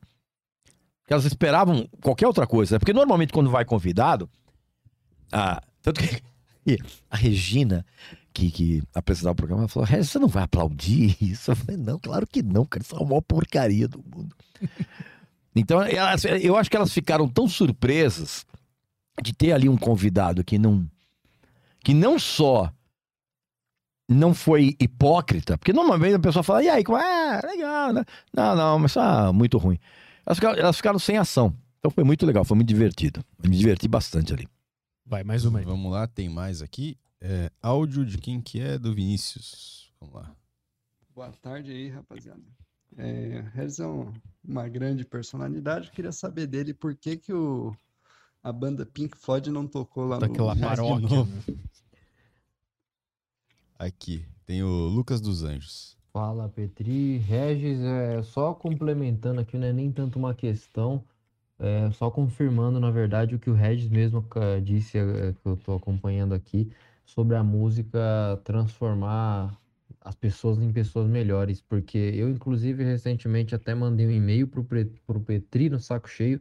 [1.06, 2.74] que elas esperavam qualquer outra coisa.
[2.74, 2.78] né?
[2.78, 4.28] Porque normalmente quando vai convidado,
[5.32, 6.20] a, tanto que
[7.10, 7.84] a Regina,
[8.34, 11.50] que, que apresentava o programa, falou: Regina, você não vai aplaudir isso?
[11.50, 14.34] Eu falei: não, claro que não, cara, isso é a maior porcaria do mundo.
[15.58, 18.44] Então, elas- eu acho que elas ficaram tão surpresas
[19.22, 20.86] de ter ali um convidado que não
[21.82, 22.70] que não só
[24.06, 27.40] não foi hipócrita, porque normalmente a pessoa fala, e aí, como é?
[27.42, 28.04] Legal, né?
[28.34, 29.78] Não, não, mas ah, muito ruim.
[30.26, 31.56] Elas ficaram, elas ficaram sem ação.
[31.78, 33.24] Então foi muito legal, foi muito divertido.
[33.42, 34.48] Eu me diverti bastante ali.
[35.04, 35.64] Vai, mais uma aí.
[35.64, 36.98] Vamos lá, tem mais aqui.
[37.20, 38.76] É, áudio de quem que é?
[38.78, 39.92] Do Vinícius.
[40.00, 40.34] Vamos lá.
[41.14, 42.42] Boa tarde aí, rapaziada.
[42.98, 44.12] É, Regis é um-
[44.44, 45.86] uma grande personalidade.
[45.88, 47.74] Eu queria saber dele por que, que o,
[48.42, 50.60] a banda Pink Floyd não tocou lá Daquela no.
[50.60, 51.08] paróquia.
[51.16, 51.30] novo.
[51.48, 51.54] né?
[53.78, 55.95] Aqui, tem o Lucas dos Anjos.
[56.16, 57.18] Fala, Petri.
[57.18, 61.04] Regis, é, só complementando aqui, não é nem tanto uma questão,
[61.58, 65.54] é, só confirmando, na verdade, o que o Regis mesmo ca- disse, é, que eu
[65.54, 66.72] estou acompanhando aqui,
[67.04, 68.00] sobre a música
[68.44, 69.60] transformar
[70.00, 74.64] as pessoas em pessoas melhores, porque eu, inclusive, recentemente até mandei um e-mail pro,
[75.06, 76.40] pro Petri, no Saco Cheio,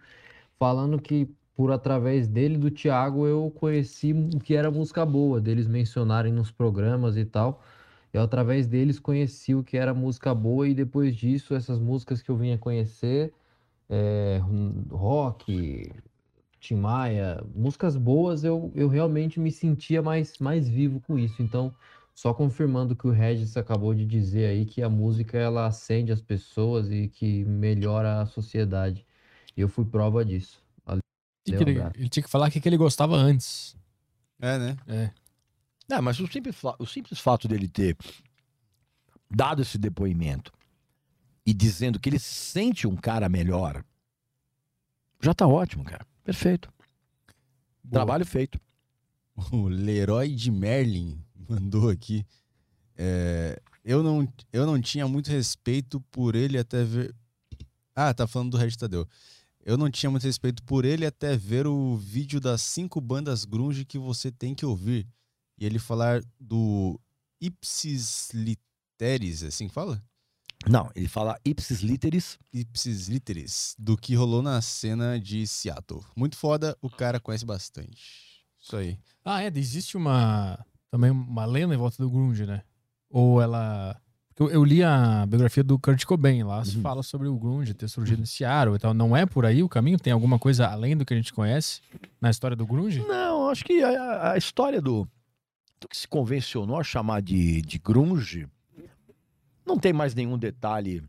[0.60, 5.68] falando que por através dele, do Thiago, eu conheci o que era música boa, deles
[5.68, 7.64] mencionarem nos programas e tal.
[8.16, 12.32] Eu, através deles, conheci o que era música boa e depois disso, essas músicas que
[12.32, 13.34] eu vinha conhecer,
[13.90, 14.42] é,
[14.90, 15.92] rock,
[16.62, 21.42] Tim Maia, músicas boas, eu, eu realmente me sentia mais, mais vivo com isso.
[21.42, 21.76] Então,
[22.14, 26.14] só confirmando o que o Regis acabou de dizer aí, que a música ela acende
[26.14, 29.06] as pessoas e que melhora a sociedade.
[29.58, 30.64] Eu fui prova disso.
[30.86, 31.02] Valeu,
[31.44, 33.76] Tinha que ele, ele tinha que falar o que, que ele gostava antes.
[34.40, 34.78] É, né?
[34.88, 35.25] É.
[35.88, 37.96] Não, mas o simples, o simples fato dele ter
[39.30, 40.52] dado esse depoimento
[41.46, 43.84] e dizendo que ele se sente um cara melhor,
[45.22, 46.06] já tá ótimo, cara.
[46.24, 46.74] Perfeito.
[47.84, 47.92] Boa.
[47.92, 48.60] Trabalho feito.
[49.52, 52.26] O Leroy de Merlin mandou aqui.
[52.98, 57.14] É, eu, não, eu não tinha muito respeito por ele até ver.
[57.94, 59.08] Ah, tá falando do Regis Tadeu.
[59.64, 63.84] Eu não tinha muito respeito por ele até ver o vídeo das cinco bandas grunge
[63.84, 65.08] que você tem que ouvir.
[65.58, 67.00] E ele falar do
[67.42, 70.02] Ipsis Literis, assim que fala?
[70.68, 72.40] Não, ele fala ipsis literis.
[72.52, 76.02] Ipsis Literis, do que rolou na cena de Seattle.
[76.16, 78.02] Muito foda, o cara conhece bastante.
[78.60, 78.98] Isso aí.
[79.24, 80.58] Ah, é, existe uma
[80.90, 82.64] também uma lenda em volta do grunge, né?
[83.10, 83.96] Ou ela
[84.30, 86.82] porque eu, eu li a biografia do Kurt Cobain, lá se Uhum.
[86.82, 88.94] fala sobre o grunge ter surgido em Seattle e tal.
[88.94, 90.00] Não é por aí o caminho?
[90.00, 91.80] Tem alguma coisa além do que a gente conhece
[92.20, 93.00] na história do grunge?
[93.08, 95.08] Não, acho que a, a história do,
[95.88, 98.48] que se convencionou a chamar de, de grunge
[99.66, 101.04] não tem mais nenhum detalhe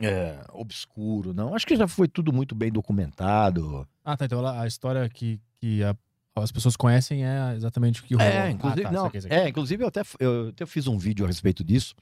[0.00, 1.54] é, obscuro, não.
[1.54, 3.86] Acho que já foi tudo muito bem documentado.
[4.04, 4.24] Ah, tá.
[4.24, 5.94] Então a história que, que a-
[6.34, 8.28] as pessoas conhecem é exatamente o que rolou.
[8.32, 11.28] É, inclusive, ah, tá, não, é, inclusive eu até, eu até fiz um vídeo a
[11.28, 11.94] respeito disso,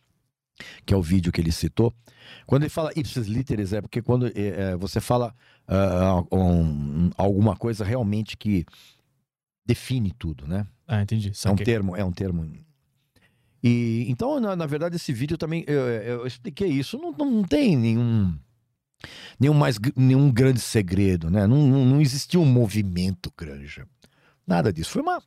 [0.86, 1.92] que é o vídeo que ele citou.
[2.46, 5.34] Quando ele fala ipsis literis, é porque quando é, é, você fala
[5.66, 8.64] ah, um- alguma coisa realmente que
[9.64, 10.66] define tudo, né?
[10.86, 11.32] Ah, entendi.
[11.44, 12.50] É um termo, é um termo.
[13.62, 16.98] E então, na, na verdade, esse vídeo também eu, eu expliquei isso.
[16.98, 18.36] Não, não tem nenhum
[19.38, 21.46] nenhum mais nenhum grande segredo, né?
[21.46, 23.86] Não, não, não existia um movimento granja,
[24.46, 24.90] nada disso.
[24.90, 25.22] Foi uma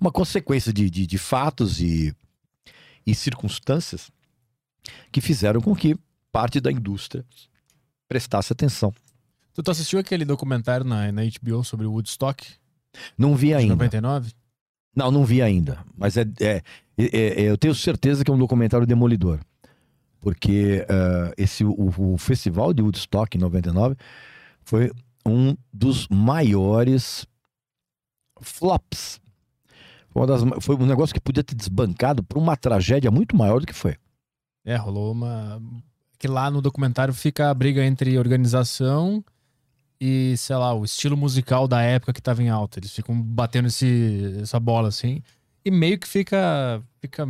[0.00, 2.14] uma consequência de, de, de fatos e,
[3.06, 4.10] e circunstâncias
[5.12, 5.96] que fizeram com que
[6.32, 7.24] parte da indústria
[8.08, 8.92] prestasse atenção.
[9.52, 12.46] Tu, tu assistiu aquele documentário na, na HBO sobre o Woodstock
[13.16, 13.74] Não vi ainda.
[13.74, 14.32] 99?
[14.94, 15.78] Não, não vi ainda.
[15.96, 16.62] Mas é, é-
[16.98, 19.38] é- é- eu tenho certeza que é um documentário demolidor.
[20.20, 23.96] Porque eh, esse, o, o festival de Woodstock em 99
[24.62, 24.90] foi
[25.24, 27.26] um dos maiores
[28.42, 29.20] flops.
[30.10, 33.66] Foi, das foi um negócio que podia ter desbancado por uma tragédia muito maior do
[33.66, 33.96] que foi.
[34.64, 35.62] É, rolou uma.
[36.18, 39.24] Que lá no documentário fica a briga entre organização
[40.00, 42.78] e, sei lá, o estilo musical da época que tava em alta.
[42.78, 45.22] Eles ficam batendo esse, essa bola assim.
[45.64, 47.28] E meio que fica, fica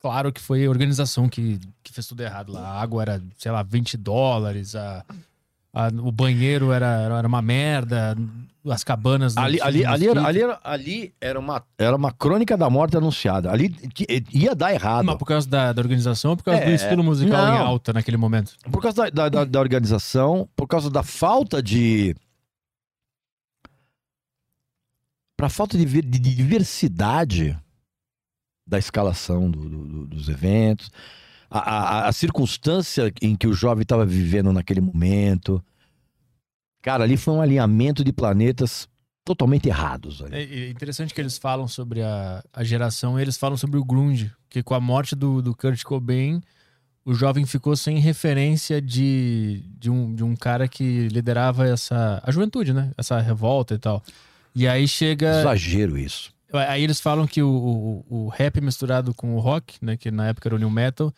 [0.00, 2.60] claro que foi a organização que, que fez tudo errado lá.
[2.60, 5.04] A água era, sei lá, 20 dólares, a,
[5.72, 6.86] a- o banheiro era,
[7.18, 8.16] era uma merda,
[8.70, 9.36] as cabanas.
[9.36, 13.50] Ali, ali, ali, era, ali, era, ali era, uma, era uma crônica da morte anunciada.
[13.50, 15.04] Ali ti- ia dar errado.
[15.06, 17.66] Mas por causa da, da organização ou por causa do É, estilo musical em não.
[17.66, 18.52] alta naquele momento?
[18.70, 22.14] Por causa da, da, da- organização, por causa da falta de.
[25.36, 27.56] Para falta de, de diversidade
[28.66, 30.90] da escalação do- do- do- dos eventos,
[31.50, 35.62] a, a- a circunstância em que o jovem estava vivendo naquele momento.
[36.82, 38.88] Cara, ali foi um alinhamento de planetas
[39.24, 40.22] totalmente errados.
[40.22, 40.34] Ali.
[40.36, 44.30] É é interessante que eles falam sobre a, a geração, eles falam sobre o grunge,
[44.48, 46.40] que com a morte do, do Kurt Cobain,
[47.04, 52.30] o jovem ficou sem referência de, de, um, de um cara que liderava essa a
[52.30, 52.90] juventude, né?
[52.96, 54.02] Essa revolta e tal.
[54.54, 55.40] E aí chega.
[55.40, 56.32] Exagero isso.
[56.52, 59.96] Aí eles falam que o, o, o rap misturado com o rock, né?
[59.96, 61.12] Que na época era o new metal,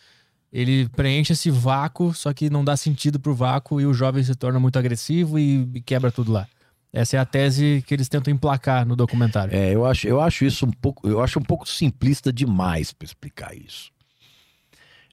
[0.53, 4.35] ele preenche esse vácuo, só que não dá sentido pro vácuo e o jovem se
[4.35, 6.49] torna muito agressivo e, quebra tudo lá.
[6.93, 9.55] Essa é a tese que eles tentam emplacar no documentário.
[9.55, 13.07] É, eu acho, eu acho isso um pouco, eu acho um pouco simplista demais para
[13.07, 13.93] explicar isso.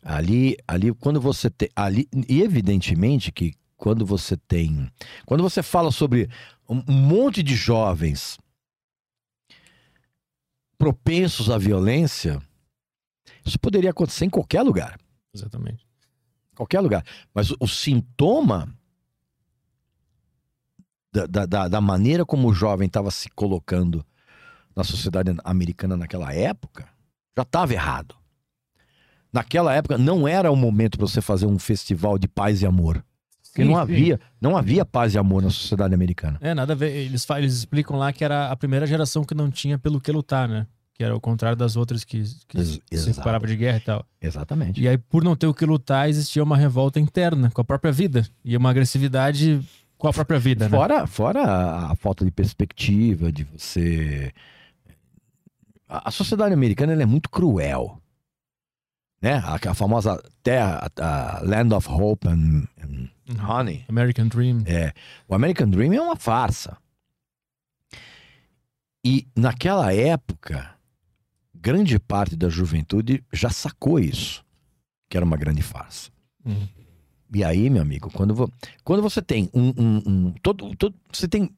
[0.01, 4.91] Ali, ali quando você tem, ali e evidentemente que quando você tem,
[5.25, 6.30] quando você fala sobre
[6.67, 8.40] um monte de jovens
[10.80, 12.41] propensos à violência,
[13.45, 14.98] isso poderia acontecer em qualquer lugar,
[15.41, 15.85] Exatamente.
[16.56, 17.03] qualquer lugar.
[17.33, 18.67] Mas o, o sintoma
[21.14, 24.06] da, da, da- maneira como o jovem estava se colocando
[24.75, 26.88] na sociedade americana naquela época
[27.35, 28.16] já estava errado.
[29.32, 33.03] Naquela época não era o momento para você fazer um festival de paz e amor.
[33.43, 33.82] Porque Sim, não sim.
[33.82, 36.38] havia, não havia paz e amor na sociedade americana.
[36.41, 36.91] É, nada a ver.
[36.95, 40.48] Eles, eles explicam lá que era a primeira geração que não tinha pelo que lutar,
[40.48, 40.66] né?
[40.98, 44.06] Que era o contrário das outras que, que Ex- se separava de guerra e tal.
[44.19, 44.82] Exatamente.
[44.82, 47.92] E aí, por não ter o que lutar, existia uma revolta interna com a própria
[47.92, 49.61] vida e uma agressividade
[49.95, 50.76] com a própria vida, né?
[50.76, 51.43] Fora, fora
[51.92, 54.34] a, falta de perspectiva, de você.
[55.88, 58.01] A, a sociedade americana é muito cruel.
[59.22, 59.35] Né?
[59.35, 63.85] A, a famosa terra, a, a Land of Hope and, and Honey.
[63.88, 64.64] American Dream.
[64.66, 64.93] É,
[65.27, 66.76] o American Dream é uma farsa.
[69.06, 70.76] E naquela época,
[71.67, 74.41] grande parte da juventude já sacou isso,
[75.09, 76.09] que era uma grande farsa.
[76.45, 76.65] Uhum.
[77.35, 78.49] E aí, meu amigo, quando, vo-
[78.85, 81.49] quando você tem um, um- um- todo, todo- você tem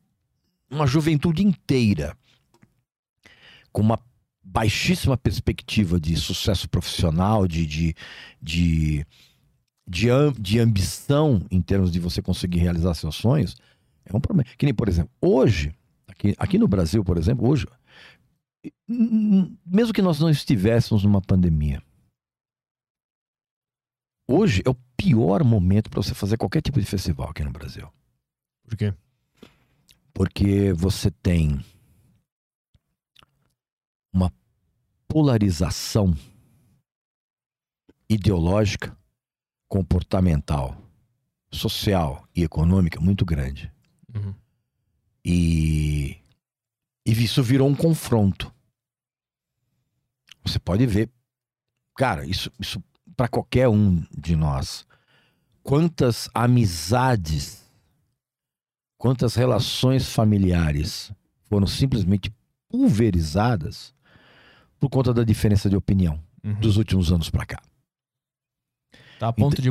[0.67, 2.17] uma juventude inteira
[3.71, 3.99] com uma
[4.43, 7.95] baixíssima perspectiva de sucesso profissional, de, de,
[8.41, 9.05] de,
[9.87, 13.55] de, am- de ambição em termos de você conseguir realizar seus sonhos,
[14.05, 14.49] é um problema.
[14.57, 15.71] Que nem, por exemplo, hoje,
[16.07, 17.67] aqui, aqui no Brasil, por exemplo, hoje,
[18.87, 21.81] mesmo que nós não estivéssemos numa pandemia,
[24.27, 27.91] hoje é o pior momento para você fazer qualquer tipo de festival aqui no Brasil.
[28.63, 28.93] Por quê?
[30.13, 31.63] Porque você tem
[34.13, 34.31] uma
[35.07, 36.15] polarização
[38.09, 38.97] ideológica,
[39.67, 40.75] comportamental,
[41.51, 43.71] social e econômica muito grande.
[44.13, 44.33] Uhum.
[45.23, 46.18] E,
[47.09, 48.53] e isso virou um confronto.
[50.43, 51.09] Você pode ver,
[51.95, 52.81] cara, isso, isso
[53.15, 54.85] para qualquer um de nós.
[55.61, 57.63] Quantas amizades,
[58.97, 61.11] quantas relações familiares
[61.43, 62.33] foram simplesmente
[62.69, 63.93] pulverizadas
[64.79, 66.53] por conta da diferença de opinião Uhum.
[66.61, 67.61] dos últimos anos para cá.
[69.19, 69.69] Tá a ponto de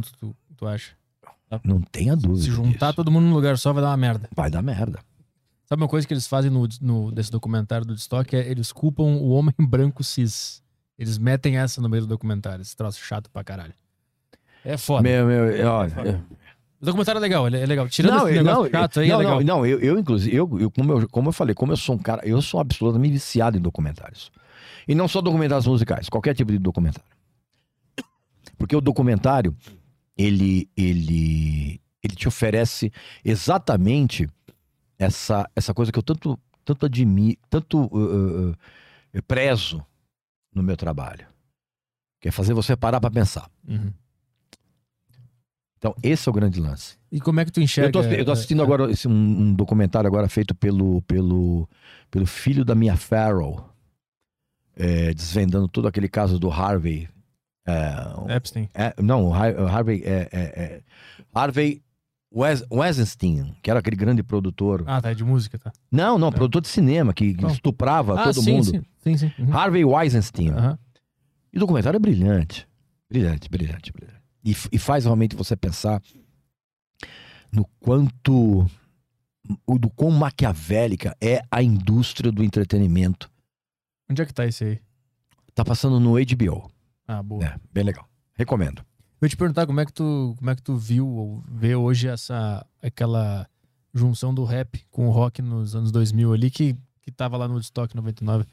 [0.00, 0.96] tu, tu, tu acha?
[1.62, 2.40] Não tenha dúvida.
[2.44, 2.96] Se juntar disso.
[2.96, 4.26] todo mundo num lugar só vai dar uma merda.
[4.34, 5.00] Vai dar merda.
[5.66, 8.34] Sabe uma coisa que eles fazem no, no- desse documentário do Stock?
[8.36, 10.62] É eles culpam o homem branco cis.
[10.98, 12.62] Eles metem essa no meio do documentário.
[12.62, 13.74] Esse troço chato pra caralho.
[14.64, 15.02] É foda.
[15.02, 16.24] Meu, meu, olha,
[16.80, 17.88] O documentário é legal, é legal.
[17.88, 19.36] Tirando não, esse negócio não, chato aí, não, é legal.
[19.40, 21.94] não, não, eu, eu inclusive, eu, eu, como eu, como eu falei, como eu sou
[21.94, 24.30] um cara, eu sou absolutamente viciado em documentários.
[24.86, 27.08] E não só documentários musicais, qualquer tipo de documentário.
[28.56, 29.56] Porque o documentário,
[30.16, 32.92] ele, ele, ele te oferece
[33.24, 34.28] exatamente
[34.98, 39.84] essa, essa coisa que eu tanto, tanto admiro, tanto uh, uh, uh, prezo
[40.54, 41.26] no meu trabalho.
[42.20, 43.50] Que é fazer você parar pra pensar.
[43.68, 43.92] Uhum.
[45.76, 46.96] Então, esse é o grande lance.
[47.12, 47.88] E como é que tu enxerga...
[47.88, 51.68] Eu tô, eu tô assistindo é, agora esse, um, um documentário agora feito pelo, pelo,
[52.10, 53.68] pelo filho da Mia Farrow,
[54.74, 57.06] é, desvendando todo aquele caso do Harvey.
[57.66, 58.70] é, Epstein.
[58.72, 60.82] é, não, Harvey, é, é,
[61.34, 61.82] Harvey
[62.34, 62.64] Wes,
[63.62, 64.82] que era aquele grande produtor.
[64.86, 65.72] Ah, tá, é de música, tá.
[65.90, 67.50] Não, não, produtor de cinema que, que Não.
[67.50, 68.64] estuprava ah, todo sim, mundo.
[68.64, 69.32] sim, sim, sim.
[69.38, 69.56] Uhum.
[69.56, 70.50] Harvey Weinstein.
[70.50, 70.78] Aham.
[71.52, 72.66] E o documentário é brilhante.
[73.08, 74.20] Brilhante, brilhante, brilhante.
[74.44, 76.02] E, e faz realmente você pensar
[77.52, 78.66] no quanto.
[79.68, 83.30] Do quão maquiavélica é a indústria do entretenimento.
[84.10, 84.80] Onde é que tá esse aí?
[85.54, 86.70] Tá passando no HBO.
[87.06, 87.44] Ah, boa.
[87.44, 88.08] É, bem legal.
[88.34, 88.82] Recomendo.
[89.24, 92.08] Eu te perguntar como é que tu, como é que tu viu ou vê hoje
[92.08, 93.48] essa aquela
[93.94, 97.54] junção do rap com o rock nos anos 2000 ali que que tava lá no
[97.54, 98.44] Woodstock 99.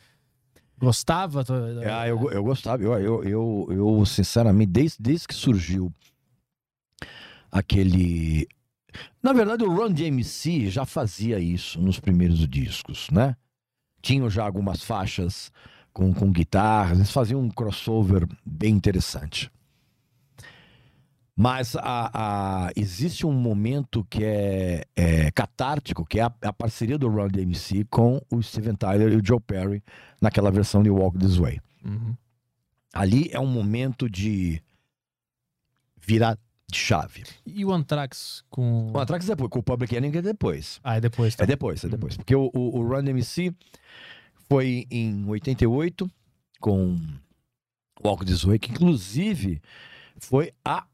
[0.78, 1.44] Gostava?
[1.86, 2.82] Ah, eu, eu gostava.
[2.82, 5.94] Eu, eu, eu, eu, sinceramente, desde, desde que surgiu
[7.52, 8.48] aquele.
[9.22, 13.36] Na verdade, o Run DMC já fazia isso nos primeiros discos, né?
[14.02, 15.52] Tinham já algumas faixas
[15.94, 19.52] com, com guitarras, eles faziam um crossover bem interessante.
[21.36, 22.12] Mas a,
[22.66, 27.30] a- existe um momento que é, é catártico, que é a, a parceria do Run
[27.30, 29.82] DMC com o Steven Tyler e o Joe Perry
[30.22, 31.60] naquela versão de Walk This Way.
[31.86, 32.16] Uhum.
[32.94, 34.62] Ali é um momento de
[36.00, 36.38] virar
[36.70, 37.24] de chave.
[37.46, 40.80] E o Anthrax com O Anthrax é depois, com o Public Enemy é depois.
[40.84, 41.44] Ah, é depois, tá.
[41.44, 42.18] É depois, é depois.
[42.18, 43.54] Porque o, o, o Run DMC
[44.50, 46.10] foi em 88
[46.60, 46.98] com
[48.04, 49.62] Walk This Way, que inclusive
[50.18, 50.86] foi a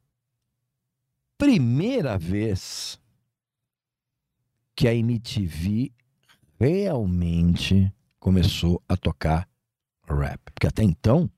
[1.38, 3.00] primeira vez
[4.76, 5.92] que a MTV
[6.60, 9.48] realmente começou a tocar
[10.08, 10.40] rap.
[10.54, 11.30] Porque até então,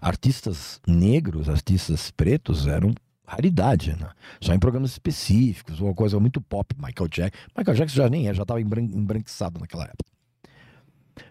[0.00, 2.92] artistas negros, artistas pretos eram
[3.26, 4.10] raridade, né?
[4.40, 7.44] Só em programas específicos, uma coisa muito pop, Michael Jackson.
[7.56, 10.10] Michael Jackson já nem é, já estava embran embranquiçado naquela época.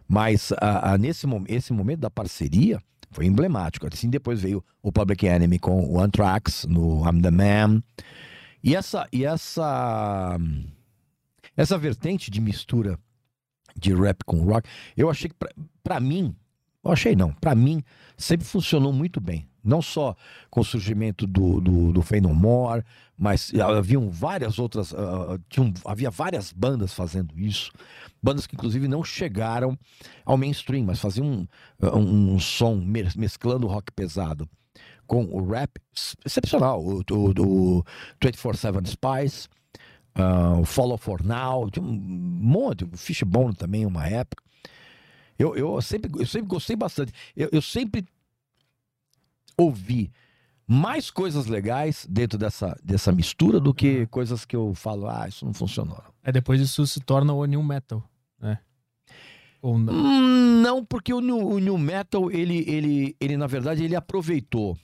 [0.07, 2.81] Mas a, a- nesse esse momento da parceria
[3.11, 3.87] foi emblemático.
[3.91, 7.83] Assim, depois veio o Public Enemy com o Anthrax no I'm the Man.
[8.63, 10.37] E essa, e essa,
[11.55, 12.99] essa vertente de mistura
[13.75, 14.67] de rap com rock.
[14.95, 15.35] Eu achei que,
[15.83, 16.35] pra mim,
[16.83, 17.83] eu achei não, pra mim,
[18.17, 19.47] sempre funcionou muito bem.
[19.61, 20.15] Não só
[20.49, 22.83] com o surgimento do, do, do Fey More,
[23.17, 24.93] mas haviam várias outras.
[24.93, 27.69] ah, tinham, havia várias bandas fazendo isso.
[28.23, 29.77] Bandas que, inclusive, não chegaram
[30.25, 31.47] ao mainstream, mas faziam um,
[31.83, 34.49] um, um som mes- mesclando rock pesado
[35.05, 36.81] com o rap ex- excepcional.
[36.81, 37.83] O, o, o
[38.21, 39.49] 24-7 Spice,
[40.15, 44.41] ah, o Follow for Now, tinha um monte, o Fishbone também, uma época.
[45.39, 47.13] Eu, eu, sempre, eu sempre gostei bastante.
[47.35, 48.05] Eu, eu sempre
[49.57, 50.11] ouvi
[50.67, 55.45] mais coisas legais dentro dessa, dessa mistura do que coisas que eu falo, ah, isso
[55.45, 56.03] não funcionou.
[56.21, 58.03] Aí depois isso se torna o new metal,
[58.39, 58.59] né?
[59.61, 59.93] Ou não.
[59.93, 64.77] Hum, não, porque o new, o new metal, ele, ele, ele, na verdade, ele aproveitou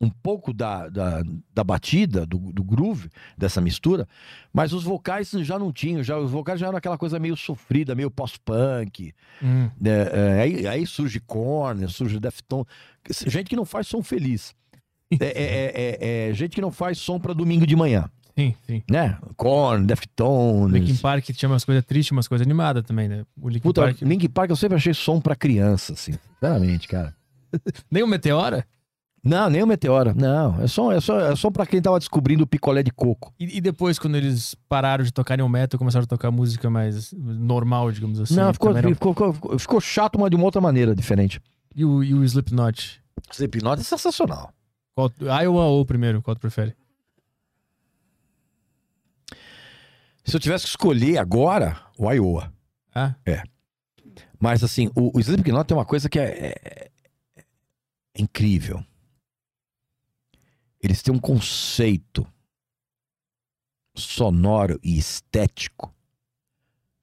[0.00, 4.06] um pouco da, da, da batida, do, do groove, dessa mistura,
[4.52, 7.94] mas os vocais já não tinham, já, os vocais já eram aquela coisa meio sofrida,
[7.96, 9.12] meio pós-punk.
[9.42, 9.68] Hum.
[9.80, 12.66] né, é, aí, aí surge Korn, surge Deftones,
[13.26, 14.54] gente que não faz som feliz.
[15.18, 18.82] É, é- é- é gente que não faz som pra domingo de manhã, Sim, sim.
[18.88, 19.18] né?
[19.36, 20.72] Korn, Deftones.
[20.80, 23.24] Linkin Park tinha umas coisas tristes, umas coisas animadas também, né?
[23.40, 24.02] O Linkin Puta, Park.
[24.02, 26.12] Linkin Park eu sempre achei som pra criança, assim.
[26.34, 27.16] Sinceramente, cara.
[27.90, 28.64] Nem o Meteora?
[29.22, 30.14] Não, nem o Meteora.
[30.14, 33.34] Não, é só, é só, é só pra quem tava descobrindo o picolé de coco.
[33.38, 37.12] E, e depois, quando eles pararam de tocar new metal, começaram a tocar música mais
[37.12, 38.36] normal, digamos assim.
[38.36, 41.40] não, ficou, não- ficou, ficou, ficou chato, mas de uma outra maneira, diferente.
[41.74, 43.02] E o, e o Slipknot?
[43.32, 44.52] Slipknot é sensacional.
[44.94, 46.22] Qual, Iowa ou o primeiro?
[46.22, 46.74] Qual tu prefere?
[50.24, 52.52] Se eu tivesse que escolher agora, o Iowa.
[52.94, 53.14] Ah?
[53.24, 53.42] É.
[54.38, 56.90] Mas assim, o, o Slipknot tem uma coisa que é, é-
[57.36, 58.84] é incrível.
[60.82, 62.26] Eles têm um conceito
[63.96, 65.94] sonoro e estético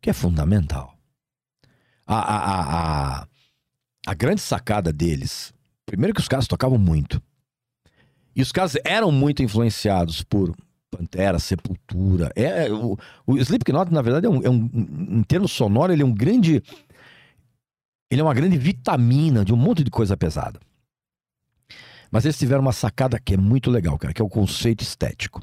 [0.01, 0.97] que é fundamental.
[2.07, 3.27] A, a, a, a,
[4.07, 5.53] a grande sacada deles,
[5.85, 7.21] primeiro que os caras tocavam muito.
[8.35, 10.55] E os caras eram muito influenciados por
[10.91, 12.31] Pantera, Sepultura.
[12.35, 14.69] É, o, o Slipknot, na verdade, é um, é um-
[15.19, 16.61] em termos sonoro, ele é um grande.
[18.09, 20.59] Ele é uma grande vitamina de um monte de coisa pesada.
[22.15, 25.41] Mas eles tiveram uma sacada que é muito legal, cara, que é o conceito estético.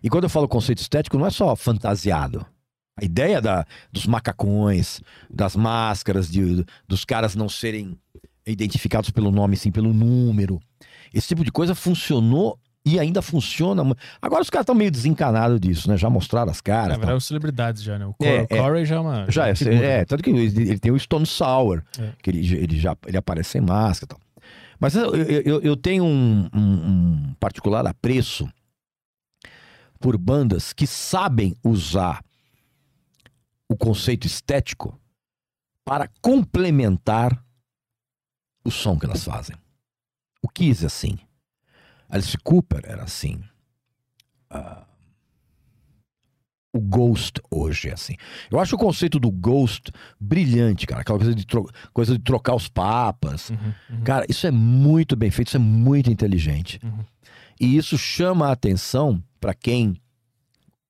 [0.00, 2.46] E quando eu falo conceito estético, não é só fantasiado.
[2.96, 7.98] A ideia da, dos macacões, das máscaras, de- dos caras não serem
[8.46, 10.60] identificados pelo nome, sim pelo número.
[11.12, 12.56] Esse tipo de coisa funcionou
[12.86, 13.82] e ainda funciona.
[14.22, 15.96] Agora os caras estão meio desencanados disso, né?
[15.96, 16.90] Já mostraram as caras.
[16.90, 17.00] Na tal.
[17.06, 18.06] verdade, celebridades já, né?
[18.06, 18.56] O Cor- É, o é.
[18.58, 19.26] Corey já é uma.
[19.28, 22.12] Já é, é, tanto que ele, ele tem o Stone Sour, É.
[22.22, 24.23] que ele, ele já ele aparece sem máscara e tal.
[24.78, 28.48] Mas eu, eu, eu- tenho um, um- um particular apreço
[30.00, 32.22] por bandas que sabem usar
[33.68, 34.98] o conceito estético
[35.84, 37.42] para complementar
[38.64, 39.56] o som que elas fazem.
[40.42, 41.18] O Kiss é assim.
[42.08, 43.42] Alice Cooper era assim.
[44.50, 44.86] Ah,
[46.74, 48.16] o Ghost hoje é assim.
[48.50, 51.02] Eu acho o conceito do Ghost brilhante, cara.
[51.02, 51.46] Aquela coisa de,
[51.92, 53.50] coisa de trocar os papas.
[53.50, 53.56] Uhum,
[53.90, 54.02] uhum.
[54.02, 56.80] Cara, isso é muito bem feito, isso é muito inteligente.
[56.82, 57.04] Uhum.
[57.60, 59.96] E isso chama a atenção para quem,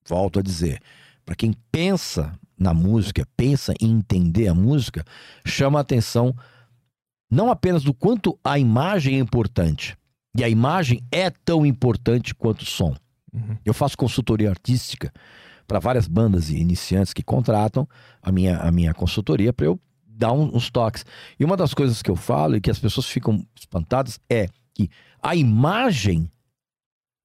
[0.08, 0.80] volto a dizer,
[1.26, 5.04] para quem pensa na música, pensa em entender a música,
[5.44, 6.34] chama a atenção
[7.30, 9.98] não apenas do quanto a imagem é importante.
[10.36, 12.96] E a imagem é tão importante quanto o som.
[13.32, 13.58] Uhum.
[13.64, 15.12] Eu faço consultoria artística
[15.66, 17.88] para várias bandas e iniciantes que contratam
[18.22, 21.04] a minha, a minha consultoria para eu dar um- uns toques.
[21.38, 24.88] E uma das coisas que eu falo e que as pessoas ficam espantadas é que
[25.22, 26.30] a imagem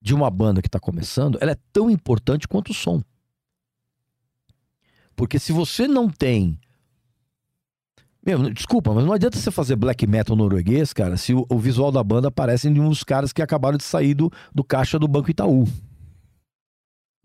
[0.01, 3.03] de uma banda que está começando, ela é tão importante quanto o som.
[5.15, 6.57] Porque se você não tem
[8.25, 11.91] meu, desculpa, mas não adianta você fazer black metal norueguês, cara, se o, o visual
[11.91, 15.31] da banda parece de uns caras que acabaram de sair do, do caixa do Banco
[15.31, 15.65] Itaú.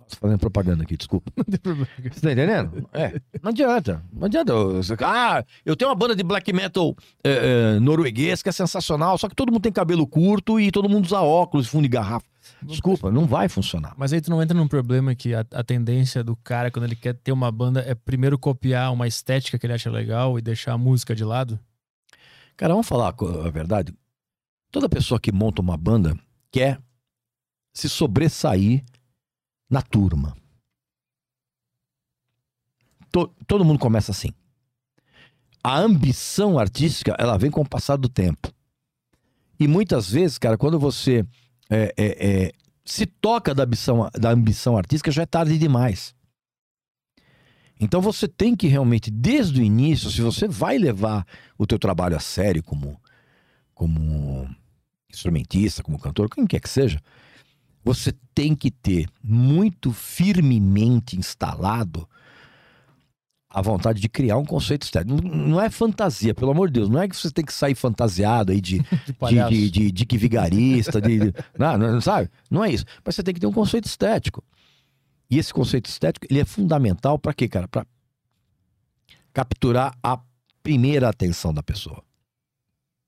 [0.09, 1.33] Tô fazendo propaganda aqui, desculpa.
[1.37, 1.89] Não tem problema.
[2.11, 2.89] Você tá entendendo?
[2.93, 3.21] É.
[3.43, 4.03] Não adianta.
[4.13, 4.53] Não adianta.
[5.01, 9.29] Ah, eu tenho uma banda de black metal é, é, norueguês que é sensacional, só
[9.29, 12.27] que todo mundo tem cabelo curto e todo mundo usa óculos, fundo de garrafa.
[12.63, 13.95] Desculpa, não vai funcionar.
[13.97, 16.97] Mas aí tu não entra num problema que a, a tendência do cara, quando ele
[16.97, 20.73] quer ter uma banda, é primeiro copiar uma estética que ele acha legal e deixar
[20.73, 21.59] a música de lado?
[22.57, 23.95] Cara, vamos falar a verdade.
[24.71, 26.19] Toda pessoa que monta uma banda
[26.51, 26.79] quer
[27.73, 28.85] se sobressair
[29.69, 30.37] na turma.
[33.11, 34.31] To- todo mundo começa assim.
[35.63, 38.53] A ambição artística, ela vem com o passar do tempo.
[39.59, 41.25] E muitas vezes, cara, quando você
[41.71, 42.53] é, é, é,
[42.85, 46.15] se toca da ambição, da ambição artística, já é tarde demais.
[47.81, 51.27] Então você tem que realmente, desde o início, se você vai levar
[51.59, 53.01] o teu trabalho a sério como,
[53.75, 54.49] como
[55.11, 57.01] instrumentista, como cantor, quem quer que seja,
[57.85, 62.09] você tem que ter muito firmemente instalado
[63.51, 65.23] a vontade de criar um conceito estético.
[65.23, 66.89] Não- é fantasia, pelo amor de Deus.
[66.89, 68.79] Não é que você tem que sair fantasiado aí de,
[69.29, 72.29] De de, de, de, que vigarista, de, não, não, sabe?
[72.51, 72.85] Não é isso.
[73.05, 74.43] Mas você tem que ter um conceito estético.
[75.31, 77.69] E esse conceito estético, ele é fundamental para quê, cara?
[77.69, 77.87] Para
[79.33, 80.19] capturar a
[80.63, 82.03] primeira atenção da pessoa.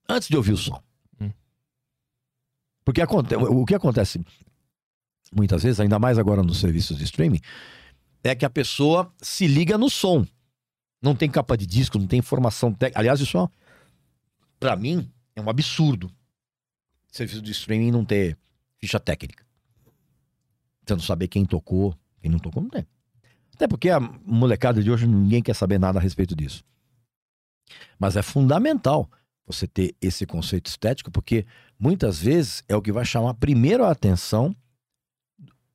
[0.09, 0.81] Antes de ouvir o som.
[1.21, 1.31] Hum.
[2.85, 4.25] Porque o que acontece
[5.35, 7.41] muitas vezes, ainda mais agora nos serviços de streaming,
[8.23, 10.27] é que a pessoa se liga no som.
[11.01, 12.99] Não tem capa de disco, não tem informação técnica.
[12.99, 13.49] Aliás, isso é
[14.59, 16.11] para mim é um absurdo.
[17.13, 18.37] Serviço de streaming não ter
[18.79, 19.45] ficha técnica.
[20.85, 22.87] Você não saber quem tocou, quem não tocou, não tem.
[23.55, 26.65] Até porque a molecada de hoje ninguém quer saber nada a respeito disso.
[27.99, 29.11] Mas é fundamental
[29.47, 31.47] você ter esse conceito estético, porque
[31.79, 34.55] muitas vezes é o que vai chamar primeiro a atenção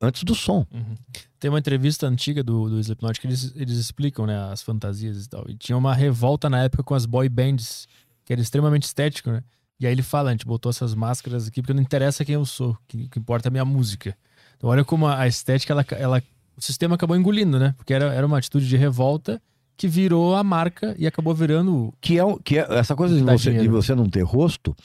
[0.01, 0.65] antes do som.
[0.73, 0.95] Uhum.
[1.39, 5.29] Tem uma entrevista antiga do, do Slipknot que eles, eles explicam, né, as fantasias e
[5.29, 5.45] tal.
[5.49, 7.87] E tinha uma revolta na época com as boy bands,
[8.25, 9.43] que era extremamente estético, né?
[9.79, 12.45] E aí ele fala, a gente botou essas máscaras aqui porque não interessa quem eu
[12.45, 14.15] sou, o que, que importa é a minha música.
[14.57, 16.23] Então olha como a, a estética, ela, ela,
[16.55, 17.73] o sistema acabou engolindo, né?
[17.77, 19.41] Porque era, era uma atitude de revolta
[19.75, 21.91] que virou a marca e acabou virando...
[21.99, 24.75] Que é, o- que é essa coisa de você, de você não ter rosto,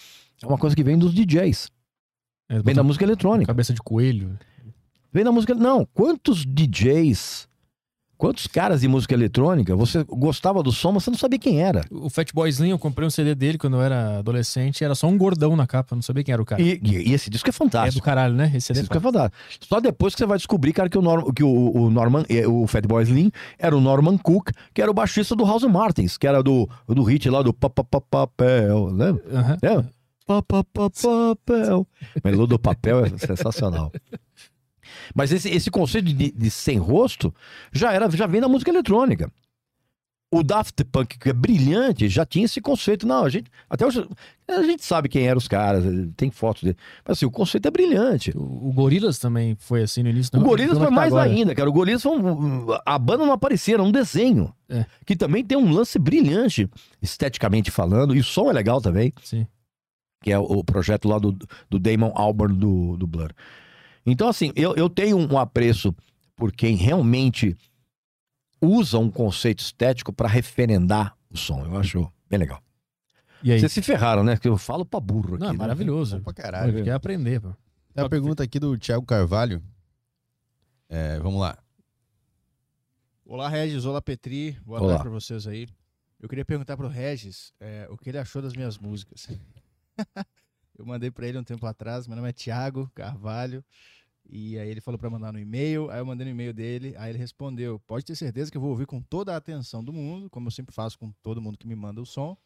[0.43, 1.71] é uma coisa que vem dos DJs.
[2.49, 3.47] É, Vem da música eletrônica.
[3.49, 4.39] cabeça de coelho.
[5.13, 5.55] Vem da música.
[5.55, 7.49] Não, quantos DJs,
[8.19, 11.83] quantos caras de música eletrônica, você gostava do som, mas você não sabia quem era.
[11.91, 15.17] O Fatboy Slim, eu comprei um CD dele quando eu era adolescente, era só um
[15.17, 16.61] gordão na capa, não sabia quem era o cara.
[16.61, 18.05] E, e- e esse disco é É do fantástico.
[18.05, 18.47] caralho, né?
[18.55, 19.37] Esse CD Esse disco é fantástico.
[19.67, 22.67] Só depois que você vai descobrir, cara, que o, que o, o Norman, eh, o
[22.67, 26.43] Fatboy Slim, era o Norman Cook, que era o baixista do House Martins, que era
[26.43, 29.23] do, do hit lá do pa, pa, pa, papel, lembra?
[29.63, 29.85] É.
[30.27, 31.87] Pa, pa, pa, papel.
[32.25, 33.93] Melô do papel é sensacional.
[35.15, 37.35] Mas esse, esse conceito de, de sem rosto
[37.73, 39.31] já era já vem da música eletrônica.
[40.29, 43.07] O Daft Punk, que é brilhante, já tinha esse conceito.
[43.07, 43.49] Não, a gente.
[43.71, 44.05] Até hoje.
[44.49, 45.85] A gente sabe quem eram os caras,
[46.17, 46.77] tem fotos dele.
[47.07, 48.33] Mas assim, o conceito é brilhante.
[48.37, 50.33] O, o Gorilas também foi assim no início.
[50.35, 51.31] O não- Gorilas como é foi mais agora?
[51.31, 51.71] ainda, cara.
[51.71, 54.53] O Gorilas foi um, A banda não aparecia, era um desenho.
[54.69, 54.85] É.
[55.07, 56.69] Que também tem um lance brilhante,
[57.01, 58.15] esteticamente falando.
[58.15, 59.13] E o som é legal também.
[59.23, 59.47] Sim.
[60.25, 61.37] que é o, o projeto lá do,
[61.71, 63.31] do Damon Albarn do, do Blur.
[64.07, 65.95] Então, assim, eu, eu tenho um apreço
[66.37, 67.57] por quem realmente
[68.61, 71.65] usa um conceito estético para referendar o som.
[71.65, 72.63] Eu acho bem legal.
[73.43, 73.61] E aí?
[73.61, 74.37] Vocês se ferraram, né?
[74.37, 75.41] Que eu falo pra burro aqui.
[75.41, 75.59] Não, é né?
[75.59, 76.17] maravilhoso.
[76.19, 76.85] Bom pra caralho.
[76.85, 77.53] Quer aprender, pô.
[77.95, 79.63] Tem uma pergunta aqui do Thiago Carvalho.
[80.89, 81.59] É, vamos lá.
[83.25, 83.85] Olá, Regis.
[83.85, 84.53] Olá, Petri.
[84.65, 84.89] Boa Olá.
[84.91, 85.67] tarde pra vocês aí.
[86.21, 89.29] Eu queria perguntar pro Regis é, o que ele achou das minhas músicas.
[90.79, 92.07] eu mandei pra ele um tempo atrás.
[92.07, 93.65] Meu nome é Thiago Carvalho.
[94.29, 95.91] E aí ele falou pra mandar no e-mail.
[95.91, 96.95] Aí eu mandei no e-mail dele.
[96.97, 99.93] Aí ele respondeu: Pode ter certeza que eu vou ouvir com toda a atenção do
[99.93, 102.37] mundo, como eu sempre faço com todo mundo que me manda o som.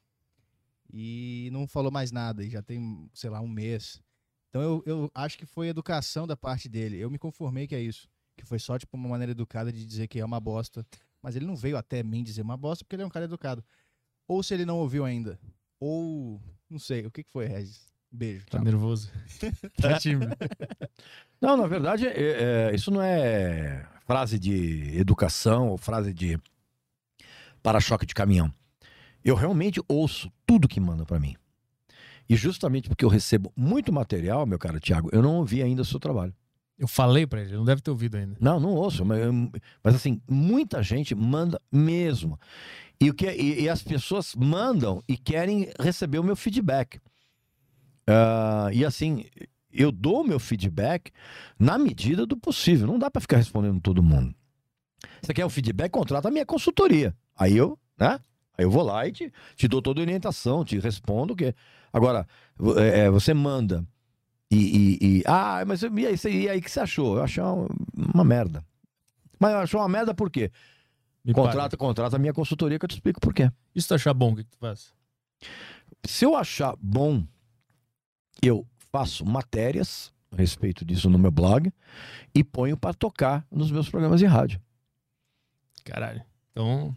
[0.92, 2.44] E não falou mais nada.
[2.44, 4.02] E já tem, sei lá, um mês.
[4.49, 6.99] Então eu, eu acho que foi educação da parte dele.
[6.99, 8.09] Eu me conformei que é isso.
[8.36, 10.84] Que foi só, tipo, uma maneira educada de dizer que é uma bosta.
[11.23, 13.65] Mas ele não veio até mim dizer uma bosta porque ele é um cara educado.
[14.26, 15.39] Ou se ele não ouviu ainda.
[15.78, 16.41] Ou.
[16.68, 17.07] Não sei.
[17.07, 17.91] O que, que foi, Regis?
[18.10, 18.44] Beijo.
[18.47, 18.65] Tá tchau.
[18.65, 19.10] nervoso.
[19.81, 20.36] tá tímido.
[21.41, 26.39] Não, na verdade, é- é- isso não é frase de educação ou frase de
[27.62, 28.52] para-choque de caminhão.
[29.25, 31.36] Eu realmente ouço tudo que manda pra mim.
[32.28, 35.85] E justamente porque eu recebo muito material, meu caro Thiago, eu não ouvi ainda o
[35.85, 36.35] seu trabalho.
[36.78, 38.36] Eu falei pra ele, ele não deve ter ouvido ainda.
[38.41, 39.05] Não, não ouço.
[39.05, 39.20] Mas,
[39.85, 42.39] mas, assim, muita gente manda mesmo.
[42.99, 46.99] E, o que, e, e as pessoas mandam e querem receber o meu feedback.
[48.07, 49.27] Ah, e assim,
[49.73, 51.10] eu dou o meu feedback
[51.58, 52.86] na medida do possível.
[52.86, 54.34] Não dá para ficar respondendo todo mundo.
[55.23, 55.90] Você quer o feedback?
[55.90, 57.15] Contrata a minha consultoria.
[57.36, 58.18] Aí eu, né?
[58.58, 61.55] Aí eu vou lá e te, te dou toda a orientação, te respondo o quê.
[61.92, 62.26] Agora,
[62.78, 63.86] é, é, você manda
[64.50, 67.16] e, e- e- Ah, mas e aí, e aí que você achou?
[67.16, 67.68] Eu achei uma,
[68.15, 68.65] uma merda.
[69.39, 70.50] Mas eu achou uma merda por quê?
[71.24, 73.50] Me Contrata, contrata a minha consultoria que eu te explico por quê.
[73.74, 74.92] E se tu achar bom, o que, que tu faz?
[76.05, 77.24] Se eu achar bom,
[78.42, 81.73] eu faço matérias a respeito disso no meu blog
[82.35, 84.60] e ponho para tocar nos meus programas de rádio.
[85.85, 86.23] Caralho.
[86.52, 86.94] Então,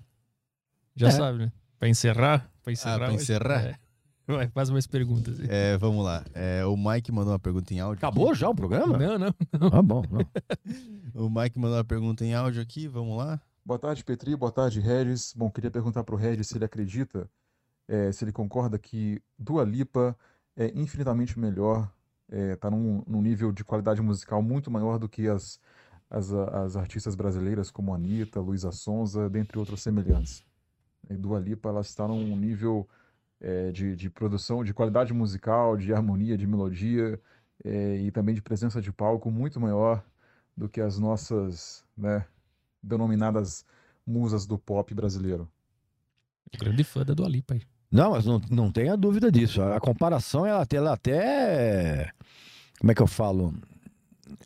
[0.95, 1.11] já É.
[1.11, 1.51] sabe, né?
[1.80, 2.49] Pra encerrar.
[2.63, 2.95] Pra encerrar.
[2.95, 3.61] Ah, pra vai- encerrar?
[3.65, 3.80] É.
[4.25, 5.38] Vai, faz mais perguntas.
[5.39, 5.47] aí.
[5.49, 6.23] É, vamos lá.
[6.33, 7.97] É, o Mike mandou uma pergunta em áudio.
[7.97, 8.97] Acabou já o programa?
[8.97, 9.35] Não, não.
[9.72, 10.03] Ah, bom.
[10.09, 10.22] não.
[11.15, 12.88] O Mike mandou uma pergunta em áudio aqui.
[12.88, 13.39] Vamos lá.
[13.65, 14.35] Boa tarde, Petri.
[14.35, 15.33] Boa tarde, Regis.
[15.35, 17.30] Bom, queria perguntar para o Regis se ele acredita,
[17.88, 20.17] eh, se ele concorda que Dua Lipa
[20.56, 21.91] é infinitamente melhor,
[22.30, 25.59] está num, num nível de qualidade musical muito maior do que as,
[26.09, 30.43] as, as artistas brasileiras como Anitta, Luísa Sonza, dentre outras semelhantes.
[31.09, 32.88] E Dua Lipa ela está num nível
[33.41, 37.19] eh, de, de produção, de qualidade musical, de harmonia, de melodia
[37.65, 40.03] eh, e também de presença de palco muito maior
[40.56, 42.25] do que as nossas, né,
[42.82, 43.65] denominadas
[44.06, 45.49] musas do pop brasileiro.
[46.57, 47.61] Grande fã da Dua Lipa aí.
[47.93, 49.61] Não, mas não, não tenha dúvida disso.
[49.61, 52.11] A comparação, ela, até- ela até.
[52.80, 53.53] Como é que eu falo?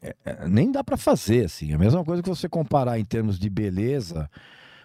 [0.02, 1.72] É, é, nem dá pra fazer, assim.
[1.72, 4.30] É a mesma coisa que você comparar em termos de beleza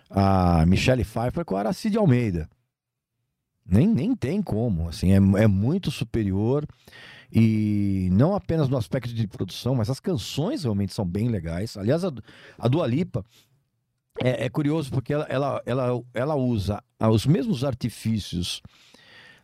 [0.08, 2.49] a Michelle Pfeiffer com a Aracide Almeida.
[3.66, 6.66] Nem, nem tem como, assim, é, é muito superior
[7.32, 11.76] e não apenas no aspecto de produção, mas as canções realmente são bem legais.
[11.76, 12.12] Aliás, a,
[12.58, 13.24] a Dua Lipa
[14.20, 18.62] é, é curioso porque ela, ela, ela, ela usa os mesmos artifícios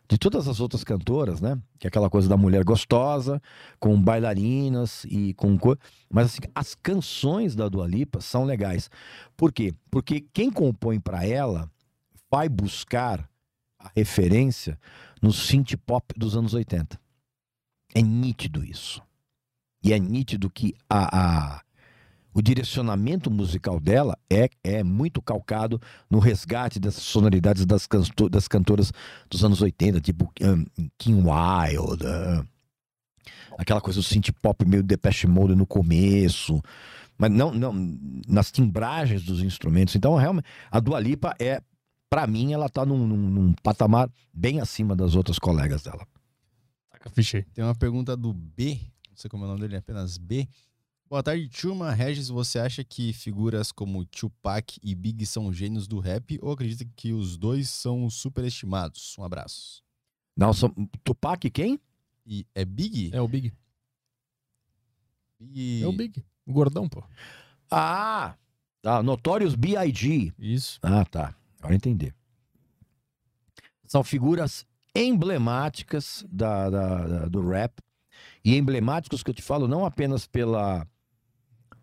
[0.07, 1.59] de todas as outras cantoras, né?
[1.77, 3.39] Que é aquela coisa da mulher gostosa,
[3.79, 5.55] com bailarinas e com.
[5.57, 5.77] co-
[6.09, 8.89] Mas assim, as canções da Dua Lipa são legais.
[9.37, 9.71] Por quê?
[9.91, 11.69] Porque quem compõe para ela
[12.31, 13.29] vai buscar
[13.77, 14.79] a referência
[15.21, 16.99] no synth pop dos anos 80.
[17.93, 19.01] É nítido isso.
[19.83, 21.61] E é nítido que a, a-
[22.39, 28.47] o direcionamento musical dela é, é muito calcado no resgate dessas sonoridades das, canto- das
[28.47, 28.91] cantoras
[29.29, 30.65] dos anos 80, tipo um,
[30.97, 32.45] Kim Wilde, ah,
[33.57, 36.61] aquela coisa do synth pop meio Depeche Mode no começo,
[37.17, 37.73] mas não, não
[38.27, 39.95] nas timbragens dos instrumentos.
[39.95, 41.61] Então, realmente, a Dua Lipa é,
[42.09, 46.07] para mim, ela tá num, num- num patamar bem acima das outras colegas dela.
[46.89, 47.11] Taca.
[47.53, 50.47] Tem uma pergunta do B, não sei como é o nome dele, é apenas B.
[51.09, 51.91] Boa tarde, turma.
[51.91, 56.85] Regis, você acha que figuras como Tupac e Big são gênios do rap ou acredita
[56.95, 59.17] que os dois são superestimados?
[59.17, 59.83] Um abraço.
[60.37, 60.69] Não, são,
[61.03, 61.79] Tupac quem?
[62.25, 63.09] E é Big?
[63.13, 63.51] É o Big.
[65.39, 65.83] Big...
[65.83, 66.23] É o Big.
[66.45, 67.03] O gordão, pô.
[67.71, 68.35] Ah,
[68.81, 70.31] tá, Notorious B.I.G.
[70.37, 70.79] Isso.
[70.83, 71.35] Ah, tá.
[71.59, 72.13] Agora entendi.
[73.85, 74.63] São figuras
[74.95, 77.81] emblemáticas da, da- da- do rap.
[78.45, 80.87] E emblemáticos que eu te falo não apenas pela,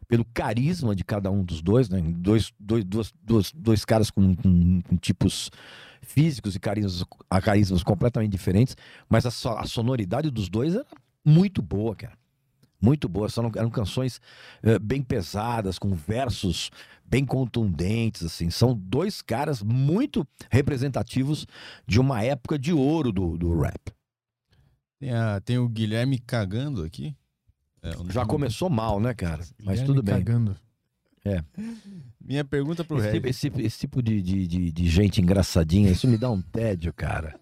[0.08, 2.00] pelo carisma de cada um dos dois, né?
[2.00, 5.50] Dois, dois, dois, dois, dois caras com, com- com tipos
[6.02, 7.04] físicos e carismas,
[7.42, 8.76] carismas completamente diferentes,
[9.08, 10.86] mas a, so- a sonoridade dos dois era
[11.24, 12.16] muito boa, cara.
[12.80, 13.28] Muito boa.
[13.28, 14.20] São, eram canções
[14.62, 16.70] eh, bem pesadas, com versos
[17.04, 18.50] bem contundentes, assim.
[18.50, 21.46] São dois caras muito representativos
[21.86, 23.92] de uma época de ouro do, do rap.
[25.00, 27.16] Tem, a- tem o Guilherme cagando aqui.
[27.88, 29.44] É, Já começou mal, né, cara?
[29.62, 30.14] Mas tudo bem.
[30.16, 30.56] Cagando.
[32.20, 36.06] Minha pergunta pro Esse, tipo- esse, esse tipo de, de, de, de gente engraçadinha, isso
[36.08, 37.38] me dá um tédio, cara.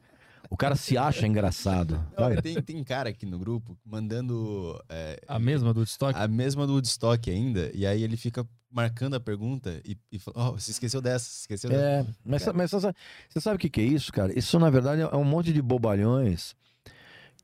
[0.50, 2.00] O cara se acha engraçado.
[2.16, 6.18] Não, tem, tem cara aqui no grupo mandando é, A mesma do Woodstock?
[6.18, 10.36] a mesma do Woodstock ainda, e aí ele fica marcando a pergunta e, e fala,
[10.48, 11.82] ó, você esqueceu dessa, você esqueceu dessa.
[11.82, 12.96] É, mas, sa- mas você sabe-
[13.28, 14.36] você sabe o que, que é isso, cara?
[14.38, 16.54] Isso, na verdade, é um monte de bobalhões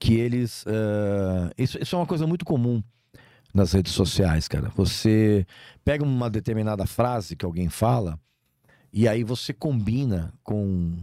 [0.00, 0.64] que eles.
[0.66, 2.82] eh, isso, isso é uma coisa muito comum
[3.54, 4.70] nas redes sociais, cara.
[4.74, 5.46] Você
[5.84, 8.18] pega uma determinada frase que alguém fala
[8.92, 10.96] e aí você combina com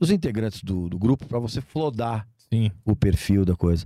[0.00, 2.70] os integrantes do, do grupo para você flodar Sim.
[2.84, 3.84] o perfil da coisa.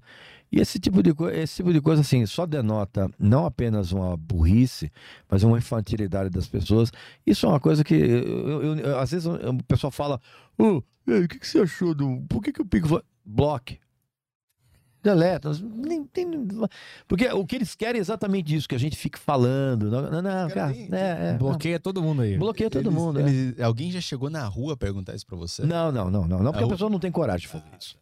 [0.55, 4.15] E esse tipo de coisa, esse tipo de coisa assim, só denota não apenas uma
[4.19, 4.93] burrice,
[5.31, 6.93] mas uma infantilidade das pessoas.
[7.27, 10.21] Isso é uma coisa que eu- eu- eu- às vezes o pessoal fala:
[10.59, 12.21] "Ô, aí, o que, que você achou do.
[12.29, 13.03] Por que, que o Pico.
[13.25, 13.79] Bloque.
[15.03, 15.51] Deleta.
[15.61, 16.31] Nem tem-
[17.09, 19.91] Porque o que eles querem é exatamente isso, que a gente fique falando.
[19.91, 22.39] Não, não, não, Cara, tem- é, é, Bloqueia todo mundo aí.
[22.39, 23.19] Bloqueia todo Eles- mundo.
[23.21, 23.23] é.
[23.29, 25.63] eles- Alguém já chegou na rua perguntar isso pra você?
[25.65, 27.97] Não, não, não, não, não, porque a o- pessoa não tem coragem de fazer isso.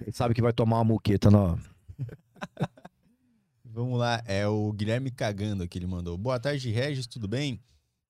[0.00, 1.56] Ele sabe que vai tomar uma muqueta na.
[3.64, 6.16] Vamos lá, é o Guilherme Cagando que ele mandou.
[6.16, 7.60] Boa tarde, Regis, tudo bem?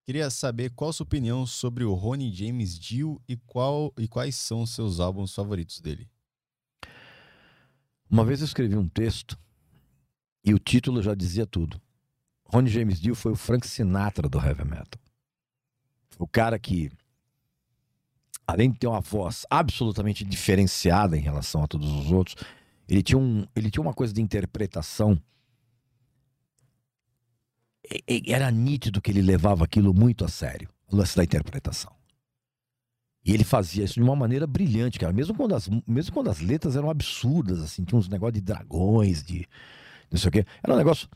[0.05, 4.37] Queria saber qual a sua opinião sobre o Ronnie James Dio e, qual, e quais
[4.37, 6.07] são os seus álbuns favoritos dele.
[8.15, 9.37] Uma vez eu escrevi um texto
[10.45, 11.83] e o título já dizia tudo.
[12.47, 15.01] Ronnie James Dio foi o Frank Sinatra do heavy metal.
[16.17, 16.93] O cara que,
[18.47, 22.37] além de ter uma voz absolutamente diferenciada em relação a todos os outros,
[22.89, 25.21] ele tinha, um, ele tinha uma coisa de interpretação.
[27.91, 31.93] E- e- Era nítido que ele levava aquilo muito a sério, o lance da interpretação.
[33.25, 35.13] E ele fazia isso de uma maneira brilhante, cara.
[35.13, 39.23] Mesmo quando as, mesmo quando as letras eram absurdas, assim, tinha uns negócios de dragões,
[39.23, 39.47] de
[40.11, 40.45] não sei o quê.
[40.63, 41.09] Era um negócio.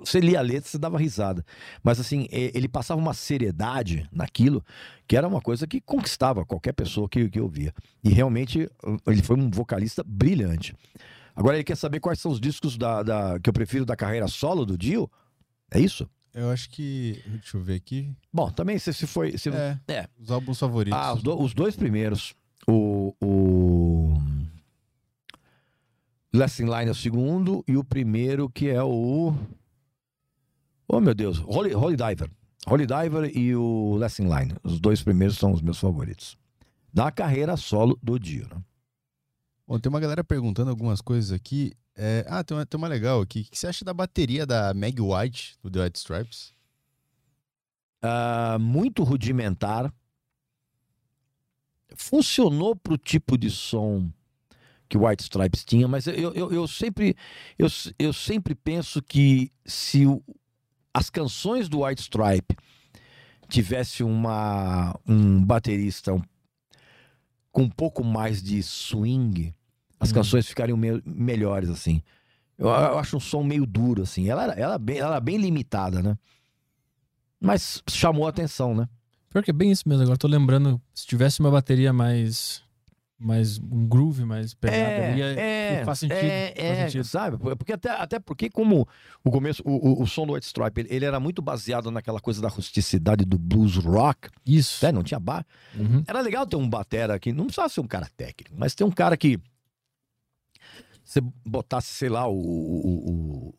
[0.00, 1.44] Você lia a letra, você dava risada.
[1.82, 4.64] Mas assim, ele passava uma seriedade naquilo
[5.06, 7.72] que era uma coisa que conquistava qualquer pessoa que, que ouvia.
[8.02, 8.68] E realmente
[9.06, 10.74] ele foi um vocalista brilhante.
[11.36, 14.28] Agora ele quer saber quais são os discos da, da- que eu prefiro da carreira
[14.28, 15.10] solo do Dio?
[15.72, 16.08] É isso?
[16.34, 17.22] Eu acho que.
[17.26, 18.12] Deixa eu ver aqui.
[18.32, 19.38] Bom, também se, se foi.
[19.38, 20.08] Se, É, é.
[20.18, 20.98] Os álbuns favoritos.
[20.98, 22.34] Ah, os, do- os dois primeiros.
[22.66, 24.14] O, o.
[26.32, 29.32] Lesson Line é o segundo e o primeiro que é o.
[30.88, 31.38] Oh, meu Deus.
[31.46, 32.30] Holy, Holy Diver.
[32.66, 34.54] Holy Diver e o Lesson Line.
[34.64, 36.36] Os dois primeiros são os meus favoritos.
[36.92, 38.60] Da carreira solo do Dio, né?
[39.66, 41.72] Bom, tem uma galera perguntando algumas coisas aqui.
[41.96, 43.40] É, Ah, tem uma, tem uma legal aqui.
[43.42, 46.52] O que você acha da bateria da Meg White, do The White Stripes?
[48.02, 49.92] Ah, muito rudimentar.
[51.96, 54.10] Funcionou pro tipo de som
[54.88, 57.16] que o White Stripes tinha, mas eu, eu, eu sempre
[57.58, 60.22] eu, eu sempre penso que se o-
[60.92, 62.56] as canções do White Stripe
[63.48, 66.22] tivesse uma um baterista um-
[67.52, 69.54] com um pouco mais de swing,
[70.04, 70.14] as Hum.
[70.14, 72.02] canções ficariam me- melhores assim.
[72.56, 74.28] Eu, eu acho um som meio duro assim.
[74.28, 76.16] Ela era, ela, bem, ela era bem limitada, né?
[77.40, 78.88] Mas chamou a atenção, né?
[79.30, 80.02] Pior que é bem isso mesmo.
[80.04, 82.62] Agora tô lembrando, se tivesse uma bateria mais.
[83.18, 86.16] mais um groove mais pegada ali, é, faz sentido.
[86.18, 87.04] É, faz é, sentido.
[87.04, 87.36] sabe?
[87.56, 88.86] Porque até, até porque como
[89.24, 92.20] o começo, o, o, o som do White Stripe, ele, ele era muito baseado naquela
[92.20, 94.28] coisa da rusticidade do blues rock.
[94.46, 94.84] Isso.
[94.86, 95.44] É, não tinha bar.
[95.74, 96.04] Uhum.
[96.06, 98.90] Era legal ter um batera que não precisava ser um cara técnico, mas ter um
[98.92, 99.38] cara que
[101.14, 103.54] você botasse, sei lá, o, o, o-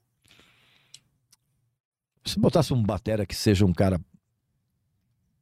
[2.26, 4.00] se botasse um batera que seja um cara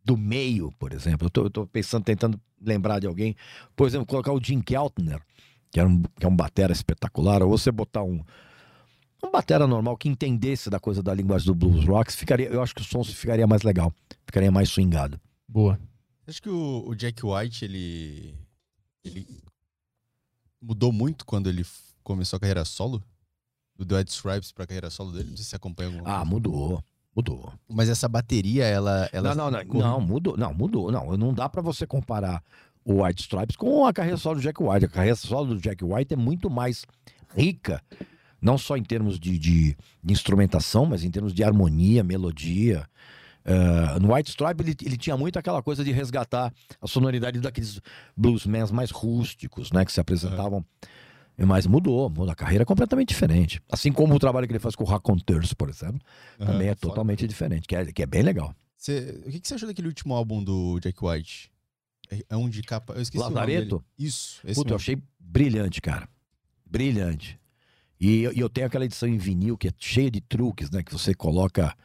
[0.03, 1.27] do meio, por exemplo.
[1.27, 3.35] Eu tô, eu tô pensando, tentando lembrar de alguém.
[3.75, 5.21] Por exemplo, colocar o Jim Keltner,
[5.71, 8.23] que, era um, que é um batera espetacular, ou você botar um
[9.25, 12.75] um batera normal que entendesse da coisa da linguagem do blues rock, ficaria, eu acho
[12.75, 13.93] que o som ficaria mais legal,
[14.25, 15.17] ficaria mais swingado.
[15.47, 15.79] Boa.
[16.27, 18.35] Acha que o, o Jack White, ele.
[19.01, 19.25] ele
[20.61, 21.65] mudou muito quando ele
[22.03, 23.01] começou a carreira solo?
[23.77, 25.29] Do The White Stripes pra carreira solo dele?
[25.29, 26.29] Não sei se você acompanha alguma Ah, coisa.
[26.31, 26.83] mudou.
[27.15, 27.53] Mudou.
[27.69, 29.07] Mas essa bateria, ela.
[29.13, 30.37] ela não, não, não, não, mudou.
[30.37, 30.91] Não, mudou.
[30.91, 32.43] Não, não dá pra você comparar
[32.85, 34.85] o White Stripes com a carreira solo do Jack White.
[34.85, 36.85] A carreira solo do Jack White é muito mais
[37.35, 37.81] rica,
[38.41, 42.87] não só em termos de, de- de instrumentação, mas em termos de harmonia, melodia.
[43.45, 47.79] Ah, no White Stripe ele, ele tinha muito aquela coisa de resgatar a sonoridade daqueles
[48.15, 50.63] bluesmans mais rústicos, né, que se apresentavam.
[51.37, 52.29] Mas mudou, mudou.
[52.29, 53.59] A carreira é completamente diferente.
[53.71, 55.99] Assim como o trabalho que ele faz com o Raconteurs, por exemplo,
[56.39, 56.89] Aham, também é foda.
[56.89, 58.53] totalmente diferente, que é, que é bem legal.
[58.77, 61.51] Você- o que, que você achou daquele último álbum do Jack White?
[62.11, 62.93] É, é um de capa.
[62.93, 63.83] Eu esqueci Lazareto?
[63.97, 64.81] Isso, esse Puta, eu mesmo.
[64.83, 66.07] achei brilhante, cara.
[66.65, 67.39] Brilhante.
[67.99, 70.83] E eu, e eu tenho aquela edição em vinil que é cheia de truques, né?
[70.83, 71.75] Que você coloca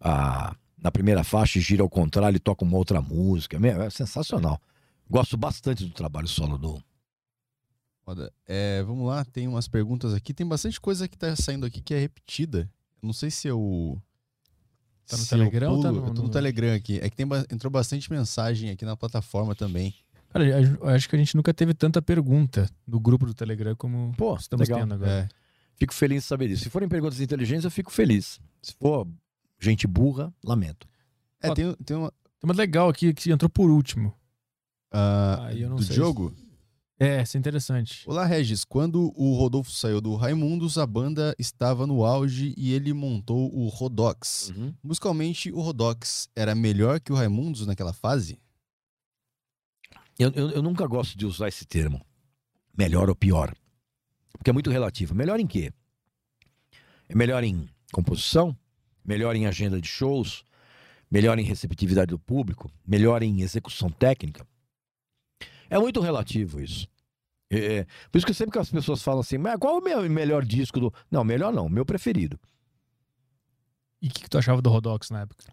[0.00, 3.56] a, na primeira faixa e gira ao contrário e toca uma outra música.
[3.64, 4.60] É sensacional.
[5.08, 6.82] Gosto bastante do trabalho solo do.
[8.10, 8.32] Foda.
[8.46, 10.34] É, vamos lá, tem umas perguntas aqui.
[10.34, 12.68] Tem bastante coisa que tá saindo aqui que é repetida.
[13.02, 14.00] Eu não sei se eu.
[15.06, 16.00] Tá no se eu Telegram ou tá pulo.
[16.00, 16.98] no- Eu tô no no- Telegram aqui.
[17.00, 19.94] É que tem, entrou bastante mensagem aqui na plataforma também.
[20.30, 24.12] Cara, eu acho que a gente nunca teve tanta pergunta no grupo do Telegram como
[24.16, 24.80] Pô, estamos legal.
[24.80, 25.10] tendo agora.
[25.10, 25.28] É.
[25.76, 26.64] Fico feliz de saber disso.
[26.64, 28.40] Se forem perguntas inteligentes, eu fico feliz.
[28.62, 29.06] Se for
[29.58, 30.88] gente burra, lamento.
[31.42, 32.10] É, Ó, tem, tem uma.
[32.40, 34.14] Tem uma legal aqui que entrou por último.
[34.90, 36.34] ah, Aí eu não do sei jogo?
[37.02, 38.02] É, isso é interessante.
[38.06, 38.62] Olá, Regis.
[38.62, 43.68] Quando o Rodolfo saiu do Raimundos, a banda estava no auge e ele montou o
[43.68, 44.52] Rodox.
[44.82, 48.38] Musicalmente, o Rodox era melhor que o Raimundos naquela fase?
[50.18, 52.04] Eu, eu, eu nunca gosto de usar esse termo.
[52.76, 53.56] Melhor ou pior.
[54.34, 55.14] Porque é muito relativo.
[55.14, 55.72] Melhor em quê?
[57.08, 58.54] É melhor em composição?
[59.02, 60.44] Melhor em agenda de shows?
[61.10, 62.70] Melhor em receptividade do público?
[62.86, 64.46] Melhor em execução técnica?
[65.70, 66.89] É muito relativo isso.
[67.50, 69.82] É, é, por isso que sempre que as pessoas falam assim, mas qual é o
[69.82, 70.94] meu melhor disco do.
[71.10, 72.38] Não, melhor não, meu preferido.
[74.00, 75.44] E o que, que tu achava do Rodox na época?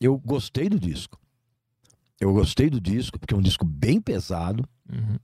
[0.00, 1.18] Eu gostei do disco.
[2.20, 4.68] Eu gostei do disco, porque é um disco bem pesado.
[4.90, 5.16] Uhum.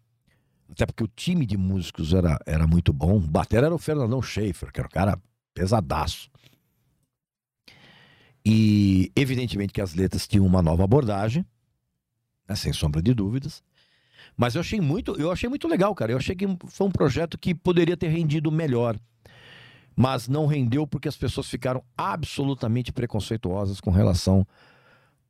[0.70, 3.16] Até porque o time de músicos era, era muito bom.
[3.16, 5.20] O batera era o Fernandão Schaefer, que era um cara
[5.52, 6.30] pesadaço.
[8.44, 11.44] E evidentemente que as letras tinham uma nova abordagem,
[12.48, 13.62] né, sem sombra de dúvidas.
[14.36, 16.12] Mas eu achei muito, eu achei muito legal, cara.
[16.12, 18.98] Eu achei que foi um projeto que poderia ter rendido melhor.
[19.94, 24.46] Mas não rendeu porque as pessoas ficaram absolutamente preconceituosas com relação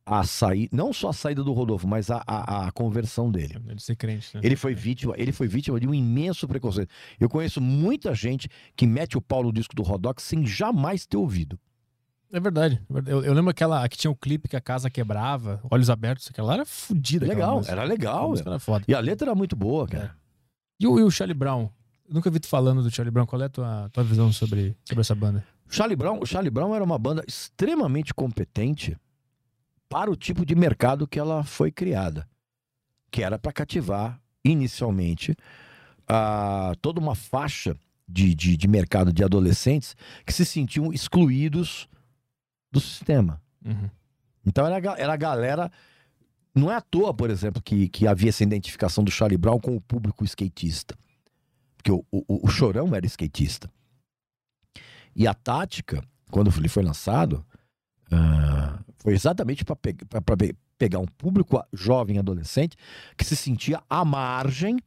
[0.05, 3.55] a sair, não só a saída do Rodolfo, mas a, a, a conversão dele.
[3.67, 4.41] Ele ser crente, né?
[4.43, 6.89] Ele foi vítima, ele foi vítima de um imenso preconceito.
[7.19, 11.17] Eu conheço muita gente que mete o pau no disco do Rodox sem jamais ter
[11.17, 11.57] ouvido.
[12.33, 12.81] É verdade.
[12.89, 13.15] é verdade.
[13.15, 16.47] Eu, eu lembro aquela que tinha o clipe que a casa quebrava, olhos abertos, aquela
[16.47, 17.27] lá era fodida.
[17.27, 18.33] Legal, era legal.
[18.35, 18.83] era foda.
[18.87, 20.15] E a letra era muito boa, cara.
[20.79, 21.69] E o, e o Charlie Brown?
[22.09, 23.27] Eu nunca vi tu falando do Charlie Brown.
[23.27, 25.45] Qual é a tua, tua visão sobre, sobre essa banda?
[25.69, 28.97] Charlie Brown, o Charlie Brown era uma banda extremamente competente
[29.87, 32.27] para o tipo de mercado que ela foi criada,
[33.11, 35.35] que era para cativar inicialmente
[36.07, 37.75] a toda uma faixa
[38.07, 39.95] de, de, de mercado de adolescentes
[40.25, 41.87] que se sentiam excluídos
[42.73, 43.39] do sistema.
[43.63, 43.89] Uhum.
[44.45, 45.71] Então era, era a galera.
[46.53, 49.75] Não é à toa, por exemplo, que, que havia essa identificação do Charlie Brown com
[49.75, 50.97] o público skatista.
[51.77, 53.69] Porque o, o, o Chorão era skatista.
[55.15, 57.45] E a tática, quando ele foi lançado,
[58.11, 59.77] ah, foi exatamente para
[60.77, 62.75] pegar um público jovem adolescente
[63.15, 64.77] que se sentia à margem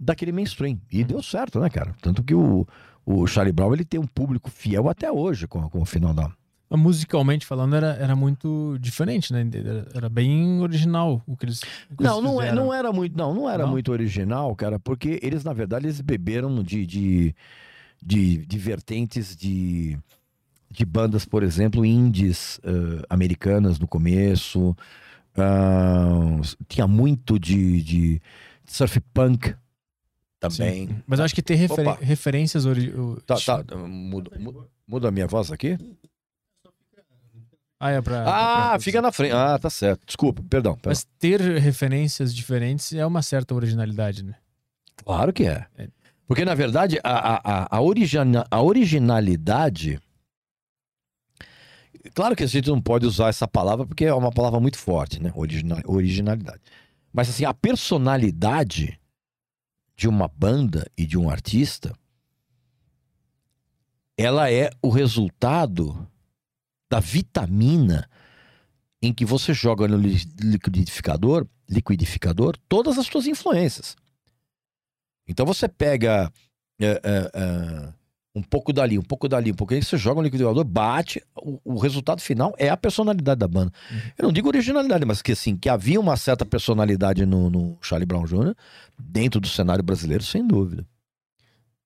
[0.00, 0.80] daquele mainstream.
[0.90, 1.94] E deu certo, né, cara?
[2.00, 2.66] Tanto que o,
[3.04, 6.30] o Charlie Brown ele tem um público fiel até hoje com, com o final da,
[6.76, 9.48] musicalmente falando, era, era muito diferente, né?
[9.54, 11.60] Era, era bem original o que eles.
[11.90, 13.70] o que Não, eles não, é, não era muito, não, não era Não?
[13.70, 17.34] muito original, cara, porque eles na verdade eles beberam de de,
[18.02, 19.98] de, de vertentes de
[20.70, 24.74] de bandas, por exemplo, indies eh, americanas no começo.
[25.36, 28.22] ah, tinha muito de, de
[28.64, 29.54] surf punk
[30.40, 30.88] também.
[30.88, 30.96] Sim.
[31.06, 31.98] Mas eu acho que ter Opa.
[32.00, 32.64] referências.
[32.64, 32.92] Ori...
[33.26, 34.30] Tá, tá, muda,
[34.86, 35.78] muda a minha voz aqui?
[37.84, 38.20] Ah, é pra.
[38.22, 39.32] Ah, pra- fica na frente.
[39.32, 40.06] Ah, tá certo.
[40.06, 40.74] Desculpa, perdão.
[40.74, 40.90] perdão.
[40.90, 44.36] Mas ter referências diferentes é uma certa originalidade, né?
[45.04, 45.66] Claro que é.
[45.76, 45.88] É.
[46.28, 50.00] Porque, na verdade, a, a, a, origina- a originalidade.
[52.14, 55.20] Claro que a gente não pode usar essa palavra porque é uma palavra muito forte,
[55.20, 55.32] né?
[55.34, 56.60] Origina- originalidade.
[57.12, 58.98] Mas, assim, a personalidade
[59.96, 61.92] de uma banda e de um artista,
[64.16, 66.08] ela é o resultado
[66.92, 68.06] da vitamina
[69.00, 73.96] em que você joga no li- liquidificador, liquidificador todas as suas influências.
[75.26, 76.30] Então você pega
[76.78, 77.92] é, é, é,
[78.34, 81.58] um pouco dali, um pouco dali, um pouco dali, você joga no liquidificador, bate, o,
[81.64, 83.72] o resultado final é a personalidade da banda.
[84.18, 88.04] Eu não digo originalidade, mas que assim, que havia uma certa personalidade no, no Charlie
[88.04, 88.54] Brown Jr.
[88.98, 90.86] dentro do cenário brasileiro, sem dúvida.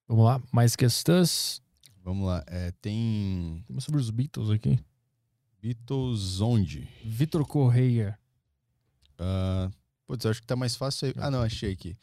[0.05, 1.61] Vamos lá, mais questões.
[2.03, 2.43] Vamos lá.
[2.47, 4.77] é, tem Vamos sobre os Beatles aqui.
[5.67, 6.87] Beatles onde?
[7.03, 8.17] Vitor Correia.
[9.19, 9.69] Ah,
[10.05, 11.13] putz, eu acho que tá mais fácil aí.
[11.17, 11.93] Ah, não, achei aqui.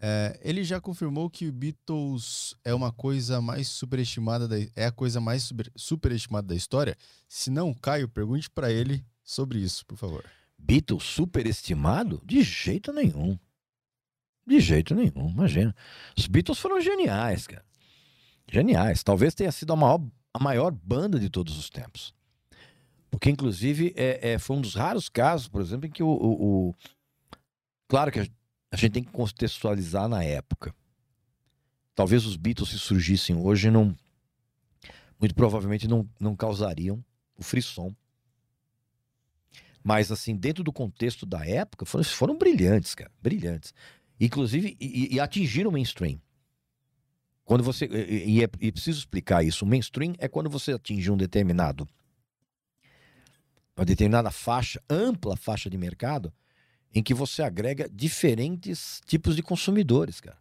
[0.00, 4.92] É, ele já confirmou que o Beatles é uma coisa mais superestimada da, é a
[4.92, 6.96] coisa mais super- superestimada da história?
[7.28, 10.24] Se não, Caio, pergunte pra ele sobre isso, por favor.
[10.58, 12.22] Beatles superestimado?
[12.24, 13.38] De jeito nenhum.
[14.46, 15.76] De jeito nenhum, imagina.
[16.16, 17.64] Os Beatles foram geniais, cara.
[18.50, 19.02] Geniais.
[19.02, 20.00] Talvez tenha sido a maior,
[20.32, 22.15] a maior banda de todos os tempos.
[23.16, 26.06] Porque, inclusive, é, é, foi um dos raros casos, por exemplo, em que o.
[26.06, 26.74] o- o-
[27.88, 28.26] Claro que a
[28.70, 30.74] a gente tem que contextualizar na época.
[31.94, 33.96] Talvez os Beatles, se surgissem hoje, não.
[35.18, 37.02] Muito provavelmente não, não causariam
[37.38, 37.94] o frisson.
[39.82, 43.10] Mas, assim, dentro do contexto da época, foram, foram brilhantes, cara.
[43.22, 43.72] Brilhantes.
[44.20, 46.20] Inclusive, e, e atingiram o mainstream.
[47.46, 47.86] Quando você.
[47.86, 49.64] E, e é, e preciso explicar isso.
[49.64, 51.88] O mainstream é quando você atinge um determinado.
[53.76, 56.32] Uma determinada faixa, ampla faixa de mercado,
[56.94, 60.38] em que você agrega diferentes tipos de consumidores, cara.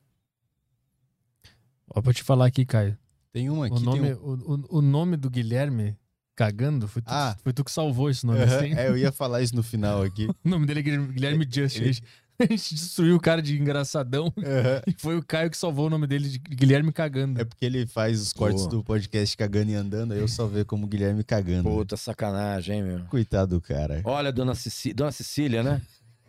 [1.89, 2.97] Ó, vou te falar aqui, Caio.
[3.31, 3.75] Tem um aqui.
[3.75, 4.17] O nome, tem um...
[4.17, 5.97] o, o, o nome do Guilherme
[6.35, 7.35] cagando foi tu, Ah.
[7.43, 8.39] foi tu que salvou esse nome.
[8.39, 8.73] Aham, assim.
[8.73, 10.27] é, eu ia falar isso no final aqui.
[10.43, 11.75] O nome dele é Guilherme, Guilherme Just.
[11.77, 12.01] ele-
[12.39, 14.81] A gente destruiu o cara de engraçadão Aham.
[14.87, 17.39] e foi o Caio que salvou o nome dele de Guilherme cagando.
[17.39, 18.71] É porque ele faz os cortes Boa.
[18.71, 21.69] do podcast cagando e andando, aí eu só vejo como Guilherme cagando.
[21.69, 22.99] Puta sacanagem, hein, meu?
[23.05, 24.01] Coitado do cara.
[24.03, 24.93] Olha, dona, Cici...
[24.93, 25.81] dona Cecília, né?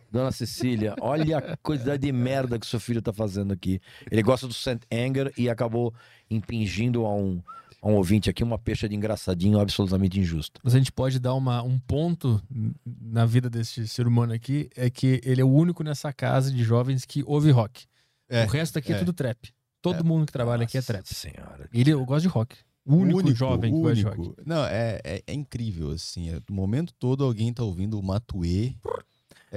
[0.09, 3.81] Dona Cecília, olha a quantidade de merda que seu filho tá fazendo aqui.
[4.09, 5.93] Ele gosta do Saint Anger e acabou
[6.31, 7.41] impingindo a um,
[7.87, 10.59] a um ouvinte aqui uma pecha de engraçadinho absolutamente injusto.
[10.63, 12.41] Mas a gente pode dar uma, um ponto
[12.85, 16.63] na vida desse ser humano aqui, é que ele é o único nessa casa de
[16.63, 17.85] jovens que ouve rock.
[18.29, 18.99] É, o resto aqui é, é.
[18.99, 19.53] tudo trap.
[19.81, 20.03] Todo É.
[20.03, 21.05] mundo que trabalha aqui é Nossa trap.
[21.07, 21.69] senhora.
[21.73, 22.55] Ele, eu gosto de rock.
[22.85, 24.19] O único, jovem que gosta de rock.
[24.19, 24.35] único.
[24.45, 26.29] Não, é, é, é incrível, assim.
[26.29, 28.75] é- no momento todo alguém tá ouvindo o Matuê.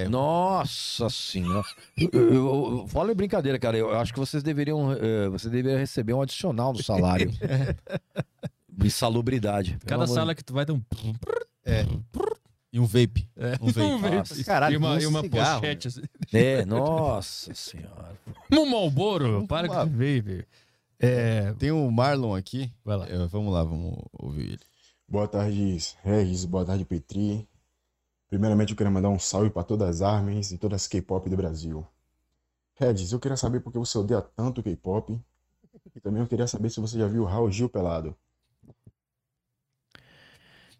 [0.04, 0.08] É.
[0.08, 1.64] Nossa senhora.
[1.96, 3.76] Eu, eu, eu, fala em brincadeira, cara.
[3.76, 7.30] Eu acho que vocês deveriam, eh, você deveria receber um adicional no salário.
[8.68, 9.76] de salubridade.
[9.84, 10.82] pelo Cada sala que tu vai ter um.
[12.72, 13.28] E um vape.
[13.36, 13.56] É.
[13.60, 13.80] Um vape.
[13.90, 14.16] Um vape.
[14.16, 15.60] Nossa, Caralho, e uma, um e uma cigarro.
[15.60, 15.88] pochete.
[15.88, 16.00] Assim.
[16.02, 18.16] de- É, nossa senhora.
[18.52, 19.46] Um Malboro.
[19.46, 20.46] Para com vape.
[20.98, 22.72] É, Tem o Marlon aqui.
[22.84, 23.08] vai lá.
[23.08, 24.60] É, vamos lá, vamos ouvir ele.
[25.08, 26.44] Boa tarde, Regis.
[26.44, 27.48] Boa tarde, Petri.
[28.30, 31.36] Primeiramente, eu queria mandar um salve para todas as armas e todas as K-pop do
[31.36, 31.84] Brasil.
[32.76, 35.20] Regis, eu queria saber por que você odeia tanto K-pop.
[35.94, 38.16] E também eu queria saber se você já viu Raul Gil pelado.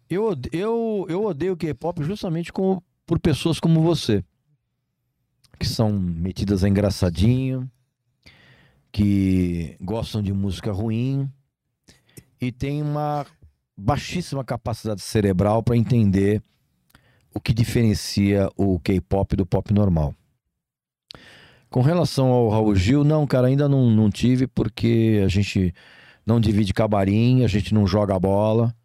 [0.09, 4.23] Eu, eu, eu odeio K-pop justamente com, por pessoas como você,
[5.59, 7.69] que são metidas a engraçadinho,
[8.91, 11.29] que gostam de música ruim
[12.39, 13.25] e tem uma
[13.77, 16.41] baixíssima capacidade cerebral para entender
[17.33, 20.13] o que diferencia o K-pop do pop normal.
[21.69, 25.73] Com relação ao Raul Gil, não, cara, ainda não, não tive, porque a gente
[26.25, 28.75] não divide camarim, a gente não joga bola.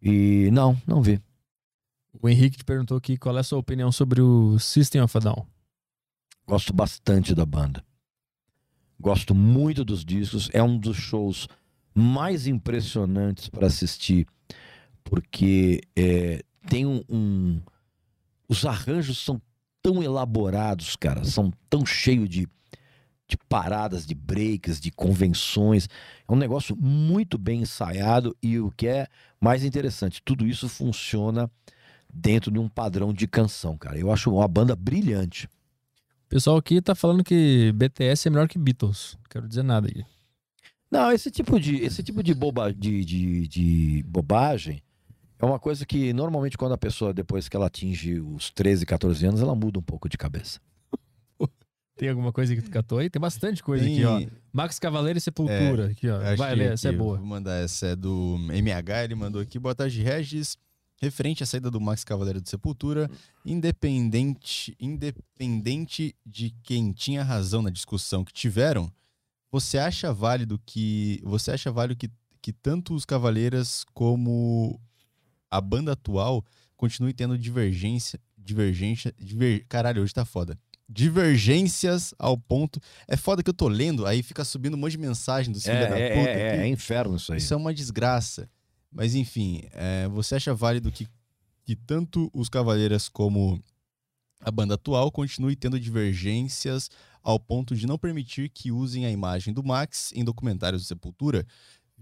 [0.00, 1.20] E não, não vi.
[2.20, 5.20] O Henrique te perguntou aqui qual é a sua opinião sobre o System of a
[5.20, 5.46] Down.
[6.46, 7.84] Gosto bastante da banda.
[8.98, 10.50] Gosto muito dos discos.
[10.52, 11.48] É um dos shows
[11.94, 14.26] mais impressionantes para assistir,
[15.04, 17.60] porque é, tem um, um-
[18.52, 19.40] Os arranjos são
[19.80, 21.24] tão elaborados, cara.
[21.24, 22.46] São tão cheios de,
[23.26, 25.88] de paradas, de breaks, de convenções.
[26.28, 29.06] É um negócio muito bem ensaiado e o que é
[29.40, 31.50] mais interessante, tudo isso funciona
[32.12, 33.98] dentro de um padrão de canção, cara.
[33.98, 35.46] Eu acho uma banda brilhante.
[36.26, 39.16] O pessoal aqui tá falando que BTS é melhor que Beatles.
[39.16, 40.04] Não quero dizer nada aí.
[40.90, 44.82] Não, esse tipo de, esse tipo de, boba, de, de, de bobagem
[45.42, 49.26] é uma coisa que normalmente quando a pessoa, depois que ela atinge os 13, 14
[49.26, 50.60] anos, ela muda um pouco de cabeça.
[51.96, 53.10] Tem alguma coisa que tu catou aí?
[53.10, 54.36] Tem bastante coisa Tem- aqui, ó.
[54.52, 55.86] Max Cavaleiro e Sepultura.
[55.88, 56.36] aqui, ó.
[56.36, 57.18] Vai ler, essa é boa.
[57.18, 59.58] Vou mandar essa é do MH, ele mandou aqui.
[59.58, 60.56] Boa tarde, Regis.
[61.00, 63.10] Referente à saída do Max Cavaleiro de Sepultura,
[63.44, 68.88] independente, independente de quem tinha razão na discussão que tiveram,
[69.50, 72.08] você acha válido que você acha válido que,
[72.40, 74.80] que tanto os Cavaleiras como
[75.52, 76.44] a banda atual
[76.76, 80.58] continue tendo divergência, divergência, diver, caralho, hoje tá foda.
[80.88, 82.80] Divergências ao ponto.
[83.06, 85.72] É foda que eu tô lendo, aí fica subindo um monte de mensagem dos É,
[85.72, 86.30] filhos da é, puta.
[86.30, 86.62] é, aqui.
[86.62, 87.38] é inferno isso aí.
[87.38, 88.48] Isso é uma desgraça.
[88.90, 91.06] Mas enfim, é, você acha válido que,
[91.64, 93.62] que tanto os Cavaleiras como
[94.40, 96.90] a banda atual continue tendo divergências
[97.22, 101.46] ao ponto de não permitir que usem a imagem do Max em documentários de Sepultura,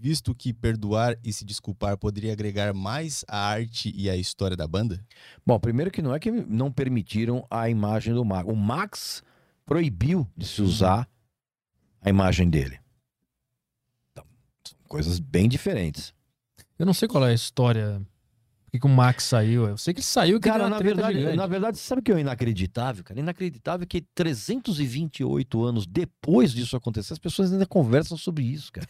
[0.01, 4.67] visto que perdoar e se desculpar poderia agregar mais à arte e à história da
[4.67, 5.05] banda?
[5.45, 8.49] Bom, primeiro que não é que não permitiram a imagem do Max.
[8.49, 9.23] O Max
[9.63, 11.07] proibiu de se usar
[12.01, 12.79] a imagem dele.
[14.11, 14.25] Então,
[14.67, 16.15] são coisas bem diferentes.
[16.79, 18.01] Eu não sei qual é a história.
[18.65, 19.67] Por que, que o Max saiu?
[19.67, 21.37] Eu sei que ele saiu que Cara, na verdade, gigante.
[21.37, 23.19] na verdade, sabe o que é inacreditável, cara?
[23.19, 28.87] Inacreditável que 328 anos depois disso acontecer, as pessoas ainda conversam sobre isso, cara.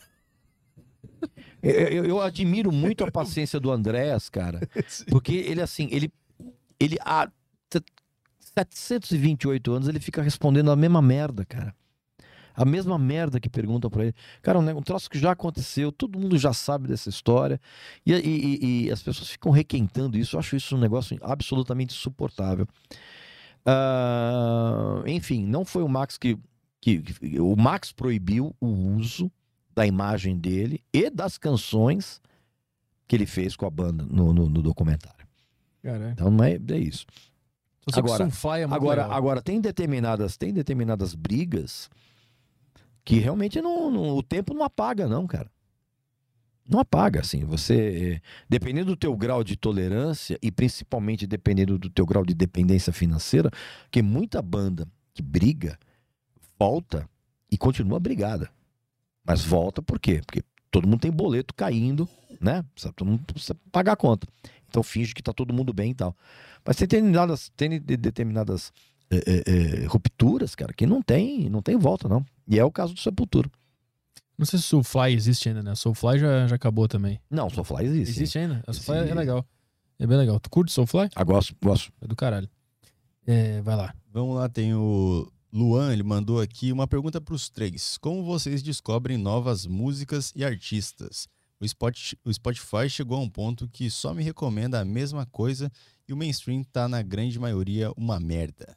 [1.64, 4.60] Eu, eu- admiro muito a paciência do Andréas, cara,
[5.10, 6.12] porque ele, assim, ele,
[6.80, 7.28] ele há
[7.70, 7.84] t-
[8.40, 11.74] 728 anos ele fica respondendo a mesma merda, cara.
[12.54, 14.16] A mesma merda que perguntam pra ele.
[14.42, 17.60] Cara, um, um troço que já aconteceu, todo mundo já sabe dessa história.
[18.06, 20.36] E, e- e- as pessoas ficam requentando isso.
[20.36, 22.68] Eu acho isso um negócio absolutamente insuportável.
[23.66, 26.38] Ah, enfim, não foi o Max que,
[26.82, 29.32] que, que- O Max proibiu o uso
[29.76, 32.22] da imagem dele e das canções
[33.08, 35.26] que ele fez com a banda no, no- no documentário.
[36.12, 37.06] Então é, é isso.
[37.90, 38.24] Só sei que o Agora,
[38.74, 39.18] é agora, legal.
[39.18, 41.90] agora tem determinadas, tem determinadas brigas
[43.04, 45.50] que realmente não, não- o tempo não apaga, não, cara.
[46.70, 47.44] Não apaga, assim.
[47.46, 52.34] Você, eh, dependendo do teu grau de tolerância e principalmente dependendo do teu grau de
[52.36, 53.50] dependência financeira,
[53.90, 55.78] que muita banda que briga
[56.58, 57.10] volta
[57.52, 58.50] e continua brigada.
[59.26, 60.22] Mas volta por quê?
[60.26, 62.08] Porque todo mundo tem boleto caindo,
[62.40, 62.64] né?
[62.74, 64.28] Precisa- Todo mundo precisa pagar a conta.
[64.68, 66.16] Então finge que tá todo mundo bem e tal.
[66.66, 68.72] Mas tem determinadas, tem de- determinadas
[69.14, 72.26] eh, eh, rupturas, cara, que não tem, não tem volta, não.
[72.48, 73.50] E é o caso do Sepultura.
[74.38, 75.76] Não sei se o Soulfly existe ainda, né?
[75.76, 77.20] Soulfly já, já acabou também.
[77.30, 78.12] Não, o Soulfly existe.
[78.12, 78.64] Existe ainda?
[78.68, 79.18] O Soulfly é Existe.
[79.18, 79.46] legal.
[80.00, 80.40] É bem legal.
[80.40, 81.10] Tu curte Soulfly?
[81.14, 81.92] Ah, gosto, gosto.
[82.02, 82.50] É do caralho.
[83.28, 83.94] É, vai lá.
[84.12, 87.98] Vamos lá, tem o Luan, ele mandou aqui uma pergunta para os três.
[87.98, 91.28] Como vocês descobrem novas músicas e artistas?
[91.60, 95.72] O Spot- o Spotify chegou a um ponto que só me recomenda a mesma coisa
[96.08, 98.76] e o mainstream tá na grande maioria uma merda.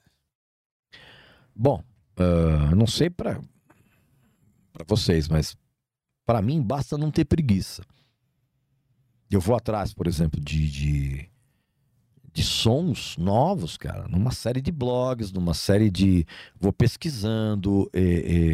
[1.55, 1.83] Bom,
[2.17, 3.41] ah, não sei pra
[4.73, 5.57] pra vocês, mas
[6.27, 7.85] pra mim basta não ter preguiça.
[9.31, 11.31] Eu vou atrás, por exemplo, de, de,
[12.35, 16.27] de sons novos, cara, numa série de blogs, numa série de.
[16.61, 17.89] Vou pesquisando.
[17.93, 18.01] é,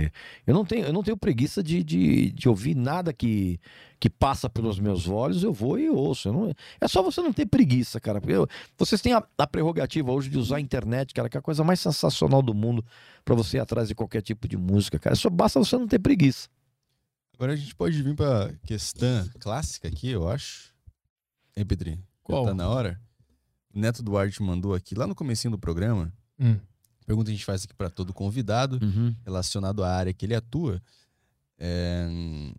[0.05, 0.11] é,
[0.47, 3.59] eu, não tenho, eu não tenho preguiça de, de, de ouvir nada que,
[3.99, 6.29] que passa pelos meus olhos, eu vou e ouço.
[6.29, 8.21] Eu não- é só você não ter preguiça, cara.
[8.21, 11.41] Porque eu- vocês têm a, a prerrogativa hoje de usar a internet, cara, que é
[11.41, 12.85] a coisa mais sensacional do mundo
[13.25, 15.17] para você ir atrás de qualquer tipo de música, cara.
[15.17, 16.51] Só basta você não ter preguiça.
[17.35, 20.71] Agora a gente pode vir pra questão clássica aqui, eu acho.
[21.57, 21.93] Hein, Petri?
[21.93, 22.45] Já Qual?
[22.45, 23.01] Tá na hora?
[23.73, 26.59] Neto Duarte mandou aqui, lá no comecinho do programa, Hum.
[27.07, 28.79] pergunta que a gente faz aqui pra todo convidado,
[29.25, 30.83] relacionado à área que ele atua.
[31.59, 32.55] É, hum,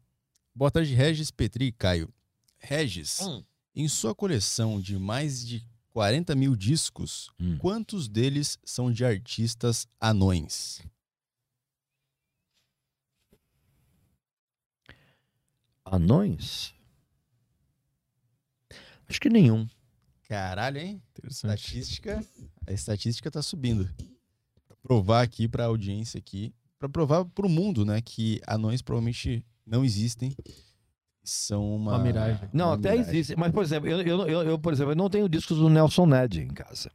[0.53, 2.13] Boa tarde, Regis, Petri e Caio.
[2.59, 3.19] Regis,
[3.73, 10.81] em sua coleção de mais de 40 mil discos, quantos deles são de artistas anões?
[15.85, 16.73] Anões?
[19.07, 19.67] Acho que nenhum.
[20.31, 21.01] Caralho, hein?
[21.29, 22.23] Estatística.
[22.65, 23.89] A estatística tá subindo.
[24.65, 29.83] Pra provar aqui pra audiência aqui, Pra provar pro mundo, né, que anões provavelmente não
[29.83, 30.33] existem.
[31.21, 32.49] São uma, Uma miragem.
[32.53, 33.13] Não, uma até miragem.
[33.13, 33.35] existe.
[33.35, 36.05] Mas, por exemplo, eu, eu, eu, eu, por exemplo, eu não tenho discos do Nelson
[36.05, 36.89] Ned em casa.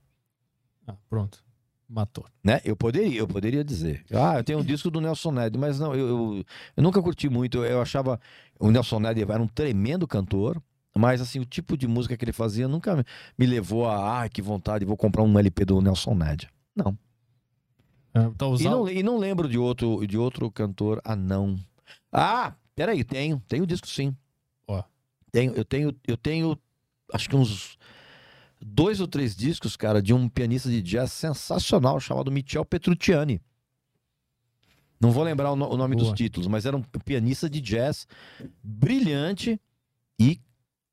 [0.86, 1.44] Ah, pronto.
[1.86, 2.24] Matou.
[2.42, 2.62] Né?
[2.64, 4.02] Eu poderia, eu poderia dizer.
[4.10, 7.28] Ah, eu tenho um disco do Nelson Ned, mas não, eu, eu, eu nunca curti
[7.28, 7.62] muito.
[7.64, 8.18] Eu achava.
[8.58, 10.60] O Nelson Ned era um tremendo cantor,
[10.98, 13.04] mas assim, o tipo de música que ele fazia nunca
[13.38, 14.22] me levou a.
[14.22, 16.48] Ah, que vontade, vou comprar um LP do Nelson Ned.
[16.74, 16.96] Não.
[18.12, 21.58] Tá E não, e não lembro de outro, de outro cantor anão.
[22.10, 23.42] Ah, peraí, tenho.
[23.46, 24.16] Tenho disco sim.
[24.66, 24.82] Ó.
[25.30, 26.58] Tenho, eu tenho, eu tenho,
[27.12, 27.76] acho que uns
[28.58, 33.38] dois ou três discos, cara, de um pianista de jazz sensacional chamado Michel Petrucciani.
[34.98, 36.16] Não vou lembrar o, no- o nome dos Boa.
[36.16, 38.06] títulos, mas era um pianista de jazz
[38.62, 39.60] brilhante
[40.18, 40.40] e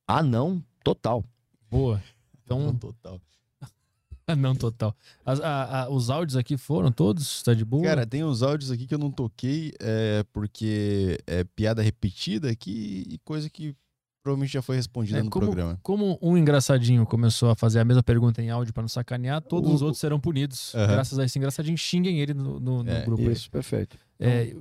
[0.07, 1.23] anão total.
[1.69, 2.01] Boa.
[2.43, 2.75] Então.
[2.75, 3.19] Total.
[4.37, 4.95] não, total.
[5.25, 7.41] As- a- a- os áudios aqui foram todos?
[7.43, 7.83] Tá de boa?
[7.83, 13.03] Cara, tem uns áudios aqui que eu não toquei, é, porque é piada repetida aqui
[13.09, 13.75] e coisa que
[14.23, 15.77] provavelmente já foi respondida É, no como, programa.
[15.83, 19.69] como um engraçadinho começou a fazer a mesma pergunta em áudio pra não sacanear, todos
[19.69, 20.71] O- os outros serão punidos.
[20.73, 23.21] Graças a esse engraçadinho, xinguem ele no, no- no É, grupo.
[23.23, 23.31] aí.
[23.33, 23.97] Isso, perfeito.
[24.19, 24.55] É,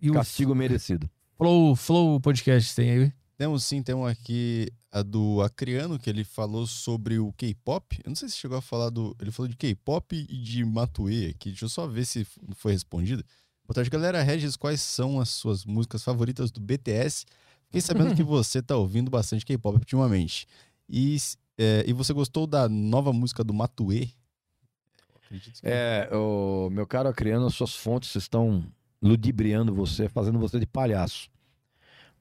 [0.00, 1.08] e o Castigo merecido.
[1.36, 3.12] Flow, Flow Podcast tem aí?
[3.36, 8.00] Temos sim, temos aqui a do Acriano, que ele falou sobre o K-pop.
[8.04, 9.16] Eu não sei se chegou a falar do.
[9.20, 11.48] Ele falou de K-pop e de Matue aqui.
[11.50, 13.24] Deixa eu só ver se foi respondido.
[13.66, 14.22] Boa tarde, galera.
[14.22, 17.24] Regis, quais são as suas músicas favoritas do BTS?
[17.66, 20.46] Fiquei sabendo que você tá ouvindo bastante K-pop ultimamente.
[20.88, 21.16] E,
[21.58, 24.14] é, e você gostou da nova música do Matue?
[25.64, 28.64] É, o meu caro Acriano, as suas fontes estão
[29.02, 31.28] ludibriando você, fazendo você de palhaço.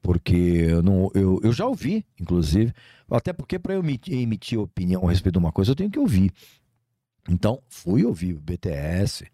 [0.03, 2.73] Porque eu, não, eu, eu já ouvi, inclusive,
[3.09, 5.98] até porque para eu emitir, emitir opinião a respeito de uma coisa, eu tenho que
[5.98, 6.30] ouvir.
[7.30, 9.25] Então, fui ouvir o BTS,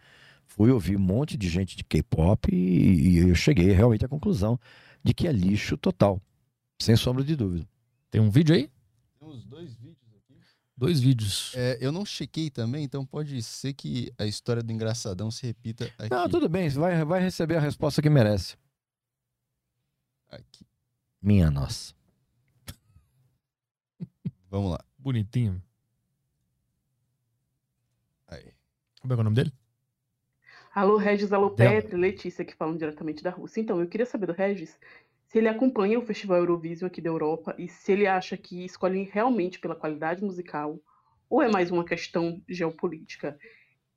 [0.46, 4.60] fui ouvir um monte de gente de K-pop e, e eu cheguei realmente à conclusão
[5.04, 6.22] de que é lixo total,
[6.80, 7.68] sem sombra de dúvida.
[8.12, 8.70] Tem um vídeo aí?
[9.20, 10.40] Temos dois vídeos aqui.
[10.78, 11.52] Dois vídeos.
[11.56, 15.92] É, eu não chequei também, então pode ser que a história do engraçadão se repita
[15.98, 16.14] aqui.
[16.14, 18.56] Não, tudo bem, você vai, vai receber a resposta que merece.
[20.30, 20.66] Aqui.
[21.22, 21.94] Minha nossa.
[24.50, 24.80] Vamos lá.
[24.98, 25.62] Bonitinho.
[28.28, 28.54] Aí.
[29.02, 29.54] Como é que é o nome dele?
[30.74, 31.52] Alô, Regis, alô.
[31.52, 33.60] Petri, Letícia aqui falando diretamente da Rússia.
[33.60, 34.78] Então, eu queria saber do Regis
[35.26, 39.04] se ele acompanha o Festival Eurovision aqui da Europa e se ele acha que escolhem
[39.04, 40.80] realmente pela qualidade musical
[41.30, 43.38] ou é mais uma questão geopolítica.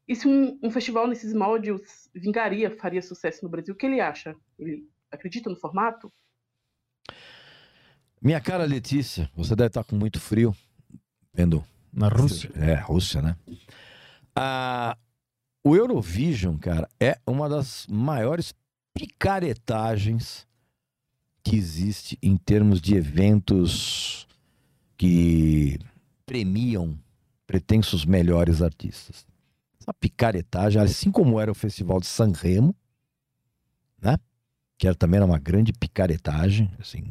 [0.06, 4.00] E se um, um festival nesses moldes vingaria, faria sucesso no Brasil, o que ele
[4.00, 4.36] acha?
[4.58, 6.12] Ele acredita no formato?
[8.20, 10.56] Minha cara Letícia, você deve estar com muito frio.
[11.32, 11.64] Vendo.
[11.92, 12.50] Na Rússia.
[12.54, 13.36] É, Rússia, né?
[14.34, 14.96] Ah,
[15.62, 18.54] o Eurovision, cara, é uma das maiores
[18.94, 20.46] picaretagens
[21.42, 24.26] que existe em termos de eventos
[24.96, 25.78] que
[26.24, 26.98] premiam
[27.46, 29.26] pretensos melhores artistas.
[29.80, 32.74] Essa picaretagem, assim como era o Festival de San Remo,
[34.00, 34.16] né?
[34.82, 37.04] Que era, também era uma grande picaretagem, assim,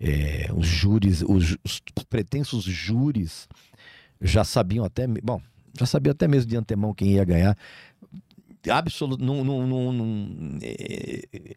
[0.00, 3.48] é, os júris, os, os pretensos júris
[4.20, 5.40] já sabiam até, bom,
[5.78, 7.56] já sabia até mesmo de antemão quem ia ganhar.
[8.68, 11.54] Absoluto, não, não, não, não, é,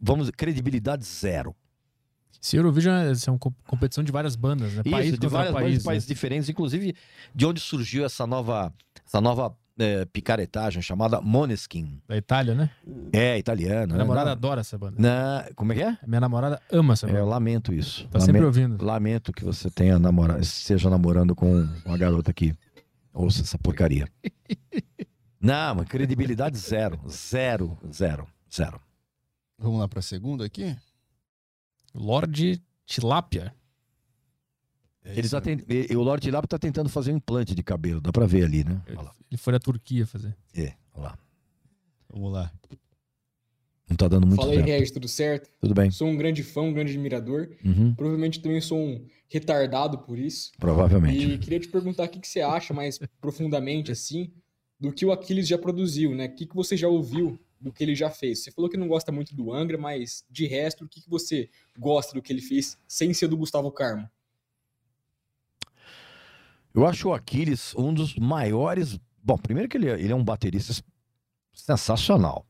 [0.00, 1.52] vamos, credibilidade zero.
[2.40, 4.82] Esse Eurovision é, é uma co- competição de várias bandas, né?
[4.84, 5.78] Isso, país de várias, vários país.
[5.84, 5.90] né?
[5.90, 6.94] países diferentes, inclusive
[7.34, 8.72] de onde surgiu essa nova,
[9.04, 12.00] essa nova é, picaretagem chamada Moneskin.
[12.06, 12.70] Da Itália, né?
[13.12, 13.86] É, italiano.
[13.86, 13.98] Minha né?
[13.98, 14.96] namorada Não- adora essa banda.
[14.98, 15.98] Na, como é que é?
[16.06, 17.18] Minha namorada ama essa É, banda.
[17.20, 18.06] eu lamento isso.
[18.08, 18.84] Tá sempre Lamento- ouvindo.
[18.84, 22.54] Lamento que você tenha namorado, esteja namorando com uma garota aqui.
[23.12, 24.06] Ouça essa porcaria.
[25.40, 27.00] Não, mas credibilidade zero.
[27.08, 28.80] Zero, zero, zero.
[29.58, 30.76] Vamos lá pra segunda aqui?
[31.94, 33.52] Lorde Tilápia.
[35.04, 35.56] É Ele isso tá aí.
[35.56, 35.64] tent...
[35.90, 38.64] e- O Lorde Lap tá tentando fazer um implante de cabelo, dá pra ver ali,
[38.64, 38.82] né?
[39.30, 40.36] Ele foi da Turquia fazer.
[40.54, 41.18] É, olha lá.
[42.08, 42.52] Vamos lá.
[43.88, 44.60] Não tá dando muito Fala aí.
[44.60, 45.50] Regis, tudo certo?
[45.60, 45.90] Tudo bem.
[45.90, 47.48] Sou um grande fã, um grande admirador.
[47.64, 47.92] Uhum.
[47.94, 50.52] Provavelmente também sou um retardado por isso.
[50.58, 51.26] Provavelmente.
[51.26, 54.32] E queria te perguntar o que, que você acha mais profundamente, assim,
[54.78, 56.26] do que o Aquiles já produziu, né?
[56.26, 58.44] O que, que você já ouviu do que ele já fez?
[58.44, 61.48] Você falou que não gosta muito do Angra, mas de resto, o que, que você
[61.78, 64.08] gosta do que ele fez sem ser do Gustavo Carmo?
[66.74, 68.98] Eu acho o Aquiles um dos maiores.
[69.22, 70.72] Bom, primeiro que ele é, ele é um baterista
[71.52, 72.46] sensacional.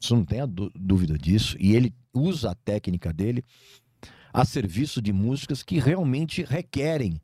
[0.00, 1.56] Você não tem a dú- dúvida disso.
[1.58, 3.44] E ele usa a técnica dele
[4.32, 7.20] a serviço de músicas que realmente requerem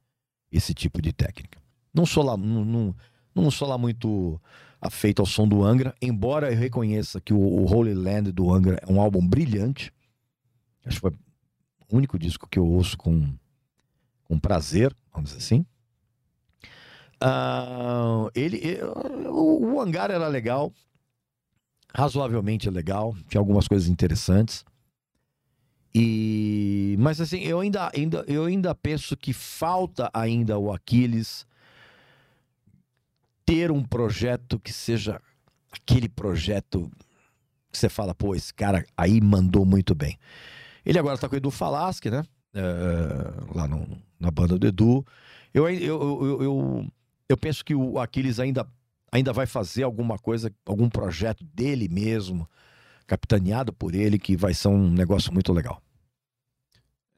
[0.51, 1.63] esse tipo de técnica.
[1.93, 2.97] Não sou lá, não, não,
[3.35, 4.41] não sou lá muito
[4.81, 8.79] afeito ao som do Angra, embora eu reconheça que o, o Holy Land do Angra
[8.83, 9.93] é um álbum brilhante.
[10.85, 13.33] Acho que foi o único disco que eu ouço com,
[14.25, 15.67] com prazer, vamos dizer assim.
[17.21, 18.83] Ah, ele, e-
[19.29, 20.73] o, o hangar era legal,
[21.95, 24.65] razoavelmente legal, tinha algumas coisas interessantes.
[25.95, 31.47] E, mas assim, eu ainda, ainda, eu ainda penso que falta ainda o Aquiles
[33.47, 35.21] ter um projeto que seja
[35.71, 36.91] aquele projeto
[37.71, 40.19] que você fala, pô, esse cara aí mandou muito bem.
[40.85, 42.25] Ele agora tá com o Edu Falaschi, né?
[42.55, 45.05] É, lá no- na banda do Edu.
[45.53, 46.87] Eu, eu, eu, eu,
[47.29, 48.67] eu, penso que o Aquiles ainda,
[49.13, 52.49] ainda vai fazer alguma coisa, algum projeto dele mesmo,
[53.07, 55.83] capitaneado por ele, que vai ser um negócio muito legal.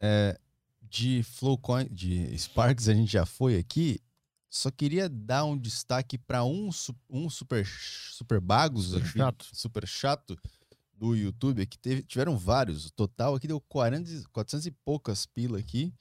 [0.01, 0.39] É,
[0.83, 4.01] de Flowcoin, de Sparks a gente já foi aqui.
[4.49, 6.71] Só queria dar um destaque para um,
[7.11, 9.47] um super, super bagos, Super aqui, chato.
[9.53, 10.39] super chato
[10.95, 11.61] do YouTube.
[11.63, 12.87] Aqui teve, tiveram vários.
[12.87, 15.93] O total aqui deu 40, e- 400 e poucas pila aqui.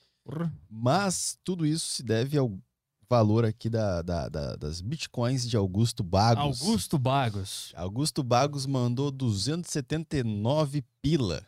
[0.69, 2.57] Mas tudo isso se deve ao
[3.09, 6.61] valor aqui da, da- da- das bitcoins de Augusto Bagos.
[6.61, 7.71] Augusto Bagos.
[7.75, 11.43] Augusto Bagos mandou 279 pila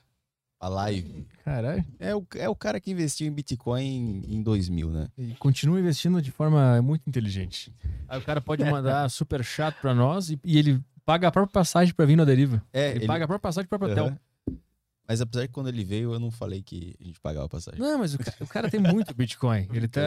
[0.60, 1.28] a live.
[1.44, 1.86] Caralho.
[2.00, 3.84] É o, é o cara que investiu em Bitcoin
[4.28, 5.08] em, em 2000, né?
[5.18, 7.72] E continua investindo de forma muito inteligente.
[8.08, 11.54] Aí o cara pode mandar super chato pra nós e, e ele paga a própria
[11.54, 12.62] passagem pra vir na deriva.
[12.74, 14.06] É, ele, ele- paga a própria passagem pro próprio hotel.
[14.08, 14.20] Aham.
[15.08, 17.80] Mas apesar que quando ele veio, eu não falei que a gente pagava a passagem.
[17.80, 19.68] Não, mas o cara, o cara tem muito Bitcoin.
[19.72, 20.02] Ele tá,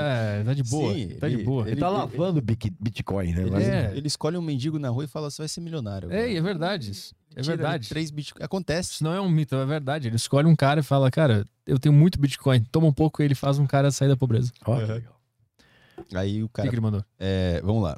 [0.45, 0.93] tá de boa.
[0.93, 1.67] Sim, tá de ele- boa.
[1.67, 3.41] Ele, tá lavando bic- Bitcoin, né?
[3.43, 3.93] Ele, Mas- É.
[3.97, 6.13] ele escolhe um mendigo na rua e fala: você vai ser milionário.
[6.13, 7.15] É, e é verdade isso.
[7.35, 7.89] É verdade.
[7.89, 8.45] Três Bitcoin.
[8.45, 8.91] Acontece.
[8.93, 10.09] Isso não é um mito, é verdade.
[10.09, 12.63] Ele escolhe um cara e fala, cara, eu tenho muito Bitcoin.
[12.65, 14.53] Toma um pouco e ele faz um cara sair da pobreza.
[14.67, 15.17] Ó, legal.
[16.15, 16.69] Aí o O que, cara.
[16.69, 17.05] que ele mandou?
[17.19, 17.97] é, vamos lá.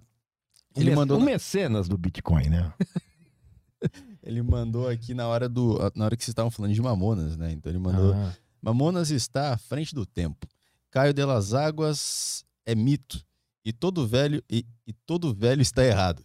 [0.77, 2.73] Ele Ele mandou, um mecenas do Bitcoin, né?
[4.23, 5.79] ele mandou aqui na hora do.
[5.95, 7.53] Na hora que vocês estavam falando de Mamonas, né?
[7.53, 8.15] Então ele mandou.
[8.15, 10.47] Ah, Mamonas está à frente do tempo.
[10.91, 13.25] Caio de las Águas é mito.
[13.65, 16.25] E todo velho e, e todo velho está errado.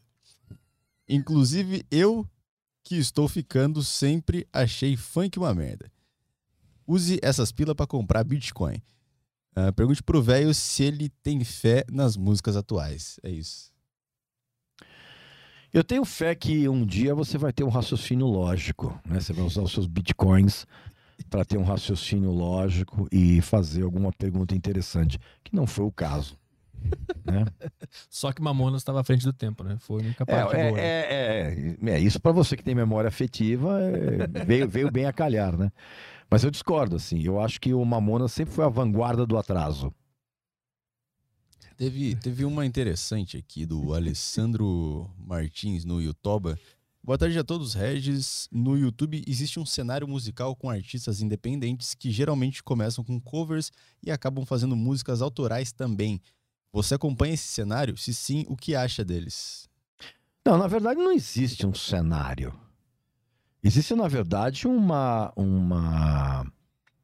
[1.08, 2.28] Inclusive eu
[2.84, 5.92] que estou ficando sempre achei funk uma merda.
[6.86, 8.82] Use essas pilas para comprar Bitcoin.
[9.56, 13.20] Ah, pergunte pro velho se ele tem fé nas músicas atuais.
[13.24, 13.72] É isso.
[15.78, 19.20] Eu tenho fé que um dia você vai ter um raciocínio lógico, né?
[19.20, 20.66] Você vai usar os seus bitcoins
[21.30, 26.36] para ter um raciocínio lógico e fazer alguma pergunta interessante, que não foi o caso.
[27.24, 27.46] né?
[28.10, 29.78] Só que Mamonas estava à frente do tempo, né?
[29.80, 33.08] Foi a única É, parte é, é, é, é, isso para você que tem memória
[33.08, 35.72] afetiva é, veio, veio bem a calhar, né?
[36.28, 37.22] Mas eu discordo, assim.
[37.22, 39.94] Eu acho que o Mamona sempre foi a vanguarda do atraso.
[41.78, 46.56] Teve, teve uma interessante aqui do Alessandro Martins no YouTube.
[47.04, 48.50] Boa tarde a todos, Regis.
[48.52, 53.72] No YouTube existe um cenário musical com artistas independentes que geralmente começam com covers
[54.04, 56.20] e acabam fazendo músicas autorais também.
[56.74, 57.96] Você acompanha esse cenário?
[57.96, 59.70] Se sim, o que acha deles?
[60.44, 62.60] Não, na verdade não existe um cenário.
[63.64, 66.52] Existe, na verdade, uma, uma,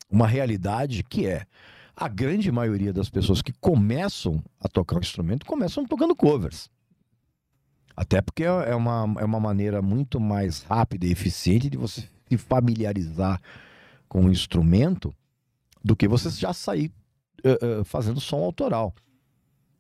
[0.10, 1.46] uma realidade que é
[1.96, 6.70] a grande maioria das pessoas que começam a tocar um instrumento começam tocando covers.
[7.96, 12.10] Até porque é é uma, é uma maneira muito mais rápida e eficiente de você
[12.28, 13.40] se familiarizar
[14.08, 15.14] com o instrumento
[15.84, 16.92] do que você já sair
[17.44, 18.96] eh, eh, fazendo som autoral.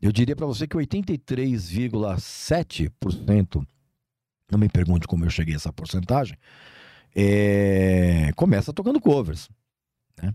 [0.01, 3.65] eu diria para você que 83,7%,
[4.51, 6.37] não me pergunte como eu cheguei a essa porcentagem,
[7.15, 9.47] é, começa tocando covers.
[10.21, 10.33] Né?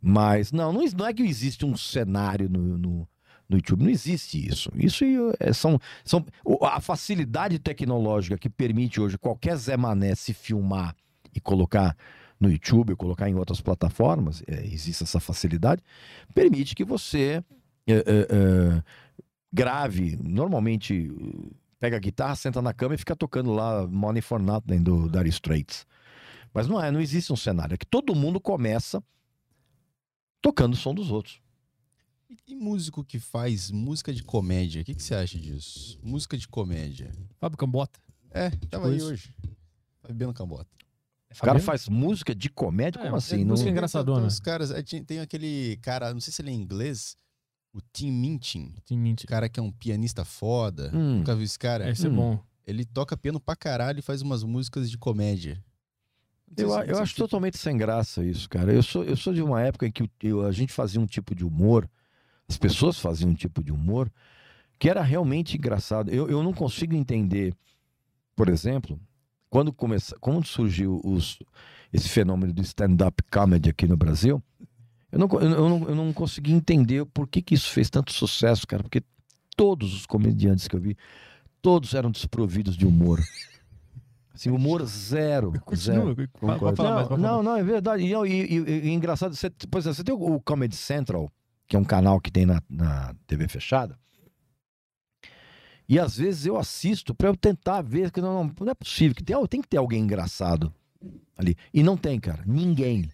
[0.00, 3.08] Mas não, não, não é que existe um cenário no, no,
[3.48, 4.70] no YouTube, não existe isso.
[4.74, 5.04] Isso
[5.38, 6.24] é, são, são
[6.62, 10.94] a facilidade tecnológica que permite hoje qualquer Zé Mané se filmar
[11.34, 11.96] e colocar
[12.38, 15.82] no YouTube, ou colocar em outras plataformas, é, existe essa facilidade,
[16.34, 17.44] permite que você
[17.86, 18.82] é, é,
[19.52, 21.12] grave, normalmente
[21.78, 25.28] pega a guitarra, senta na cama e fica tocando lá Money for Nothing do Dire
[25.28, 25.86] Straits.
[26.52, 27.74] Mas não é, não existe um cenário.
[27.74, 29.02] É que todo mundo começa
[30.42, 31.40] tocando o som dos outros.
[32.28, 35.98] E, e músico que faz música de comédia, o que, que você acha disso?
[36.02, 37.10] Música de comédia.
[37.38, 37.98] Fábio Cambota.
[38.30, 39.06] É, tava aí isso.
[39.06, 39.34] hoje.
[40.02, 40.70] Fabiano Cambota.
[41.32, 43.00] O cara faz música de comédia?
[43.00, 43.44] Como assim?
[43.44, 47.16] Não- Tem- tem Os caras, é, tem aquele cara, não sei se ele é inglês,
[47.72, 48.74] o Tim Minchin.
[48.84, 49.26] Tim Minchin.
[49.26, 50.90] cara que é um pianista foda.
[50.94, 51.18] Hum.
[51.18, 51.88] Nunca viu esse cara?
[51.90, 52.16] Esse é Hum.
[52.16, 52.44] bom.
[52.66, 55.62] Ele toca piano pra caralho e faz umas músicas de comédia.
[56.56, 58.72] Eu, eu acho totalmente sem graça isso, cara.
[58.72, 61.34] Eu sou, eu sou de uma época em que eu- a gente fazia um tipo
[61.34, 61.88] de humor,
[62.48, 64.10] as pessoas faziam um tipo de humor
[64.78, 66.10] que era realmente engraçado.
[66.10, 67.54] Eu, eu não consigo entender,
[68.34, 68.98] por exemplo,
[69.48, 71.38] quando, começa, quando surgiu os,
[71.92, 74.42] esse fenômeno do stand-up comedy aqui no Brasil,
[75.12, 78.66] eu não, eu não, eu não consegui entender por que, que isso fez tanto sucesso,
[78.66, 79.02] cara, porque
[79.56, 80.96] todos os comediantes que eu vi,
[81.60, 83.20] todos eram desprovidos de humor.
[84.40, 85.52] Assim, humor zero.
[85.66, 86.28] Continua, zero.
[86.32, 88.02] pode- pode falar não, mais, não, é verdade.
[88.02, 91.30] E, e- e- e engraçado, você, por exemplo, você tem o, o Comedy Central,
[91.68, 93.98] que é um canal que tem na, na TV fechada.
[95.86, 99.14] E às vezes eu assisto para eu tentar ver que não, não, não é possível,
[99.14, 100.72] que tem, tem que ter alguém engraçado
[101.36, 101.54] ali.
[101.74, 102.42] E não tem, cara.
[102.46, 103.10] Ninguém.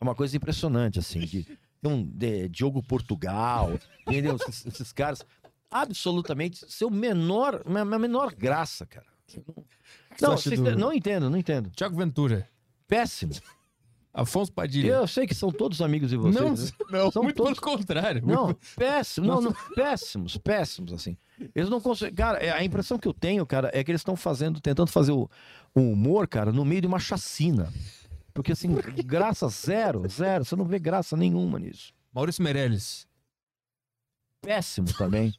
[0.00, 1.20] É uma coisa impressionante, assim.
[1.20, 1.42] De,
[1.80, 4.36] tem um de, Diogo Portugal, entendeu?
[4.36, 5.24] Esses, esses caras
[5.68, 9.06] absolutamente seu menor, a menor graça, cara.
[10.20, 11.70] Não, vocês- do- não entendo, não entendo.
[11.70, 12.48] Tiago Ventura.
[12.86, 13.32] Péssimo.
[14.14, 14.88] Afonso Padilha.
[14.92, 16.34] Eu sei que são todos amigos de vocês.
[16.34, 16.70] Não, né?
[17.04, 17.58] não, são muito todos...
[17.58, 18.22] pelo contrário.
[18.26, 21.16] Não, péssimo, não, não, péssimos, péssimos, assim.
[21.54, 22.14] Eles não conseguem.
[22.14, 25.12] Cara, é- a impressão que eu tenho, cara, é que eles estão fazendo, tentando fazer
[25.12, 25.30] o,
[25.74, 27.72] o humor, cara, no meio de uma chacina.
[28.34, 30.44] Porque, assim, graça zero, zero.
[30.44, 31.94] Você não vê graça nenhuma nisso.
[32.12, 33.06] Maurício Meirelles.
[34.42, 35.32] Péssimo também.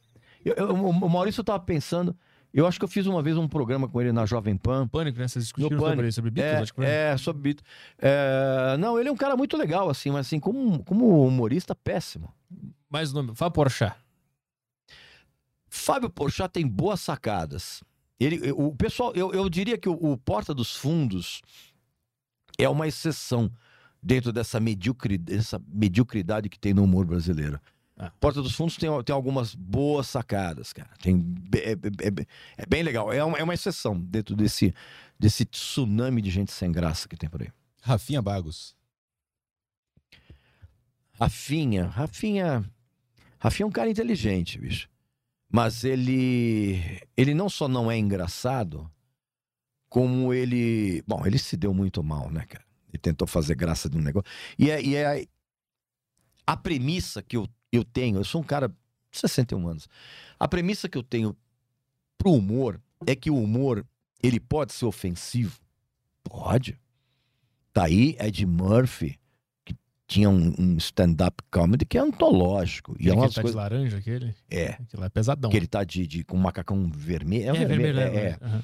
[0.44, 2.16] Eu- eu- o Maurício tava pensando.
[2.54, 4.86] Eu acho que eu fiz uma vez um programa com ele na Jovem Pan.
[4.86, 5.26] Pânico, né?
[5.26, 6.86] Vocês discutiram sobre, sobre Beatles, é, acho que foi.
[6.86, 7.68] É, sobre Beatles.
[7.98, 12.32] É, não, ele é um cara muito legal, assim, mas assim, como, como humorista, péssimo.
[12.88, 13.96] Mais nome, Fábio Porchat.
[15.68, 17.82] Fábio Porchat tem boas sacadas.
[18.20, 21.42] Ele, o pessoal, eu, eu diria que o, o Porta dos Fundos
[22.56, 23.50] é uma exceção
[24.00, 27.58] dentro dessa, mediocri, dessa mediocridade que tem no humor brasileiro.
[28.20, 30.90] Porta dos Fundos tem, tem algumas boas sacadas, cara.
[31.00, 31.24] Tem,
[31.54, 32.26] é, é- é-
[32.58, 33.12] é bem legal.
[33.12, 34.74] É uma, é uma exceção dentro desse,
[35.18, 37.52] desse tsunami de gente sem graça que tem por aí.
[37.82, 38.74] Rafinha Bagos.
[41.12, 42.68] Rafinha, Rafinha.
[43.38, 44.88] Rafinha é um cara inteligente, bicho.
[45.50, 47.00] Mas ele.
[47.16, 48.90] Ele não só não é engraçado,
[49.88, 51.02] como ele.
[51.06, 52.64] Bom, ele se deu muito mal, né, cara?
[52.88, 54.28] Ele tentou fazer graça de um negócio.
[54.58, 55.26] E é, e é
[56.46, 58.18] a premissa que eu, eu tenho.
[58.18, 58.74] Eu sou um cara de
[59.18, 59.88] 61 anos.
[60.38, 61.36] A premissa que eu tenho
[62.18, 63.84] pro humor é que o humor
[64.22, 65.60] ele pode ser ofensivo.
[66.22, 66.78] Pode.
[67.72, 69.18] Tá aí Ed Murphy,
[69.64, 72.96] que tinha um, um stand-up comedy que é antológico.
[72.98, 73.54] E é que umas tá coisas...
[73.54, 74.34] de laranja, aquele?
[74.50, 74.70] É.
[74.70, 75.50] Aquele lá é pesadão.
[75.50, 77.48] Que ele tá de, de- com um macacão vermelho.
[77.48, 78.38] É, um É, vermelho, vermelho, é, é, é.
[78.40, 78.60] aham.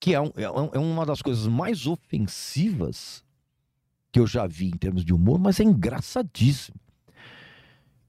[0.00, 3.24] Que é, é um- é uma das coisas mais ofensivas
[4.12, 6.78] que eu já vi em termos de humor, mas é engraçadíssimo.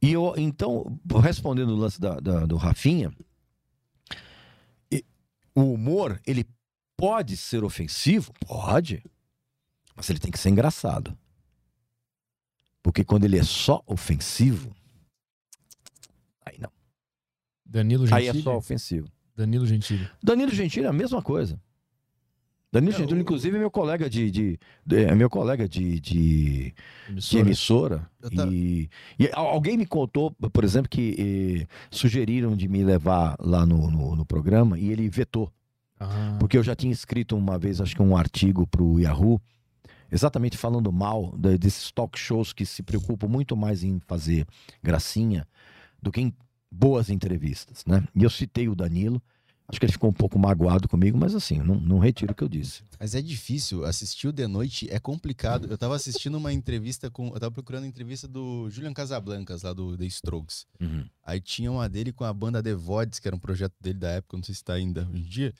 [0.01, 3.11] E eu, então, respondendo o lance da- da- do Rafinha,
[5.55, 6.47] o humor, ele
[6.95, 8.31] pode ser ofensivo?
[8.45, 9.03] Pode.
[9.95, 11.17] Mas ele tem que ser engraçado.
[12.81, 14.73] Porque quando ele é só ofensivo,
[16.45, 16.71] aí não.
[17.65, 18.39] Danilo Aí Gentili.
[18.39, 19.11] é só ofensivo.
[19.35, 20.09] Danilo Gentili.
[20.23, 21.61] Danilo Gentili é a mesma coisa.
[22.71, 24.29] Danilo Gentili, inclusive, é meu colega de.
[24.29, 26.73] de- de- é meu colega de, de,
[27.09, 28.07] de emissora.
[28.51, 31.15] E, e al- alguém me contou, por exemplo, que
[31.65, 35.51] eh, sugeriram de me levar lá no, no, no programa e ele vetou.
[35.99, 36.37] Ah.
[36.39, 39.41] Porque eu já tinha escrito uma vez, acho que um artigo para o Yahoo,
[40.11, 44.45] exatamente falando mal desses talk shows que se preocupam muito mais em fazer
[44.81, 45.47] gracinha
[46.01, 46.33] do que em
[46.71, 48.03] boas entrevistas, né?
[48.15, 49.19] E eu citei o Danilo,
[49.69, 52.43] Acho que ele ficou um pouco magoado comigo, mas assim, não, não retiro o que
[52.43, 52.81] eu disse.
[52.99, 53.85] Mas é difícil.
[53.85, 55.67] Assistir o The Noite é complicado.
[55.69, 57.27] Eu tava assistindo uma entrevista com.
[57.27, 60.65] Eu tava procurando a entrevista do Julian Casablancas, lá do The Strokes.
[60.81, 61.05] Uhum.
[61.23, 64.09] Aí tinha uma dele com a banda The Voids, que era um projeto dele da
[64.09, 65.53] época, não sei se tá ainda hoje em dia.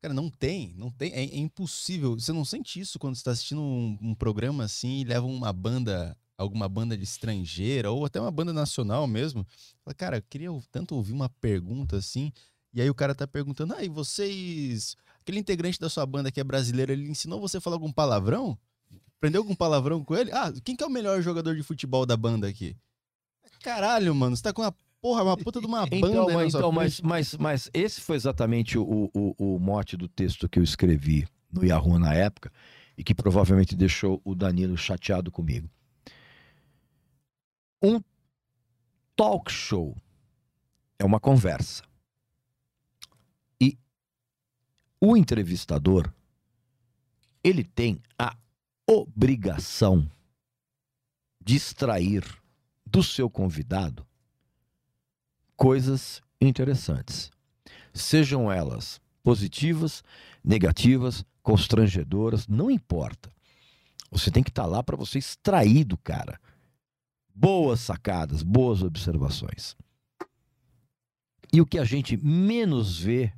[0.00, 2.14] Cara, não tem, não tem, é, é impossível.
[2.14, 5.52] Você não sente isso quando você tá assistindo um, um programa assim e leva uma
[5.52, 9.44] banda, alguma banda de estrangeira, ou até uma banda nacional mesmo.
[9.84, 12.32] Fala, cara, eu queria tanto ouvir uma pergunta assim.
[12.72, 14.96] E aí o cara tá perguntando, ah, e vocês.
[15.20, 18.58] Aquele integrante da sua banda que é brasileiro, ele ensinou você a falar algum palavrão?
[19.18, 20.30] Aprendeu algum palavrão com ele?
[20.32, 22.76] Ah, quem que é o melhor jogador de futebol da banda aqui?
[23.62, 26.34] Caralho, mano, você tá com uma porra, uma puta de uma banda Então, aí na
[26.34, 30.58] mas, então mas, mas, mas esse foi exatamente o, o, o mote do texto que
[30.58, 32.52] eu escrevi no Yahoo na época
[32.96, 35.68] e que provavelmente deixou o Danilo chateado comigo.
[37.82, 38.00] Um
[39.14, 39.96] talk show
[40.98, 41.82] é uma conversa.
[43.60, 43.78] E
[45.00, 46.12] o entrevistador,
[47.42, 48.36] ele tem a
[48.86, 50.10] obrigação
[51.40, 52.24] de extrair
[52.84, 54.06] do seu convidado
[55.56, 57.30] coisas interessantes.
[57.92, 60.02] Sejam elas positivas,
[60.42, 63.32] negativas, constrangedoras, não importa.
[64.10, 66.40] Você tem que estar lá para você extrair do cara
[67.38, 69.76] boas sacadas, boas observações.
[71.52, 73.32] E o que a gente menos vê,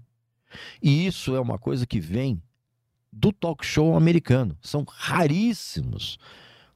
[0.82, 2.42] e isso é uma coisa que vem
[3.12, 4.56] do talk show americano.
[4.62, 6.18] São raríssimos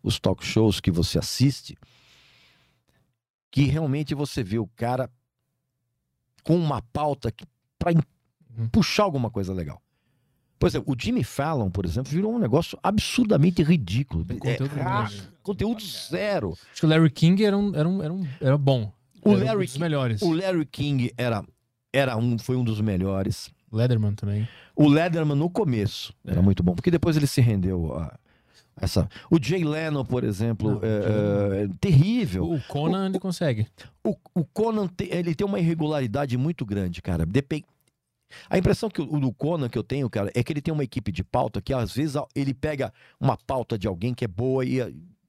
[0.02, 1.76] os talk shows que você assiste
[3.50, 5.08] que realmente você vê o cara
[6.42, 7.32] com uma pauta
[7.78, 7.92] para
[8.72, 9.80] puxar alguma coisa legal.
[10.58, 14.24] Por exemplo, o Jimmy Fallon, por exemplo, virou um negócio absurdamente ridículo.
[14.24, 15.30] conteúdo É, ah, grande.
[15.42, 16.52] conteúdo zero.
[16.72, 18.92] Acho que o Larry King era um, era um, era um, era bom.
[19.22, 20.22] O Era um Larry, dos melhores.
[20.22, 21.44] o Larry King era,
[21.92, 23.50] era um, foi um dos melhores.
[23.74, 24.48] Leatherman também.
[24.76, 28.18] O Lederman no começo era muito bom, porque depois ele se rendeu a
[28.76, 29.08] essa.
[29.30, 32.50] O Jay Leno, por exemplo, é, é terrível.
[32.50, 33.66] O Conan ele consegue.
[34.02, 37.24] O, o Conan te- ele tem uma irregularidade muito grande, cara.
[37.24, 37.64] Depen-
[38.50, 40.82] A impressão que o do Conan que eu tenho, cara, é que ele tem uma
[40.82, 44.64] equipe de pauta que às vezes ele pega uma pauta de alguém que é boa
[44.64, 44.78] e,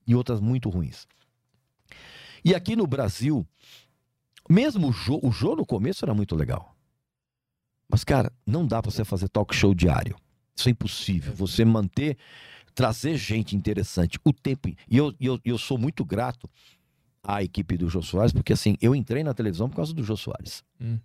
[0.07, 1.05] e outras muito ruins.
[2.43, 3.45] E aqui no Brasil,
[4.49, 6.74] mesmo o Jô, o Jô no começo era muito legal.
[7.89, 10.15] Mas, cara, não dá pra você fazer talk show diário.
[10.55, 11.33] Isso é impossível.
[11.35, 12.17] Você manter,
[12.73, 14.69] trazer gente interessante o tempo.
[14.69, 16.49] E eu, eu, eu sou muito grato
[17.23, 20.15] à equipe do Jô Soares, porque assim, eu entrei na televisão por causa do Jô
[20.17, 20.63] Soares.
[20.79, 20.99] Hum.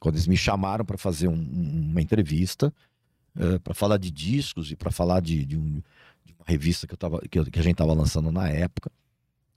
[0.00, 2.72] Quando eles me chamaram para fazer um- um- uma entrevista,
[3.62, 5.80] para falar de discos e para falar de, de um-
[6.24, 8.90] de uma revista que, eu tava, que, eu- que a gente estava lançando na época,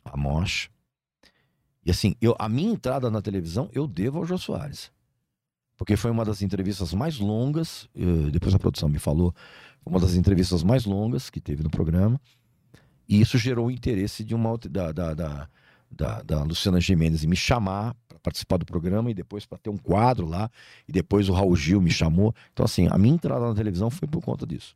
[0.06, 0.70] a Mosh.
[1.84, 4.92] E assim, eu, a minha entrada na televisão eu devo ao Jô Soares.
[5.82, 9.34] Porque foi uma das entrevistas mais longas, eh, depois a produção me falou,
[9.84, 12.22] uma das entrevistas mais longas que teve no programa.
[13.10, 15.50] E isso gerou o interesse de uma da, da, da,
[15.90, 19.72] da, da Luciana Gimenez em me chamar para participar do programa e depois para ter
[19.72, 20.52] um quadro lá.
[20.88, 22.32] E depois o Raul Gil me chamou.
[22.54, 24.76] Então, assim, a minha entrada na televisão foi por conta disso.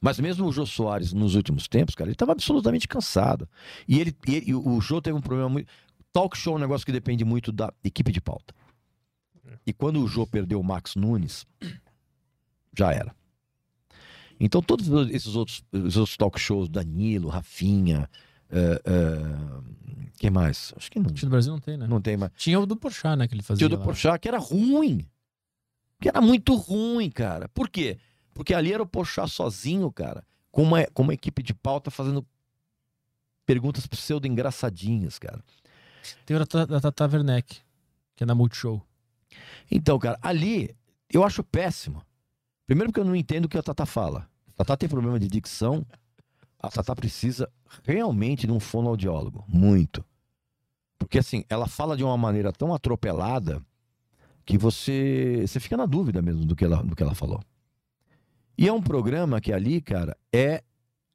[0.00, 3.48] Mas mesmo o Jô Soares, nos últimos tempos, cara, ele estava absolutamente cansado.
[3.86, 5.68] E ele, ele- o Jô teve um problema muito.
[6.12, 8.52] Talk show é um negócio que depende muito da equipe de pauta.
[9.66, 11.46] E quando o Jô perdeu o Max Nunes,
[12.76, 13.14] já era.
[14.38, 18.10] Então, todos esses outros, os outros talk shows, Danilo, Rafinha,
[18.50, 20.72] eh, eh, quem mais?
[20.76, 21.10] Acho que não.
[21.10, 21.86] Aqui no Brasil não tem, né?
[21.86, 22.32] Não tem mais.
[22.36, 23.28] Tinha o do Porchat, né?
[23.28, 23.58] Que ele fazia.
[23.58, 23.84] Tinha o do lá.
[23.84, 25.06] Porchat, que era ruim.
[26.00, 27.48] Que era muito ruim, cara.
[27.48, 27.98] Por quê?
[28.32, 32.26] Porque ali era o Porchat sozinho, cara, com uma, com uma equipe de pauta fazendo
[33.46, 35.42] perguntas pseudo-engraçadinhas, cara.
[36.26, 37.60] Tem o da Tata Werneck,
[38.16, 38.84] que é na Multishow.
[39.70, 40.74] Então, cara, ali
[41.10, 42.02] eu acho péssimo.
[42.66, 44.28] Primeiro porque eu não entendo o que a Tata fala.
[44.48, 45.84] A Tata tem problema de dicção.
[46.58, 47.50] A Tata precisa
[47.82, 49.44] realmente de um fonoaudiólogo.
[49.46, 50.04] Muito.
[50.98, 53.62] Porque assim, ela fala de uma maneira tão atropelada
[54.44, 57.40] que você, você fica na dúvida mesmo do que ela, do que ela falou.
[58.56, 60.62] E é um programa que ali, cara, é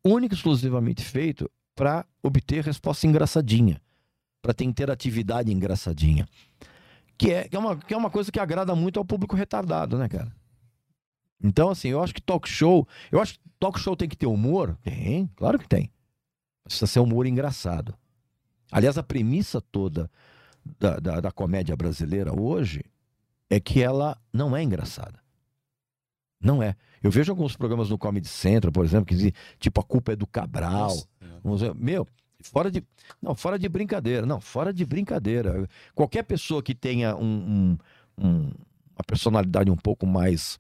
[0.04, 3.82] único e exclusivamente feito para obter resposta engraçadinha,
[4.42, 6.28] para ter interatividade engraçadinha.
[7.20, 9.98] Que é, que, é uma, que é uma coisa que agrada muito ao público retardado,
[9.98, 10.34] né, cara?
[11.44, 12.88] Então, assim, eu acho que talk show.
[13.12, 14.78] Eu acho que talk show tem que ter humor?
[14.82, 15.92] Tem, claro que tem.
[16.64, 17.94] Precisa ser humor engraçado.
[18.72, 20.10] Aliás, a premissa toda
[20.80, 22.86] da, da, da comédia brasileira hoje
[23.50, 25.20] é que ela não é engraçada.
[26.40, 26.76] Não é.
[27.04, 30.16] Eu vejo alguns programas no Comedy Central, por exemplo, que dizem, tipo, a culpa é
[30.16, 30.96] do Cabral.
[31.44, 32.08] Vamos dizer, Meu,
[32.42, 32.84] fora de.
[33.22, 34.26] Não, fora de brincadeira.
[34.26, 35.68] Não, fora de brincadeira.
[35.96, 37.78] Qualquer pessoa que tenha um, um-
[38.26, 38.52] um-
[38.96, 40.60] uma personalidade um pouco mais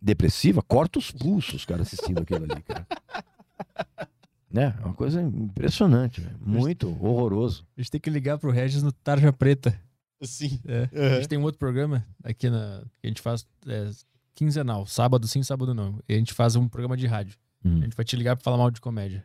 [0.00, 2.86] depressiva, corta os pulsos, cara, assistindo aquilo ali, cara.
[4.50, 4.74] Né?
[4.80, 6.34] É uma coisa impressionante, velho.
[6.40, 7.66] muito horroroso.
[7.76, 9.78] A gente tem que ligar pro Regis no Tarja Preta.
[10.22, 10.58] Sim.
[10.66, 10.88] É.
[10.90, 12.82] A gente tem um outro programa aqui na.
[12.98, 13.90] que a gente faz é,
[14.34, 14.86] quinzenal.
[14.86, 16.00] Sábado sim, sábado não.
[16.08, 17.36] E a gente faz um programa de rádio.
[17.62, 17.80] Hum.
[17.80, 19.22] A gente vai te ligar pra falar mal de comédia.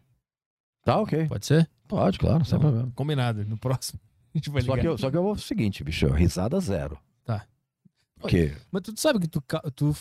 [0.83, 1.27] Tá, ok.
[1.27, 1.69] Pode ser?
[1.87, 2.91] Pode, claro, sem Então, problema.
[2.95, 3.45] Combinado.
[3.45, 3.99] No próximo.
[4.33, 4.81] A gente vai Só ligar.
[4.81, 6.97] que, eu, só que eu vou o seguinte, bicho, risada zero.
[7.23, 7.45] Tá.
[8.19, 9.43] Porque Mas tu sabe que tu,
[9.75, 9.95] tu,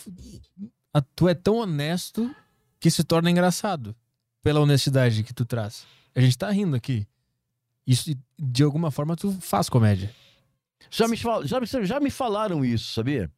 [1.15, 2.33] tu é tão honesto
[2.79, 3.95] que se torna engraçado.
[4.41, 5.85] Pela honestidade que tu traz.
[6.13, 7.07] A gente tá rindo aqui.
[7.87, 10.13] Isso, de alguma forma, tu faz comédia.
[10.91, 13.31] Já me, fal- já, já me falaram isso, sabia?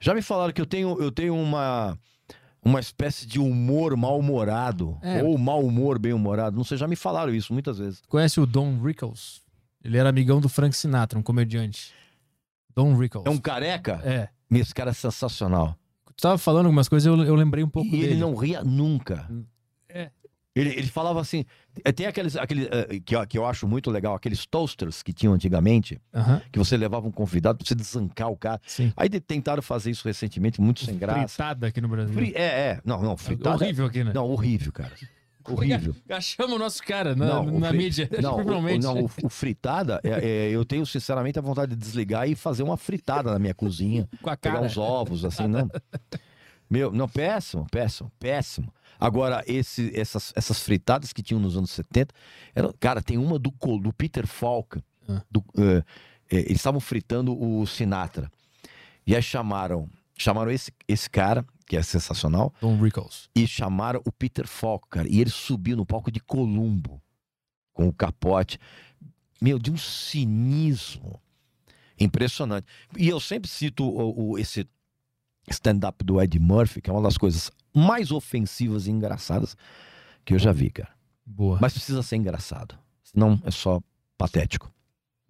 [0.00, 1.98] Já me falaram que eu tenho, eu tenho uma,
[2.64, 4.96] uma espécie de humor mal-humorado.
[5.02, 5.22] É.
[5.22, 6.56] Ou mau humor bem-humorado.
[6.56, 8.02] Não sei, já me falaram isso muitas vezes.
[8.08, 9.42] Conhece o Don Rickles?
[9.82, 11.92] Ele era amigão do Frank Sinatra, um comediante.
[12.74, 13.26] Don Rickles.
[13.26, 14.00] É um careca?
[14.04, 14.28] É.
[14.50, 15.76] Esse cara é sensacional.
[16.16, 18.04] Tu tava falando algumas coisas, eu, eu lembrei um pouco E dele.
[18.12, 19.28] ele não ria nunca.
[20.56, 20.60] É.
[20.60, 21.44] Ele, ele falava assim.
[21.84, 22.36] eh, Tem aqueles.
[22.36, 26.00] aquele eh, que, eu- que eu acho muito legal, aqueles toasters que tinham antigamente,
[26.52, 28.60] que você levava um convidado pra você desancar o cara.
[28.66, 28.92] Sim.
[28.96, 31.28] Aí de- tentaram fazer isso recentemente, muito sem graça.
[31.28, 32.14] Fritada aqui no Brasil.
[32.14, 32.80] Fri- É, é.
[32.84, 33.56] Não, não, fritada.
[33.56, 34.12] horrível aqui, né?
[34.14, 34.92] Não, horrível, cara.
[35.46, 35.94] Horrível.
[36.08, 38.08] Achamos o nosso cara na, Não, na fri- mídia.
[38.22, 40.08] Não, o, não, o, fritada, é-
[40.46, 44.08] é, eu tenho sinceramente a vontade de desligar e fazer uma fritada na minha cozinha.
[44.22, 44.66] Com a pegar cara.
[44.66, 45.68] uns ovos, assim, não.
[46.70, 48.72] Meu, não, péssimo, péssimo, péssimo.
[48.98, 52.14] Agora, esse, essas, essas fritadas que tinham nos anos 70,
[52.54, 53.50] eram, cara, tem uma do,
[53.80, 54.80] do Peter Falk.
[55.08, 55.22] Ah.
[55.30, 55.82] do, eh,
[56.30, 58.30] eh, eles estavam fritando o Sinatra.
[59.06, 63.28] E aí chamaram, chamaram esse, esse cara, que é sensacional, Don Rickles.
[63.34, 65.06] e chamaram o Peter Falk, cara.
[65.10, 67.02] E ele subiu no palco de Columbo,
[67.74, 68.58] com o capote.
[69.42, 71.20] Meu, de um cinismo
[71.98, 72.66] impressionante.
[72.96, 74.66] E eu sempre cito o, o- esse
[75.48, 79.56] stand-up do Ed Murphy, que é uma das coisas mais ofensivas e engraçadas
[80.24, 80.90] que eu já vi, cara.
[81.26, 81.58] Boa.
[81.60, 82.76] Mas precisa ser engraçado.
[83.02, 83.80] Senão é só
[84.16, 84.72] patético.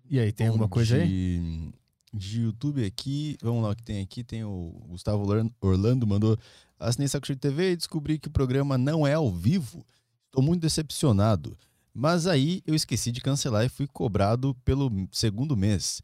[0.09, 1.73] E aí, tem alguma coisa aí?
[2.13, 4.23] de, YouTube aqui, vamos lá o que tem aqui.
[4.23, 6.39] Tem o Gustavo Orlan- Orlando mandou.
[6.79, 9.85] Assinei Saco Cheio TV e descobri que o programa não é ao vivo.
[10.27, 11.57] Estou muito decepcionado.
[11.93, 16.03] Mas aí eu esqueci de cancelar e fui cobrado pelo segundo mês.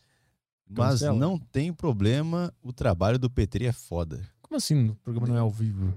[0.78, 1.18] Mas Cancela.
[1.18, 4.20] não tem problema, o trabalho do Petri é foda.
[4.40, 5.92] Como assim o programa não é ao vivo?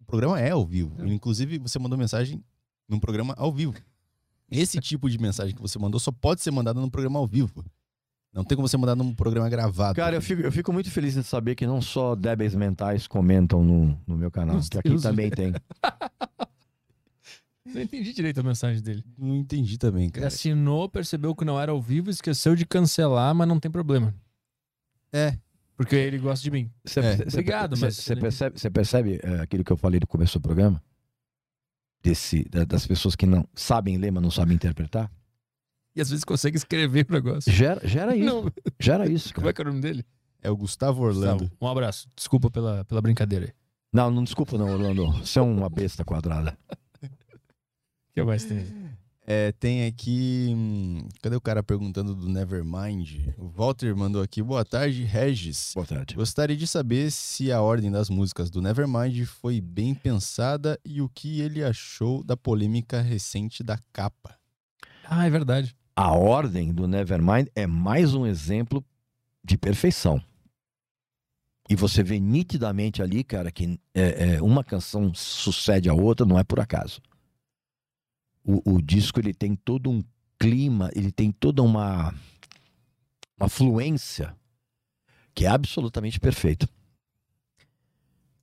[0.00, 1.04] O programa é ao vivo.
[1.06, 2.42] Inclusive, você mandou mensagem
[2.88, 3.74] num programa ao vivo.
[4.48, 7.64] Esse tipo de mensagem que você mandou só pode ser mandada num programa ao vivo.
[8.32, 9.96] Não tem como você mandar num programa gravado.
[9.96, 13.64] Cara, eu fico, eu fico muito feliz de saber que não só débeis mentais comentam
[13.64, 15.52] no, no meu canal, que aqui teus também vídeos.
[15.52, 15.62] tem.
[17.74, 19.04] Não entendi direito a mensagem dele.
[19.18, 20.26] Não entendi também, Ele cara.
[20.28, 24.14] assinou, percebeu que não era ao vivo, esqueceu de cancelar, mas não tem problema.
[25.12, 25.36] É.
[25.76, 26.70] Porque ele gosta de mim.
[26.84, 27.14] Você, É.
[27.28, 30.42] Obrigado, você- mas- Você percebe, você percebe é, aquilo que eu falei no começo do
[30.42, 30.82] programa?
[32.02, 35.10] Desse, da- das pessoas que não sabem ler, mas não sabem interpretar?
[35.94, 37.50] E às vezes consegue escrever o negócio.
[37.52, 38.26] Gera, gera isso.
[38.26, 38.52] Não.
[38.78, 39.50] Gera isso, Como cara.
[39.50, 40.04] é que é o nome dele?
[40.42, 41.44] É o Gustavo Orlando.
[41.44, 42.08] Gustavo, Um abraço.
[42.14, 43.52] Desculpa pela, pela brincadeira aí.
[43.92, 45.10] Não, não desculpa não, Orlando.
[45.18, 46.56] Você é uma besta quadrada.
[48.16, 48.72] Que mais tem aí?
[49.26, 50.48] É, tem aqui.
[50.56, 53.28] hum, cadê o cara perguntando do Nevermind?
[53.36, 54.42] O Walter mandou aqui.
[54.42, 55.72] Boa tarde, Regis.
[55.74, 56.14] Boa tarde.
[56.14, 61.10] Gostaria de saber se a ordem das músicas do Nevermind foi bem pensada e o
[61.10, 64.34] que ele achou da polêmica recente da capa.
[65.04, 65.76] Ah, é verdade.
[65.94, 68.82] A ordem do Nevermind é mais um exemplo
[69.44, 70.22] de perfeição.
[71.68, 76.38] E você vê nitidamente ali, cara, que é, é, uma canção sucede a outra, não
[76.38, 77.02] é por acaso.
[78.46, 80.04] O, o disco ele tem todo um
[80.38, 82.14] clima, ele tem toda uma,
[83.38, 84.36] uma fluência
[85.34, 86.68] que é absolutamente perfeita.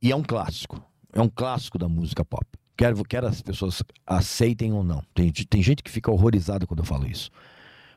[0.02, 0.84] E é um clássico.
[1.14, 2.46] É um clássico da música pop.
[2.76, 5.02] Quer, quer as pessoas aceitem ou não.
[5.14, 7.32] Tem, tem gente que fica horrorizada quando eu falo isso.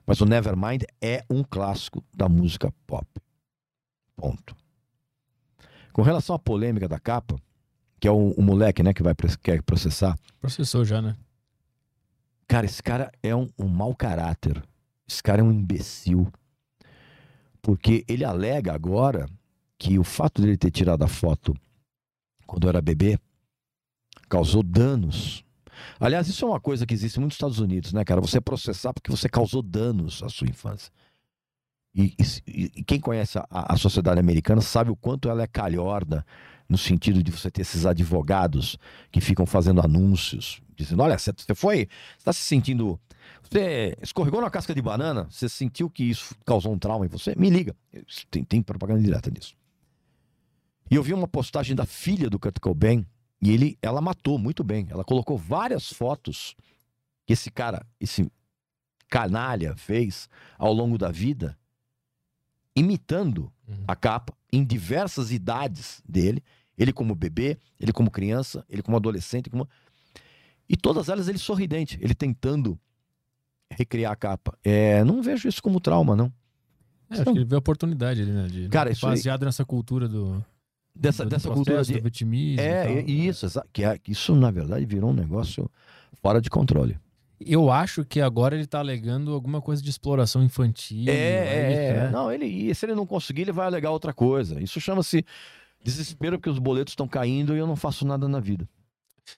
[0.06, 3.06] Mas o Nevermind é um clássico da música pop.
[4.14, 4.54] Ponto.
[5.92, 7.36] Com relação à polêmica da capa,
[7.98, 11.16] que é o, o moleque né, que vai quer processar, Processou já, né?
[12.48, 14.62] Cara, esse cara é um, um mau caráter.
[15.08, 16.30] Esse cara é um imbecil.
[17.60, 19.28] Porque ele alega agora
[19.78, 21.54] que o fato dele ter tirado a foto
[22.46, 23.18] quando era bebê
[24.28, 25.44] causou danos.
[26.00, 28.20] Aliás, isso é uma coisa que existe muito nos Estados Unidos, né, cara?
[28.20, 30.90] Você processar porque você causou danos à sua infância.
[31.94, 32.14] E,
[32.46, 36.24] e- e quem conhece a, a sociedade americana sabe o quanto ela é calhorda
[36.68, 38.76] no sentido de você ter esses advogados
[39.10, 41.88] que ficam fazendo anúncios, dizendo: olha, você foi,
[42.18, 42.98] está se sentindo.
[43.42, 47.34] Você escorregou na casca de banana, você sentiu que isso causou um trauma em você?
[47.36, 47.74] Me liga.
[48.30, 49.54] Tem, tem propaganda direta disso.
[50.90, 53.04] E eu vi uma postagem da filha do Kurt Cobain
[53.40, 54.86] e ele, ela matou muito bem.
[54.90, 56.54] Ela colocou várias fotos
[57.26, 58.30] que esse cara, esse
[59.08, 60.28] canalha fez
[60.58, 61.58] ao longo da vida,
[62.76, 63.50] imitando
[63.88, 66.42] a capa em diversas idades dele.
[66.78, 69.66] Ele como bebê, ele como criança, ele como adolescente, como...
[70.68, 72.78] e todas elas ele sorridente, ele tentando
[73.70, 74.56] recriar a capa.
[74.62, 76.30] É, não vejo isso como trauma, não.
[77.08, 78.46] É, acho que ele vê a oportunidade ali, né?
[78.46, 80.44] De, Cara, isso aí- baseado nessa cultura do.
[80.94, 82.60] Dessa, do dessa processo, cultura de do vitimismo.
[82.60, 82.92] e É, tal.
[83.08, 85.70] e- isso, exa- que é- isso na verdade virou um negócio
[86.22, 86.98] fora de controle.
[87.38, 91.04] Eu acho que agora ele tá alegando alguma coisa de exploração infantil.
[91.08, 92.10] É, aí é, é.
[92.10, 94.60] Não, ele, e se ele não conseguir, ele vai alegar outra coisa.
[94.60, 95.24] Isso chama-se
[95.84, 98.68] desespero porque os boletos estão caindo e eu não faço nada na vida.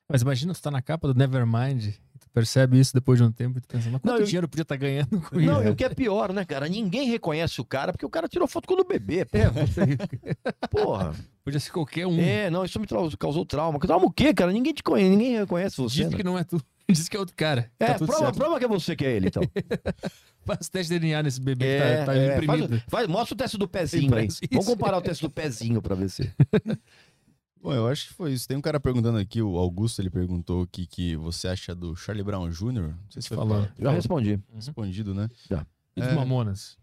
[0.09, 3.57] Mas imagina você tá na capa do Nevermind, tu percebe isso depois de um tempo
[3.59, 5.69] e tu pensa, mas quanto Não, eu- dinheiro podia estar ganhando com Não, isso?
[5.69, 6.69] e o que é pior, né, cara?
[6.69, 9.25] Ninguém reconhece o cara porque o cara tirou foto quando bebê.
[9.25, 9.39] pô.
[10.71, 11.15] Porra.
[11.43, 12.21] Podia ser qualquer um.
[12.21, 12.87] É, não, isso me
[13.19, 13.79] causou trauma.
[13.79, 14.53] Trauma o quê, cara?
[14.53, 15.97] Ninguém te conhece, ninguém reconhece você.
[16.03, 16.17] Diz né?
[16.17, 16.61] que não é tu.
[16.93, 17.71] Diz que é outro cara.
[17.79, 18.37] É, tá prova, certo.
[18.37, 19.43] prova que é você que é ele, então.
[20.47, 22.69] Faz teste de DNA nesse bebê É, que tá, tá é, imprimido.
[22.69, 24.29] faz- faz- mostra o teste do pezinho aí.
[24.51, 26.33] Vamos comparar o teste do pezinho pra ver se.
[27.61, 28.49] Bom, eu acho que foi isso.
[28.49, 31.95] Tem um cara perguntando aqui, o Augusto, ele perguntou o que, que você acha do
[31.95, 32.73] Charlie Brown Jr.
[32.73, 33.69] Não sei se foi Falou.
[33.79, 34.41] Já respondi.
[34.55, 35.29] Respondido, né?
[35.51, 35.67] Já.
[35.97, 36.15] E dos É.
[36.15, 36.79] Mamonas.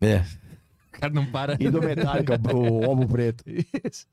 [0.00, 0.20] É.
[0.88, 1.56] O cara não para.
[1.60, 3.44] E do Metallica, o Homo Preto.
[3.46, 4.06] Isso.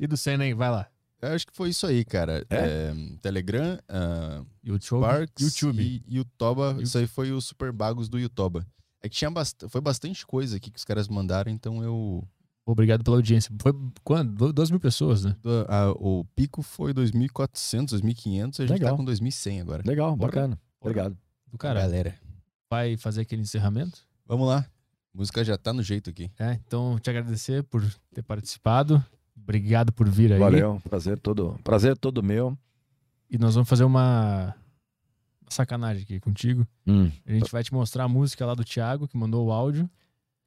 [0.00, 0.88] E do Senna aí, vai lá.
[1.28, 2.44] Eu acho que foi isso aí, cara.
[2.50, 2.56] É?
[2.56, 5.82] É, Telegram, uh, YouTube, Sparks YouTube.
[5.82, 6.76] e Yutoba.
[6.80, 8.66] Isso aí foi os super bagos do Yutoba.
[9.02, 9.68] É que tinha bast...
[9.68, 12.26] foi bastante coisa aqui que os caras mandaram, então eu.
[12.66, 13.54] Obrigado pela audiência.
[13.60, 13.72] Foi
[14.02, 14.50] quando?
[14.52, 15.36] 12 mil pessoas, né?
[15.42, 18.90] Do- a- o pico foi 2.400, 2.500, a gente Legal.
[18.92, 19.82] tá com 2.100 agora.
[19.86, 20.30] Legal, Bora.
[20.32, 20.60] bacana.
[20.80, 21.18] Obrigado.
[21.46, 21.80] Do cara.
[21.80, 22.14] Galera.
[22.70, 24.00] Vai fazer aquele encerramento?
[24.26, 24.60] Vamos lá.
[24.60, 26.30] A música já tá no jeito aqui.
[26.38, 29.04] É, então te agradecer por ter participado.
[29.44, 30.38] Obrigado por vir aí.
[30.38, 32.56] Valeu, prazer todo, prazer todo meu.
[33.30, 34.54] E nós vamos fazer uma
[35.48, 36.66] sacanagem aqui contigo.
[36.86, 37.10] Hum.
[37.26, 39.88] A gente vai te mostrar a música lá do Thiago, que mandou o áudio.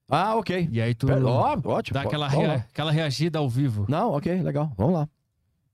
[0.10, 0.68] Ah, ok.
[0.72, 1.94] E aí tu Pera- ó, ótimo.
[1.94, 3.86] dá aquela, rea- aquela reagida ao vivo.
[3.88, 4.74] Não, ok, legal.
[4.78, 5.10] Vamos lá.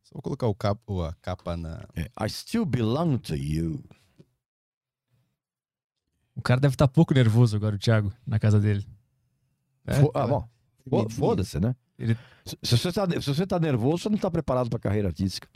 [0.04, 1.88] Só vou colocar o capo, a capa na.
[1.96, 3.82] É, I still belong to you.
[6.36, 8.86] O cara deve estar pouco nervoso agora, o Thiago, na casa dele.
[9.86, 9.94] É?
[10.14, 10.50] Ah, bom.
[10.90, 11.76] Fo- Foda-se, né?
[11.98, 15.08] Ele- Se, se você tá, se você tá nervoso, você não tá preparado pra carreira
[15.10, 15.48] artística.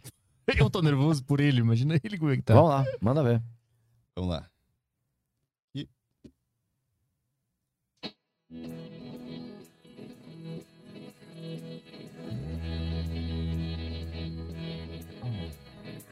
[0.48, 2.54] Eu tô nervoso por ele, imagina ele como é que tá.
[2.54, 3.44] Vamos lá, manda ver.
[4.16, 4.50] Vamos lá.
[5.76, 5.88] E...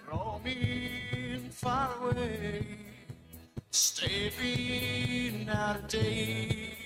[0.08, 2.78] Roaming far away,
[3.72, 6.85] stepping out of day.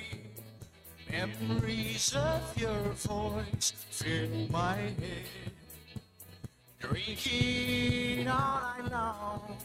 [1.12, 5.26] Memories of your voice fill my head.
[6.80, 9.58] Drinking all night long.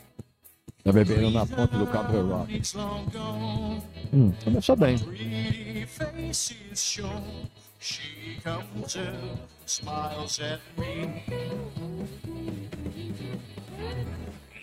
[0.84, 2.52] Tá bebendo na ponte do Cabo Rock.
[2.52, 3.82] It's long gone.
[4.12, 4.98] Hum, começou bem.
[4.98, 7.22] Pretty faces show.
[7.78, 11.22] She comes up, smiles at me.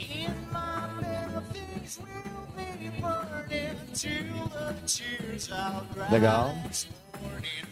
[0.01, 2.47] In my bed, things will
[2.79, 6.11] be burning till the tears I'll cry.
[6.11, 6.55] Legal.
[6.67, 6.87] This
[7.21, 7.67] morning,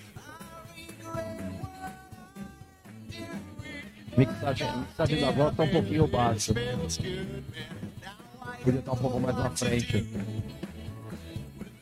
[4.18, 6.54] Mixagem, mixagem da voz tá um pouquinho baixa.
[6.54, 7.44] man.
[8.64, 10.06] Podia estar um pouco mais na frente.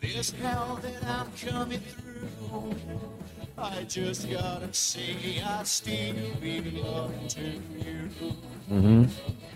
[0.01, 3.26] This hell that I'm coming through.
[3.57, 8.35] I just gotta say I still belong to you.
[8.69, 9.07] Uhum.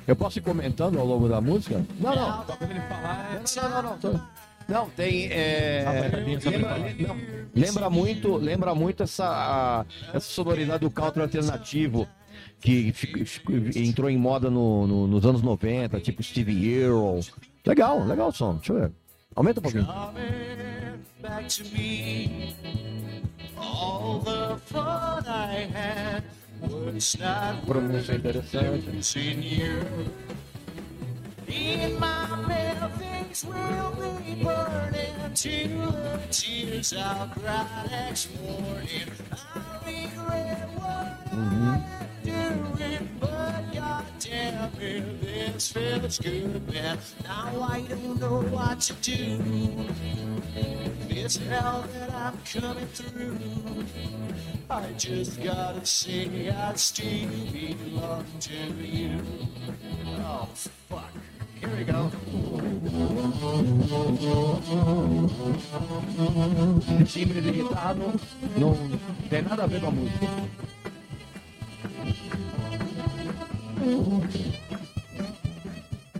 [0.08, 1.86] Eu posso ir comentando ao longo da música?
[2.00, 2.46] Não, não.
[2.46, 3.42] Só quando ele falar.
[3.56, 4.22] Não, não, não.
[4.68, 5.28] Não, tem.
[5.32, 5.84] é,
[6.26, 7.18] lembra, não,
[7.54, 12.08] lembra muito, lembra muito essa, a- essa sonoridade do country alternativo
[12.62, 12.94] que
[13.76, 17.22] entrou em moda no- no- nos anos 90, tipo Steve Earle.
[17.66, 18.56] Legal, legal o som.
[18.56, 18.92] Deixa eu ver.
[19.36, 19.86] Aumenta um pouquinho.
[19.86, 22.56] Coming back to me.
[23.58, 26.24] All the fun I had
[26.62, 28.88] was not Pronúncia interessante.
[28.90, 29.80] worth in you.
[31.48, 39.12] In my bed, things will be burning till the tears I'll cry next morning.
[39.32, 46.98] I regret what I'm doing, but goddamn it, this feels good, man.
[47.24, 49.38] Now I don't know what to do.
[51.08, 53.38] This hell that I'm coming through.
[54.70, 59.20] I just gotta say I still belong to you.
[60.20, 61.12] Oh, fuck.
[61.60, 62.12] Here we go.
[67.06, 68.14] Timbre de guitarra não,
[68.58, 69.68] não tem nada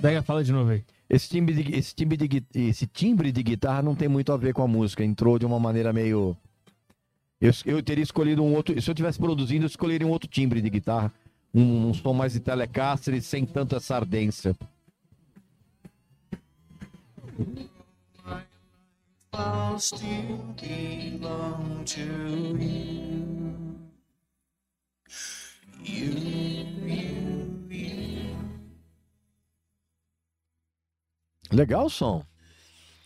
[0.02, 0.84] Pega, fala de novo aí.
[1.10, 4.54] Esse timbre, de, esse, timbre de, esse timbre de guitarra não tem muito a ver
[4.54, 5.04] com a música.
[5.04, 6.36] Entrou de uma maneira meio.
[7.40, 8.82] Eu, eu teria escolhido um outro.
[8.82, 11.12] Se eu tivesse produzindo, eu escolheria um outro timbre de guitarra.
[11.54, 14.56] Um, um som mais de Telecaster e sem tanta essa ardência.
[19.34, 22.02] I'll still belong to
[22.58, 23.71] you.
[31.52, 32.24] Legal o som.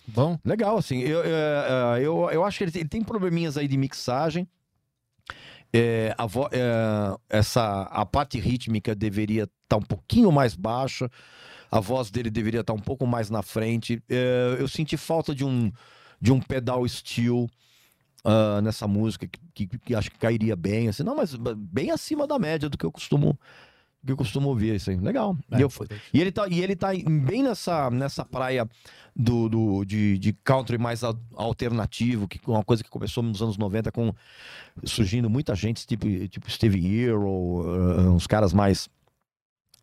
[0.07, 0.37] Bom.
[0.45, 0.99] Legal, assim.
[0.99, 4.47] Eu, eu, eu, eu acho que ele tem, ele tem probleminhas aí de mixagem.
[5.73, 11.09] É, a, vo- é, essa, a parte rítmica deveria estar um pouquinho mais baixa.
[11.71, 14.01] A voz dele deveria estar um pouco mais na frente.
[14.09, 15.71] É, eu senti falta de um,
[16.21, 17.47] de um pedal steel
[18.25, 20.87] ah, nessa música que, que, que acho que cairia bem.
[20.89, 23.39] Assim, não, mas bem acima da média do que eu costumo
[24.05, 24.97] que eu costumo ouvir isso aí.
[24.97, 25.35] Legal.
[25.49, 25.69] É, e, eu-
[26.13, 26.89] e ele tá, e ele tá
[27.25, 28.69] bem nessa, nessa praia
[29.15, 33.57] do, do- de, de country mais al- alternativo, que uma coisa que começou nos anos
[33.57, 34.13] 90 com
[34.83, 38.87] surgindo muita gente, tipo, tipo Steve Hero, ah, uns caras mais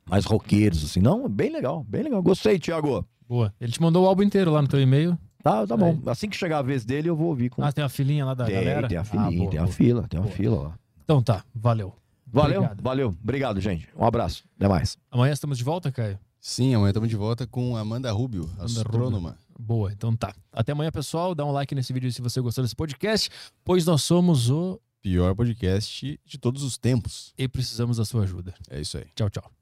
[0.09, 1.01] mais roqueiros, assim.
[1.01, 2.23] Não, bem legal, bem legal.
[2.23, 3.05] Gostei, Thiago.
[3.29, 3.53] Boa.
[3.61, 5.19] Ele te mandou o álbum inteiro lá no teu e-mail.
[5.43, 5.99] Tá, tá bom.
[6.07, 7.63] Assim que chegar a vez dele, eu vou ouvir com.
[7.65, 8.89] Ah, tem uma filinha lá da tem, galera?
[8.89, 9.75] tem a Ah, filinha, boa, tem a boa.
[9.75, 10.79] fila, tem uma fila lá.
[11.05, 11.95] Então tá, valeu.
[12.27, 12.83] Valeu, Obrigado.
[12.83, 13.09] valeu.
[13.23, 13.89] Obrigado, gente.
[13.97, 14.45] Um abraço.
[14.57, 14.97] Até mais.
[15.11, 16.19] Amanhã estamos de volta, Caio?
[16.41, 19.29] Sim, amanhã estamos de volta com Amanda Rubio, Amanda astrônoma.
[19.31, 19.43] Rubio.
[19.59, 20.35] Boa, então tá.
[20.53, 21.35] Até amanhã, pessoal.
[21.35, 23.29] Dá um like nesse vídeo se você gostou desse podcast,
[23.65, 27.35] pois nós somos o Pior podcast de todos os tempos.
[27.37, 28.55] E precisamos da sua ajuda.
[28.71, 29.05] É isso aí.
[29.17, 29.62] Tchau, tchau.